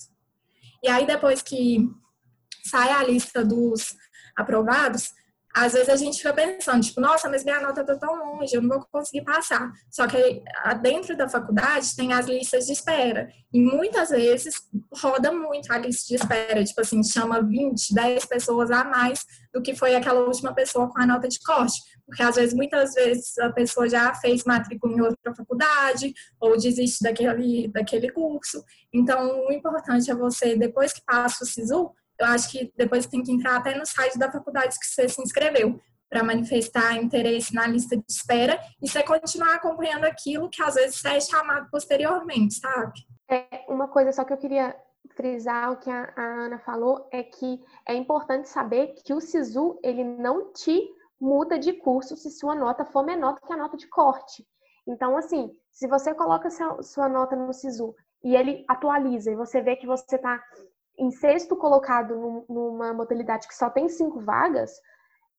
E 0.83 0.89
aí 0.89 1.07
depois 1.07 1.43
que 1.43 1.87
sai 2.65 2.91
a 2.91 3.05
lista 3.05 3.45
dos 3.45 3.95
aprovados, 4.35 5.13
às 5.55 5.73
vezes 5.75 5.89
a 5.89 5.97
gente 5.97 6.19
fica 6.19 6.33
pensando, 6.33 6.83
tipo, 6.83 7.01
nossa, 7.01 7.29
mas 7.29 7.45
minha 7.45 7.61
nota 7.61 7.85
tá 7.85 7.97
tão 7.97 8.15
longe, 8.17 8.55
eu 8.55 8.63
não 8.63 8.69
vou 8.69 8.87
conseguir 8.91 9.25
passar. 9.25 9.71
Só 9.91 10.07
que 10.07 10.43
dentro 10.81 11.17
da 11.17 11.29
faculdade 11.29 11.95
tem 11.95 12.13
as 12.13 12.27
listas 12.27 12.67
de 12.67 12.73
espera. 12.73 13.29
E 13.53 13.61
muitas 13.61 14.09
vezes 14.09 14.55
roda 14.95 15.31
muito 15.31 15.71
a 15.71 15.79
lista 15.79 16.09
de 16.09 16.15
espera. 16.15 16.65
Tipo 16.65 16.81
assim, 16.81 17.03
chama 17.05 17.43
20, 17.43 17.95
10 17.95 18.25
pessoas 18.25 18.71
a 18.71 18.85
mais 18.85 19.25
do 19.53 19.61
que 19.61 19.75
foi 19.75 19.95
aquela 19.95 20.21
última 20.21 20.55
pessoa 20.55 20.91
com 20.91 21.01
a 21.01 21.07
nota 21.07 21.29
de 21.29 21.39
corte. 21.41 21.79
Porque 22.07 22.23
às 22.23 22.37
vezes, 22.37 22.55
muitas 22.55 22.95
vezes, 22.95 23.39
a 23.39 23.51
pessoa 23.53 23.89
já 23.89 24.15
fez 24.15 24.45
matrícula 24.45 24.95
em 24.95 25.01
outra 25.01 25.35
faculdade 25.35 26.13
ou 26.41 26.57
desiste 26.57 27.03
daquele, 27.03 27.69
daquele 27.69 28.11
curso. 28.11 28.65
Então, 28.93 29.47
o 29.47 29.53
importante 29.53 30.11
é 30.11 30.15
você, 30.15 30.57
depois 30.57 30.93
que 30.93 31.03
passa 31.07 31.45
o 31.45 31.47
SISU, 31.47 31.91
eu 32.19 32.27
acho 32.27 32.51
que 32.51 32.73
depois 32.77 33.07
tem 33.07 33.23
que 33.23 33.33
entrar 33.33 33.57
até 33.57 33.77
no 33.77 33.87
site 33.87 34.19
da 34.19 34.31
faculdade 34.31 34.79
que 34.79 34.87
você 34.87 35.09
se 35.09 35.23
inscreveu 35.23 35.81
para 36.09 36.23
manifestar 36.23 36.95
interesse 36.97 37.55
na 37.55 37.67
lista 37.67 37.97
de 37.97 38.05
espera 38.09 38.61
e 38.83 38.89
você 38.89 39.03
continuar 39.03 39.55
acompanhando 39.55 40.05
aquilo 40.05 40.51
que 40.51 40.63
às 40.63 40.75
vezes 40.75 41.03
é 41.05 41.19
chamado 41.19 41.69
posteriormente, 41.71 42.55
sabe? 42.55 42.93
É, 43.31 43.65
uma 43.67 43.89
coisa 43.89 44.13
só 44.13 44.23
que 44.23 44.33
eu 44.33 44.37
queria 44.37 44.77
frisar 45.17 45.73
o 45.73 45.79
que 45.79 45.91
a, 45.91 46.13
a 46.15 46.23
Ana 46.45 46.59
falou 46.59 47.09
é 47.11 47.23
que 47.23 47.61
é 47.89 47.95
importante 47.95 48.49
saber 48.49 48.95
que 49.05 49.15
o 49.15 49.21
SISU 49.21 49.81
ele 49.83 50.05
não 50.05 50.53
te 50.53 50.87
muda 51.19 51.59
de 51.59 51.73
curso 51.73 52.17
se 52.17 52.31
sua 52.31 52.55
nota 52.55 52.85
for 52.85 53.05
menor 53.05 53.41
que 53.41 53.53
a 53.53 53.57
nota 53.57 53.77
de 53.77 53.89
corte. 53.89 54.47
Então, 54.87 55.17
assim, 55.17 55.51
se 55.71 55.87
você 55.87 56.13
coloca 56.13 56.51
sua, 56.51 56.83
sua 56.83 57.09
nota 57.09 57.37
no 57.37 57.53
SISU 57.53 57.95
e 58.25 58.37
ele 58.37 58.65
atualiza 58.69 59.31
e 59.31 59.37
você 59.37 59.61
vê 59.63 59.77
que 59.77 59.87
você 59.87 60.17
está 60.17 60.43
em 60.99 61.11
sexto 61.11 61.57
colocado 61.57 62.45
numa 62.49 62.93
modalidade 62.93 63.49
que 63.49 63.55
só 63.55 63.71
tem 63.71 63.89
cinco 63.89 64.21
vagas, 64.21 64.71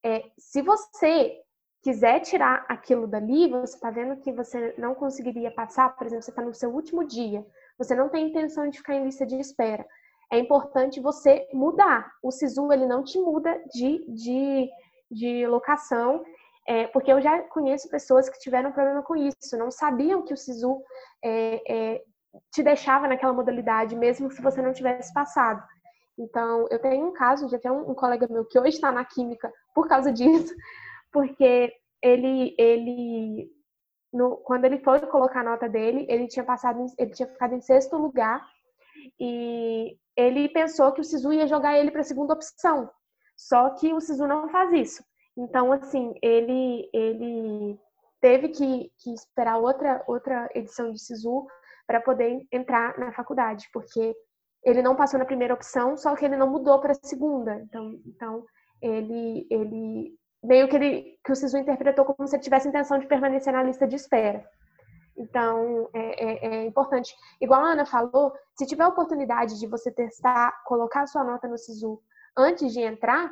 é, 0.03 0.23
se 0.37 0.61
você 0.61 1.39
quiser 1.81 2.21
tirar 2.21 2.65
aquilo 2.69 3.07
dali, 3.07 3.49
você 3.49 3.75
está 3.75 3.91
vendo 3.91 4.19
que 4.21 4.31
você 4.31 4.73
não 4.77 4.95
conseguiria 4.95 5.51
passar, 5.51 5.95
por 5.95 6.07
exemplo, 6.07 6.23
você 6.23 6.31
está 6.31 6.41
no 6.41 6.53
seu 6.53 6.69
último 6.73 7.03
dia, 7.05 7.45
você 7.77 7.93
não 7.93 8.09
tem 8.09 8.29
intenção 8.29 8.69
de 8.69 8.77
ficar 8.77 8.95
em 8.95 9.03
lista 9.03 9.25
de 9.25 9.39
espera. 9.39 9.85
É 10.31 10.39
importante 10.39 10.99
você 11.01 11.47
mudar. 11.53 12.11
O 12.23 12.31
SISU 12.31 12.71
ele 12.71 12.87
não 12.87 13.03
te 13.03 13.19
muda 13.19 13.61
de, 13.73 14.05
de, 14.07 14.69
de 15.11 15.45
locação, 15.47 16.23
é, 16.65 16.87
porque 16.87 17.11
eu 17.11 17.21
já 17.21 17.41
conheço 17.49 17.89
pessoas 17.89 18.29
que 18.29 18.39
tiveram 18.39 18.71
problema 18.71 19.03
com 19.03 19.15
isso, 19.15 19.57
não 19.57 19.69
sabiam 19.69 20.23
que 20.23 20.33
o 20.33 20.37
SISU 20.37 20.81
é, 21.23 21.61
é, 21.67 22.03
te 22.51 22.63
deixava 22.63 23.07
naquela 23.07 23.33
modalidade, 23.33 23.95
mesmo 23.95 24.31
se 24.31 24.41
você 24.41 24.61
não 24.61 24.73
tivesse 24.73 25.13
passado. 25.13 25.63
Então, 26.17 26.67
eu 26.69 26.79
tenho 26.79 27.07
um 27.07 27.13
caso 27.13 27.47
de 27.47 27.55
até 27.55 27.71
um, 27.71 27.91
um 27.91 27.95
colega 27.95 28.27
meu 28.29 28.45
que 28.45 28.59
hoje 28.59 28.75
está 28.75 28.91
na 28.91 29.03
química 29.03 29.51
por 29.73 29.87
causa 29.87 30.11
disso, 30.13 30.53
porque 31.11 31.73
ele, 32.01 32.55
ele 32.57 33.49
no, 34.11 34.37
quando 34.37 34.65
ele 34.65 34.77
foi 34.79 34.99
colocar 35.01 35.41
a 35.41 35.43
nota 35.51 35.67
dele, 35.67 36.05
ele 36.09 36.27
tinha 36.27 36.45
passado, 36.45 36.85
ele 36.97 37.11
tinha 37.11 37.27
ficado 37.27 37.55
em 37.55 37.61
sexto 37.61 37.97
lugar 37.97 38.45
e 39.19 39.97
ele 40.15 40.49
pensou 40.49 40.91
que 40.91 41.01
o 41.01 41.03
Sisu 41.03 41.33
ia 41.33 41.47
jogar 41.47 41.77
ele 41.77 41.91
para 41.91 42.01
a 42.01 42.05
segunda 42.05 42.33
opção. 42.33 42.89
Só 43.35 43.71
que 43.71 43.91
o 43.91 43.99
Sisu 43.99 44.27
não 44.27 44.49
faz 44.49 44.71
isso. 44.73 45.03
Então, 45.35 45.71
assim, 45.71 46.13
ele 46.21 46.87
ele 46.93 47.79
teve 48.21 48.49
que, 48.49 48.91
que 48.99 49.13
esperar 49.13 49.57
outra 49.57 50.03
outra 50.07 50.47
edição 50.53 50.91
de 50.91 51.01
Sisu 51.01 51.47
para 51.87 52.01
poder 52.01 52.45
entrar 52.51 52.97
na 52.97 53.11
faculdade, 53.11 53.67
porque 53.73 54.15
ele 54.63 54.81
não 54.81 54.95
passou 54.95 55.19
na 55.19 55.25
primeira 55.25 55.53
opção, 55.53 55.97
só 55.97 56.15
que 56.15 56.25
ele 56.25 56.37
não 56.37 56.49
mudou 56.49 56.79
para 56.79 56.91
a 56.91 56.95
segunda. 57.03 57.59
Então, 57.59 57.99
então 58.05 58.45
ele, 58.81 59.45
ele 59.49 60.17
meio 60.43 60.67
que 60.67 60.75
ele 60.75 61.19
que 61.23 61.31
o 61.31 61.35
Sisu 61.35 61.57
interpretou 61.57 62.05
como 62.05 62.27
se 62.27 62.35
ele 62.35 62.43
tivesse 62.43 62.67
intenção 62.67 62.97
de 62.97 63.07
permanecer 63.07 63.53
na 63.53 63.63
lista 63.63 63.87
de 63.87 63.95
espera. 63.95 64.45
Então, 65.17 65.89
é, 65.93 66.23
é, 66.23 66.47
é, 66.47 66.65
importante. 66.65 67.15
Igual 67.39 67.63
a 67.63 67.71
Ana 67.73 67.85
falou, 67.85 68.33
se 68.57 68.65
tiver 68.65 68.83
a 68.83 68.87
oportunidade 68.87 69.59
de 69.59 69.67
você 69.67 69.91
testar, 69.91 70.63
colocar 70.65 71.05
sua 71.07 71.23
nota 71.23 71.47
no 71.47 71.57
SISU 71.57 72.01
antes 72.35 72.73
de 72.73 72.81
entrar, 72.81 73.31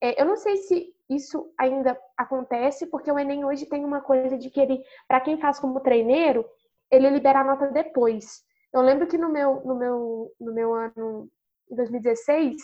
é, 0.00 0.20
eu 0.20 0.24
não 0.24 0.36
sei 0.36 0.56
se 0.56 0.94
isso 1.08 1.52
ainda 1.58 1.98
acontece, 2.16 2.86
porque 2.86 3.10
o 3.10 3.18
Enem 3.18 3.44
hoje 3.44 3.66
tem 3.66 3.84
uma 3.84 4.00
coisa 4.00 4.38
de 4.38 4.50
que 4.50 4.60
ele, 4.60 4.82
para 5.06 5.20
quem 5.20 5.38
faz 5.38 5.58
como 5.58 5.80
treineiro, 5.80 6.46
ele 6.90 7.10
libera 7.10 7.40
a 7.40 7.44
nota 7.44 7.66
depois. 7.68 8.42
Eu 8.72 8.82
lembro 8.82 9.06
que 9.06 9.18
no 9.18 9.30
meu, 9.30 9.62
no 9.64 9.74
meu, 9.74 10.32
no 10.40 10.54
meu 10.54 10.74
ano, 10.74 11.28
em 11.70 11.76
2016, 11.76 12.56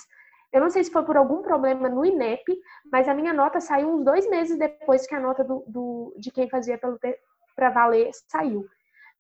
Eu 0.53 0.61
não 0.61 0.71
sei 0.71 0.85
se 0.85 0.91
foi 0.91 1.05
por 1.05 1.17
algum 1.17 1.43
problema 1.43 1.89
no 1.89 2.05
INEP, 2.05 2.45
mas 2.93 3.09
a 3.09 3.15
minha 3.15 3.33
nota 3.33 3.61
saiu 3.61 3.89
uns 3.89 4.05
dois 4.05 4.29
meses 4.31 4.57
depois 4.57 5.05
que 5.05 5.15
a 5.15 5.21
nota 5.21 5.43
do, 5.43 5.65
do 5.67 6.15
de 6.17 6.31
quem 6.31 6.49
fazia 6.49 6.79
para 7.57 7.71
valer 7.71 8.11
saiu. 8.29 8.65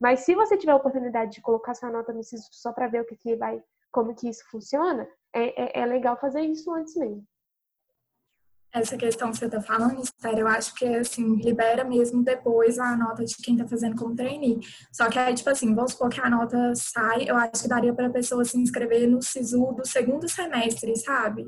Mas 0.01 0.21
se 0.21 0.35
você 0.35 0.57
tiver 0.57 0.73
a 0.73 0.77
oportunidade 0.77 1.33
de 1.33 1.41
colocar 1.41 1.75
sua 1.75 1.91
nota 1.91 2.13
no 2.13 2.23
SISU 2.23 2.49
só 2.53 2.73
para 2.73 2.87
ver 2.87 3.03
o 3.03 3.05
que, 3.05 3.17
que 3.17 3.35
vai, 3.35 3.61
como 3.91 4.15
que 4.15 4.29
isso 4.29 4.49
funciona, 4.49 5.09
é, 5.33 5.81
é, 5.81 5.83
é 5.83 5.87
legal 5.87 6.17
fazer 6.17 6.43
isso 6.43 6.73
antes 6.73 6.95
mesmo 6.95 7.27
essa 8.75 8.97
questão 8.97 9.31
que 9.31 9.39
você 9.39 9.47
está 9.47 9.61
falando, 9.63 10.03
Esther, 10.03 10.37
eu 10.37 10.49
acho 10.49 10.75
que, 10.75 10.85
assim, 10.85 11.37
libera 11.37 11.85
mesmo 11.85 12.25
depois 12.25 12.77
a 12.77 12.97
nota 12.97 13.25
de 13.25 13.37
quem 13.37 13.55
está 13.55 13.69
fazendo 13.69 13.95
como 13.95 14.17
trainee. 14.17 14.59
Só 14.93 15.09
que 15.09 15.17
aí, 15.17 15.33
tipo 15.33 15.49
assim, 15.49 15.73
vamos 15.73 15.93
supor 15.93 16.11
que 16.11 16.21
a 16.21 16.29
nota 16.29 16.75
sai, 16.75 17.31
eu 17.31 17.37
acho 17.37 17.63
que 17.63 17.69
daria 17.69 17.95
para 17.95 18.09
a 18.09 18.13
pessoa 18.13 18.45
se 18.45 18.59
inscrever 18.59 19.09
no 19.09 19.23
SISU 19.23 19.75
do 19.77 19.87
segundo 19.87 20.29
semestre, 20.29 20.97
sabe? 20.97 21.47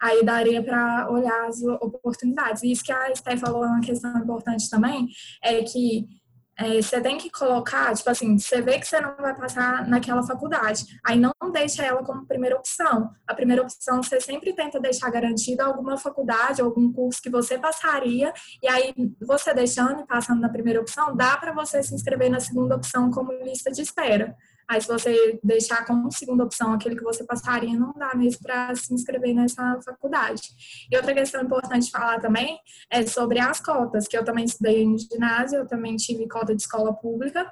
Aí 0.00 0.24
daria 0.24 0.64
para 0.64 1.10
olhar 1.10 1.46
as 1.46 1.62
oportunidades. 1.62 2.62
E 2.62 2.72
isso 2.72 2.82
que 2.82 2.92
a 2.92 3.10
Esther 3.10 3.38
falou, 3.38 3.64
uma 3.64 3.80
questão 3.82 4.16
importante 4.16 4.70
também, 4.70 5.08
é 5.44 5.62
que 5.62 6.08
é, 6.58 6.80
você 6.80 7.00
tem 7.00 7.16
que 7.16 7.30
colocar, 7.30 7.94
tipo 7.94 8.08
assim, 8.10 8.38
você 8.38 8.60
vê 8.60 8.78
que 8.78 8.86
você 8.86 9.00
não 9.00 9.16
vai 9.16 9.34
passar 9.34 9.86
naquela 9.88 10.22
faculdade, 10.22 10.84
aí 11.04 11.18
não 11.18 11.32
deixa 11.52 11.82
ela 11.82 12.02
como 12.02 12.26
primeira 12.26 12.56
opção. 12.56 13.10
A 13.26 13.34
primeira 13.34 13.62
opção 13.62 14.02
você 14.02 14.20
sempre 14.20 14.54
tenta 14.54 14.78
deixar 14.78 15.10
garantida 15.10 15.64
alguma 15.64 15.96
faculdade, 15.96 16.60
algum 16.60 16.92
curso 16.92 17.22
que 17.22 17.30
você 17.30 17.58
passaria, 17.58 18.32
e 18.62 18.68
aí 18.68 18.94
você 19.20 19.54
deixando 19.54 20.00
e 20.00 20.06
passando 20.06 20.40
na 20.40 20.48
primeira 20.48 20.80
opção, 20.80 21.16
dá 21.16 21.36
para 21.36 21.52
você 21.52 21.82
se 21.82 21.94
inscrever 21.94 22.30
na 22.30 22.40
segunda 22.40 22.76
opção 22.76 23.10
como 23.10 23.32
lista 23.32 23.70
de 23.70 23.82
espera. 23.82 24.36
Aí, 24.68 24.80
se 24.80 24.88
você 24.88 25.38
deixar 25.42 25.84
como 25.84 26.10
segunda 26.12 26.44
opção 26.44 26.72
aquele 26.72 26.96
que 26.96 27.02
você 27.02 27.24
passaria, 27.24 27.78
não 27.78 27.92
dá 27.92 28.14
mesmo 28.14 28.42
para 28.42 28.74
se 28.74 28.92
inscrever 28.94 29.34
nessa 29.34 29.78
faculdade. 29.84 30.42
E 30.90 30.96
outra 30.96 31.14
questão 31.14 31.42
importante 31.42 31.90
falar 31.90 32.20
também 32.20 32.58
é 32.90 33.06
sobre 33.06 33.38
as 33.38 33.60
cotas, 33.60 34.06
que 34.06 34.16
eu 34.16 34.24
também 34.24 34.44
estudei 34.44 34.86
no 34.86 34.98
ginásio, 34.98 35.60
eu 35.60 35.66
também 35.66 35.96
tive 35.96 36.28
cota 36.28 36.54
de 36.54 36.62
escola 36.62 36.92
pública. 36.92 37.50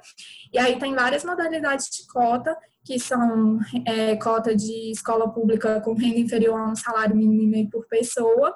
E 0.51 0.57
aí 0.57 0.79
tem 0.79 0.95
várias 0.95 1.23
modalidades 1.23 1.89
de 1.89 2.07
cota, 2.07 2.57
que 2.83 2.99
são 2.99 3.59
é, 3.85 4.15
cota 4.15 4.55
de 4.55 4.91
escola 4.91 5.31
pública 5.31 5.79
com 5.81 5.93
renda 5.93 6.19
inferior 6.19 6.59
a 6.59 6.71
um 6.71 6.75
salário 6.75 7.15
mínimo 7.15 7.69
por 7.69 7.87
pessoa, 7.87 8.55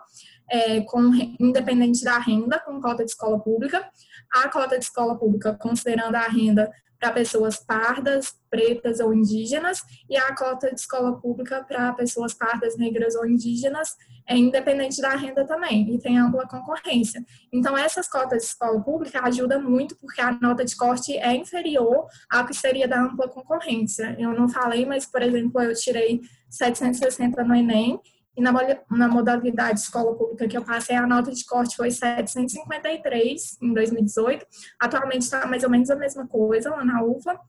é, 0.50 0.82
com, 0.82 1.12
independente 1.40 2.04
da 2.04 2.18
renda, 2.18 2.60
com 2.60 2.82
cota 2.82 3.04
de 3.04 3.12
escola 3.12 3.40
pública. 3.40 3.88
A 4.34 4.50
cota 4.50 4.78
de 4.78 4.86
escola 4.86 5.18
pública, 5.18 5.54
considerando 5.54 6.16
a 6.16 6.28
renda 6.28 6.72
para 7.06 7.12
pessoas 7.12 7.58
pardas, 7.58 8.36
pretas 8.50 9.00
ou 9.00 9.14
indígenas, 9.14 9.80
e 10.10 10.18
a 10.18 10.36
cota 10.36 10.74
de 10.74 10.80
escola 10.80 11.20
pública 11.20 11.64
para 11.64 11.94
pessoas 11.94 12.34
pardas, 12.34 12.78
negras 12.78 13.16
ou 13.16 13.28
indígenas, 13.28 13.96
é 14.28 14.36
independente 14.36 15.00
da 15.00 15.16
renda 15.16 15.46
também, 15.46 15.94
e 15.94 16.00
tem 16.00 16.18
ampla 16.18 16.48
concorrência. 16.48 17.24
Então, 17.54 17.78
essas 17.78 18.08
cotas 18.08 18.42
de 18.42 18.48
escola 18.48 18.82
pública 18.82 19.22
ajudam 19.22 19.62
muito, 19.62 19.96
porque 19.98 20.20
a 20.20 20.32
nota 20.32 20.66
de 20.66 20.76
corte 20.76 21.16
é 21.16 21.36
inferior 21.36 22.08
ao 22.28 22.48
que 22.48 22.56
seria 22.56 22.88
da 22.88 23.00
ampla 23.00 23.28
concorrência. 23.28 24.16
Eu 24.18 24.34
não 24.34 24.50
falei, 24.50 24.84
mas, 24.86 25.06
por 25.06 25.22
exemplo, 25.22 25.62
eu 25.62 25.76
tirei 25.76 26.22
760 26.50 27.44
no 27.44 27.54
Enem, 27.54 28.00
e 28.36 28.42
na, 28.42 28.52
na 28.90 29.08
modalidade 29.08 29.80
escola 29.80 30.16
pública 30.16 30.48
que 30.48 30.58
eu 30.58 30.64
passei, 30.64 30.96
a 30.96 31.08
nota 31.08 31.32
de 31.32 31.46
corte 31.46 31.76
foi 31.76 31.92
753 31.92 33.58
em 33.62 33.74
2018. 33.74 34.46
Atualmente 34.80 35.22
está 35.22 35.46
mais 35.46 35.64
ou 35.64 35.70
menos 35.70 35.90
a 35.90 35.96
mesma 35.96 36.28
coisa 36.28 36.70
lá 36.70 36.84
na 36.84 37.04
UFA, 37.04 37.40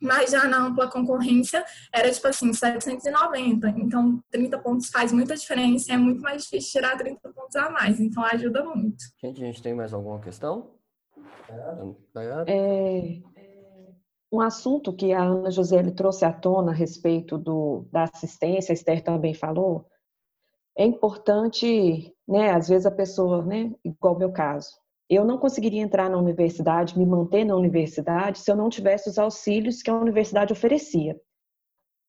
mas 0.00 0.30
já 0.30 0.46
na 0.46 0.66
ampla 0.66 0.90
concorrência 0.90 1.64
era 1.92 2.10
tipo 2.10 2.26
assim, 2.26 2.52
790. 2.52 3.68
Então, 3.76 4.22
30 4.30 4.58
pontos 4.58 4.88
faz 4.88 5.12
muita 5.12 5.36
diferença, 5.36 5.92
é 5.92 5.96
muito 5.96 6.20
mais 6.20 6.42
difícil 6.42 6.72
tirar 6.72 6.96
30 6.96 7.32
pontos 7.32 7.56
a 7.56 7.70
mais, 7.70 8.00
então 8.00 8.24
ajuda 8.24 8.64
muito. 8.64 9.04
Gente, 9.20 9.42
a 9.42 9.46
gente 9.46 9.62
tem 9.62 9.74
mais 9.74 9.94
alguma 9.94 10.20
questão? 10.20 10.74
É, 12.46 13.20
um 14.32 14.40
assunto 14.40 14.92
que 14.92 15.12
a 15.12 15.22
Ana 15.22 15.50
José 15.50 15.82
trouxe 15.90 16.24
à 16.24 16.32
tona 16.32 16.72
a 16.72 16.74
respeito 16.74 17.38
do, 17.38 17.86
da 17.92 18.04
assistência, 18.04 18.72
a 18.72 18.74
Esther 18.74 19.02
também 19.02 19.32
falou, 19.32 19.86
é 20.76 20.84
importante, 20.84 22.12
né, 22.26 22.50
às 22.50 22.68
vezes 22.68 22.86
a 22.86 22.90
pessoa, 22.90 23.44
né, 23.44 23.72
igual 23.84 24.14
o 24.14 24.18
meu 24.18 24.32
caso, 24.32 24.68
eu 25.08 25.24
não 25.24 25.38
conseguiria 25.38 25.82
entrar 25.82 26.08
na 26.08 26.18
universidade, 26.18 26.98
me 26.98 27.06
manter 27.06 27.44
na 27.44 27.54
universidade, 27.54 28.38
se 28.38 28.50
eu 28.50 28.56
não 28.56 28.68
tivesse 28.68 29.08
os 29.08 29.18
auxílios 29.18 29.82
que 29.82 29.90
a 29.90 29.96
universidade 29.96 30.52
oferecia. 30.52 31.20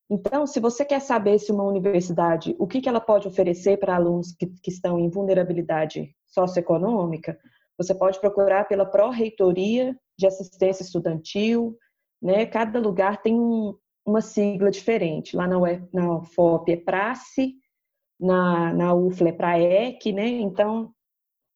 Então, 0.09 0.45
se 0.45 0.59
você 0.59 0.85
quer 0.85 1.01
saber 1.01 1.39
se 1.39 1.51
uma 1.51 1.63
universidade, 1.63 2.55
o 2.59 2.67
que, 2.67 2.79
que 2.79 2.87
ela 2.87 3.01
pode 3.01 3.27
oferecer 3.27 3.77
para 3.77 3.95
alunos 3.95 4.31
que, 4.33 4.45
que 4.45 4.69
estão 4.69 4.99
em 4.99 5.09
vulnerabilidade 5.09 6.15
socioeconômica, 6.27 7.37
você 7.77 7.93
pode 7.93 8.19
procurar 8.19 8.67
pela 8.67 8.85
Pró-Reitoria 8.85 9.97
de 10.17 10.27
Assistência 10.27 10.83
Estudantil, 10.83 11.75
né? 12.21 12.45
Cada 12.45 12.79
lugar 12.79 13.21
tem 13.21 13.37
um, 13.37 13.75
uma 14.05 14.21
sigla 14.21 14.69
diferente. 14.69 15.35
Lá 15.35 15.47
na, 15.47 15.57
UF, 15.57 15.83
na 15.91 16.17
UFOP 16.17 16.71
é 16.71 16.77
PRACE, 16.77 17.55
na, 18.19 18.73
na 18.73 18.91
é 19.27 19.31
para 19.31 19.59
EC, 19.59 20.11
né? 20.13 20.27
Então, 20.27 20.93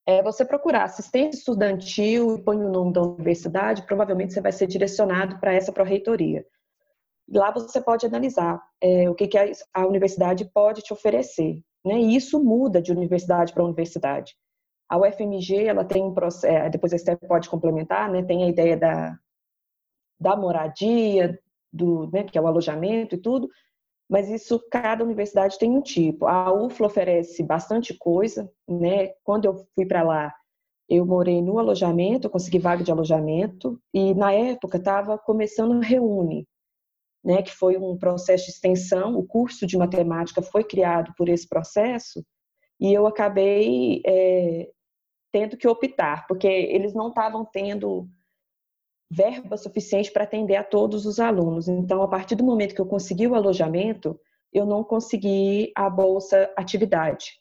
é 0.06 0.24
você 0.24 0.44
procurar 0.44 0.84
assistência 0.84 1.38
estudantil 1.38 2.36
e 2.36 2.42
põe 2.42 2.58
o 2.58 2.70
nome 2.70 2.94
da 2.94 3.02
universidade, 3.02 3.86
provavelmente 3.86 4.34
você 4.34 4.42
vai 4.42 4.52
ser 4.52 4.68
direcionado 4.68 5.40
para 5.40 5.54
essa 5.54 5.72
pró-reitoria. 5.72 6.46
Lá 7.32 7.52
você 7.52 7.80
pode 7.80 8.06
analisar 8.06 8.60
é, 8.82 9.08
o 9.10 9.14
que, 9.14 9.28
que 9.28 9.38
a, 9.38 9.46
a, 9.74 9.86
universidade 9.86 10.50
pode 10.52 10.82
te 10.82 10.92
oferecer. 10.92 11.62
Né? 11.86 12.00
E 12.00 12.16
isso 12.16 12.44
muda 12.44 12.82
de 12.82 12.92
universidade 12.92 13.54
para 13.54 13.64
universidade. 13.64 14.36
A 14.90 14.98
UFMG, 14.98 15.66
ela 15.66 15.86
tem 15.86 16.04
um 16.04 16.14
processo, 16.14 16.48
é, 16.48 16.70
depois 16.70 16.92
a 16.92 16.96
Esther 16.96 17.18
pode 17.20 17.48
complementar, 17.48 18.10
né? 18.10 18.24
tem 18.24 18.44
a 18.44 18.50
ideia 18.50 18.76
da, 18.76 19.16
da 20.20 20.36
moradia, 20.36 21.40
do, 21.72 22.10
né, 22.12 22.24
que 22.24 22.38
é 22.38 22.42
o 22.42 22.48
alojamento 22.48 23.14
e 23.14 23.18
tudo, 23.18 23.48
mas 24.10 24.28
isso 24.30 24.60
cada 24.72 25.04
universidade 25.04 25.60
tem 25.60 25.70
um 25.70 25.82
tipo. 25.82 26.26
A 26.26 26.52
UFLA 26.52 26.88
oferece 26.88 27.44
bastante 27.44 27.94
coisa, 27.94 28.52
né? 28.68 29.10
Quando 29.24 29.46
eu 29.46 29.68
fui 29.76 29.86
para 29.86 30.02
lá, 30.02 30.34
eu 30.90 31.06
morei 31.06 31.42
no 31.42 31.60
alojamento, 31.60 32.30
consegui 32.30 32.58
vaga 32.58 32.84
de 32.84 32.92
alojamento 32.92 33.80
e 33.94 34.16
na 34.16 34.34
época 34.34 34.78
estava 34.78 35.16
começando 35.20 35.74
o 35.74 35.80
Reúne, 35.80 36.48
né? 37.24 37.44
Que 37.44 37.52
foi 37.52 37.78
um 37.78 37.96
processo 37.98 38.46
de 38.46 38.52
extensão. 38.52 39.16
O 39.16 39.24
curso 39.24 39.68
de 39.68 39.78
matemática 39.78 40.42
foi 40.42 40.64
criado 40.64 41.14
por 41.16 41.30
esse 41.30 41.48
processo 41.48 42.26
e 42.80 42.92
eu 42.92 43.06
acabei 43.06 44.02
é, 44.04 44.72
tendo 45.32 45.56
que 45.56 45.68
optar 45.68 46.26
porque 46.26 46.48
eles 46.48 46.96
não 46.96 47.10
estavam 47.10 47.46
tendo 47.46 48.10
verba 49.10 49.58
suficiente 49.58 50.12
para 50.12 50.24
atender 50.24 50.56
a 50.56 50.64
todos 50.64 51.06
os 51.06 51.20
alunos. 51.20 51.68
Então, 51.68 52.02
a 52.04 52.08
partir 52.08 52.36
do 52.36 52.44
momento 52.44 52.76
que 52.76 52.82
eu 52.82 52.86
consegui 52.86 53.28
o 53.28 53.36
alojamento, 53.36 54.20
eu 54.54 54.66
não 54.66 54.84
consegui 54.84 55.72
a 55.76 55.90
bolsa 55.90 56.52
atividade, 56.56 57.32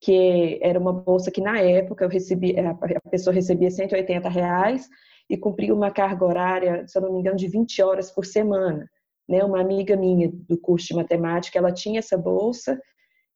que 0.00 0.58
era 0.62 0.78
uma 0.78 0.92
bolsa 0.92 1.30
que 1.30 1.40
na 1.40 1.60
época 1.60 2.04
eu 2.04 2.08
recebi, 2.08 2.54
a 2.58 3.10
pessoa 3.10 3.34
recebia 3.34 3.70
180 3.70 4.28
reais 4.28 4.88
e 5.28 5.36
cumpria 5.36 5.74
uma 5.74 5.90
carga 5.90 6.24
horária, 6.24 6.86
se 6.86 6.96
eu 6.96 7.02
não 7.02 7.12
me 7.12 7.20
engano, 7.20 7.36
de 7.36 7.48
20 7.48 7.82
horas 7.82 8.10
por 8.10 8.24
semana. 8.24 8.88
Né? 9.28 9.44
Uma 9.44 9.60
amiga 9.60 9.96
minha 9.96 10.30
do 10.48 10.58
curso 10.58 10.88
de 10.88 10.94
matemática, 10.94 11.58
ela 11.58 11.72
tinha 11.72 11.98
essa 11.98 12.16
bolsa 12.16 12.80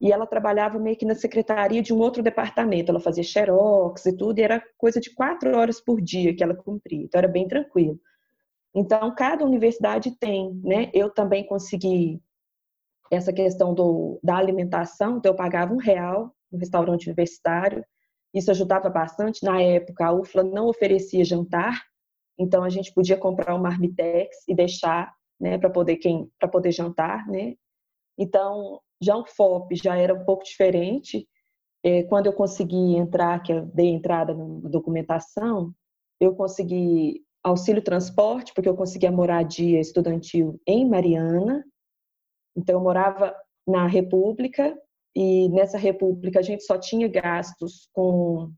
e 0.02 0.10
ela 0.10 0.26
trabalhava 0.26 0.80
meio 0.80 0.96
que 0.96 1.06
na 1.06 1.14
secretaria 1.14 1.80
de 1.80 1.94
um 1.94 1.98
outro 1.98 2.24
departamento. 2.24 2.90
Ela 2.90 2.98
fazia 2.98 3.22
xerox 3.22 4.04
e 4.04 4.16
tudo, 4.16 4.36
e 4.40 4.42
era 4.42 4.60
coisa 4.76 5.00
de 5.00 5.14
quatro 5.14 5.56
horas 5.56 5.80
por 5.80 6.00
dia 6.00 6.34
que 6.34 6.42
ela 6.42 6.56
cumpria, 6.56 7.04
então 7.04 7.20
era 7.20 7.28
bem 7.28 7.46
tranquilo. 7.46 8.00
Então, 8.74 9.14
cada 9.14 9.44
universidade 9.44 10.10
tem, 10.18 10.60
né? 10.64 10.90
Eu 10.92 11.08
também 11.08 11.46
consegui 11.46 12.20
essa 13.12 13.32
questão 13.32 13.72
do, 13.72 14.18
da 14.24 14.36
alimentação, 14.36 15.18
então 15.18 15.30
eu 15.30 15.36
pagava 15.36 15.72
um 15.72 15.76
real 15.76 16.34
no 16.50 16.58
restaurante 16.58 17.06
universitário, 17.06 17.84
isso 18.34 18.50
ajudava 18.50 18.90
bastante. 18.90 19.44
Na 19.44 19.62
época, 19.62 20.04
a 20.04 20.12
UFLA 20.12 20.42
não 20.42 20.66
oferecia 20.66 21.24
jantar, 21.24 21.80
então 22.36 22.64
a 22.64 22.70
gente 22.70 22.92
podia 22.92 23.16
comprar 23.16 23.54
uma 23.54 23.70
marmitex 23.70 24.36
e 24.48 24.54
deixar, 24.54 25.14
né, 25.38 25.58
para 25.58 25.70
poder 25.70 25.96
quem, 25.96 26.28
para 26.40 26.48
poder 26.48 26.72
jantar, 26.72 27.24
né? 27.28 27.54
Então, 28.22 28.80
já 29.02 29.16
o 29.16 29.26
FOP 29.26 29.74
já 29.74 29.96
era 29.96 30.14
um 30.14 30.24
pouco 30.24 30.44
diferente. 30.44 31.28
É, 31.84 32.04
quando 32.04 32.26
eu 32.26 32.32
consegui 32.32 32.96
entrar, 32.96 33.42
que 33.42 33.52
eu 33.52 33.66
dei 33.66 33.88
entrada 33.88 34.32
na 34.32 34.68
documentação, 34.68 35.74
eu 36.20 36.36
consegui 36.36 37.24
auxílio 37.42 37.82
transporte, 37.82 38.54
porque 38.54 38.68
eu 38.68 38.76
conseguia 38.76 39.10
moradia 39.10 39.80
estudantil 39.80 40.60
em 40.64 40.88
Mariana. 40.88 41.64
Então, 42.56 42.76
eu 42.76 42.80
morava 42.80 43.34
na 43.66 43.88
República, 43.88 44.72
e 45.16 45.48
nessa 45.48 45.76
República 45.76 46.38
a 46.38 46.42
gente 46.42 46.62
só 46.62 46.78
tinha 46.78 47.08
gastos 47.08 47.88
com. 47.92 48.52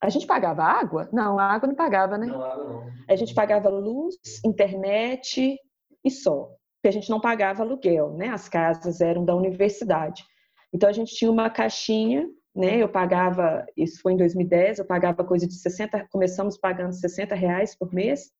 A 0.00 0.10
gente 0.10 0.26
pagava 0.26 0.62
água? 0.62 1.08
Não, 1.12 1.38
a 1.38 1.44
água 1.44 1.68
não 1.68 1.74
pagava, 1.74 2.18
né? 2.18 2.26
Não, 2.26 2.42
água 2.42 2.64
não. 2.64 2.92
A 3.08 3.16
gente 3.16 3.34
pagava 3.34 3.70
luz, 3.70 4.16
internet 4.44 5.58
e 6.04 6.10
só. 6.10 6.54
Porque 6.82 6.88
a 6.88 6.92
gente 6.92 7.10
não 7.10 7.20
pagava 7.20 7.62
aluguel, 7.62 8.12
né? 8.14 8.28
As 8.30 8.48
casas 8.48 9.00
eram 9.00 9.24
da 9.24 9.36
universidade. 9.36 10.24
Então 10.74 10.88
a 10.88 10.92
gente 10.92 11.14
tinha 11.14 11.30
uma 11.30 11.48
caixinha, 11.48 12.28
né? 12.52 12.82
Eu 12.82 12.88
pagava, 12.88 13.64
isso 13.76 14.02
foi 14.02 14.14
em 14.14 14.16
2010, 14.16 14.80
eu 14.80 14.84
pagava 14.84 15.22
coisa 15.22 15.46
de 15.46 15.54
60, 15.54 16.08
começamos 16.10 16.58
pagando 16.58 16.92
60 16.92 17.36
reais 17.36 17.76
por 17.76 17.94
mês, 17.94 18.32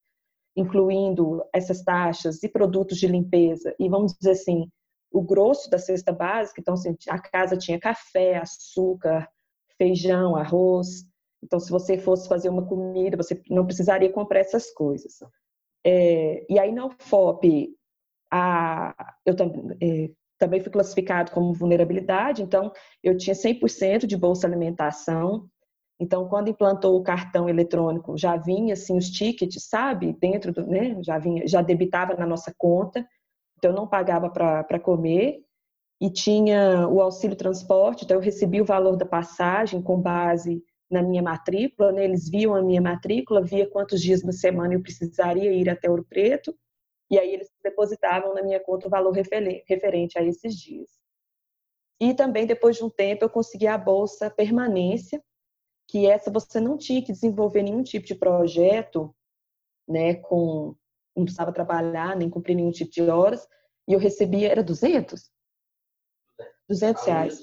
incluindo 0.57 1.45
essas 1.53 1.85
taxas 1.85 2.43
e 2.43 2.49
produtos 2.49 2.99
de 2.99 3.07
limpeza. 3.07 3.73
E 3.79 3.89
vamos 3.89 4.13
dizer 4.13 4.33
assim, 4.33 4.69
o 5.13 5.23
grosso 5.23 5.71
da 5.71 5.79
cesta 5.79 6.11
básica, 6.11 6.61
então 6.61 6.75
assim, 6.75 6.97
a 7.09 7.21
casa 7.21 7.57
tinha 7.57 7.79
café, 7.79 8.39
açúcar, 8.39 9.29
feijão, 9.79 10.35
arroz. 10.35 11.05
Então, 11.41 11.61
se 11.61 11.71
você 11.71 11.97
fosse 11.97 12.29
fazer 12.29 12.49
uma 12.49 12.67
comida, 12.67 13.17
você 13.17 13.41
não 13.49 13.65
precisaria 13.65 14.11
comprar 14.11 14.41
essas 14.41 14.73
coisas. 14.73 15.21
É, 15.85 16.45
e 16.49 16.59
aí 16.59 16.73
na 16.73 16.87
UFOP, 16.87 17.77
a, 18.33 19.15
eu 19.27 19.37
também, 19.37 19.77
é, 19.81 20.11
também 20.39 20.61
fui 20.61 20.73
classificado 20.73 21.31
como 21.33 21.53
vulnerabilidade, 21.53 22.43
então 22.43 22.73
eu 23.03 23.17
tinha 23.17 23.35
100% 23.35 24.07
de 24.07 24.17
bolsa 24.17 24.47
alimentação. 24.47 25.47
Então, 26.01 26.29
quando 26.29 26.49
implantou 26.49 26.99
o 26.99 27.03
cartão 27.03 27.49
eletrônico, 27.49 28.17
já 28.17 28.37
vinha 28.37 28.73
assim 28.73 28.97
os 28.97 29.11
tickets, 29.11 29.69
sabe, 29.69 30.15
dentro 30.15 30.53
do, 30.53 30.67
né, 30.67 30.97
já 31.03 31.19
vinha, 31.19 31.47
já 31.47 31.61
debitava 31.63 32.15
na 32.15 32.27
nossa 32.27 32.53
conta. 32.57 33.07
Então 33.59 33.71
eu 33.71 33.77
não 33.77 33.87
pagava 33.87 34.31
para 34.31 34.81
comer 34.81 35.41
e 36.01 36.11
tinha 36.11 36.89
o 36.89 37.01
auxílio 37.01 37.37
transporte, 37.37 38.05
então 38.05 38.17
eu 38.17 38.21
recebia 38.21 38.63
o 38.63 38.67
valor 38.67 38.97
da 38.97 39.07
passagem 39.07 39.81
com 39.81 40.01
base 40.01 40.65
na 40.91 41.03
minha 41.03 41.23
matrícula, 41.23 41.93
né? 41.93 42.05
eles 42.05 42.29
viam 42.29 42.55
a 42.55 42.63
minha 42.63 42.81
matrícula, 42.81 43.41
via 43.43 43.71
quantos 43.71 44.01
dias 44.03 44.23
na 44.25 44.33
semana 44.33 44.75
eu 44.75 44.83
precisaria 44.83 45.53
ir 45.53 45.71
até 45.71 45.89
Ouro 45.89 46.05
Preto, 46.05 46.55
e 47.13 47.19
aí 47.19 47.35
eles 47.35 47.51
depositavam 47.63 48.33
na 48.33 48.43
minha 48.43 48.59
conta 48.59 48.87
o 48.87 48.91
valor 48.91 49.13
referente 49.13 50.19
a 50.19 50.23
esses 50.23 50.57
dias. 50.57 50.89
E 52.01 52.15
também, 52.15 52.47
depois 52.47 52.77
de 52.77 52.83
um 52.83 52.89
tempo, 52.89 53.23
eu 53.23 53.29
consegui 53.29 53.67
a 53.67 53.77
bolsa 53.77 54.31
permanência, 54.31 55.23
que 55.87 56.07
essa 56.07 56.31
você 56.31 56.59
não 56.59 56.79
tinha 56.79 57.05
que 57.05 57.13
desenvolver 57.13 57.63
nenhum 57.63 57.83
tipo 57.83 58.07
de 58.07 58.15
projeto, 58.15 59.15
né, 59.87 60.15
com 60.15 60.75
não 61.15 61.25
precisava 61.25 61.53
trabalhar, 61.53 62.17
nem 62.17 62.31
cumprir 62.31 62.55
nenhum 62.55 62.71
tipo 62.71 62.91
de 62.91 63.03
horas, 63.03 63.47
e 63.87 63.93
eu 63.93 63.99
recebia, 63.99 64.51
era 64.51 64.63
200? 64.63 65.31
200 66.67 67.05
reais. 67.05 67.43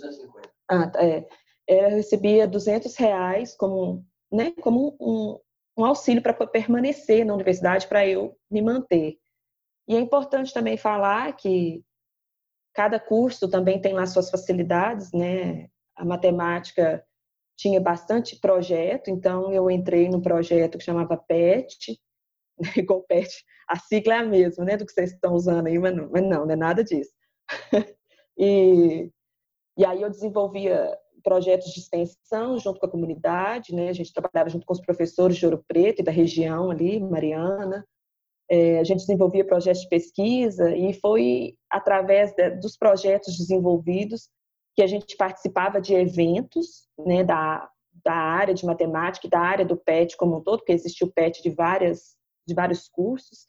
Ah, 0.68 0.90
tá, 0.90 1.06
é. 1.06 1.30
Eu 1.68 1.90
recebia 1.92 2.48
200 2.48 2.96
reais 2.96 3.56
como, 3.56 4.04
né, 4.32 4.52
como 4.62 4.98
um, 5.00 5.40
um 5.78 5.86
auxílio 5.86 6.24
para 6.24 6.34
permanecer 6.48 7.24
na 7.24 7.36
universidade, 7.36 7.88
para 7.88 8.08
eu 8.08 8.36
me 8.50 8.64
manter. 8.64 9.20
E 9.90 9.96
é 9.96 10.00
importante 10.00 10.54
também 10.54 10.78
falar 10.78 11.36
que 11.36 11.84
cada 12.76 13.00
curso 13.00 13.50
também 13.50 13.82
tem 13.82 13.92
lá 13.92 14.06
suas 14.06 14.30
facilidades, 14.30 15.12
né? 15.12 15.68
A 15.96 16.06
matemática 16.06 17.04
tinha 17.58 17.82
bastante 17.82 18.40
projeto, 18.40 19.10
então 19.10 19.52
eu 19.52 19.70
entrei 19.70 20.08
no 20.08 20.22
projeto 20.22 20.78
que 20.78 20.84
chamava 20.84 21.18
PET, 21.18 22.00
igual 22.78 23.02
PET, 23.02 23.44
a 23.68 23.78
sigla 23.78 24.14
é 24.14 24.18
a 24.20 24.26
mesma, 24.26 24.64
né, 24.64 24.78
do 24.78 24.86
que 24.86 24.94
vocês 24.94 25.12
estão 25.12 25.34
usando 25.34 25.68
aí, 25.68 25.78
mas 25.78 25.94
não, 25.94 26.10
mas 26.10 26.24
não, 26.24 26.46
não 26.46 26.52
é 26.52 26.56
nada 26.56 26.84
disso. 26.84 27.12
e, 28.38 29.12
e 29.78 29.86
aí 29.86 30.02
eu 30.02 30.10
desenvolvia 30.10 30.98
projetos 31.22 31.74
de 31.74 31.82
extensão 31.82 32.58
junto 32.58 32.80
com 32.80 32.86
a 32.86 32.92
comunidade, 32.92 33.76
né, 33.76 33.90
a 33.90 33.94
gente 33.94 34.14
trabalhava 34.14 34.50
junto 34.50 34.66
com 34.66 34.74
os 34.74 34.82
professores 34.82 35.36
de 35.36 35.46
Ouro 35.46 35.66
Preto 35.68 36.00
e 36.00 36.06
da 36.06 36.12
região 36.12 36.72
ali, 36.72 37.00
Mariana, 37.00 37.86
é, 38.50 38.80
a 38.80 38.84
gente 38.84 39.00
desenvolvia 39.00 39.46
projetos 39.46 39.82
de 39.82 39.90
pesquisa 39.90 40.76
e 40.76 40.94
foi 40.94 41.56
através 41.70 42.34
de, 42.34 42.50
dos 42.52 42.76
projetos 42.76 43.38
desenvolvidos 43.38 44.28
que 44.76 44.82
a 44.82 44.88
gente 44.88 45.16
participava 45.16 45.80
de 45.80 45.94
eventos 45.94 46.88
né, 47.06 47.24
da, 47.24 47.70
da 48.04 48.14
área 48.14 48.54
de 48.54 48.66
matemática 48.66 49.28
e 49.28 49.30
da 49.30 49.40
área 49.40 49.66
do 49.66 49.78
PET 49.78 50.18
como 50.18 50.38
um 50.38 50.42
todo, 50.42 50.60
porque 50.60 50.72
existiu 50.72 51.08
o 51.08 51.12
PET 51.12 51.44
de, 51.44 51.52
várias, 51.52 52.16
de 52.48 52.56
vários 52.56 52.88
cursos. 52.90 53.46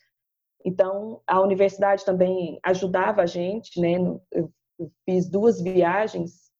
Então, 0.65 1.23
a 1.27 1.41
universidade 1.41 2.05
também 2.05 2.59
ajudava 2.63 3.23
a 3.23 3.27
gente, 3.27 3.81
né? 3.81 3.95
Eu 4.31 4.53
fiz 5.07 5.31
duas 5.31 5.63
viagens. 5.63 6.51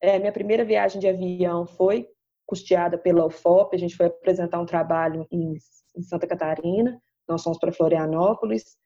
É, 0.00 0.18
minha 0.18 0.32
primeira 0.32 0.64
viagem 0.64 1.00
de 1.00 1.06
avião 1.06 1.64
foi 1.64 2.08
custeada 2.46 2.98
pela 2.98 3.24
UFOP, 3.26 3.76
a 3.76 3.78
gente 3.78 3.96
foi 3.96 4.06
apresentar 4.06 4.60
um 4.60 4.66
trabalho 4.66 5.26
em, 5.30 5.54
em 5.96 6.02
Santa 6.02 6.26
Catarina 6.26 7.00
nós 7.28 7.42
fomos 7.42 7.58
para 7.58 7.72
Florianópolis. 7.72 8.76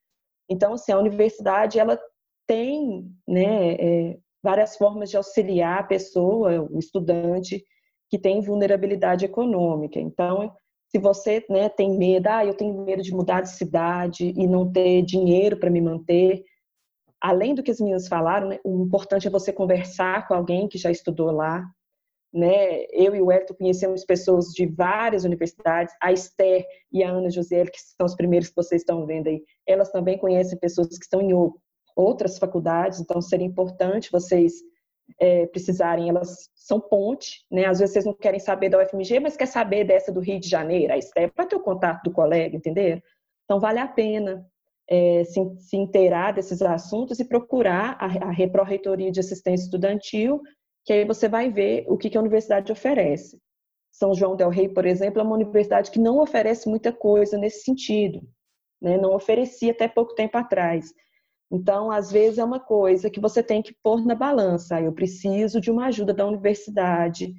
Então, 0.48 0.74
assim, 0.74 0.93
a 0.93 0.98
universidade 0.98 1.78
ela 1.78 1.98
tem 2.47 3.06
né, 3.27 3.74
é, 3.74 4.19
várias 4.43 4.77
formas 4.77 5.10
de 5.10 5.16
auxiliar 5.16 5.81
a 5.81 5.85
pessoa, 5.85 6.62
o 6.70 6.78
estudante 6.78 7.65
que 8.10 8.19
tem 8.19 8.40
vulnerabilidade 8.40 9.24
econômica. 9.24 10.01
Então, 10.01 10.52
se 10.90 10.98
você 10.98 11.44
né, 11.51 11.69
tem 11.69 11.97
medo, 11.97 12.27
ah, 12.28 12.44
eu 12.44 12.55
tenho 12.55 12.82
medo 12.82 13.02
de 13.02 13.12
mudar 13.12 13.43
de 13.43 13.51
cidade 13.51 14.32
e 14.35 14.47
não 14.47 14.70
ter 14.73 15.02
dinheiro 15.02 15.59
para 15.59 15.70
me 15.70 15.81
manter, 15.81 16.43
além 17.20 17.55
do 17.55 17.62
que 17.62 17.70
as 17.70 17.81
meninas 17.81 18.09
falaram, 18.09 18.48
né, 18.48 18.59
o 18.65 18.85
importante 18.85 19.27
é 19.27 19.31
você 19.31 19.52
conversar 19.52 20.27
com 20.27 20.35
alguém 20.35 20.69
que 20.69 20.78
já 20.78 20.90
estudou 20.90 21.31
lá, 21.31 21.62
né? 22.32 22.84
Eu 22.92 23.14
e 23.14 23.22
o 23.22 23.30
Hélio 23.30 23.55
conhecemos 23.56 24.05
pessoas 24.05 24.48
de 24.48 24.66
várias 24.66 25.24
universidades, 25.24 25.94
a 26.02 26.12
Esther 26.12 26.66
e 26.92 27.02
a 27.02 27.10
Ana 27.10 27.30
José, 27.30 27.64
que 27.64 27.80
são 27.80 28.06
os 28.06 28.14
primeiros 28.14 28.48
que 28.48 28.56
vocês 28.56 28.82
estão 28.82 29.06
vendo 29.06 29.28
aí, 29.28 29.42
elas 29.66 29.90
também 29.90 30.18
conhecem 30.18 30.59
pessoas 30.59 30.88
que 30.88 31.05
estão 31.05 31.20
em 31.20 31.32
outras 31.96 32.38
faculdades, 32.38 33.00
então 33.00 33.20
seria 33.20 33.46
importante 33.46 34.12
vocês 34.12 34.55
é, 35.18 35.46
precisarem, 35.46 36.09
elas 36.09 36.50
são 36.55 36.80
ponte, 36.80 37.44
né? 37.50 37.64
Às 37.64 37.78
vezes 37.78 37.94
vocês 37.94 38.05
não 38.05 38.12
querem 38.12 38.38
saber 38.38 38.68
da 38.68 38.78
UFMG, 38.82 39.20
mas 39.20 39.36
quer 39.36 39.46
saber 39.46 39.84
dessa 39.84 40.12
do 40.12 40.20
Rio 40.20 40.38
de 40.38 40.48
Janeiro, 40.48 40.92
a 40.92 40.98
Esther, 40.98 41.32
para 41.32 41.46
ter 41.46 41.56
o 41.56 41.62
contato 41.62 42.02
do 42.02 42.12
colega, 42.12 42.56
entender? 42.56 43.02
Então 43.44 43.59
vale 43.59 43.78
a 43.78 43.88
pena 43.88 44.46
é, 44.88 45.24
se, 45.24 45.40
se 45.59 45.76
inteirar 45.76 46.32
desses 46.32 46.60
assuntos 46.60 47.18
e 47.18 47.24
procurar 47.24 47.96
a, 47.98 48.06
a 48.28 49.10
de 49.10 49.20
Assistência 49.20 49.64
Estudantil 49.64 50.42
que 50.89 50.93
aí 50.94 51.05
você 51.05 51.28
vai 51.28 51.51
ver 51.51 51.85
o 51.86 51.98
que 51.98 52.16
a 52.16 52.20
universidade 52.20 52.73
oferece. 52.73 53.39
São 53.93 54.15
João 54.15 54.35
del 54.35 54.48
Rei, 54.48 54.70
por 54.70 54.86
exemplo, 54.86 55.20
é 55.20 55.23
uma 55.23 55.35
universidade 55.35 55.90
que 55.90 55.98
não 55.98 56.19
oferece 56.19 56.66
muita 56.66 56.90
coisa 56.90 57.36
nesse 57.36 57.62
sentido, 57.62 58.27
né? 58.81 58.97
não 58.97 59.15
oferecia 59.15 59.73
até 59.73 59.86
pouco 59.86 60.15
tempo 60.15 60.39
atrás. 60.39 60.94
Então, 61.52 61.90
às 61.90 62.10
vezes, 62.10 62.39
é 62.39 62.44
uma 62.44 62.59
coisa 62.59 63.10
que 63.10 63.20
você 63.20 63.43
tem 63.43 63.60
que 63.60 63.77
pôr 63.82 64.02
na 64.02 64.15
balança. 64.15 64.81
Eu 64.81 64.90
preciso 64.90 65.60
de 65.60 65.70
uma 65.70 65.89
ajuda 65.89 66.15
da 66.15 66.27
universidade. 66.27 67.35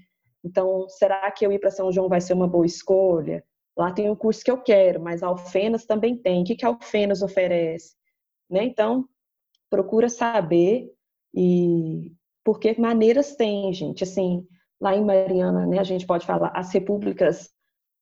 Então, 0.46 0.88
será 0.88 1.32
que 1.32 1.44
eu 1.44 1.52
ir 1.52 1.58
para 1.58 1.72
São 1.72 1.92
João 1.92 2.08
vai 2.08 2.22
ser 2.22 2.34
uma 2.34 2.48
boa 2.48 2.68
escolha? 2.68 3.44
Lá 3.76 3.92
tem 3.92 4.12
um 4.12 4.16
curso 4.16 4.44
que 4.44 4.52
eu 4.52 4.62
quero, 4.62 5.02
mas 5.02 5.24
a 5.24 5.28
Alfenas 5.28 5.88
também 5.88 6.16
tem. 6.16 6.44
O 6.44 6.46
que 6.46 6.64
a 6.64 6.68
Alfenas 6.68 7.24
oferece? 7.24 7.96
Né? 8.48 8.64
Então, 8.64 9.10
procura 9.72 10.08
saber 10.08 10.88
e 11.34 12.12
porque 12.50 12.74
maneiras 12.82 13.36
tem, 13.36 13.72
gente. 13.72 14.04
Assim, 14.04 14.44
lá 14.82 14.96
em 14.96 15.06
Mariana, 15.06 15.68
né, 15.68 15.78
a 15.78 15.84
gente 15.84 16.08
pode 16.08 16.26
falar, 16.26 16.52
as 16.56 16.74
repúblicas 16.74 17.52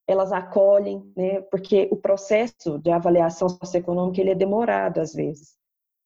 elas 0.06 0.32
acolhem, 0.32 1.12
né, 1.14 1.42
porque 1.50 1.86
o 1.92 1.96
processo 1.96 2.78
de 2.78 2.90
avaliação 2.90 3.46
socioeconômica 3.46 4.22
ele 4.22 4.30
é 4.30 4.34
demorado 4.34 5.00
às 5.00 5.12
vezes. 5.12 5.54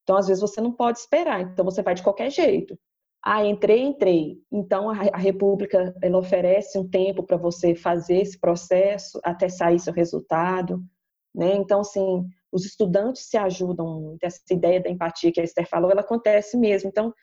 Então, 0.03 0.17
às 0.17 0.27
vezes 0.27 0.41
você 0.41 0.61
não 0.61 0.73
pode 0.73 0.99
esperar, 0.99 1.41
então 1.41 1.65
você 1.65 1.85
vai 1.85 1.95
de 1.95 2.03
qualquer 2.03 2.31
jeito. 2.31 2.77
Ah, 3.25 3.45
entrei, 3.45 3.81
entrei. 3.81 4.37
Então 4.51 4.91
a, 4.91 4.95
a 5.13 5.19
República 5.19 5.95
ela 6.03 6.19
oferece 6.19 6.77
um 6.77 6.89
tempo 6.89 7.23
para 7.23 7.37
você 7.37 7.77
fazer 7.77 8.17
esse 8.23 8.41
processo 8.41 9.21
até 9.23 9.49
sair 9.49 9.79
seu 9.79 9.93
resultado, 9.93 10.83
né? 11.33 11.55
Então 11.55 11.83
assim, 11.83 12.27
os 12.51 12.67
estudantes 12.67 13.27
se 13.27 13.37
ajudam. 13.37 14.17
Essa 14.21 14.41
ideia 14.51 14.81
da 14.83 14.91
empatia 14.91 15.31
que 15.31 15.41
a 15.41 15.45
Esther 15.45 15.69
falou, 15.69 15.93
ela 15.93 16.01
acontece 16.01 16.57
mesmo. 16.57 16.89
Então 16.89 17.15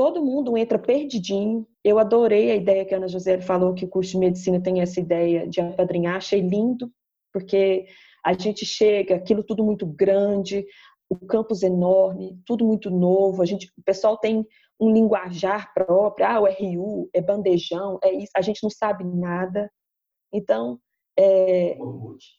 todo 0.00 0.24
mundo 0.24 0.56
entra 0.56 0.78
perdidinho. 0.78 1.66
Eu 1.84 1.98
adorei 1.98 2.50
a 2.50 2.56
ideia 2.56 2.86
que 2.86 2.94
a 2.94 2.96
Ana 2.96 3.06
José 3.06 3.38
falou 3.38 3.74
que 3.74 3.84
o 3.84 3.88
curso 3.88 4.12
de 4.12 4.18
medicina 4.18 4.58
tem 4.58 4.80
essa 4.80 4.98
ideia 4.98 5.46
de 5.46 5.60
apadrinhar, 5.60 6.16
achei 6.16 6.40
lindo, 6.40 6.90
porque 7.30 7.84
a 8.24 8.32
gente 8.32 8.64
chega, 8.64 9.16
aquilo 9.16 9.44
tudo 9.44 9.62
muito 9.62 9.84
grande, 9.84 10.64
o 11.06 11.16
campus 11.26 11.62
enorme, 11.62 12.40
tudo 12.46 12.64
muito 12.64 12.88
novo, 12.90 13.42
a 13.42 13.44
gente, 13.44 13.70
o 13.76 13.82
pessoal 13.82 14.16
tem 14.16 14.46
um 14.80 14.90
linguajar 14.90 15.70
próprio, 15.74 16.26
ah, 16.26 16.40
o 16.40 16.46
RU 16.46 17.10
é 17.12 17.20
bandejão, 17.20 17.98
é 18.02 18.10
isso, 18.10 18.32
a 18.34 18.40
gente 18.40 18.62
não 18.62 18.70
sabe 18.70 19.04
nada. 19.04 19.70
Então, 20.32 20.80
é, 21.18 21.76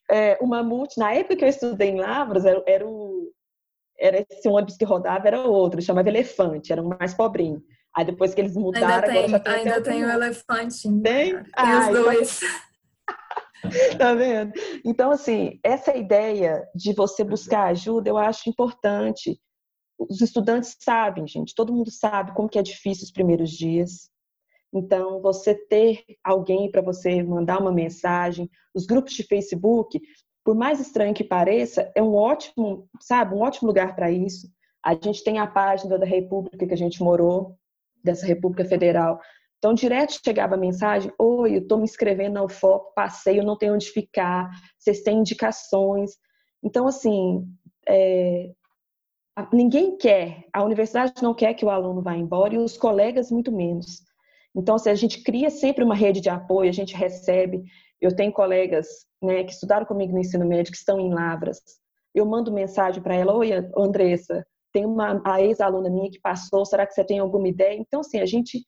é, 0.09 0.35
o 0.41 0.47
Mamute, 0.47 0.97
na 0.97 1.13
época 1.13 1.35
que 1.35 1.45
eu 1.45 1.49
estudei 1.49 1.89
em 1.89 1.99
Lavras, 1.99 2.43
era, 2.43 2.63
era 2.65 2.87
o, 2.87 3.31
era 4.01 4.25
esse 4.27 4.47
ônibus 4.49 4.75
que 4.75 4.83
rodava 4.83 5.27
era 5.27 5.41
outro, 5.41 5.81
chamava 5.81 6.09
Elefante, 6.09 6.71
era 6.71 6.81
um 6.81 6.89
mais 6.89 7.13
pobrinho. 7.13 7.63
Aí 7.95 8.03
depois 8.03 8.33
que 8.33 8.41
eles 8.41 8.55
mudaram, 8.55 9.09
ainda 9.09 9.39
tem, 9.39 9.39
tem 9.39 9.53
ainda 9.53 9.81
tem 9.81 10.03
o 10.03 10.09
Elefante. 10.09 10.81
Tem? 11.01 11.33
Tem 11.33 11.43
ah, 11.53 11.79
os 11.81 11.87
dois. 11.89 12.39
tá 13.97 14.13
vendo? 14.15 14.53
Então, 14.83 15.11
assim, 15.11 15.59
essa 15.63 15.95
ideia 15.95 16.67
de 16.73 16.93
você 16.93 17.23
buscar 17.23 17.65
ajuda, 17.65 18.09
eu 18.09 18.17
acho 18.17 18.49
importante. 18.49 19.39
os 19.99 20.19
estudantes 20.19 20.75
sabem, 20.79 21.27
gente, 21.27 21.53
todo 21.53 21.73
mundo 21.73 21.91
sabe 21.91 22.33
como 22.33 22.49
que 22.49 22.57
é 22.57 22.63
difícil 22.63 23.03
os 23.03 23.11
primeiros 23.11 23.51
dias. 23.51 24.09
Então, 24.73 25.21
você 25.21 25.53
ter 25.53 26.03
alguém 26.23 26.71
para 26.71 26.81
você 26.81 27.21
mandar 27.21 27.59
uma 27.59 27.73
mensagem, 27.73 28.49
os 28.73 28.85
grupos 28.85 29.13
de 29.13 29.23
Facebook, 29.23 30.01
por 30.43 30.55
mais 30.55 30.79
estranho 30.79 31.13
que 31.13 31.23
pareça, 31.23 31.91
é 31.95 32.01
um 32.01 32.15
ótimo, 32.15 32.87
sabe, 32.99 33.35
um 33.35 33.41
ótimo 33.41 33.67
lugar 33.67 33.95
para 33.95 34.11
isso. 34.11 34.47
A 34.83 34.93
gente 34.93 35.23
tem 35.23 35.37
a 35.37 35.45
página 35.45 35.97
da 35.97 36.05
República 36.05 36.65
que 36.65 36.73
a 36.73 36.77
gente 36.77 37.03
morou, 37.03 37.55
dessa 38.03 38.25
República 38.25 38.65
Federal. 38.65 39.19
Então, 39.57 39.73
direto 39.73 40.19
chegava 40.23 40.55
a 40.55 40.57
mensagem: 40.57 41.11
Oi, 41.19 41.55
eu 41.55 41.61
estou 41.61 41.77
me 41.77 41.83
inscrevendo 41.83 42.33
na 42.33 42.43
UFOP, 42.43 42.93
passei, 42.95 43.39
eu 43.39 43.43
não 43.43 43.57
tenho 43.57 43.75
onde 43.75 43.91
ficar, 43.91 44.49
vocês 44.77 45.03
têm 45.03 45.19
indicações. 45.19 46.11
Então, 46.63 46.87
assim, 46.87 47.45
é, 47.87 48.51
ninguém 49.53 49.97
quer, 49.97 50.45
a 50.51 50.63
universidade 50.63 51.21
não 51.21 51.33
quer 51.33 51.53
que 51.53 51.65
o 51.65 51.69
aluno 51.69 52.01
vá 52.01 52.15
embora 52.15 52.55
e 52.55 52.57
os 52.57 52.75
colegas 52.77 53.31
muito 53.31 53.51
menos. 53.51 54.01
Então, 54.55 54.77
se 54.77 54.89
a 54.89 54.95
gente 54.95 55.23
cria 55.23 55.49
sempre 55.49 55.83
uma 55.83 55.95
rede 55.95 56.19
de 56.19 56.29
apoio, 56.29 56.69
a 56.69 56.73
gente 56.73 56.95
recebe. 56.95 57.63
Eu 58.01 58.15
tenho 58.15 58.33
colegas 58.33 58.87
né, 59.21 59.43
que 59.43 59.51
estudaram 59.51 59.85
comigo 59.85 60.13
no 60.13 60.19
ensino 60.19 60.45
médio 60.45 60.71
que 60.71 60.77
estão 60.77 60.99
em 60.99 61.13
Lavras. 61.13 61.61
Eu 62.13 62.25
mando 62.25 62.51
mensagem 62.51 63.01
para 63.01 63.15
ela: 63.15 63.33
Oi, 63.35 63.51
Andressa, 63.77 64.45
tem 64.73 64.85
uma 64.85 65.21
ex-aluna 65.39 65.89
minha 65.89 66.09
que 66.09 66.19
passou, 66.19 66.65
será 66.65 66.85
que 66.85 66.93
você 66.93 67.03
tem 67.03 67.19
alguma 67.19 67.47
ideia? 67.47 67.77
Então, 67.77 68.01
assim, 68.01 68.19
a 68.19 68.25
gente, 68.25 68.63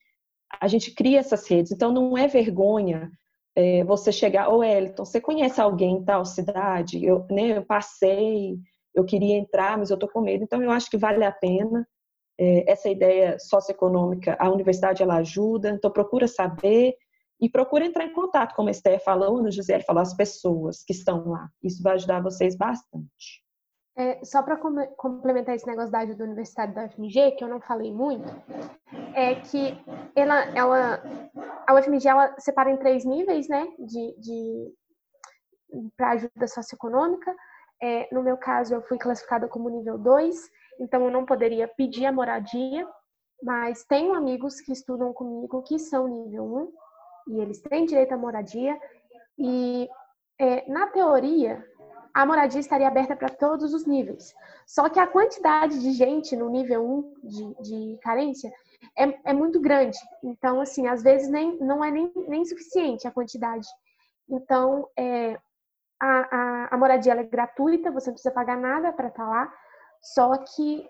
a 0.60 0.68
gente 0.68 0.94
cria 0.94 1.18
essas 1.18 1.48
redes. 1.48 1.72
Então, 1.72 1.92
não 1.92 2.16
é 2.16 2.26
vergonha 2.26 3.10
é, 3.56 3.84
você 3.84 4.12
chegar: 4.12 4.48
Ô, 4.48 4.62
Elton, 4.62 5.04
você 5.04 5.20
conhece 5.20 5.60
alguém 5.60 5.96
em 5.96 6.04
tal 6.04 6.24
cidade? 6.24 7.04
Eu, 7.04 7.26
né, 7.30 7.58
eu 7.58 7.64
passei, 7.64 8.58
eu 8.94 9.04
queria 9.04 9.36
entrar, 9.36 9.78
mas 9.78 9.90
eu 9.90 9.94
estou 9.94 10.08
com 10.08 10.20
medo. 10.20 10.44
Então, 10.44 10.62
eu 10.62 10.70
acho 10.70 10.90
que 10.90 10.96
vale 10.96 11.24
a 11.24 11.32
pena 11.32 11.86
é, 12.38 12.70
essa 12.70 12.88
ideia 12.88 13.38
socioeconômica, 13.38 14.36
a 14.38 14.50
universidade 14.50 15.02
ela 15.02 15.16
ajuda, 15.16 15.70
então 15.70 15.90
procura 15.90 16.26
saber 16.26 16.94
e 17.40 17.48
procura 17.48 17.84
entrar 17.84 18.04
em 18.04 18.12
contato, 18.12 18.54
como 18.54 18.68
a 18.68 18.70
Esther 18.70 19.02
falou, 19.02 19.44
a 19.44 19.50
Gisele 19.50 19.82
falou, 19.82 20.02
as 20.02 20.14
pessoas 20.14 20.82
que 20.84 20.92
estão 20.92 21.28
lá. 21.28 21.48
Isso 21.62 21.82
vai 21.82 21.94
ajudar 21.94 22.22
vocês 22.22 22.56
bastante. 22.56 23.44
É, 23.96 24.24
só 24.24 24.42
para 24.42 24.56
complementar 24.96 25.54
esse 25.54 25.66
negócio 25.66 25.92
da 25.92 26.00
ajuda 26.00 26.26
da 26.26 26.84
UFMG, 26.86 27.32
que 27.32 27.44
eu 27.44 27.48
não 27.48 27.60
falei 27.60 27.92
muito, 27.92 28.28
é 29.14 29.36
que 29.36 29.78
ela, 30.16 30.40
ela, 30.56 31.02
a 31.66 31.74
UFMG 31.74 32.08
ela 32.08 32.34
separa 32.38 32.70
em 32.70 32.76
três 32.76 33.04
níveis, 33.04 33.48
né, 33.48 33.68
de, 33.78 34.14
de 34.18 34.74
para 35.96 36.10
ajuda 36.12 36.46
socioeconômica. 36.48 37.34
É, 37.80 38.08
no 38.12 38.22
meu 38.22 38.36
caso, 38.36 38.74
eu 38.74 38.82
fui 38.82 38.98
classificada 38.98 39.46
como 39.46 39.68
nível 39.68 39.96
2, 39.98 40.50
então 40.80 41.04
eu 41.04 41.10
não 41.10 41.24
poderia 41.24 41.68
pedir 41.68 42.06
a 42.06 42.12
moradia, 42.12 42.88
mas 43.42 43.84
tenho 43.84 44.14
amigos 44.14 44.60
que 44.60 44.72
estudam 44.72 45.12
comigo 45.12 45.62
que 45.62 45.78
são 45.78 46.08
nível 46.08 46.44
1 46.44 46.83
e 47.26 47.40
eles 47.40 47.60
têm 47.60 47.86
direito 47.86 48.12
à 48.12 48.16
moradia. 48.16 48.78
E 49.38 49.88
é, 50.38 50.70
na 50.70 50.86
teoria, 50.88 51.64
a 52.12 52.24
moradia 52.24 52.60
estaria 52.60 52.86
aberta 52.86 53.16
para 53.16 53.28
todos 53.28 53.74
os 53.74 53.86
níveis. 53.86 54.34
Só 54.66 54.88
que 54.88 55.00
a 55.00 55.06
quantidade 55.06 55.80
de 55.80 55.92
gente 55.92 56.36
no 56.36 56.48
nível 56.48 56.84
1 56.84 57.14
de, 57.24 57.62
de 57.62 57.98
carência 58.00 58.52
é, 58.96 59.30
é, 59.30 59.32
muito 59.32 59.60
grande. 59.60 59.98
Então, 60.22 60.60
assim, 60.60 60.86
às 60.86 61.02
vezes 61.02 61.28
nem, 61.28 61.58
não 61.58 61.84
é 61.84 61.90
nem, 61.90 62.12
nem 62.28 62.44
suficiente 62.44 63.06
a 63.06 63.10
quantidade. 63.10 63.66
Então, 64.28 64.88
é, 64.96 65.36
a, 66.00 66.08
a, 66.08 66.74
a 66.74 66.78
moradia 66.78 67.14
é 67.14 67.22
gratuita, 67.24 67.90
você 67.90 68.10
não 68.10 68.14
precisa 68.14 68.34
pagar 68.34 68.56
nada 68.56 68.92
para 68.92 69.08
estar 69.08 69.28
lá. 69.28 69.52
Só 70.00 70.36
que 70.38 70.88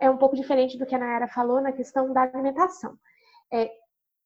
é 0.00 0.10
um 0.10 0.16
pouco 0.16 0.36
diferente 0.36 0.78
do 0.78 0.86
que 0.86 0.94
a 0.94 0.98
Nayara 0.98 1.28
falou 1.28 1.60
na 1.60 1.72
questão 1.72 2.12
da 2.12 2.22
alimentação. 2.22 2.96
É, 3.52 3.70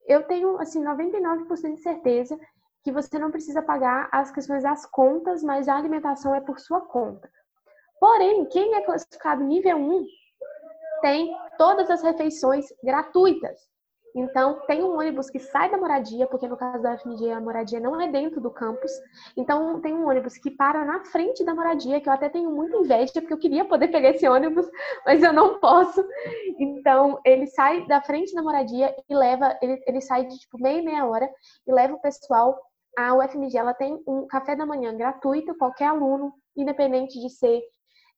eu 0.08 0.22
tenho, 0.24 0.58
assim, 0.58 0.82
99% 0.82 1.74
de 1.74 1.82
certeza 1.82 2.38
que 2.82 2.90
você 2.90 3.18
não 3.18 3.30
precisa 3.30 3.60
pagar 3.60 4.08
as 4.10 4.30
questões 4.30 4.62
das 4.62 4.86
contas, 4.86 5.42
mas 5.42 5.68
a 5.68 5.76
alimentação 5.76 6.34
é 6.34 6.40
por 6.40 6.58
sua 6.58 6.80
conta. 6.80 7.30
Porém, 8.00 8.46
quem 8.46 8.74
é 8.74 8.80
classificado 8.80 9.44
nível 9.44 9.76
1 9.76 10.06
tem 11.02 11.36
todas 11.58 11.90
as 11.90 12.02
refeições 12.02 12.66
gratuitas. 12.82 13.68
Então, 14.18 14.58
tem 14.66 14.82
um 14.82 14.98
ônibus 14.98 15.30
que 15.30 15.38
sai 15.38 15.70
da 15.70 15.78
moradia, 15.78 16.26
porque 16.26 16.48
no 16.48 16.56
caso 16.56 16.82
da 16.82 16.98
FMG 16.98 17.30
a 17.30 17.40
moradia 17.40 17.78
não 17.78 18.00
é 18.00 18.08
dentro 18.08 18.40
do 18.40 18.50
campus. 18.50 18.90
Então, 19.36 19.80
tem 19.80 19.94
um 19.94 20.08
ônibus 20.08 20.36
que 20.36 20.50
para 20.50 20.84
na 20.84 21.04
frente 21.04 21.44
da 21.44 21.54
moradia, 21.54 22.00
que 22.00 22.08
eu 22.08 22.12
até 22.12 22.28
tenho 22.28 22.50
muita 22.50 22.76
inveja, 22.76 23.12
porque 23.14 23.32
eu 23.32 23.38
queria 23.38 23.64
poder 23.64 23.86
pegar 23.88 24.10
esse 24.10 24.28
ônibus, 24.28 24.68
mas 25.06 25.22
eu 25.22 25.32
não 25.32 25.60
posso. 25.60 26.04
Então, 26.58 27.20
ele 27.24 27.46
sai 27.46 27.86
da 27.86 28.02
frente 28.02 28.34
da 28.34 28.42
moradia 28.42 28.92
e 29.08 29.14
leva, 29.14 29.56
ele, 29.62 29.80
ele 29.86 30.00
sai 30.00 30.26
de 30.26 30.36
tipo 30.36 30.60
meia, 30.60 30.82
meia 30.82 31.06
hora 31.06 31.30
e 31.64 31.72
leva 31.72 31.94
o 31.94 32.00
pessoal. 32.00 32.60
A 32.98 33.14
UFMG 33.14 33.56
ela 33.56 33.72
tem 33.72 34.02
um 34.04 34.26
café 34.26 34.56
da 34.56 34.66
manhã 34.66 34.96
gratuito, 34.96 35.56
qualquer 35.56 35.86
aluno, 35.86 36.34
independente 36.56 37.20
de 37.20 37.30
ser 37.30 37.62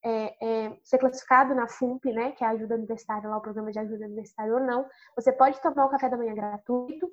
é, 0.03 0.65
é, 0.65 0.77
ser 0.83 0.97
classificado 0.97 1.53
na 1.53 1.67
FUMP, 1.67 2.11
né, 2.11 2.31
que 2.31 2.43
é 2.43 2.47
a 2.47 2.51
ajuda 2.51 2.75
universitária, 2.75 3.29
lá 3.29 3.37
o 3.37 3.41
programa 3.41 3.71
de 3.71 3.79
ajuda 3.79 4.05
universitária 4.05 4.53
ou 4.53 4.59
não, 4.59 4.85
você 5.15 5.31
pode 5.31 5.61
tomar 5.61 5.85
o 5.85 5.89
café 5.89 6.09
da 6.09 6.17
manhã 6.17 6.33
gratuito, 6.33 7.11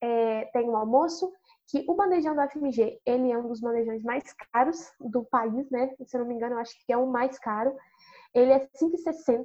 é, 0.00 0.44
tem 0.52 0.68
um 0.68 0.76
almoço, 0.76 1.32
que 1.68 1.84
o 1.88 1.94
bandejão 1.94 2.34
do 2.34 2.48
FMG, 2.48 3.00
ele 3.04 3.32
é 3.32 3.38
um 3.38 3.48
dos 3.48 3.60
bandejões 3.60 4.02
mais 4.02 4.32
caros 4.52 4.92
do 5.00 5.24
país, 5.24 5.68
né, 5.70 5.94
se 6.06 6.16
eu 6.16 6.20
não 6.20 6.28
me 6.28 6.34
engano, 6.34 6.54
eu 6.54 6.60
acho 6.60 6.74
que 6.84 6.92
é 6.92 6.96
o 6.96 7.06
mais 7.06 7.38
caro, 7.38 7.76
ele 8.32 8.52
é 8.52 8.68
5,60, 8.80 9.44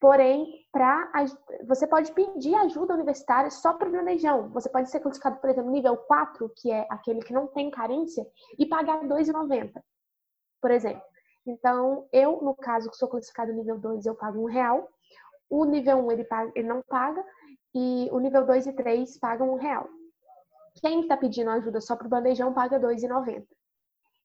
porém, 0.00 0.66
pra, 0.72 1.12
você 1.68 1.86
pode 1.86 2.10
pedir 2.12 2.54
ajuda 2.56 2.94
universitária 2.94 3.50
só 3.50 3.74
para 3.74 3.88
o 3.88 3.92
bandejão, 3.92 4.48
você 4.48 4.68
pode 4.68 4.90
ser 4.90 5.00
classificado, 5.00 5.36
por 5.36 5.50
exemplo, 5.50 5.70
nível 5.70 5.96
4, 5.96 6.50
que 6.56 6.72
é 6.72 6.86
aquele 6.90 7.20
que 7.20 7.32
não 7.32 7.46
tem 7.46 7.70
carência, 7.70 8.26
e 8.58 8.66
pagar 8.66 9.04
2,90, 9.04 9.80
por 10.60 10.70
exemplo. 10.70 11.09
Então, 11.46 12.06
eu, 12.12 12.40
no 12.42 12.54
caso, 12.54 12.90
que 12.90 12.96
sou 12.96 13.08
classificado 13.08 13.52
nível 13.52 13.78
2, 13.78 14.06
eu 14.06 14.14
pago 14.14 14.40
um 14.40 14.46
real. 14.46 14.88
O 15.48 15.64
nível 15.64 15.98
1 15.98 16.12
ele, 16.12 16.24
paga, 16.24 16.52
ele 16.54 16.68
não 16.68 16.82
paga. 16.82 17.24
E 17.74 18.08
o 18.12 18.18
nível 18.18 18.44
2 18.44 18.66
e 18.66 18.72
3 18.72 19.18
pagam 19.18 19.50
um 19.52 19.56
real. 19.56 19.88
Quem 20.80 21.00
está 21.00 21.16
pedindo 21.16 21.50
ajuda 21.50 21.80
só 21.80 21.96
para 21.96 22.06
o 22.06 22.10
bandejão 22.10 22.52
paga 22.52 22.78
R$ 22.78 22.94
2,90. 22.94 23.44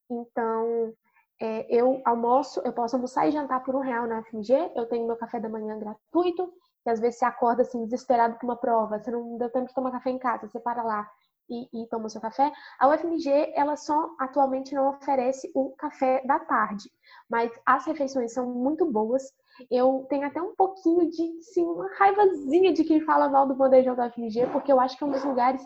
Então, 0.10 0.94
é, 1.42 1.66
eu 1.70 2.02
almoço, 2.06 2.62
eu 2.64 2.74
posso 2.74 2.96
almoçar 2.96 3.28
e 3.28 3.32
jantar 3.32 3.64
por 3.64 3.76
um 3.76 3.80
real 3.80 4.08
na 4.08 4.24
FMG. 4.24 4.72
Eu 4.76 4.86
tenho 4.86 5.08
meu 5.08 5.18
café 5.18 5.40
da 5.40 5.50
manhã 5.50 5.78
gratuito. 5.80 6.54
E 6.86 6.90
às 6.90 7.00
vezes 7.00 7.20
você 7.20 7.26
acorda 7.26 7.64
assim, 7.64 7.84
desesperado 7.86 8.38
com 8.38 8.46
uma 8.46 8.56
prova, 8.56 9.00
você 9.00 9.10
não 9.10 9.38
deu 9.38 9.50
tempo 9.50 9.68
de 9.68 9.74
tomar 9.74 9.92
café 9.92 10.12
em 10.12 10.20
casa, 10.20 10.48
você 10.48 10.60
para 10.60 10.84
lá 10.84 11.10
e, 11.50 11.84
e 11.84 11.88
toma 11.88 12.10
seu 12.10 12.22
café. 12.22 12.52
A 12.80 12.88
UFMG, 12.90 13.54
ela 13.56 13.76
só 13.76 14.10
atualmente 14.20 14.74
não 14.74 14.90
oferece 14.90 15.52
o 15.54 15.72
café 15.72 16.22
da 16.26 16.40
tarde, 16.40 16.90
mas 17.30 17.52
as 17.66 17.86
refeições 17.86 18.34
são 18.34 18.48
muito 18.48 18.86
boas. 18.86 19.34
Eu 19.72 20.06
tenho 20.10 20.28
até 20.28 20.42
um 20.42 20.56
pouquinho 20.56 21.10
de, 21.10 21.42
sim, 21.42 21.64
uma 21.64 21.90
raivazinha 21.98 22.74
de 22.74 22.84
quem 22.84 23.02
fala 23.02 23.30
mal 23.30 23.48
do 23.48 23.56
bandejão 23.56 23.96
da 23.96 24.08
UFMG, 24.08 24.48
porque 24.48 24.72
eu 24.72 24.80
acho 24.80 24.98
que 24.98 25.04
é 25.04 25.08
um 25.08 25.12
dos 25.12 25.24
lugares 25.24 25.66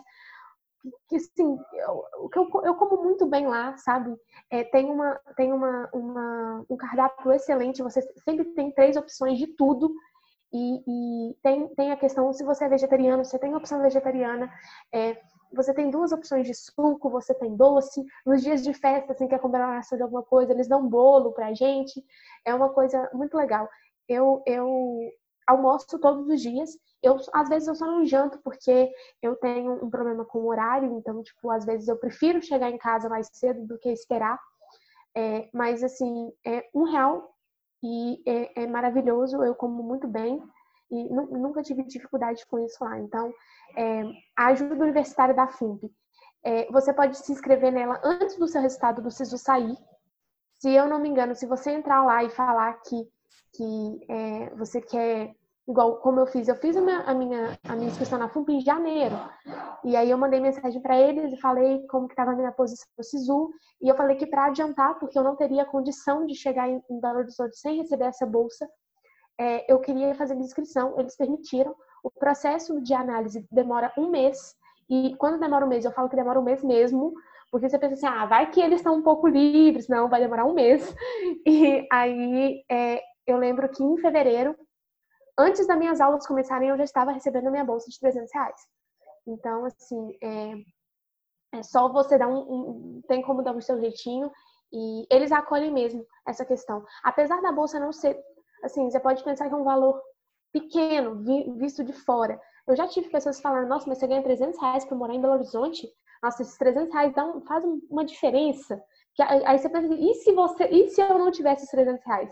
que, 1.08 1.16
assim, 1.16 1.58
eu, 1.74 2.04
eu, 2.34 2.62
eu 2.64 2.74
como 2.74 3.02
muito 3.02 3.26
bem 3.26 3.46
lá, 3.46 3.76
sabe? 3.76 4.16
É, 4.50 4.64
tem 4.64 4.86
uma, 4.86 5.20
tem 5.36 5.52
uma, 5.52 5.88
uma, 5.92 6.64
um 6.70 6.76
cardápio 6.76 7.32
excelente, 7.32 7.82
você 7.82 8.00
sempre 8.24 8.46
tem 8.54 8.72
três 8.72 8.96
opções 8.96 9.38
de 9.38 9.46
tudo. 9.48 9.92
E, 10.52 10.82
e, 11.30 11.34
tem, 11.42 11.68
tem 11.74 11.92
a 11.92 11.96
questão, 11.96 12.32
se 12.32 12.42
você 12.44 12.64
é 12.64 12.68
vegetariano, 12.68 13.24
você 13.24 13.38
tem 13.38 13.52
a 13.52 13.56
opção 13.56 13.80
vegetariana. 13.82 14.50
É, 14.92 15.20
você 15.52 15.74
tem 15.74 15.90
duas 15.90 16.12
opções 16.12 16.46
de 16.46 16.54
suco, 16.54 17.10
você 17.10 17.34
tem 17.34 17.56
doce. 17.56 18.04
Nos 18.24 18.42
dias 18.42 18.62
de 18.62 18.72
festa, 18.72 19.12
assim, 19.12 19.28
que 19.28 19.34
é 19.34 19.38
comemoração 19.38 19.96
de 19.96 20.02
alguma 20.02 20.22
coisa, 20.22 20.52
eles 20.52 20.68
dão 20.68 20.88
bolo 20.88 21.32
pra 21.32 21.54
gente. 21.54 22.04
É 22.44 22.54
uma 22.54 22.70
coisa 22.70 23.10
muito 23.12 23.36
legal. 23.36 23.68
Eu, 24.08 24.42
eu 24.46 25.10
almoço 25.46 25.98
todos 25.98 26.28
os 26.28 26.40
dias. 26.40 26.70
Eu, 27.02 27.16
às 27.32 27.48
vezes, 27.48 27.68
eu 27.68 27.74
só 27.74 27.86
não 27.86 28.04
janto 28.04 28.38
porque 28.42 28.90
eu 29.22 29.36
tenho 29.36 29.84
um 29.84 29.90
problema 29.90 30.24
com 30.24 30.40
o 30.40 30.48
horário. 30.48 30.96
Então, 30.98 31.22
tipo, 31.22 31.50
às 31.50 31.64
vezes 31.64 31.88
eu 31.88 31.96
prefiro 31.98 32.42
chegar 32.42 32.70
em 32.70 32.78
casa 32.78 33.08
mais 33.08 33.28
cedo 33.32 33.66
do 33.66 33.78
que 33.78 33.90
esperar. 33.90 34.38
É, 35.16 35.48
mas, 35.52 35.82
assim, 35.82 36.32
é 36.46 36.64
um 36.74 36.84
real 36.84 37.34
e 37.82 38.22
é, 38.26 38.62
é 38.64 38.66
maravilhoso. 38.66 39.42
Eu 39.42 39.54
como 39.54 39.82
muito 39.82 40.06
bem 40.06 40.42
e 40.90 41.08
nunca 41.08 41.62
tive 41.62 41.84
dificuldade 41.84 42.44
com 42.46 42.58
isso 42.58 42.82
lá. 42.82 42.98
Então, 42.98 43.32
é, 43.76 44.02
a 44.36 44.46
ajuda 44.48 44.74
universitária 44.74 45.34
da 45.34 45.46
FUMP, 45.46 45.90
é, 46.42 46.70
você 46.72 46.92
pode 46.92 47.16
se 47.16 47.32
inscrever 47.32 47.72
nela 47.72 48.00
antes 48.02 48.36
do 48.36 48.48
seu 48.48 48.60
resultado 48.60 49.02
do 49.02 49.10
SISU 49.10 49.38
sair. 49.38 49.76
Se 50.58 50.70
eu 50.70 50.88
não 50.88 50.98
me 50.98 51.08
engano, 51.08 51.34
se 51.34 51.46
você 51.46 51.70
entrar 51.70 52.04
lá 52.04 52.24
e 52.24 52.30
falar 52.30 52.74
que, 52.82 53.08
que 53.54 54.06
é, 54.08 54.50
você 54.56 54.80
quer, 54.80 55.34
igual 55.68 55.98
como 55.98 56.20
eu 56.20 56.26
fiz, 56.26 56.48
eu 56.48 56.56
fiz 56.56 56.76
a 56.76 56.80
minha, 56.80 57.00
a 57.00 57.14
minha, 57.14 57.58
a 57.64 57.76
minha 57.76 57.88
inscrição 57.88 58.18
na 58.18 58.28
FUMP 58.28 58.52
em 58.52 58.60
janeiro. 58.60 59.16
E 59.84 59.96
aí 59.96 60.10
eu 60.10 60.18
mandei 60.18 60.40
mensagem 60.40 60.80
para 60.82 60.98
eles 60.98 61.32
e 61.32 61.40
falei 61.40 61.86
como 61.86 62.08
que 62.08 62.14
estava 62.14 62.32
a 62.32 62.36
minha 62.36 62.52
posição 62.52 62.88
no 62.98 63.04
SISU. 63.04 63.50
E 63.80 63.88
eu 63.88 63.96
falei 63.96 64.16
que 64.16 64.26
para 64.26 64.46
adiantar, 64.46 64.98
porque 64.98 65.18
eu 65.18 65.24
não 65.24 65.36
teria 65.36 65.64
condição 65.64 66.26
de 66.26 66.34
chegar 66.34 66.68
em, 66.68 66.82
em 66.90 67.00
Belo 67.00 67.18
Horizonte 67.18 67.56
sem 67.56 67.76
receber 67.76 68.06
essa 68.06 68.26
bolsa, 68.26 68.68
é, 69.40 69.64
eu 69.72 69.80
queria 69.80 70.14
fazer 70.14 70.34
minha 70.34 70.44
inscrição, 70.44 71.00
eles 71.00 71.16
permitiram. 71.16 71.74
O 72.04 72.10
processo 72.10 72.78
de 72.82 72.92
análise 72.92 73.46
demora 73.50 73.90
um 73.96 74.10
mês, 74.10 74.54
e 74.88 75.16
quando 75.16 75.40
demora 75.40 75.64
um 75.64 75.68
mês, 75.68 75.84
eu 75.84 75.92
falo 75.92 76.10
que 76.10 76.16
demora 76.16 76.38
um 76.38 76.44
mês 76.44 76.62
mesmo, 76.62 77.14
porque 77.50 77.66
você 77.66 77.78
pensa 77.78 77.94
assim, 77.94 78.06
ah, 78.06 78.26
vai 78.26 78.50
que 78.50 78.60
eles 78.60 78.80
estão 78.80 78.94
um 78.94 79.02
pouco 79.02 79.26
livres, 79.26 79.88
não, 79.88 80.10
vai 80.10 80.20
demorar 80.20 80.44
um 80.44 80.52
mês. 80.52 80.94
E 81.46 81.88
aí 81.90 82.62
é, 82.70 83.00
eu 83.26 83.38
lembro 83.38 83.66
que 83.70 83.82
em 83.82 83.96
fevereiro, 83.96 84.54
antes 85.38 85.66
das 85.66 85.78
minhas 85.78 86.02
aulas 86.02 86.26
começarem, 86.26 86.68
eu 86.68 86.76
já 86.76 86.84
estava 86.84 87.10
recebendo 87.10 87.48
a 87.48 87.50
minha 87.50 87.64
bolsa 87.64 87.88
de 87.88 87.98
300 87.98 88.30
reais. 88.34 88.60
Então, 89.26 89.64
assim, 89.64 90.18
é, 90.22 90.52
é 91.58 91.62
só 91.62 91.90
você 91.90 92.18
dar 92.18 92.28
um, 92.28 92.38
um, 92.38 93.02
tem 93.08 93.22
como 93.22 93.42
dar 93.42 93.56
o 93.56 93.62
seu 93.62 93.80
jeitinho 93.80 94.30
e 94.72 95.06
eles 95.10 95.32
acolhem 95.32 95.72
mesmo 95.72 96.04
essa 96.26 96.44
questão. 96.44 96.84
Apesar 97.02 97.40
da 97.40 97.52
bolsa 97.52 97.80
não 97.80 97.92
ser, 97.92 98.22
assim, 98.62 98.90
você 98.90 99.00
pode 99.00 99.22
pensar 99.24 99.48
que 99.48 99.54
é 99.54 99.56
um 99.56 99.64
valor 99.64 100.00
pequeno, 100.52 101.22
visto 101.56 101.84
de 101.84 101.92
fora. 101.92 102.40
Eu 102.66 102.76
já 102.76 102.86
tive 102.86 103.08
pessoas 103.08 103.40
falando, 103.40 103.68
nossa, 103.68 103.88
mas 103.88 103.98
você 103.98 104.06
ganha 104.06 104.22
300 104.22 104.60
reais 104.60 104.84
para 104.84 104.96
morar 104.96 105.14
em 105.14 105.20
Belo 105.20 105.34
Horizonte? 105.34 105.88
Nossa, 106.22 106.42
esses 106.42 106.56
300 106.58 106.92
reais 106.92 107.14
dão, 107.14 107.40
faz 107.42 107.64
uma 107.90 108.04
diferença. 108.04 108.80
Que, 109.14 109.22
aí 109.22 109.58
você 109.58 109.68
pensa, 109.68 109.94
e 109.94 110.14
se 110.14 110.32
você, 110.32 110.64
e 110.66 110.88
se 110.88 111.00
eu 111.00 111.18
não 111.18 111.30
tivesse 111.30 111.62
esses 111.62 111.70
300 111.70 112.04
reais? 112.04 112.30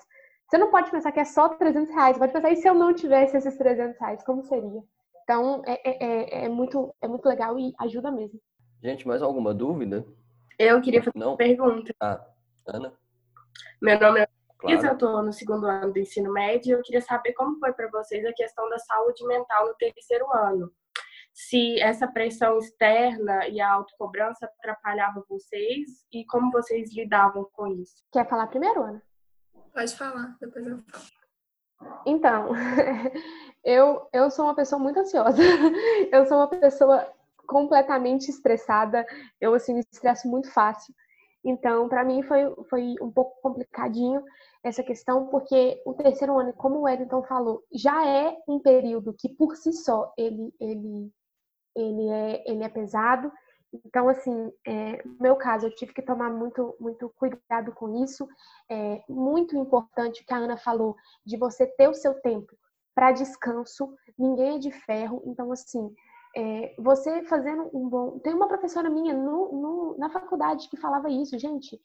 Você 0.48 0.58
não 0.58 0.70
pode 0.70 0.90
pensar 0.90 1.12
que 1.12 1.20
é 1.20 1.24
só 1.24 1.48
300 1.50 1.90
reais, 1.90 2.16
você 2.16 2.20
pode 2.20 2.32
pensar, 2.32 2.50
e 2.52 2.56
se 2.56 2.68
eu 2.68 2.74
não 2.74 2.94
tivesse 2.94 3.36
esses 3.36 3.56
300 3.56 3.98
reais, 3.98 4.24
como 4.24 4.42
seria? 4.44 4.82
Então, 5.24 5.62
é, 5.66 5.80
é, 5.84 6.04
é, 6.04 6.44
é 6.44 6.48
muito, 6.48 6.94
é 7.02 7.08
muito 7.08 7.26
legal 7.26 7.58
e 7.58 7.74
ajuda 7.80 8.10
mesmo. 8.10 8.40
Gente, 8.82 9.06
mais 9.06 9.20
alguma 9.22 9.52
dúvida? 9.52 10.06
Eu 10.58 10.80
queria 10.80 11.02
fazer 11.02 11.18
Não? 11.18 11.30
uma 11.30 11.36
pergunta. 11.36 11.94
Ah, 12.00 12.24
Ana? 12.66 12.92
Meu 13.82 13.98
nome 14.00 14.20
é 14.20 14.28
Claro. 14.58 14.86
eu 14.86 14.92
estou 14.92 15.22
no 15.22 15.32
segundo 15.32 15.66
ano 15.66 15.92
do 15.92 15.98
ensino 15.98 16.32
médio 16.32 16.70
e 16.70 16.72
eu 16.72 16.82
queria 16.82 17.00
saber 17.00 17.32
como 17.32 17.58
foi 17.58 17.72
para 17.72 17.88
vocês 17.90 18.24
a 18.26 18.32
questão 18.32 18.68
da 18.68 18.78
saúde 18.78 19.24
mental 19.26 19.68
no 19.68 19.74
terceiro 19.74 20.26
ano. 20.32 20.72
Se 21.32 21.80
essa 21.80 22.08
pressão 22.08 22.58
externa 22.58 23.46
e 23.46 23.60
a 23.60 23.72
autocobrança 23.72 24.46
atrapalhava 24.46 25.24
vocês 25.28 26.04
e 26.12 26.24
como 26.26 26.50
vocês 26.50 26.92
lidavam 26.92 27.48
com 27.52 27.68
isso. 27.68 28.04
Quer 28.10 28.28
falar 28.28 28.48
primeiro, 28.48 28.82
Ana? 28.82 29.02
Pode 29.72 29.96
falar, 29.96 30.36
depois 30.40 30.66
eu 30.66 30.78
falo. 30.78 31.18
Então, 32.04 32.48
eu, 33.62 34.08
eu 34.12 34.30
sou 34.30 34.46
uma 34.46 34.54
pessoa 34.56 34.80
muito 34.80 34.98
ansiosa. 34.98 35.40
Eu 36.10 36.26
sou 36.26 36.38
uma 36.38 36.48
pessoa 36.48 37.06
completamente 37.46 38.28
estressada. 38.28 39.06
Eu, 39.40 39.54
assim, 39.54 39.74
me 39.74 39.80
estresso 39.92 40.26
muito 40.28 40.50
fácil. 40.50 40.92
Então, 41.44 41.88
para 41.88 42.04
mim 42.04 42.22
foi, 42.22 42.52
foi 42.68 42.94
um 43.00 43.10
pouco 43.10 43.40
complicadinho 43.40 44.22
essa 44.62 44.82
questão, 44.82 45.26
porque 45.28 45.80
o 45.84 45.94
terceiro 45.94 46.38
ano, 46.38 46.52
como 46.52 46.76
o 46.76 46.82
Wellington 46.82 47.22
falou, 47.22 47.64
já 47.72 48.06
é 48.06 48.36
um 48.48 48.58
período 48.58 49.14
que 49.14 49.28
por 49.28 49.56
si 49.56 49.72
só 49.72 50.12
ele, 50.16 50.52
ele, 50.60 51.12
ele, 51.76 52.08
é, 52.08 52.50
ele 52.50 52.64
é 52.64 52.68
pesado. 52.68 53.30
Então, 53.72 54.08
assim, 54.08 54.52
é, 54.66 55.02
no 55.04 55.16
meu 55.20 55.36
caso, 55.36 55.66
eu 55.66 55.74
tive 55.74 55.92
que 55.92 56.02
tomar 56.02 56.30
muito, 56.30 56.74
muito 56.80 57.08
cuidado 57.10 57.72
com 57.72 58.02
isso. 58.02 58.26
É 58.70 59.02
muito 59.08 59.56
importante 59.56 60.22
o 60.22 60.26
que 60.26 60.34
a 60.34 60.38
Ana 60.38 60.56
falou, 60.56 60.96
de 61.24 61.36
você 61.36 61.66
ter 61.66 61.88
o 61.88 61.94
seu 61.94 62.14
tempo 62.20 62.56
para 62.94 63.12
descanso. 63.12 63.94
Ninguém 64.18 64.56
é 64.56 64.58
de 64.58 64.72
ferro. 64.72 65.22
Então, 65.26 65.52
assim, 65.52 65.94
é, 66.36 66.74
você 66.78 67.22
fazendo 67.24 67.70
um 67.74 67.88
bom. 67.88 68.18
Tem 68.20 68.34
uma 68.34 68.48
professora 68.48 68.90
minha 68.90 69.14
no, 69.14 69.52
no, 69.52 69.98
na 69.98 70.10
faculdade 70.10 70.68
que 70.68 70.76
falava 70.76 71.10
isso, 71.10 71.38
gente. 71.38 71.80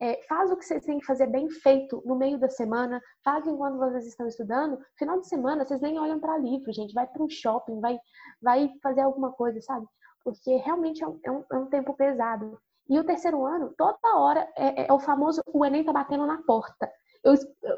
É, 0.00 0.20
faz 0.28 0.50
o 0.50 0.56
que 0.56 0.64
vocês 0.64 0.84
têm 0.84 0.98
que 0.98 1.06
fazer 1.06 1.26
bem 1.26 1.48
feito 1.48 2.02
no 2.04 2.16
meio 2.16 2.38
da 2.38 2.48
semana, 2.48 3.00
faz 3.24 3.46
enquanto 3.46 3.78
vocês 3.78 4.06
estão 4.06 4.26
estudando. 4.26 4.78
Final 4.98 5.20
de 5.20 5.28
semana, 5.28 5.64
vocês 5.64 5.80
nem 5.80 5.98
olham 5.98 6.18
para 6.18 6.38
livro, 6.38 6.72
gente. 6.72 6.92
Vai 6.92 7.06
para 7.06 7.22
um 7.22 7.28
shopping, 7.28 7.80
vai, 7.80 7.98
vai 8.42 8.70
fazer 8.82 9.02
alguma 9.02 9.32
coisa, 9.32 9.60
sabe? 9.60 9.86
Porque 10.24 10.56
realmente 10.56 11.02
é 11.02 11.06
um, 11.06 11.20
é 11.24 11.30
um, 11.30 11.44
é 11.52 11.56
um 11.56 11.66
tempo 11.66 11.94
pesado. 11.94 12.58
E 12.88 12.98
o 12.98 13.04
terceiro 13.04 13.46
ano, 13.46 13.72
toda 13.78 14.16
hora, 14.16 14.48
é, 14.56 14.86
é 14.86 14.92
o 14.92 14.98
famoso 14.98 15.40
o 15.46 15.64
Enem 15.64 15.84
tá 15.84 15.92
batendo 15.92 16.26
na 16.26 16.42
porta. 16.42 16.90
Eu, 17.24 17.34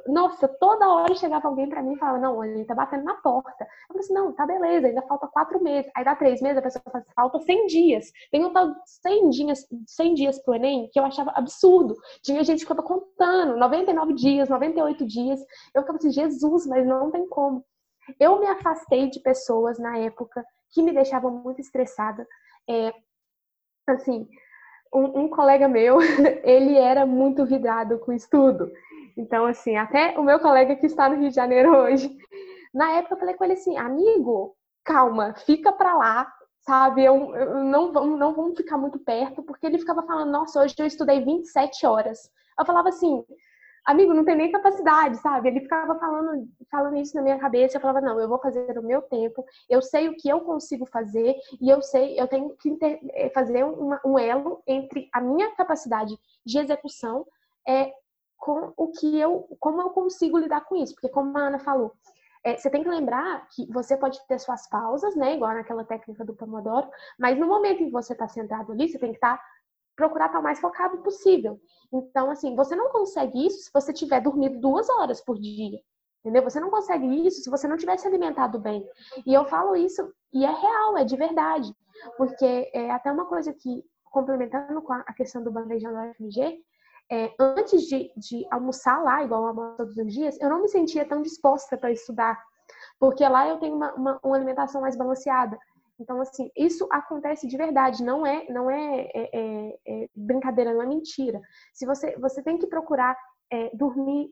nossa, 0.08 0.48
toda 0.48 0.90
hora 0.90 1.14
chegava 1.14 1.46
alguém 1.46 1.68
para 1.68 1.80
mim 1.80 1.92
e 1.92 1.98
falava, 1.98 2.18
não, 2.18 2.44
ele 2.44 2.64
tá 2.64 2.74
batendo 2.74 3.04
na 3.04 3.14
porta. 3.14 3.62
Eu 3.62 3.88
falei 3.88 4.00
assim, 4.00 4.12
não, 4.12 4.32
tá 4.32 4.44
beleza, 4.44 4.88
ainda 4.88 5.02
falta 5.02 5.28
quatro 5.28 5.62
meses. 5.62 5.88
Aí 5.94 6.04
dá 6.04 6.16
três 6.16 6.42
meses, 6.42 6.58
a 6.58 6.62
pessoa 6.62 6.82
fala, 6.90 7.04
falta 7.14 7.38
100 7.38 7.66
dias. 7.66 8.12
Tem 8.32 8.44
um 8.44 8.52
tal 8.52 8.72
de 8.72 8.80
100 8.84 9.30
dias, 9.30 9.66
100 9.86 10.14
dias 10.14 10.42
pro 10.42 10.54
Enem 10.54 10.90
que 10.92 10.98
eu 10.98 11.04
achava 11.04 11.30
absurdo. 11.30 11.94
Tinha 12.22 12.42
gente 12.42 12.58
que 12.58 12.64
ficava 12.64 12.82
contando, 12.82 13.56
99 13.56 14.14
dias, 14.14 14.48
98 14.48 15.06
dias. 15.06 15.40
Eu 15.72 15.82
ficava 15.82 15.98
assim, 15.98 16.10
Jesus, 16.10 16.66
mas 16.66 16.84
não 16.84 17.12
tem 17.12 17.28
como. 17.28 17.64
Eu 18.18 18.40
me 18.40 18.46
afastei 18.46 19.08
de 19.08 19.20
pessoas 19.20 19.78
na 19.78 19.96
época 19.98 20.44
que 20.70 20.82
me 20.82 20.92
deixavam 20.92 21.30
muito 21.30 21.60
estressada. 21.60 22.26
É, 22.68 22.92
assim, 23.88 24.28
um, 24.92 25.20
um 25.20 25.28
colega 25.28 25.68
meu, 25.68 25.98
ele 26.42 26.76
era 26.76 27.06
muito 27.06 27.44
vidrado 27.44 27.98
com 28.00 28.12
estudo. 28.12 28.70
Então, 29.16 29.46
assim, 29.46 29.76
até 29.76 30.18
o 30.18 30.22
meu 30.22 30.38
colega 30.38 30.76
que 30.76 30.86
está 30.86 31.08
no 31.08 31.16
Rio 31.16 31.30
de 31.30 31.34
Janeiro 31.34 31.74
hoje, 31.74 32.14
na 32.74 32.92
época 32.92 33.14
eu 33.14 33.18
falei 33.18 33.34
com 33.34 33.44
ele 33.44 33.54
assim, 33.54 33.76
amigo, 33.76 34.54
calma, 34.84 35.34
fica 35.46 35.72
pra 35.72 35.94
lá, 35.94 36.32
sabe? 36.60 37.04
Eu, 37.04 37.34
eu 37.34 37.64
não, 37.64 37.90
não 37.92 38.34
vamos 38.34 38.56
ficar 38.56 38.76
muito 38.76 38.98
perto, 38.98 39.42
porque 39.42 39.66
ele 39.66 39.78
ficava 39.78 40.02
falando, 40.02 40.30
nossa, 40.30 40.60
hoje 40.60 40.74
eu 40.78 40.86
estudei 40.86 41.24
27 41.24 41.86
horas. 41.86 42.30
Eu 42.58 42.66
falava 42.66 42.90
assim, 42.90 43.24
amigo, 43.86 44.12
não 44.12 44.24
tem 44.24 44.36
nem 44.36 44.52
capacidade, 44.52 45.16
sabe? 45.18 45.48
Ele 45.48 45.60
ficava 45.60 45.98
falando, 45.98 46.46
falando 46.70 46.96
isso 46.96 47.14
na 47.14 47.22
minha 47.22 47.38
cabeça, 47.38 47.76
eu 47.76 47.80
falava, 47.80 48.00
não, 48.00 48.20
eu 48.20 48.28
vou 48.28 48.38
fazer 48.40 48.78
o 48.78 48.82
meu 48.82 49.00
tempo, 49.00 49.44
eu 49.70 49.80
sei 49.80 50.08
o 50.08 50.16
que 50.16 50.28
eu 50.28 50.40
consigo 50.40 50.84
fazer, 50.86 51.36
e 51.60 51.70
eu 51.70 51.80
sei, 51.80 52.20
eu 52.20 52.26
tenho 52.26 52.54
que 52.56 52.68
inter, 52.68 53.00
fazer 53.32 53.64
um 54.04 54.18
elo 54.18 54.62
entre 54.66 55.08
a 55.12 55.20
minha 55.20 55.54
capacidade 55.54 56.18
de 56.44 56.58
execução 56.58 57.24
é, 57.66 57.92
com 58.36 58.72
o 58.76 58.88
que 58.88 59.18
eu, 59.18 59.48
como 59.58 59.80
eu 59.80 59.90
consigo 59.90 60.38
lidar 60.38 60.62
com 60.62 60.76
isso, 60.76 60.94
porque 60.94 61.08
como 61.08 61.36
a 61.36 61.42
Ana 61.42 61.58
falou, 61.58 61.92
é, 62.44 62.56
você 62.56 62.70
tem 62.70 62.82
que 62.82 62.88
lembrar 62.88 63.48
que 63.48 63.66
você 63.72 63.96
pode 63.96 64.24
ter 64.28 64.38
suas 64.38 64.68
pausas, 64.68 65.16
né, 65.16 65.34
igual 65.34 65.52
naquela 65.52 65.84
técnica 65.84 66.24
do 66.24 66.34
Pomodoro, 66.34 66.88
mas 67.18 67.36
no 67.36 67.46
momento 67.46 67.82
em 67.82 67.86
que 67.86 67.92
você 67.92 68.12
está 68.12 68.28
sentado 68.28 68.70
ali, 68.70 68.88
você 68.88 68.98
tem 68.98 69.10
que 69.10 69.16
estar 69.16 69.36
tá, 69.36 69.44
procurar 69.96 70.26
estar 70.26 70.38
tá 70.38 70.40
o 70.40 70.44
mais 70.44 70.60
focado 70.60 70.98
possível. 70.98 71.60
Então, 71.92 72.30
assim, 72.30 72.54
você 72.54 72.76
não 72.76 72.90
consegue 72.90 73.46
isso 73.46 73.64
se 73.64 73.70
você 73.72 73.92
tiver 73.92 74.20
dormido 74.20 74.60
duas 74.60 74.88
horas 74.88 75.20
por 75.20 75.38
dia. 75.38 75.80
Entendeu? 76.20 76.42
Você 76.42 76.60
não 76.60 76.70
consegue 76.70 77.26
isso 77.26 77.42
se 77.42 77.50
você 77.50 77.66
não 77.66 77.76
tiver 77.76 77.96
se 77.98 78.06
alimentado 78.06 78.58
bem. 78.58 78.84
E 79.24 79.32
eu 79.32 79.44
falo 79.46 79.74
isso, 79.74 80.12
e 80.32 80.44
é 80.44 80.50
real, 80.50 80.98
é 80.98 81.04
de 81.04 81.16
verdade. 81.16 81.72
Porque 82.16 82.70
é 82.72 82.90
até 82.90 83.10
uma 83.10 83.26
coisa 83.26 83.52
que, 83.52 83.84
complementando 84.04 84.82
com 84.82 84.92
a 84.92 85.12
questão 85.14 85.42
do 85.42 85.50
bandejão 85.50 85.92
do 85.92 86.14
FMG, 86.14 86.64
é, 87.10 87.32
antes 87.38 87.82
de, 87.82 88.12
de, 88.16 88.46
almoçar 88.50 89.02
lá, 89.02 89.22
igual 89.22 89.42
eu 89.42 89.48
almoço 89.48 89.76
todos 89.76 89.96
os 89.96 90.12
dias, 90.12 90.36
eu 90.40 90.50
não 90.50 90.62
me 90.62 90.68
sentia 90.68 91.04
tão 91.04 91.22
disposta 91.22 91.76
para 91.76 91.92
estudar, 91.92 92.40
porque 92.98 93.26
lá 93.28 93.48
eu 93.48 93.58
tenho 93.58 93.76
uma, 93.76 93.92
uma, 93.94 94.20
uma, 94.22 94.36
alimentação 94.36 94.80
mais 94.80 94.96
balanceada. 94.96 95.58
Então, 95.98 96.20
assim, 96.20 96.50
isso 96.56 96.86
acontece 96.90 97.46
de 97.46 97.56
verdade, 97.56 98.04
não 98.04 98.26
é, 98.26 98.46
não 98.50 98.70
é, 98.70 99.08
é, 99.14 99.30
é, 99.32 99.78
é 99.86 100.08
brincadeira, 100.14 100.74
não 100.74 100.82
é 100.82 100.86
mentira. 100.86 101.40
Se 101.72 101.86
você, 101.86 102.16
você 102.18 102.42
tem 102.42 102.58
que 102.58 102.66
procurar 102.66 103.16
é, 103.50 103.70
dormir 103.74 104.30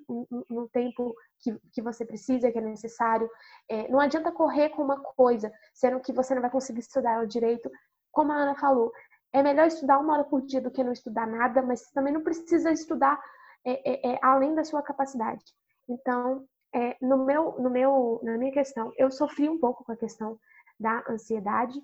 no 0.51 0.69
tempo 0.69 1.15
que, 1.41 1.57
que 1.73 1.83
você 1.83 2.05
precisa, 2.05 2.51
que 2.51 2.59
é 2.59 2.61
necessário. 2.61 3.29
É, 3.69 3.89
não 3.89 4.01
adianta 4.01 4.33
correr 4.33 4.71
com 4.71 4.83
uma 4.83 5.01
coisa, 5.01 5.53
sendo 5.73 6.01
que 6.01 6.13
você 6.13 6.35
não 6.35 6.43
vai 6.43 6.51
conseguir 6.51 6.81
estudar 6.81 7.13
ela 7.15 7.27
direito. 7.27 7.71
Como 8.11 8.33
a 8.33 8.37
Ana 8.37 8.55
falou, 8.55 8.93
é 9.35 9.43
melhor 9.43 9.67
estudar 9.67 9.99
uma 9.99 10.15
hora 10.15 10.25
por 10.25 10.41
dia 10.43 10.61
do 10.61 10.71
que 10.71 10.85
não 10.85 10.93
estudar 10.93 11.27
nada, 11.27 11.61
mas 11.61 11.81
você 11.81 11.93
também 11.93 12.13
não 12.15 12.23
precisa 12.23 12.71
estudar 12.71 13.21
é, 13.67 14.13
é, 14.13 14.13
é, 14.13 14.19
além 14.23 14.55
da 14.55 14.63
sua 14.63 14.81
capacidade. 14.81 15.43
Então, 15.89 16.47
é, 16.73 16.97
no 17.03 17.25
meu, 17.25 17.57
no 17.59 17.69
meu, 17.69 18.21
na 18.23 18.39
minha 18.39 18.53
questão, 18.53 18.93
eu 18.97 19.11
sofri 19.11 19.49
um 19.49 19.59
pouco 19.59 19.85
com 19.85 19.91
a 19.91 19.97
questão 19.97 20.39
da 20.79 21.03
ansiedade 21.11 21.83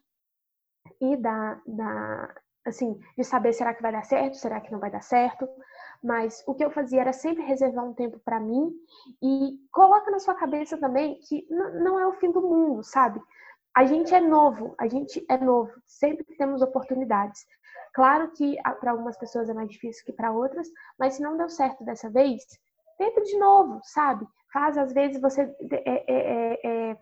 e 1.01 1.16
da, 1.16 1.60
da 1.66 2.35
assim, 2.64 3.01
de 3.16 3.24
saber 3.24 3.52
será 3.52 3.74
que 3.74 3.82
vai 3.82 3.90
dar 3.90 4.05
certo, 4.05 4.36
será 4.36 4.60
que 4.60 4.70
não 4.70 4.78
vai 4.78 4.90
dar 4.90 5.02
certo. 5.02 5.48
Mas 6.02 6.44
o 6.47 6.55
que 6.55 6.64
eu 6.64 6.70
fazia 6.70 7.01
era 7.01 7.12
sempre 7.12 7.43
reservar 7.43 7.85
um 7.85 7.94
tempo 7.94 8.20
para 8.20 8.39
mim 8.39 8.72
e 9.20 9.59
coloca 9.72 10.09
na 10.10 10.20
sua 10.20 10.36
cabeça 10.36 10.78
também 10.78 11.18
que 11.20 11.47
não 11.51 11.98
é 11.98 12.06
o 12.06 12.12
fim 12.14 12.31
do 12.31 12.43
mundo, 12.43 12.85
sabe? 12.85 13.20
A 13.76 13.84
gente 13.84 14.14
é 14.14 14.20
novo, 14.20 14.74
a 14.78 14.88
gente 14.88 15.24
é 15.28 15.38
novo, 15.38 15.72
sempre 15.86 16.24
temos 16.36 16.62
oportunidades. 16.62 17.44
Claro 17.94 18.30
que 18.32 18.56
para 18.80 18.92
algumas 18.92 19.16
pessoas 19.16 19.48
é 19.48 19.55
mais 19.55 19.68
difícil 19.68 20.05
que 20.05 20.12
para 20.12 20.32
outras, 20.32 20.68
mas 20.98 21.14
se 21.14 21.22
não 21.22 21.36
deu 21.36 21.48
certo 21.48 21.84
dessa 21.84 22.09
vez, 22.10 22.42
tenta 22.98 23.22
de 23.22 23.36
novo, 23.38 23.80
sabe? 23.82 24.26
Faz, 24.52 24.76
às 24.76 24.92
vezes, 24.92 25.20
você. 25.20 25.42
É, 25.72 26.12
é, 26.12 26.60
é, 26.66 26.97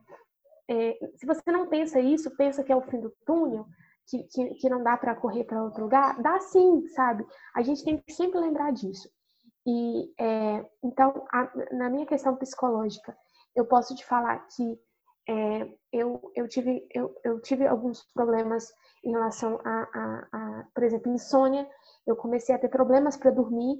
é, 0.70 0.98
se 1.16 1.26
você 1.26 1.50
não 1.50 1.68
pensa 1.68 1.98
isso, 1.98 2.34
pensa 2.36 2.62
que 2.62 2.72
é 2.72 2.76
o 2.76 2.82
fim 2.82 3.00
do 3.00 3.12
túnel, 3.26 3.66
que, 4.06 4.22
que, 4.24 4.54
que 4.54 4.68
não 4.68 4.82
dá 4.82 4.96
para 4.96 5.14
correr 5.16 5.44
para 5.44 5.62
outro 5.62 5.82
lugar, 5.82 6.20
dá 6.22 6.38
sim, 6.40 6.86
sabe? 6.88 7.26
A 7.54 7.62
gente 7.62 7.84
tem 7.84 7.98
que 7.98 8.12
sempre 8.12 8.38
lembrar 8.38 8.72
disso. 8.72 9.08
E, 9.66 10.12
é, 10.18 10.64
então, 10.82 11.26
a, 11.32 11.50
na 11.72 11.90
minha 11.90 12.06
questão 12.06 12.36
psicológica, 12.36 13.16
eu 13.54 13.66
posso 13.66 13.94
te 13.94 14.04
falar 14.04 14.38
que 14.48 14.78
é, 15.28 15.68
eu, 15.92 16.32
eu, 16.34 16.48
tive, 16.48 16.86
eu, 16.92 17.14
eu 17.22 17.40
tive 17.40 17.66
alguns 17.66 18.02
problemas 18.14 18.72
em 19.04 19.10
relação 19.10 19.60
a, 19.62 19.88
a, 19.94 20.28
a, 20.32 20.64
por 20.74 20.82
exemplo, 20.82 21.12
insônia. 21.12 21.68
Eu 22.06 22.16
comecei 22.16 22.54
a 22.54 22.58
ter 22.58 22.68
problemas 22.68 23.16
para 23.16 23.30
dormir, 23.30 23.78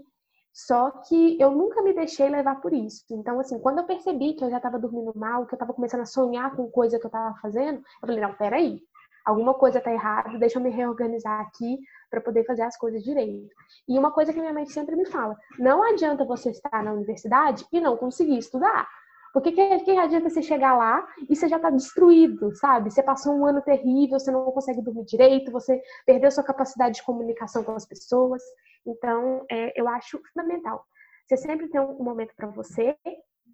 só 0.53 0.91
que 0.91 1.41
eu 1.41 1.51
nunca 1.51 1.83
me 1.83 1.95
deixei 1.95 2.29
levar 2.29 2.61
por 2.61 2.73
isso. 2.73 3.03
Então, 3.11 3.41
assim, 3.41 3.59
quando 3.59 3.79
eu 3.79 3.87
percebi 3.87 4.35
que 4.35 4.45
eu 4.45 4.51
já 4.51 4.59
estava 4.59 4.79
dormindo 4.79 5.13
mal, 5.17 5.47
que 5.47 5.55
eu 5.55 5.57
estava 5.57 5.73
começando 5.73 6.03
a 6.03 6.07
sonhar 6.07 6.55
com 6.55 6.71
coisa 6.71 6.99
que 6.99 7.07
eu 7.07 7.09
estava 7.09 7.35
fazendo, 7.41 7.79
eu 7.79 8.07
falei: 8.07 8.21
não, 8.21 8.35
peraí, 8.35 8.81
alguma 9.25 9.55
coisa 9.55 9.79
está 9.79 9.91
errada, 9.91 10.39
deixa 10.39 10.59
eu 10.59 10.63
me 10.63 10.69
reorganizar 10.69 11.41
aqui 11.41 11.79
para 12.11 12.21
poder 12.21 12.45
fazer 12.45 12.63
as 12.63 12.77
coisas 12.77 13.03
direito. 13.03 13.55
E 13.89 13.99
uma 13.99 14.11
coisa 14.11 14.33
que 14.33 14.41
minha 14.41 14.53
mãe 14.53 14.67
sempre 14.67 14.97
me 14.97 15.07
fala: 15.07 15.35
não 15.59 15.83
adianta 15.83 16.27
você 16.27 16.51
estar 16.51 16.83
na 16.85 16.93
universidade 16.93 17.65
e 17.73 17.81
não 17.81 17.97
conseguir 17.97 18.37
estudar. 18.37 18.87
Porque 19.39 19.53
que, 19.53 19.79
que 19.85 19.97
adianta 19.97 20.29
você 20.29 20.43
chegar 20.43 20.77
lá 20.77 21.07
e 21.31 21.37
você 21.37 21.47
já 21.47 21.59
está 21.59 21.71
destruído, 21.71 22.53
sabe? 22.57 22.91
Você 22.91 23.01
passou 23.01 23.33
um 23.33 23.47
ano 23.47 23.63
terrível, 23.63 24.19
você 24.19 24.33
não 24.33 24.51
consegue 24.51 24.83
dormir 24.83 25.05
direito, 25.05 25.53
você 25.53 25.81
perdeu 26.05 26.29
sua 26.29 26.43
capacidade 26.43 26.97
de 26.97 27.05
comunicação 27.05 27.63
com 27.63 27.71
as 27.71 27.87
pessoas. 27.87 28.43
Então, 28.85 29.45
é, 29.49 29.81
eu 29.81 29.87
acho 29.89 30.21
fundamental. 30.35 30.85
Você 31.25 31.37
sempre 31.37 31.69
tem 31.69 31.81
um 31.81 32.03
momento 32.03 32.35
para 32.35 32.49
você, 32.49 32.97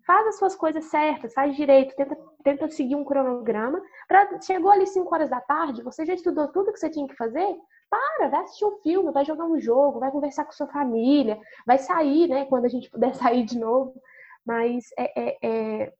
faz 0.06 0.26
as 0.26 0.38
suas 0.38 0.56
coisas 0.56 0.86
certas, 0.86 1.34
faz 1.34 1.54
direito, 1.54 1.94
tenta, 1.94 2.16
tenta 2.42 2.68
seguir 2.70 2.96
um 2.96 3.04
cronograma. 3.04 3.78
Pra, 4.08 4.40
chegou 4.40 4.70
ali 4.70 4.86
5 4.86 5.14
horas 5.14 5.28
da 5.28 5.42
tarde, 5.42 5.82
você 5.82 6.06
já 6.06 6.14
estudou 6.14 6.48
tudo 6.48 6.72
que 6.72 6.78
você 6.78 6.88
tinha 6.88 7.06
que 7.06 7.16
fazer? 7.16 7.46
Para, 7.90 8.28
vai 8.30 8.40
assistir 8.40 8.64
um 8.64 8.78
filme, 8.78 9.12
vai 9.12 9.26
jogar 9.26 9.44
um 9.44 9.60
jogo, 9.60 10.00
vai 10.00 10.10
conversar 10.10 10.46
com 10.46 10.52
sua 10.52 10.66
família, 10.68 11.38
vai 11.66 11.76
sair, 11.76 12.26
né, 12.26 12.46
quando 12.46 12.64
a 12.64 12.68
gente 12.68 12.88
puder 12.88 13.12
sair 13.16 13.44
de 13.44 13.58
novo 13.58 14.00
mas 14.44 14.84
é, 14.98 15.20
é, 15.20 15.38
é, 15.42 15.92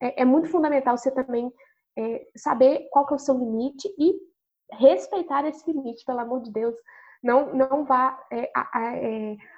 é, 0.00 0.22
é 0.22 0.24
muito 0.24 0.48
fundamental 0.48 0.96
você 0.96 1.10
também 1.10 1.52
é, 1.96 2.26
saber 2.36 2.88
qual 2.90 3.06
que 3.06 3.14
é 3.14 3.16
o 3.16 3.18
seu 3.18 3.36
limite 3.36 3.88
e 3.98 4.14
respeitar 4.72 5.46
esse 5.46 5.70
limite, 5.70 6.04
pelo 6.04 6.20
amor 6.20 6.42
de 6.42 6.52
Deus. 6.52 6.74
Não, 7.22 7.52
não 7.52 7.84
vá 7.84 8.18
é, 8.30 8.48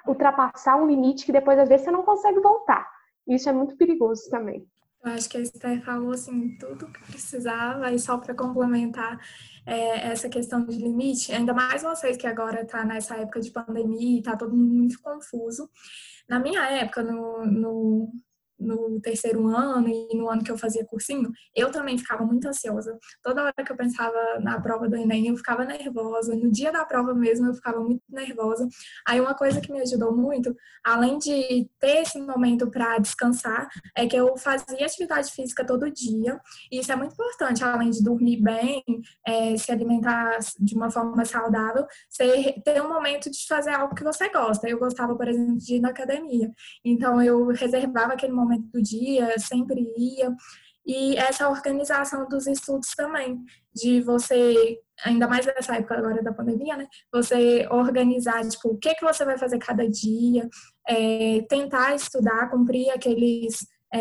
ultrapassar 0.07 0.77
um 0.77 0.87
limite 0.87 1.25
que 1.25 1.31
depois, 1.31 1.59
às 1.59 1.69
vezes, 1.69 1.85
você 1.85 1.91
não 1.91 2.03
consegue 2.03 2.39
voltar. 2.39 2.89
Isso 3.27 3.47
é 3.47 3.53
muito 3.53 3.77
perigoso 3.77 4.29
também. 4.31 4.67
Eu 5.03 5.13
acho 5.13 5.29
que 5.29 5.37
a 5.37 5.41
Esther 5.41 5.83
falou 5.83 6.11
assim, 6.11 6.55
tudo 6.59 6.91
que 6.91 7.03
precisava, 7.05 7.91
e 7.91 7.99
só 7.99 8.19
para 8.19 8.35
complementar 8.35 9.19
é, 9.65 10.11
essa 10.11 10.29
questão 10.29 10.63
de 10.63 10.77
limite, 10.77 11.33
ainda 11.33 11.53
mais 11.53 11.81
vocês 11.81 12.17
que 12.17 12.27
agora 12.27 12.61
está 12.61 12.85
nessa 12.85 13.15
época 13.15 13.41
de 13.41 13.51
pandemia 13.51 14.17
e 14.17 14.19
está 14.19 14.37
todo 14.37 14.55
mundo 14.55 14.73
muito 14.73 15.01
confuso. 15.01 15.69
Na 16.29 16.39
minha 16.39 16.69
época, 16.69 17.01
no, 17.01 17.45
no 17.45 18.11
no 18.61 18.99
terceiro 19.01 19.47
ano 19.47 19.87
e 19.87 20.15
no 20.15 20.29
ano 20.29 20.43
que 20.43 20.51
eu 20.51 20.57
fazia 20.57 20.85
cursinho, 20.85 21.31
eu 21.55 21.71
também 21.71 21.97
ficava 21.97 22.23
muito 22.25 22.47
ansiosa. 22.47 22.97
Toda 23.23 23.43
hora 23.43 23.53
que 23.53 23.71
eu 23.71 23.75
pensava 23.75 24.17
na 24.41 24.59
prova 24.61 24.87
do 24.87 24.95
Enem, 24.95 25.27
eu 25.27 25.37
ficava 25.37 25.65
nervosa. 25.65 26.35
No 26.35 26.51
dia 26.51 26.71
da 26.71 26.85
prova 26.85 27.13
mesmo, 27.13 27.47
eu 27.47 27.53
ficava 27.53 27.79
muito 27.79 28.03
nervosa. 28.09 28.67
Aí, 29.07 29.19
uma 29.19 29.33
coisa 29.33 29.59
que 29.59 29.71
me 29.71 29.81
ajudou 29.81 30.15
muito, 30.15 30.55
além 30.83 31.17
de 31.17 31.69
ter 31.79 32.01
esse 32.01 32.21
momento 32.21 32.69
para 32.69 32.97
descansar, 32.99 33.69
é 33.95 34.05
que 34.07 34.15
eu 34.15 34.37
fazia 34.37 34.85
atividade 34.85 35.31
física 35.31 35.65
todo 35.65 35.91
dia. 35.91 36.39
E 36.71 36.79
isso 36.79 36.91
é 36.91 36.95
muito 36.95 37.13
importante, 37.13 37.63
além 37.63 37.89
de 37.89 38.03
dormir 38.03 38.41
bem, 38.41 38.83
é, 39.25 39.57
se 39.57 39.71
alimentar 39.71 40.37
de 40.59 40.75
uma 40.75 40.89
forma 40.89 41.25
saudável, 41.25 41.85
você 42.09 42.53
ter 42.63 42.81
um 42.81 42.89
momento 42.89 43.29
de 43.29 43.45
fazer 43.47 43.71
algo 43.71 43.95
que 43.95 44.03
você 44.03 44.29
gosta. 44.29 44.69
Eu 44.69 44.79
gostava, 44.79 45.15
por 45.15 45.27
exemplo, 45.27 45.57
de 45.57 45.75
ir 45.75 45.79
na 45.79 45.89
academia. 45.89 46.51
Então, 46.83 47.21
eu 47.21 47.47
reservava 47.47 48.13
aquele 48.13 48.33
momento 48.33 48.50
momento 48.51 48.69
do 48.71 48.81
dia, 48.81 49.37
sempre 49.39 49.81
ia. 49.97 50.33
E 50.85 51.15
essa 51.15 51.47
organização 51.47 52.27
dos 52.27 52.47
estudos 52.47 52.89
também, 52.95 53.39
de 53.73 54.01
você, 54.01 54.79
ainda 55.05 55.27
mais 55.27 55.45
nessa 55.45 55.75
época 55.75 55.95
agora 55.95 56.23
da 56.23 56.33
pandemia, 56.33 56.75
né? 56.75 56.87
Você 57.13 57.67
organizar, 57.69 58.47
tipo, 58.47 58.69
o 58.69 58.77
que, 58.77 58.95
que 58.95 59.05
você 59.05 59.23
vai 59.23 59.37
fazer 59.37 59.59
cada 59.59 59.87
dia, 59.87 60.49
é, 60.87 61.45
tentar 61.47 61.95
estudar, 61.95 62.49
cumprir 62.49 62.89
aqueles 62.89 63.65
é, 63.93 63.99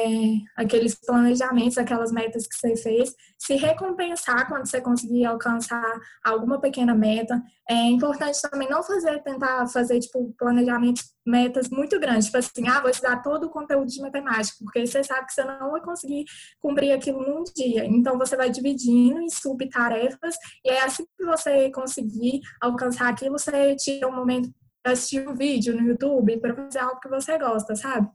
aqueles 0.57 0.95
planejamentos, 0.95 1.77
aquelas 1.77 2.12
metas 2.12 2.47
que 2.47 2.55
você 2.55 2.77
fez, 2.77 3.12
se 3.39 3.57
recompensar 3.57 4.49
quando 4.49 4.67
você 4.67 4.81
conseguir 4.81 5.25
alcançar 5.25 5.99
alguma 6.25 6.61
pequena 6.61 6.95
meta. 6.95 7.43
É 7.69 7.87
importante 7.87 8.41
também 8.41 8.69
não 8.69 8.83
fazer, 8.83 9.21
tentar 9.23 9.67
fazer, 9.67 9.99
tipo, 10.01 10.33
planejamentos, 10.39 11.12
metas 11.27 11.69
muito 11.69 11.99
grandes, 11.99 12.27
tipo 12.27 12.39
assim, 12.39 12.69
ah, 12.69 12.81
vou 12.81 12.91
estudar 12.91 13.23
todo 13.23 13.45
o 13.45 13.51
conteúdo 13.51 13.87
de 13.87 14.01
matemática, 14.01 14.57
porque 14.65 14.87
você 14.87 15.03
sabe 15.03 15.27
que 15.27 15.33
você 15.33 15.45
não 15.45 15.73
vai 15.73 15.81
conseguir 15.81 16.25
cumprir 16.61 16.93
aquilo 16.93 17.23
num 17.23 17.45
dia. 17.57 17.85
Então, 17.85 18.19
você 18.19 18.37
vai 18.37 18.51
dividindo 18.51 19.21
em 19.21 19.29
subtarefas, 19.29 20.37
e 20.65 20.71
é 20.71 20.85
assim 20.85 21.05
que 21.17 21.25
você 21.25 21.71
conseguir 21.71 22.41
alcançar 22.61 23.09
aquilo, 23.09 23.39
você 23.39 23.75
tira 23.77 24.09
um 24.09 24.15
momento 24.15 24.51
para 24.83 24.93
assistir 24.93 25.29
um 25.29 25.35
vídeo 25.35 25.75
no 25.75 25.87
YouTube, 25.87 26.39
para 26.39 26.55
fazer 26.55 26.79
algo 26.79 27.01
que 27.01 27.09
você 27.09 27.39
gosta, 27.39 27.75
sabe? 27.75 28.09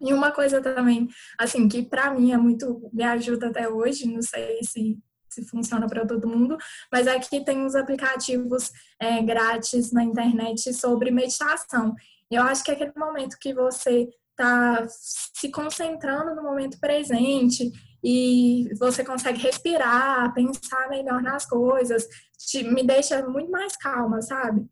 E 0.00 0.12
uma 0.12 0.30
coisa 0.32 0.62
também, 0.62 1.08
assim, 1.38 1.68
que 1.68 1.82
para 1.82 2.12
mim 2.14 2.32
é 2.32 2.36
muito, 2.36 2.90
me 2.92 3.04
ajuda 3.04 3.48
até 3.48 3.68
hoje, 3.68 4.10
não 4.10 4.22
sei 4.22 4.58
se, 4.62 4.98
se 5.28 5.44
funciona 5.46 5.86
para 5.86 6.06
todo 6.06 6.28
mundo, 6.28 6.56
mas 6.90 7.06
aqui 7.06 7.44
tem 7.44 7.58
uns 7.58 7.74
aplicativos 7.74 8.70
é, 8.98 9.22
grátis 9.22 9.92
na 9.92 10.02
internet 10.02 10.72
sobre 10.72 11.10
meditação. 11.10 11.94
Eu 12.30 12.42
acho 12.42 12.64
que 12.64 12.70
é 12.70 12.74
aquele 12.74 12.92
momento 12.96 13.36
que 13.38 13.52
você 13.52 14.08
está 14.30 14.86
se 14.88 15.50
concentrando 15.50 16.34
no 16.34 16.42
momento 16.42 16.80
presente 16.80 17.70
e 18.02 18.70
você 18.78 19.04
consegue 19.04 19.38
respirar, 19.40 20.32
pensar 20.32 20.88
melhor 20.88 21.22
nas 21.22 21.44
coisas, 21.44 22.06
te, 22.38 22.62
me 22.62 22.82
deixa 22.82 23.26
muito 23.28 23.50
mais 23.50 23.76
calma, 23.76 24.22
sabe? 24.22 24.66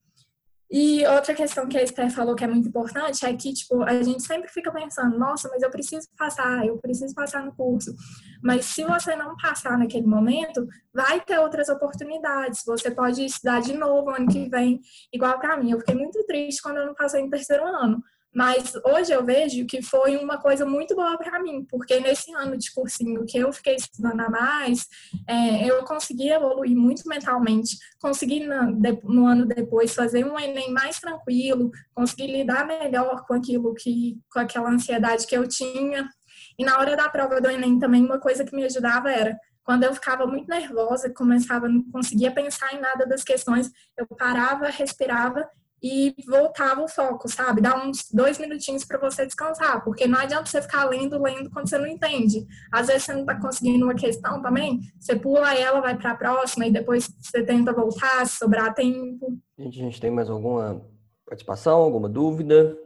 E 0.70 1.06
outra 1.06 1.34
questão 1.34 1.66
que 1.66 1.78
a 1.78 1.82
Esther 1.82 2.10
falou 2.10 2.34
que 2.34 2.44
é 2.44 2.46
muito 2.46 2.68
importante 2.68 3.24
é 3.24 3.32
que, 3.34 3.54
tipo, 3.54 3.82
a 3.82 4.02
gente 4.02 4.22
sempre 4.22 4.48
fica 4.50 4.70
pensando, 4.70 5.18
nossa, 5.18 5.48
mas 5.48 5.62
eu 5.62 5.70
preciso 5.70 6.06
passar, 6.16 6.66
eu 6.66 6.76
preciso 6.76 7.14
passar 7.14 7.42
no 7.42 7.54
curso. 7.54 7.94
Mas 8.42 8.66
se 8.66 8.84
você 8.84 9.16
não 9.16 9.34
passar 9.36 9.78
naquele 9.78 10.06
momento, 10.06 10.66
vai 10.92 11.20
ter 11.20 11.38
outras 11.38 11.70
oportunidades. 11.70 12.62
Você 12.66 12.90
pode 12.90 13.24
estudar 13.24 13.60
de 13.60 13.72
novo 13.72 14.10
ano 14.10 14.28
que 14.28 14.46
vem, 14.50 14.80
igual 15.10 15.38
para 15.38 15.56
mim. 15.56 15.70
Eu 15.70 15.78
fiquei 15.78 15.94
muito 15.94 16.22
triste 16.26 16.60
quando 16.60 16.76
eu 16.76 16.86
não 16.86 16.94
passei 16.94 17.22
no 17.22 17.30
terceiro 17.30 17.64
ano. 17.64 18.02
Mas 18.38 18.72
hoje 18.84 19.12
eu 19.12 19.24
vejo 19.24 19.66
que 19.66 19.82
foi 19.82 20.16
uma 20.16 20.38
coisa 20.38 20.64
muito 20.64 20.94
boa 20.94 21.18
para 21.18 21.42
mim, 21.42 21.66
porque 21.68 21.98
nesse 21.98 22.32
ano 22.32 22.56
de 22.56 22.72
cursinho 22.72 23.26
que 23.26 23.36
eu 23.36 23.52
fiquei 23.52 23.74
estudando 23.74 24.20
a 24.20 24.30
mais, 24.30 24.86
é, 25.26 25.68
eu 25.68 25.82
consegui 25.82 26.28
evoluir 26.28 26.76
muito 26.76 27.02
mentalmente, 27.08 27.76
consegui 28.00 28.46
no, 28.46 28.80
no, 29.02 29.26
ano 29.26 29.44
depois 29.44 29.92
fazer 29.92 30.24
um 30.24 30.38
Enem 30.38 30.70
mais 30.70 31.00
tranquilo, 31.00 31.72
consegui 31.92 32.28
lidar 32.28 32.64
melhor 32.64 33.26
com 33.26 33.34
aquilo 33.34 33.74
que, 33.74 34.16
com 34.32 34.38
aquela 34.38 34.70
ansiedade 34.70 35.26
que 35.26 35.36
eu 35.36 35.48
tinha. 35.48 36.08
E 36.56 36.64
na 36.64 36.78
hora 36.78 36.96
da 36.96 37.08
prova 37.08 37.40
do 37.40 37.50
Enem 37.50 37.76
também 37.80 38.04
uma 38.04 38.20
coisa 38.20 38.44
que 38.44 38.54
me 38.54 38.62
ajudava 38.62 39.10
era 39.10 39.36
quando 39.64 39.82
eu 39.82 39.92
ficava 39.92 40.28
muito 40.28 40.48
nervosa, 40.48 41.12
começava, 41.12 41.68
não 41.68 41.82
conseguia 41.90 42.30
pensar 42.30 42.72
em 42.72 42.80
nada 42.80 43.04
das 43.04 43.24
questões, 43.24 43.68
eu 43.98 44.06
parava, 44.16 44.68
respirava 44.68 45.44
e 45.82 46.14
voltava 46.26 46.82
o 46.82 46.88
foco, 46.88 47.28
sabe? 47.28 47.60
Dá 47.60 47.76
uns 47.76 48.08
dois 48.12 48.38
minutinhos 48.38 48.84
para 48.84 48.98
você 48.98 49.24
descansar, 49.24 49.82
porque 49.84 50.06
não 50.06 50.18
adianta 50.18 50.46
você 50.46 50.60
ficar 50.60 50.84
lendo, 50.84 51.20
lendo 51.22 51.50
quando 51.50 51.68
você 51.68 51.78
não 51.78 51.86
entende. 51.86 52.46
Às 52.72 52.88
vezes 52.88 53.04
você 53.04 53.12
não 53.12 53.20
está 53.20 53.40
conseguindo 53.40 53.84
uma 53.84 53.94
questão 53.94 54.42
também, 54.42 54.80
você 54.98 55.16
pula 55.16 55.54
ela, 55.54 55.80
vai 55.80 55.96
para 55.96 56.12
a 56.12 56.16
próxima 56.16 56.66
e 56.66 56.72
depois 56.72 57.08
você 57.20 57.42
tenta 57.44 57.72
voltar, 57.72 58.26
se 58.26 58.38
sobrar 58.38 58.74
tempo. 58.74 59.38
Gente, 59.58 59.80
a 59.80 59.84
gente 59.84 60.00
tem 60.00 60.10
mais 60.10 60.28
alguma 60.28 60.84
participação, 61.26 61.78
alguma 61.78 62.08
dúvida? 62.08 62.76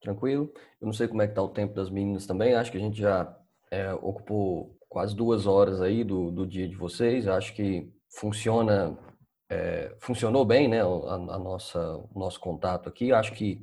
Tranquilo? 0.00 0.52
Eu 0.80 0.86
não 0.86 0.92
sei 0.92 1.08
como 1.08 1.22
é 1.22 1.26
que 1.26 1.34
tá 1.34 1.42
o 1.42 1.48
tempo 1.48 1.74
das 1.74 1.90
meninas 1.90 2.26
também, 2.26 2.54
acho 2.54 2.70
que 2.70 2.78
a 2.78 2.80
gente 2.80 2.98
já 2.98 3.36
é, 3.70 3.92
ocupou 3.94 4.76
quase 4.88 5.14
duas 5.16 5.46
horas 5.46 5.80
aí 5.80 6.04
do, 6.04 6.30
do 6.30 6.46
dia 6.46 6.68
de 6.68 6.76
vocês, 6.76 7.26
acho 7.26 7.54
que 7.54 7.90
funciona 8.08 8.96
é, 9.48 9.94
funcionou 10.00 10.44
bem, 10.44 10.68
né, 10.68 10.82
a, 10.82 11.14
a, 11.14 11.38
nossa, 11.38 11.96
o 11.96 12.18
nosso 12.18 12.40
contato 12.40 12.88
aqui. 12.88 13.12
Acho 13.12 13.32
que 13.32 13.62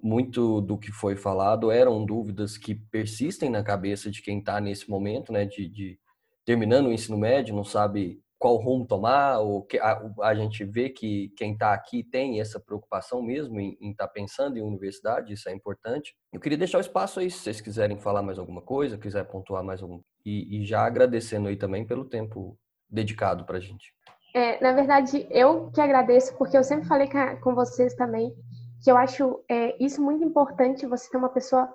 muito 0.00 0.60
do 0.60 0.78
que 0.78 0.92
foi 0.92 1.16
falado 1.16 1.70
eram 1.70 2.04
dúvidas 2.04 2.56
que 2.56 2.74
persistem 2.74 3.50
na 3.50 3.62
cabeça 3.62 4.10
de 4.10 4.22
quem 4.22 4.38
está 4.38 4.60
nesse 4.60 4.88
momento, 4.88 5.32
né, 5.32 5.44
de, 5.44 5.68
de, 5.68 5.98
terminando 6.44 6.86
o 6.86 6.92
ensino 6.92 7.18
médio, 7.18 7.54
não 7.54 7.64
sabe 7.64 8.22
qual 8.38 8.56
rumo 8.56 8.86
tomar, 8.86 9.40
ou 9.40 9.64
que, 9.64 9.78
a, 9.78 10.00
a 10.22 10.34
gente 10.34 10.64
vê 10.64 10.88
que 10.88 11.30
quem 11.36 11.54
está 11.54 11.74
aqui 11.74 12.04
tem 12.04 12.40
essa 12.40 12.60
preocupação 12.60 13.20
mesmo 13.20 13.58
em 13.58 13.76
estar 13.90 14.06
tá 14.06 14.12
pensando 14.12 14.56
em 14.56 14.62
universidade, 14.62 15.32
isso 15.32 15.48
é 15.48 15.52
importante. 15.52 16.14
Eu 16.32 16.38
queria 16.38 16.56
deixar 16.56 16.78
o 16.78 16.80
espaço 16.80 17.18
aí, 17.18 17.28
se 17.30 17.38
vocês 17.38 17.60
quiserem 17.60 17.98
falar 17.98 18.22
mais 18.22 18.38
alguma 18.38 18.62
coisa, 18.62 18.96
quiser 18.96 19.24
pontuar 19.24 19.64
mais 19.64 19.82
algum, 19.82 20.00
e, 20.24 20.60
e 20.60 20.64
já 20.64 20.86
agradecendo 20.86 21.48
aí 21.48 21.56
também 21.56 21.84
pelo 21.84 22.04
tempo 22.04 22.56
dedicado 22.88 23.44
para 23.44 23.58
a 23.58 23.60
gente. 23.60 23.92
É, 24.34 24.60
na 24.62 24.72
verdade, 24.72 25.26
eu 25.30 25.70
que 25.70 25.80
agradeço, 25.80 26.36
porque 26.36 26.56
eu 26.56 26.64
sempre 26.64 26.86
falei 26.86 27.08
com 27.42 27.54
vocês 27.54 27.94
também 27.94 28.34
que 28.82 28.90
eu 28.90 28.96
acho 28.96 29.42
é, 29.48 29.76
isso 29.82 30.02
muito 30.02 30.24
importante, 30.24 30.86
você 30.86 31.10
ter 31.10 31.16
uma 31.16 31.28
pessoa 31.28 31.68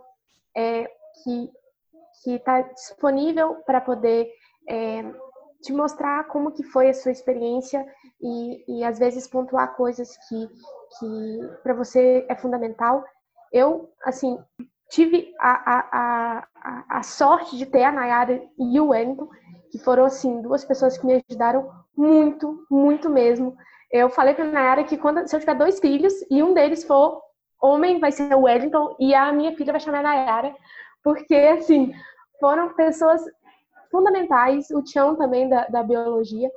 é, 0.56 0.90
que, 1.24 1.52
que 2.24 2.32
está 2.36 2.62
disponível 2.62 3.56
para 3.66 3.82
poder 3.82 4.30
é, 4.70 5.04
te 5.62 5.74
mostrar 5.74 6.26
como 6.26 6.52
que 6.52 6.64
foi 6.64 6.90
a 6.90 6.94
sua 6.94 7.12
experiência 7.12 7.86
e, 8.22 8.80
e 8.80 8.84
às 8.84 9.00
vezes 9.00 9.28
pontuar 9.28 9.76
coisas 9.76 10.16
que, 10.28 10.48
que 11.00 11.40
para 11.62 11.74
você 11.74 12.26
é 12.30 12.36
fundamental. 12.36 13.04
Eu, 13.52 13.90
assim, 14.04 14.38
tive 14.90 15.34
a, 15.40 15.76
a, 15.76 16.48
a, 16.56 16.98
a 17.00 17.04
sorte 17.04 17.58
de 17.58 17.66
ter 17.66 17.84
a 17.84 17.92
Nayara 17.92 18.42
e 18.58 18.80
o 18.80 18.88
Wellington, 18.90 19.30
que 19.74 19.80
foram, 19.80 20.06
assim, 20.06 20.40
duas 20.40 20.64
pessoas 20.64 21.00
que 21.00 21.06
me 21.08 21.24
ajudaram 21.28 21.68
muito, 21.98 22.64
muito 22.70 23.10
mesmo. 23.10 23.58
Eu 23.92 24.08
falei 24.08 24.36
para 24.36 24.46
a 24.46 24.48
Nayara 24.48 24.84
que 24.84 25.00
quando, 25.00 25.28
se 25.28 25.36
eu 25.36 25.40
tiver 25.40 25.56
dois 25.56 25.80
filhos 25.80 26.14
e 26.30 26.44
um 26.44 26.54
deles 26.54 26.84
for 26.84 27.20
homem, 27.60 28.00
vai 28.00 28.12
ser 28.12 28.36
o 28.36 28.42
Wellington 28.42 28.96
e 29.00 29.16
a 29.16 29.34
minha 29.34 29.58
filha 29.58 29.74
vai 29.74 29.82
chamar 29.82 30.02
a 30.02 30.04
Nayara, 30.04 30.56
porque, 31.04 31.34
assim, 31.34 31.92
foram 32.40 32.72
pessoas 32.76 33.24
fundamentais, 33.90 34.70
o 34.70 34.84
Tião 34.84 35.16
também 35.16 35.50
da, 35.50 35.66
da 35.66 35.82
biologia. 35.82 36.52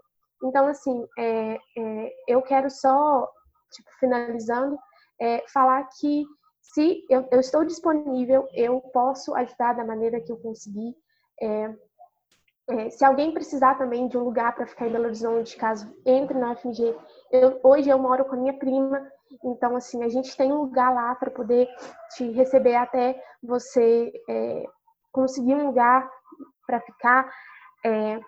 Então, 0.44 0.66
assim, 0.66 1.06
é, 1.18 1.58
é, 1.78 2.12
eu 2.28 2.42
quero 2.42 2.68
só, 2.68 3.26
tipo, 3.72 3.88
finalizando, 3.98 4.78
é, 5.18 5.42
falar 5.48 5.88
que 5.98 6.26
se 6.60 7.02
eu, 7.08 7.26
eu, 7.30 7.40
estou 7.40 7.64
disponível, 7.64 8.46
eu 8.52 8.78
posso 8.92 9.34
ajudar 9.34 9.72
da 9.72 9.86
maneira 9.86 10.20
que 10.20 10.30
eu 10.30 10.36
conseguir. 10.36 10.94
É, 11.40 11.74
é, 12.68 12.90
se 12.90 13.04
alguém 13.04 13.32
precisar 13.32 13.76
também 13.76 14.08
de 14.08 14.18
um 14.18 14.24
lugar 14.24 14.54
para 14.54 14.66
ficar 14.66 14.86
em 14.86 14.92
Belo 14.92 15.04
Horizonte, 15.04 15.56
caso 15.56 15.92
entre 16.04 16.36
na 16.36 16.56
FMG, 16.56 16.96
eu, 17.30 17.60
hoje 17.62 17.88
eu 17.88 17.98
moro 17.98 18.24
com 18.24 18.34
a 18.34 18.38
minha 18.38 18.58
prima, 18.58 19.08
então 19.44 19.76
assim 19.76 20.02
a 20.02 20.08
gente 20.08 20.36
tem 20.36 20.52
um 20.52 20.62
lugar 20.62 20.92
lá 20.92 21.14
para 21.14 21.30
poder 21.30 21.68
te 22.16 22.28
receber 22.32 22.74
até 22.74 23.22
você 23.42 24.12
é, 24.28 24.64
conseguir 25.12 25.54
um 25.54 25.66
lugar 25.66 26.10
para 26.66 26.80
ficar. 26.80 27.32
É, 27.84 28.20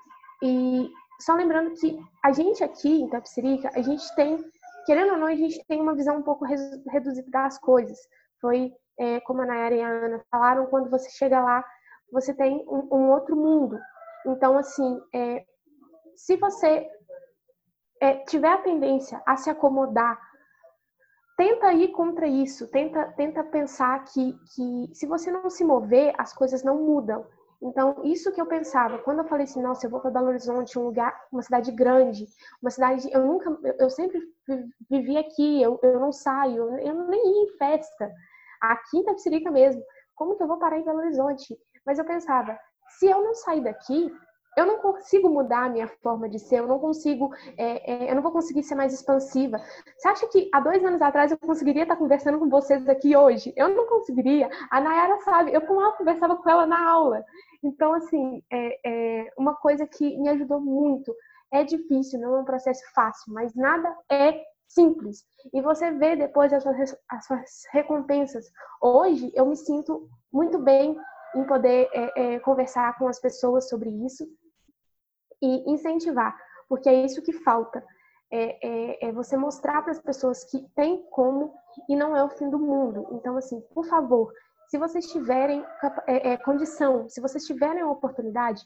e 0.42 0.88
só 1.20 1.34
lembrando 1.34 1.74
que 1.74 1.98
a 2.24 2.30
gente 2.30 2.62
aqui 2.62 3.02
em 3.02 3.08
Tapsirica, 3.08 3.70
a 3.74 3.82
gente 3.82 4.14
tem, 4.14 4.38
querendo 4.86 5.14
ou 5.14 5.18
não, 5.18 5.26
a 5.26 5.34
gente 5.34 5.64
tem 5.66 5.80
uma 5.80 5.94
visão 5.94 6.16
um 6.16 6.22
pouco 6.22 6.44
reduzida 6.44 7.28
das 7.28 7.58
coisas. 7.58 7.98
Foi 8.40 8.72
é, 9.00 9.18
como 9.20 9.42
a 9.42 9.46
Nayara 9.46 9.74
e 9.74 9.82
a 9.82 9.88
Ana 9.88 10.24
falaram, 10.30 10.66
quando 10.66 10.88
você 10.88 11.10
chega 11.10 11.40
lá, 11.40 11.64
você 12.12 12.32
tem 12.32 12.64
um, 12.68 12.88
um 12.96 13.10
outro 13.10 13.34
mundo. 13.34 13.76
Então, 14.26 14.58
assim, 14.58 15.00
é, 15.14 15.44
se 16.16 16.36
você 16.36 16.88
é, 18.00 18.16
tiver 18.24 18.52
a 18.52 18.58
tendência 18.58 19.22
a 19.26 19.36
se 19.36 19.50
acomodar, 19.50 20.18
tenta 21.36 21.72
ir 21.72 21.88
contra 21.88 22.26
isso, 22.26 22.68
tenta, 22.68 23.12
tenta 23.12 23.44
pensar 23.44 24.04
que, 24.04 24.32
que 24.54 24.90
se 24.94 25.06
você 25.06 25.30
não 25.30 25.48
se 25.48 25.64
mover, 25.64 26.12
as 26.18 26.32
coisas 26.32 26.64
não 26.64 26.82
mudam. 26.82 27.24
Então, 27.60 28.02
isso 28.04 28.32
que 28.32 28.40
eu 28.40 28.46
pensava, 28.46 28.98
quando 28.98 29.18
eu 29.18 29.24
falei 29.24 29.44
assim, 29.44 29.60
nossa, 29.60 29.86
eu 29.86 29.90
vou 29.90 30.00
para 30.00 30.12
Belo 30.12 30.28
Horizonte, 30.28 30.78
um 30.78 30.84
lugar, 30.84 31.12
uma 31.32 31.42
cidade 31.42 31.72
grande, 31.72 32.26
uma 32.62 32.70
cidade, 32.70 33.08
eu 33.12 33.24
nunca, 33.26 33.56
eu 33.78 33.90
sempre 33.90 34.20
vivi 34.88 35.16
aqui, 35.16 35.60
eu, 35.60 35.78
eu 35.82 35.98
não 35.98 36.12
saio, 36.12 36.78
eu 36.78 36.94
nem 37.08 37.20
ia 37.20 37.44
em 37.44 37.56
festa, 37.56 38.12
aqui 38.60 38.98
em 38.98 39.04
Tapsirica 39.04 39.50
mesmo, 39.50 39.82
como 40.14 40.36
que 40.36 40.42
eu 40.42 40.46
vou 40.46 40.58
parar 40.58 40.78
em 40.78 40.84
Belo 40.84 40.98
Horizonte? 40.98 41.56
Mas 41.84 41.98
eu 41.98 42.04
pensava, 42.04 42.58
se 42.98 43.06
eu 43.06 43.22
não 43.22 43.34
sair 43.34 43.62
daqui, 43.62 44.12
eu 44.56 44.66
não 44.66 44.78
consigo 44.78 45.28
mudar 45.28 45.66
a 45.66 45.68
minha 45.68 45.86
forma 46.02 46.28
de 46.28 46.38
ser, 46.38 46.58
eu 46.58 46.66
não 46.66 46.80
consigo, 46.80 47.30
é, 47.56 48.06
é, 48.06 48.10
eu 48.10 48.14
não 48.16 48.22
vou 48.22 48.32
conseguir 48.32 48.64
ser 48.64 48.74
mais 48.74 48.92
expansiva. 48.92 49.58
Você 49.96 50.08
acha 50.08 50.26
que 50.26 50.50
há 50.52 50.58
dois 50.58 50.84
anos 50.84 51.00
atrás 51.00 51.30
eu 51.30 51.38
conseguiria 51.38 51.82
estar 51.82 51.94
conversando 51.94 52.40
com 52.40 52.48
vocês 52.48 52.88
aqui 52.88 53.16
hoje? 53.16 53.52
Eu 53.56 53.68
não 53.68 53.86
conseguiria. 53.86 54.50
A 54.70 54.80
Nayara 54.80 55.16
sabe, 55.18 55.54
eu 55.54 55.60
conversava 55.60 56.36
com 56.36 56.50
ela 56.50 56.66
na 56.66 56.90
aula. 56.90 57.24
Então, 57.62 57.94
assim, 57.94 58.42
é, 58.52 58.80
é 58.84 59.32
uma 59.38 59.54
coisa 59.54 59.86
que 59.86 60.16
me 60.18 60.28
ajudou 60.28 60.60
muito. 60.60 61.14
É 61.52 61.62
difícil, 61.62 62.20
não 62.20 62.36
é 62.36 62.40
um 62.40 62.44
processo 62.44 62.82
fácil, 62.94 63.32
mas 63.32 63.54
nada 63.54 63.96
é 64.10 64.42
simples. 64.66 65.24
E 65.54 65.62
você 65.62 65.92
vê 65.92 66.16
depois 66.16 66.52
as 66.52 66.64
suas, 66.64 66.96
as 67.08 67.26
suas 67.26 67.62
recompensas. 67.72 68.44
Hoje, 68.82 69.30
eu 69.34 69.46
me 69.46 69.56
sinto 69.56 70.08
muito 70.32 70.58
bem 70.58 70.96
em 71.34 71.44
poder 71.44 71.88
é, 71.92 72.34
é, 72.34 72.40
conversar 72.40 72.96
com 72.98 73.08
as 73.08 73.20
pessoas 73.20 73.68
sobre 73.68 73.90
isso 74.04 74.26
e 75.42 75.70
incentivar, 75.70 76.36
porque 76.68 76.88
é 76.88 77.04
isso 77.04 77.22
que 77.22 77.32
falta. 77.32 77.84
É, 78.30 78.66
é, 78.66 79.08
é 79.08 79.12
você 79.12 79.36
mostrar 79.36 79.80
para 79.82 79.92
as 79.92 80.00
pessoas 80.00 80.44
que 80.44 80.58
tem 80.74 81.02
como 81.10 81.54
e 81.88 81.96
não 81.96 82.14
é 82.14 82.22
o 82.22 82.28
fim 82.28 82.50
do 82.50 82.58
mundo. 82.58 83.06
Então, 83.12 83.36
assim, 83.36 83.60
por 83.72 83.86
favor, 83.86 84.30
se 84.68 84.76
vocês 84.76 85.06
tiverem 85.06 85.64
é, 86.06 86.32
é, 86.32 86.36
condição, 86.36 87.08
se 87.08 87.20
vocês 87.20 87.44
tiverem 87.44 87.80
a 87.80 87.90
oportunidade, 87.90 88.62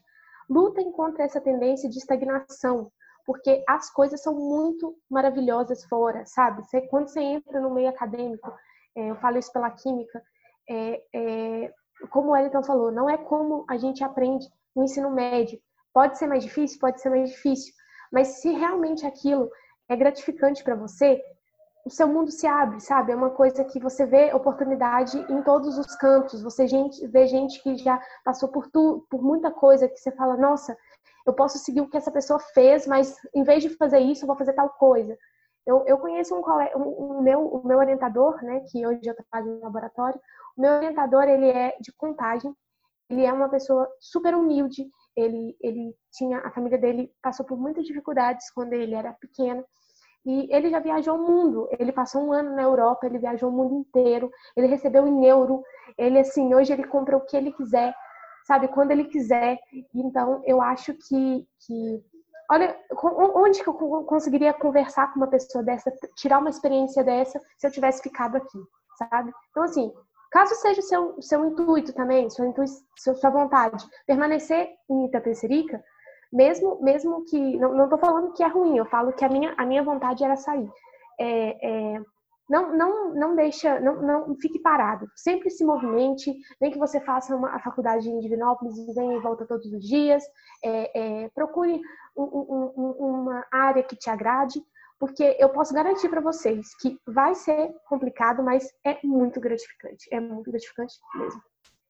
lutem 0.51 0.91
contra 0.91 1.23
essa 1.23 1.41
tendência 1.41 1.89
de 1.89 1.99
estagnação, 1.99 2.91
porque 3.25 3.63
as 3.69 3.89
coisas 3.91 4.21
são 4.21 4.35
muito 4.35 4.97
maravilhosas 5.09 5.85
fora, 5.85 6.27
sabe? 6.27 6.65
Você, 6.65 6.81
quando 6.89 7.09
você 7.09 7.21
entra 7.21 7.61
no 7.61 7.73
meio 7.73 7.89
acadêmico, 7.89 8.53
é, 8.97 9.11
eu 9.11 9.17
falo 9.17 9.39
isso 9.39 9.53
pela 9.53 9.71
química, 9.71 10.21
é, 10.69 11.03
é, 11.15 11.75
como 12.09 12.31
o 12.31 12.37
Elton 12.37 12.63
falou, 12.63 12.91
não 12.91 13.09
é 13.09 13.17
como 13.17 13.65
a 13.69 13.77
gente 13.77 14.03
aprende 14.03 14.47
no 14.75 14.85
ensino 14.85 15.11
médio. 15.11 15.61
Pode 15.93 16.19
ser 16.19 16.27
mais 16.27 16.43
difícil, 16.43 16.79
pode 16.81 17.01
ser 17.01 17.11
mais 17.11 17.31
difícil, 17.31 17.73
mas 18.11 18.41
se 18.41 18.51
realmente 18.53 19.07
aquilo 19.07 19.51
é 19.89 19.97
gratificante 19.97 20.65
para 20.65 20.75
você, 20.75 21.23
o 21.85 21.91
seu 21.91 22.07
mundo 22.07 22.31
se 22.31 22.47
abre, 22.47 22.81
sabe? 22.81 23.13
É 23.13 23.17
uma 23.17 23.31
coisa 23.31 23.65
que 23.65 23.81
você 23.81 24.07
vê 24.07 24.33
oportunidade 24.33 25.19
em 25.31 25.43
todos 25.43 25.77
os 25.79 25.97
cantos. 25.97 26.43
Você 26.43 26.67
gente, 26.67 27.05
vê 27.09 27.27
gente 27.27 27.61
que 27.63 27.77
já 27.77 28.01
passou 28.25 28.49
por 28.49 28.71
tu, 28.71 29.05
por 29.11 29.23
muita 29.23 29.51
coisa 29.51 29.89
que 29.89 29.97
você 29.97 30.13
fala, 30.13 30.37
nossa, 30.37 30.77
eu 31.27 31.33
posso 31.33 31.59
seguir 31.59 31.81
o 31.81 31.89
que 31.89 31.97
essa 31.97 32.11
pessoa 32.11 32.39
fez, 32.39 32.87
mas 32.87 33.17
em 33.35 33.43
vez 33.43 33.63
de 33.63 33.71
fazer 33.71 33.99
isso, 33.99 34.25
eu 34.25 34.27
vou 34.29 34.37
fazer 34.37 34.53
tal 34.53 34.69
coisa. 34.71 35.17
Eu, 35.67 35.85
eu 35.87 35.99
conheço 35.99 36.35
um, 36.37 36.43
colega, 36.43 36.77
um, 36.77 37.19
um 37.19 37.23
meu, 37.23 37.47
o 37.47 37.67
meu 37.67 37.79
orientador, 37.79 38.43
né, 38.43 38.61
que 38.71 38.87
hoje 38.87 39.01
eu 39.05 39.15
trabalho 39.15 39.55
no 39.55 39.61
laboratório. 39.61 40.21
O 40.57 40.61
meu 40.61 40.73
orientador, 40.73 41.25
ele 41.25 41.49
é 41.49 41.77
de 41.81 41.93
contagem. 41.93 42.55
Ele 43.09 43.25
é 43.25 43.33
uma 43.33 43.49
pessoa 43.49 43.89
super 44.01 44.35
humilde. 44.35 44.89
Ele, 45.17 45.57
ele 45.61 45.95
tinha, 46.13 46.39
a 46.39 46.51
família 46.51 46.79
dele 46.79 47.13
passou 47.23 47.45
por 47.47 47.59
muitas 47.59 47.85
dificuldades 47.85 48.51
quando 48.51 48.73
ele 48.73 48.95
era 48.95 49.13
pequeno. 49.13 49.65
E 50.25 50.49
ele 50.55 50.71
já 50.71 50.79
viajou 50.79 51.17
o 51.17 51.27
mundo. 51.27 51.69
Ele 51.79 51.93
passou 51.93 52.23
um 52.23 52.33
ano 52.33 52.55
na 52.55 52.63
Europa, 52.63 53.07
ele 53.07 53.19
viajou 53.19 53.51
o 53.51 53.53
mundo 53.53 53.75
inteiro. 53.75 54.31
Ele 54.57 54.67
recebeu 54.67 55.07
em 55.07 55.27
euro. 55.27 55.63
Ele, 55.99 56.19
assim, 56.19 56.55
hoje 56.55 56.73
ele 56.73 56.85
compra 56.85 57.17
o 57.17 57.25
que 57.25 57.37
ele 57.37 57.53
quiser, 57.53 57.95
sabe? 58.47 58.69
Quando 58.69 58.93
ele 58.93 59.05
quiser. 59.05 59.59
Então, 59.95 60.43
eu 60.45 60.61
acho 60.63 60.95
que, 60.95 61.47
que 61.67 62.05
olha, 62.53 62.77
onde 63.35 63.63
que 63.63 63.69
eu 63.69 63.75
conseguiria 64.05 64.53
conversar 64.53 65.11
com 65.13 65.21
uma 65.21 65.27
pessoa 65.27 65.65
dessa, 65.65 65.91
tirar 66.17 66.39
uma 66.39 66.51
experiência 66.51 67.03
dessa, 67.03 67.41
se 67.57 67.67
eu 67.67 67.71
tivesse 67.71 68.03
ficado 68.03 68.37
aqui, 68.37 68.59
sabe? 68.99 69.33
Então, 69.51 69.63
assim, 69.63 69.91
caso 70.31 70.55
seja 70.57 70.83
seu, 70.83 71.21
seu 71.23 71.47
intuito 71.47 71.95
também, 71.95 72.29
sua, 72.29 72.47
intui, 72.47 72.67
sua 72.99 73.31
vontade, 73.31 73.83
permanecer 74.07 74.69
em 74.91 75.07
Itapecerica, 75.07 75.83
mesmo, 76.31 76.79
mesmo 76.83 77.25
que. 77.25 77.57
Não 77.59 77.85
estou 77.85 77.99
falando 77.99 78.33
que 78.33 78.43
é 78.43 78.49
ruim, 78.49 78.77
eu 78.77 78.87
falo 78.87 79.13
que 79.13 79.25
a 79.25 79.29
minha, 79.29 79.55
a 79.57 79.65
minha 79.65 79.83
vontade 79.83 80.23
era 80.23 80.37
sair. 80.37 80.69
É, 81.19 81.95
é, 81.97 82.01
não, 82.53 82.77
não, 82.77 83.15
não 83.15 83.35
deixa, 83.35 83.81
não, 83.81 84.03
não 84.03 84.37
fique 84.37 84.59
parado. 84.59 85.11
Sempre 85.17 85.49
se 85.49 85.65
movimente, 85.65 86.37
nem 86.61 86.71
que 86.71 86.79
você 86.79 87.01
faça 87.01 87.35
uma, 87.35 87.49
a 87.49 87.59
faculdade 87.59 88.11
em 88.11 88.21
Divinópolis 88.21 88.77
venha 88.95 89.17
e 89.17 89.21
volta 89.21 89.47
todos 89.47 89.73
os 89.73 89.83
dias. 89.83 90.23
É, 90.63 91.25
é 91.25 91.29
procure 91.31 91.81
um, 92.15 92.23
um, 92.23 92.91
uma 92.99 93.43
área 93.51 93.83
que 93.83 93.97
te 93.97 94.11
agrade, 94.11 94.63
porque 95.01 95.35
eu 95.41 95.49
posso 95.49 95.73
garantir 95.73 96.11
para 96.11 96.21
vocês 96.21 96.77
que 96.77 96.99
vai 97.07 97.35
ser 97.35 97.75
complicado, 97.89 98.43
mas 98.43 98.69
é 98.85 98.99
muito 99.03 99.41
gratificante. 99.41 100.07
É 100.13 100.21
muito 100.21 100.51
gratificante 100.51 100.95
mesmo. 101.15 101.41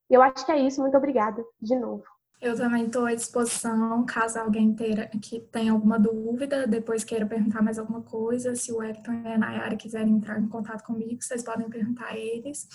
Eu 0.09 0.23
acho 0.23 0.47
que 0.47 0.53
é 0.53 0.59
isso. 0.61 0.81
Muito 0.81 0.97
obrigada 0.97 1.45
de 1.61 1.75
novo. 1.75 2.05
Eu 2.43 2.57
também 2.57 2.87
estou 2.87 3.07
à 3.07 3.15
disposição, 3.15 4.05
caso 4.05 4.37
alguém 4.37 4.75
teira, 4.75 5.07
que 5.23 5.39
tenha 5.39 5.71
alguma 5.71 5.97
dúvida, 5.97 6.67
depois 6.67 7.05
queira 7.05 7.25
perguntar 7.25 7.63
mais 7.63 7.79
alguma 7.79 8.03
coisa. 8.03 8.57
Se 8.57 8.73
o 8.73 8.83
Elton 8.83 9.13
e 9.13 9.29
a 9.29 9.39
Nayara 9.39 9.77
quiserem 9.77 10.15
entrar 10.15 10.41
em 10.41 10.49
contato 10.49 10.83
comigo, 10.83 11.23
vocês 11.23 11.45
podem 11.45 11.71
perguntar 11.71 12.09
a 12.09 12.19
eles. 12.19 12.67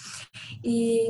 E 0.64 1.10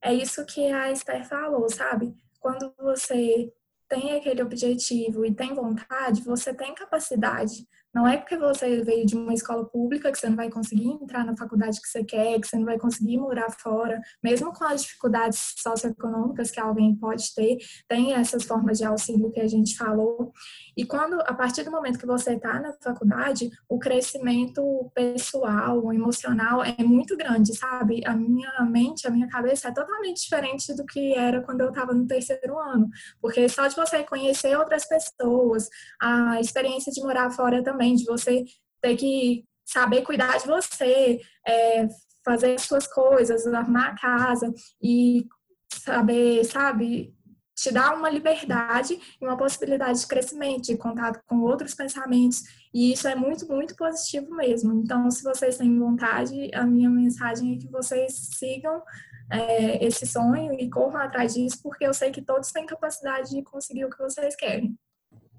é 0.00 0.14
isso 0.14 0.46
que 0.46 0.72
a 0.72 0.90
Esther 0.90 1.28
falou, 1.28 1.68
sabe? 1.68 2.16
Quando 2.40 2.72
você 2.78 3.52
tem 3.86 4.16
aquele 4.16 4.42
objetivo 4.42 5.26
e 5.26 5.34
tem 5.34 5.52
vontade, 5.52 6.22
você 6.22 6.54
tem 6.54 6.74
capacidade. 6.74 7.68
Não 7.94 8.08
é 8.08 8.16
porque 8.16 8.38
você 8.38 8.82
veio 8.82 9.04
de 9.04 9.14
uma 9.14 9.34
escola 9.34 9.66
pública 9.66 10.10
que 10.10 10.18
você 10.18 10.28
não 10.28 10.36
vai 10.36 10.48
conseguir 10.48 10.88
entrar 10.88 11.26
na 11.26 11.36
faculdade 11.36 11.78
que 11.78 11.86
você 11.86 12.02
quer, 12.02 12.40
que 12.40 12.46
você 12.46 12.56
não 12.56 12.64
vai 12.64 12.78
conseguir 12.78 13.18
morar 13.18 13.50
fora, 13.50 14.00
mesmo 14.22 14.50
com 14.52 14.64
as 14.64 14.82
dificuldades 14.82 15.54
socioeconômicas 15.58 16.50
que 16.50 16.58
alguém 16.58 16.96
pode 16.96 17.34
ter, 17.34 17.58
tem 17.86 18.14
essas 18.14 18.44
formas 18.44 18.78
de 18.78 18.84
auxílio 18.84 19.30
que 19.30 19.40
a 19.40 19.46
gente 19.46 19.76
falou. 19.76 20.32
E 20.74 20.86
quando, 20.86 21.20
a 21.20 21.34
partir 21.34 21.64
do 21.64 21.70
momento 21.70 21.98
que 21.98 22.06
você 22.06 22.34
está 22.34 22.58
na 22.60 22.72
faculdade, 22.82 23.50
o 23.68 23.78
crescimento 23.78 24.90
pessoal, 24.94 25.92
emocional 25.92 26.64
é 26.64 26.82
muito 26.82 27.14
grande, 27.14 27.54
sabe? 27.54 28.00
A 28.06 28.16
minha 28.16 28.50
mente, 28.70 29.06
a 29.06 29.10
minha 29.10 29.28
cabeça 29.28 29.68
é 29.68 29.72
totalmente 29.72 30.22
diferente 30.22 30.74
do 30.74 30.86
que 30.86 31.14
era 31.14 31.42
quando 31.42 31.60
eu 31.60 31.68
estava 31.68 31.92
no 31.92 32.06
terceiro 32.06 32.58
ano, 32.58 32.88
porque 33.20 33.46
só 33.50 33.66
de 33.66 33.76
você 33.76 34.02
conhecer 34.02 34.56
outras 34.56 34.88
pessoas, 34.88 35.68
a 36.00 36.40
experiência 36.40 36.90
de 36.90 37.02
morar 37.02 37.30
fora 37.30 37.62
também 37.62 37.81
também, 37.82 37.96
de 37.96 38.04
você 38.04 38.44
ter 38.80 38.96
que 38.96 39.44
saber 39.64 40.02
cuidar 40.02 40.38
de 40.38 40.46
você, 40.46 41.20
é, 41.46 41.88
fazer 42.24 42.58
suas 42.60 42.86
coisas, 42.86 43.46
arrumar 43.46 43.88
a 43.88 43.98
casa 43.98 44.52
e 44.80 45.26
saber, 45.72 46.44
sabe, 46.44 47.14
te 47.54 47.72
dar 47.72 47.94
uma 47.96 48.08
liberdade 48.08 48.98
e 49.20 49.24
uma 49.24 49.36
possibilidade 49.36 50.00
de 50.00 50.06
crescimento, 50.06 50.62
de 50.62 50.76
contato 50.76 51.20
com 51.26 51.40
outros 51.40 51.74
pensamentos. 51.74 52.42
E 52.72 52.92
isso 52.92 53.06
é 53.08 53.14
muito, 53.14 53.46
muito 53.46 53.74
positivo 53.76 54.34
mesmo. 54.34 54.72
Então, 54.72 55.10
se 55.10 55.22
vocês 55.22 55.58
têm 55.58 55.78
vontade, 55.78 56.50
a 56.54 56.64
minha 56.64 56.90
mensagem 56.90 57.54
é 57.54 57.58
que 57.58 57.68
vocês 57.68 58.12
sigam 58.38 58.82
é, 59.30 59.84
esse 59.84 60.06
sonho 60.06 60.54
e 60.58 60.68
corram 60.70 60.98
atrás 60.98 61.34
disso, 61.34 61.60
porque 61.62 61.86
eu 61.86 61.94
sei 61.94 62.10
que 62.10 62.22
todos 62.22 62.52
têm 62.52 62.66
capacidade 62.66 63.30
de 63.30 63.42
conseguir 63.42 63.84
o 63.84 63.90
que 63.90 63.98
vocês 63.98 64.36
querem. 64.36 64.76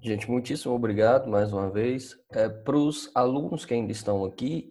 Gente, 0.04 0.30
muitíssimo 0.30 0.74
obrigado 0.74 1.30
mais 1.30 1.50
uma 1.50 1.70
vez. 1.70 2.14
É, 2.30 2.46
Para 2.46 2.76
os 2.76 3.10
alunos 3.14 3.64
que 3.64 3.72
ainda 3.72 3.90
estão 3.90 4.22
aqui, 4.22 4.70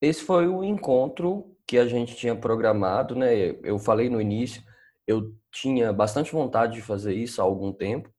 esse 0.00 0.22
foi 0.22 0.48
o 0.48 0.64
encontro 0.64 1.54
que 1.66 1.76
a 1.76 1.86
gente 1.86 2.16
tinha 2.16 2.34
programado, 2.34 3.14
né? 3.14 3.50
Eu 3.62 3.78
falei 3.78 4.08
no 4.08 4.18
início, 4.18 4.62
eu 5.06 5.34
tinha 5.52 5.92
bastante 5.92 6.32
vontade 6.32 6.76
de 6.76 6.80
fazer 6.80 7.12
isso 7.12 7.42
há 7.42 7.44
algum 7.44 7.74
tempo. 7.74 8.10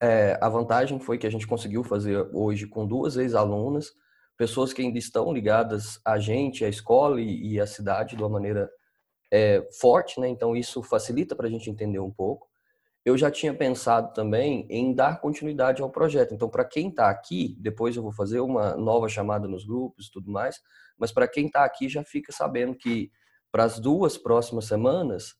É, 0.00 0.38
a 0.40 0.48
vantagem 0.48 0.98
foi 0.98 1.18
que 1.18 1.26
a 1.26 1.30
gente 1.30 1.46
conseguiu 1.46 1.84
fazer 1.84 2.26
hoje 2.32 2.66
com 2.66 2.86
duas 2.86 3.18
ex-alunas, 3.18 3.92
pessoas 4.34 4.72
que 4.72 4.80
ainda 4.80 4.98
estão 4.98 5.30
ligadas 5.30 6.00
a 6.02 6.18
gente, 6.18 6.64
à 6.64 6.70
escola 6.70 7.20
e, 7.20 7.52
e 7.52 7.60
à 7.60 7.66
cidade 7.66 8.16
de 8.16 8.22
uma 8.22 8.30
maneira 8.30 8.70
é, 9.30 9.62
forte, 9.78 10.18
né? 10.20 10.26
Então 10.26 10.56
isso 10.56 10.82
facilita 10.82 11.36
para 11.36 11.48
a 11.48 11.50
gente 11.50 11.68
entender 11.68 11.98
um 11.98 12.10
pouco 12.10 12.48
eu 13.06 13.16
já 13.16 13.30
tinha 13.30 13.54
pensado 13.54 14.12
também 14.12 14.66
em 14.68 14.92
dar 14.92 15.20
continuidade 15.20 15.80
ao 15.80 15.88
projeto. 15.88 16.34
Então, 16.34 16.48
para 16.48 16.64
quem 16.64 16.88
está 16.88 17.08
aqui, 17.08 17.56
depois 17.60 17.94
eu 17.94 18.02
vou 18.02 18.10
fazer 18.10 18.40
uma 18.40 18.76
nova 18.76 19.08
chamada 19.08 19.46
nos 19.46 19.64
grupos 19.64 20.08
e 20.08 20.10
tudo 20.10 20.28
mais, 20.28 20.60
mas 20.98 21.12
para 21.12 21.28
quem 21.28 21.46
está 21.46 21.64
aqui 21.64 21.88
já 21.88 22.02
fica 22.02 22.32
sabendo 22.32 22.74
que 22.74 23.12
para 23.52 23.62
as 23.62 23.78
duas 23.78 24.18
próximas 24.18 24.64
semanas 24.64 25.36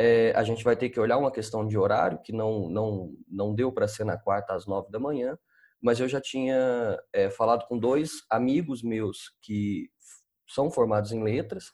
é, 0.00 0.32
a 0.34 0.42
gente 0.42 0.64
vai 0.64 0.74
ter 0.74 0.88
que 0.88 0.98
olhar 0.98 1.18
uma 1.18 1.30
questão 1.30 1.68
de 1.68 1.76
horário, 1.76 2.18
que 2.22 2.32
não, 2.32 2.70
não, 2.70 3.12
não 3.28 3.54
deu 3.54 3.70
para 3.70 3.86
ser 3.86 4.04
na 4.04 4.16
quarta 4.16 4.54
às 4.54 4.66
nove 4.66 4.90
da 4.90 4.98
manhã, 4.98 5.36
mas 5.82 6.00
eu 6.00 6.08
já 6.08 6.18
tinha 6.18 6.98
é, 7.12 7.28
falado 7.28 7.66
com 7.68 7.78
dois 7.78 8.24
amigos 8.30 8.82
meus 8.82 9.36
que 9.42 9.90
são 10.48 10.70
formados 10.70 11.12
em 11.12 11.22
letras, 11.22 11.64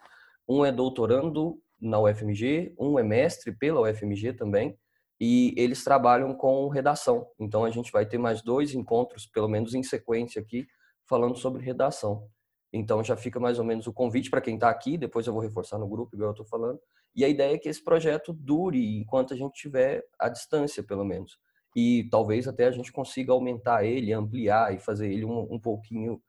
um 0.48 0.64
é 0.64 0.72
doutorando 0.72 1.62
na 1.80 2.00
UFMG, 2.00 2.74
um 2.76 2.98
é 2.98 3.04
mestre 3.04 3.56
pela 3.56 3.88
UFMG 3.88 4.32
também, 4.32 4.76
e 5.20 5.54
eles 5.56 5.82
trabalham 5.82 6.34
com 6.34 6.68
redação. 6.68 7.26
Então 7.38 7.64
a 7.64 7.70
gente 7.70 7.90
vai 7.90 8.06
ter 8.06 8.18
mais 8.18 8.42
dois 8.42 8.74
encontros, 8.74 9.26
pelo 9.26 9.48
menos 9.48 9.74
em 9.74 9.82
sequência 9.82 10.40
aqui, 10.40 10.66
falando 11.06 11.36
sobre 11.36 11.62
redação. 11.62 12.28
Então 12.72 13.02
já 13.02 13.16
fica 13.16 13.40
mais 13.40 13.58
ou 13.58 13.64
menos 13.64 13.86
o 13.86 13.92
convite 13.92 14.30
para 14.30 14.40
quem 14.40 14.54
está 14.54 14.68
aqui, 14.68 14.96
depois 14.96 15.26
eu 15.26 15.32
vou 15.32 15.42
reforçar 15.42 15.78
no 15.78 15.88
grupo, 15.88 16.14
igual 16.14 16.28
eu 16.28 16.32
estou 16.32 16.46
falando. 16.46 16.78
E 17.14 17.24
a 17.24 17.28
ideia 17.28 17.54
é 17.54 17.58
que 17.58 17.68
esse 17.68 17.82
projeto 17.82 18.32
dure 18.32 18.98
enquanto 18.98 19.34
a 19.34 19.36
gente 19.36 19.54
tiver 19.54 20.04
a 20.18 20.28
distância, 20.28 20.82
pelo 20.82 21.04
menos. 21.04 21.38
E 21.74 22.08
talvez 22.10 22.46
até 22.46 22.66
a 22.66 22.70
gente 22.70 22.92
consiga 22.92 23.32
aumentar 23.32 23.84
ele, 23.84 24.12
ampliar 24.12 24.74
e 24.74 24.78
fazer 24.78 25.10
ele 25.10 25.24
um, 25.24 25.54
um 25.54 25.58
pouquinho 25.58 26.20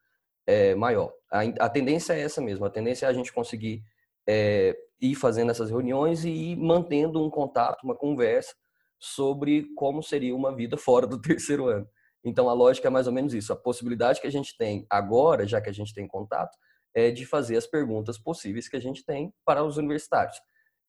é, 0.48 0.74
maior. 0.74 1.14
A, 1.32 1.41
a, 1.66 1.70
tendência 1.70 2.14
é 2.14 2.22
essa 2.22 2.41
mesmo, 2.41 2.66
a 2.66 2.70
tendência 2.70 3.06
é 3.06 3.10
a 3.10 3.14
gente 3.14 3.32
conseguir 3.32 3.84
é, 4.28 4.76
ir 4.99 5.16
fazendo 5.16 5.52
essas 5.52 5.70
reuniões 5.70 6.26
e 6.26 6.30
ir 6.30 6.56
mantendo 6.56 7.24
um 7.24 7.30
contato, 7.30 7.84
uma 7.84 7.95
conversa, 7.95 8.56
sobre 9.00 9.68
como 9.76 10.04
seria 10.04 10.36
uma 10.36 10.54
vida 10.54 10.78
fora 10.78 11.08
do 11.08 11.20
terceiro 11.22 11.68
ano. 11.68 11.88
Então 12.24 12.50
a 12.50 12.54
lógica 12.54 12.88
é 12.88 12.92
mais 12.92 13.08
ou 13.08 13.14
menos 13.14 13.34
isso. 13.34 13.54
A 13.54 13.56
possibilidade 13.56 14.20
que 14.20 14.28
a 14.28 14.32
gente 14.32 14.56
tem 14.58 14.86
agora, 14.90 15.48
já 15.48 15.62
que 15.62 15.70
a 15.70 15.74
gente 15.74 15.94
tem 15.94 16.08
contato, 16.08 16.58
é 16.94 17.12
de 17.12 17.26
fazer 17.26 17.56
as 17.56 17.68
perguntas 17.68 18.18
possíveis 18.18 18.68
que 18.68 18.76
a 18.76 18.82
gente 18.82 19.06
tem 19.06 19.34
para 19.46 19.64
os 19.64 19.78
universitários. 19.78 20.38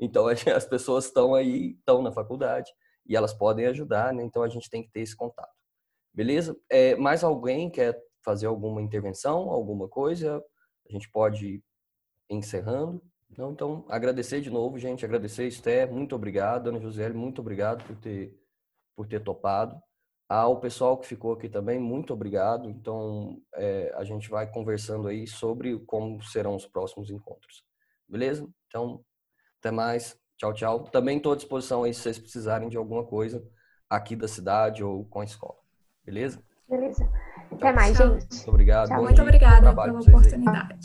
Então 0.01 0.27
as 0.55 0.65
pessoas 0.65 1.07
estão 1.07 1.35
aí, 1.35 1.77
estão 1.78 2.03
na 2.03 2.11
faculdade 2.11 2.70
e 3.07 3.16
elas 3.16 3.32
podem 3.32 3.66
ajudar, 3.66 4.12
né? 4.12 4.23
Então 4.24 4.43
a 4.43 4.49
gente 4.49 4.69
tem 4.69 4.82
que 4.82 4.91
ter 4.91 5.01
esse 5.01 5.16
contato. 5.16 5.53
Beleza? 6.12 6.57
É, 6.69 6.97
mais 6.97 7.23
alguém 7.23 7.70
quer 7.70 7.97
fazer 8.24 8.47
alguma 8.47 8.82
intervenção, 8.82 9.51
alguma 9.51 9.89
coisa? 9.89 10.43
A 10.89 10.93
gente 10.93 11.09
pode 11.11 11.47
ir 11.47 11.65
encerrando. 12.28 13.03
Não, 13.36 13.52
então, 13.52 13.85
agradecer 13.89 14.40
de 14.40 14.51
novo, 14.51 14.78
gente, 14.78 15.05
agradecer, 15.05 15.47
Esther, 15.47 15.90
muito 15.90 16.15
obrigado, 16.15 16.69
Ana 16.69 16.81
José, 16.81 17.09
muito 17.11 17.40
obrigado 17.40 17.85
por 17.85 17.97
ter, 17.97 18.36
por 18.97 19.07
ter 19.07 19.20
topado. 19.20 19.81
Ao 20.28 20.61
pessoal 20.61 20.97
que 20.97 21.09
ficou 21.09 21.32
aqui 21.32 21.48
também, 21.48 21.81
muito 21.81 22.12
obrigado. 22.12 22.70
Então, 22.70 23.43
é, 23.55 23.93
a 23.97 24.05
gente 24.05 24.31
vai 24.31 24.47
conversando 24.48 25.09
aí 25.09 25.27
sobre 25.27 25.77
como 25.81 26.23
serão 26.23 26.55
os 26.55 26.65
próximos 26.65 27.11
encontros. 27.11 27.65
Beleza? 28.09 28.48
Então, 28.69 29.05
até 29.59 29.73
mais. 29.73 30.16
Tchau, 30.39 30.55
tchau. 30.55 30.85
Também 30.85 31.16
estou 31.16 31.32
à 31.32 31.36
disposição 31.36 31.82
aí 31.82 31.93
se 31.93 32.02
vocês 32.02 32.16
precisarem 32.16 32.69
de 32.69 32.77
alguma 32.77 33.05
coisa 33.05 33.44
aqui 33.89 34.15
da 34.15 34.28
cidade 34.28 34.85
ou 34.85 35.05
com 35.07 35.20
a 35.20 35.24
escola. 35.24 35.59
Beleza? 36.05 36.40
Beleza. 36.69 37.11
Até 37.51 37.73
mais, 37.73 37.98
gente. 37.98 38.32
Muito 38.32 38.48
obrigado. 38.51 38.89
Tchau, 38.89 39.02
muito 39.02 39.23
obrigada 39.23 39.74
pela 39.74 40.01
oportunidade. 40.01 40.78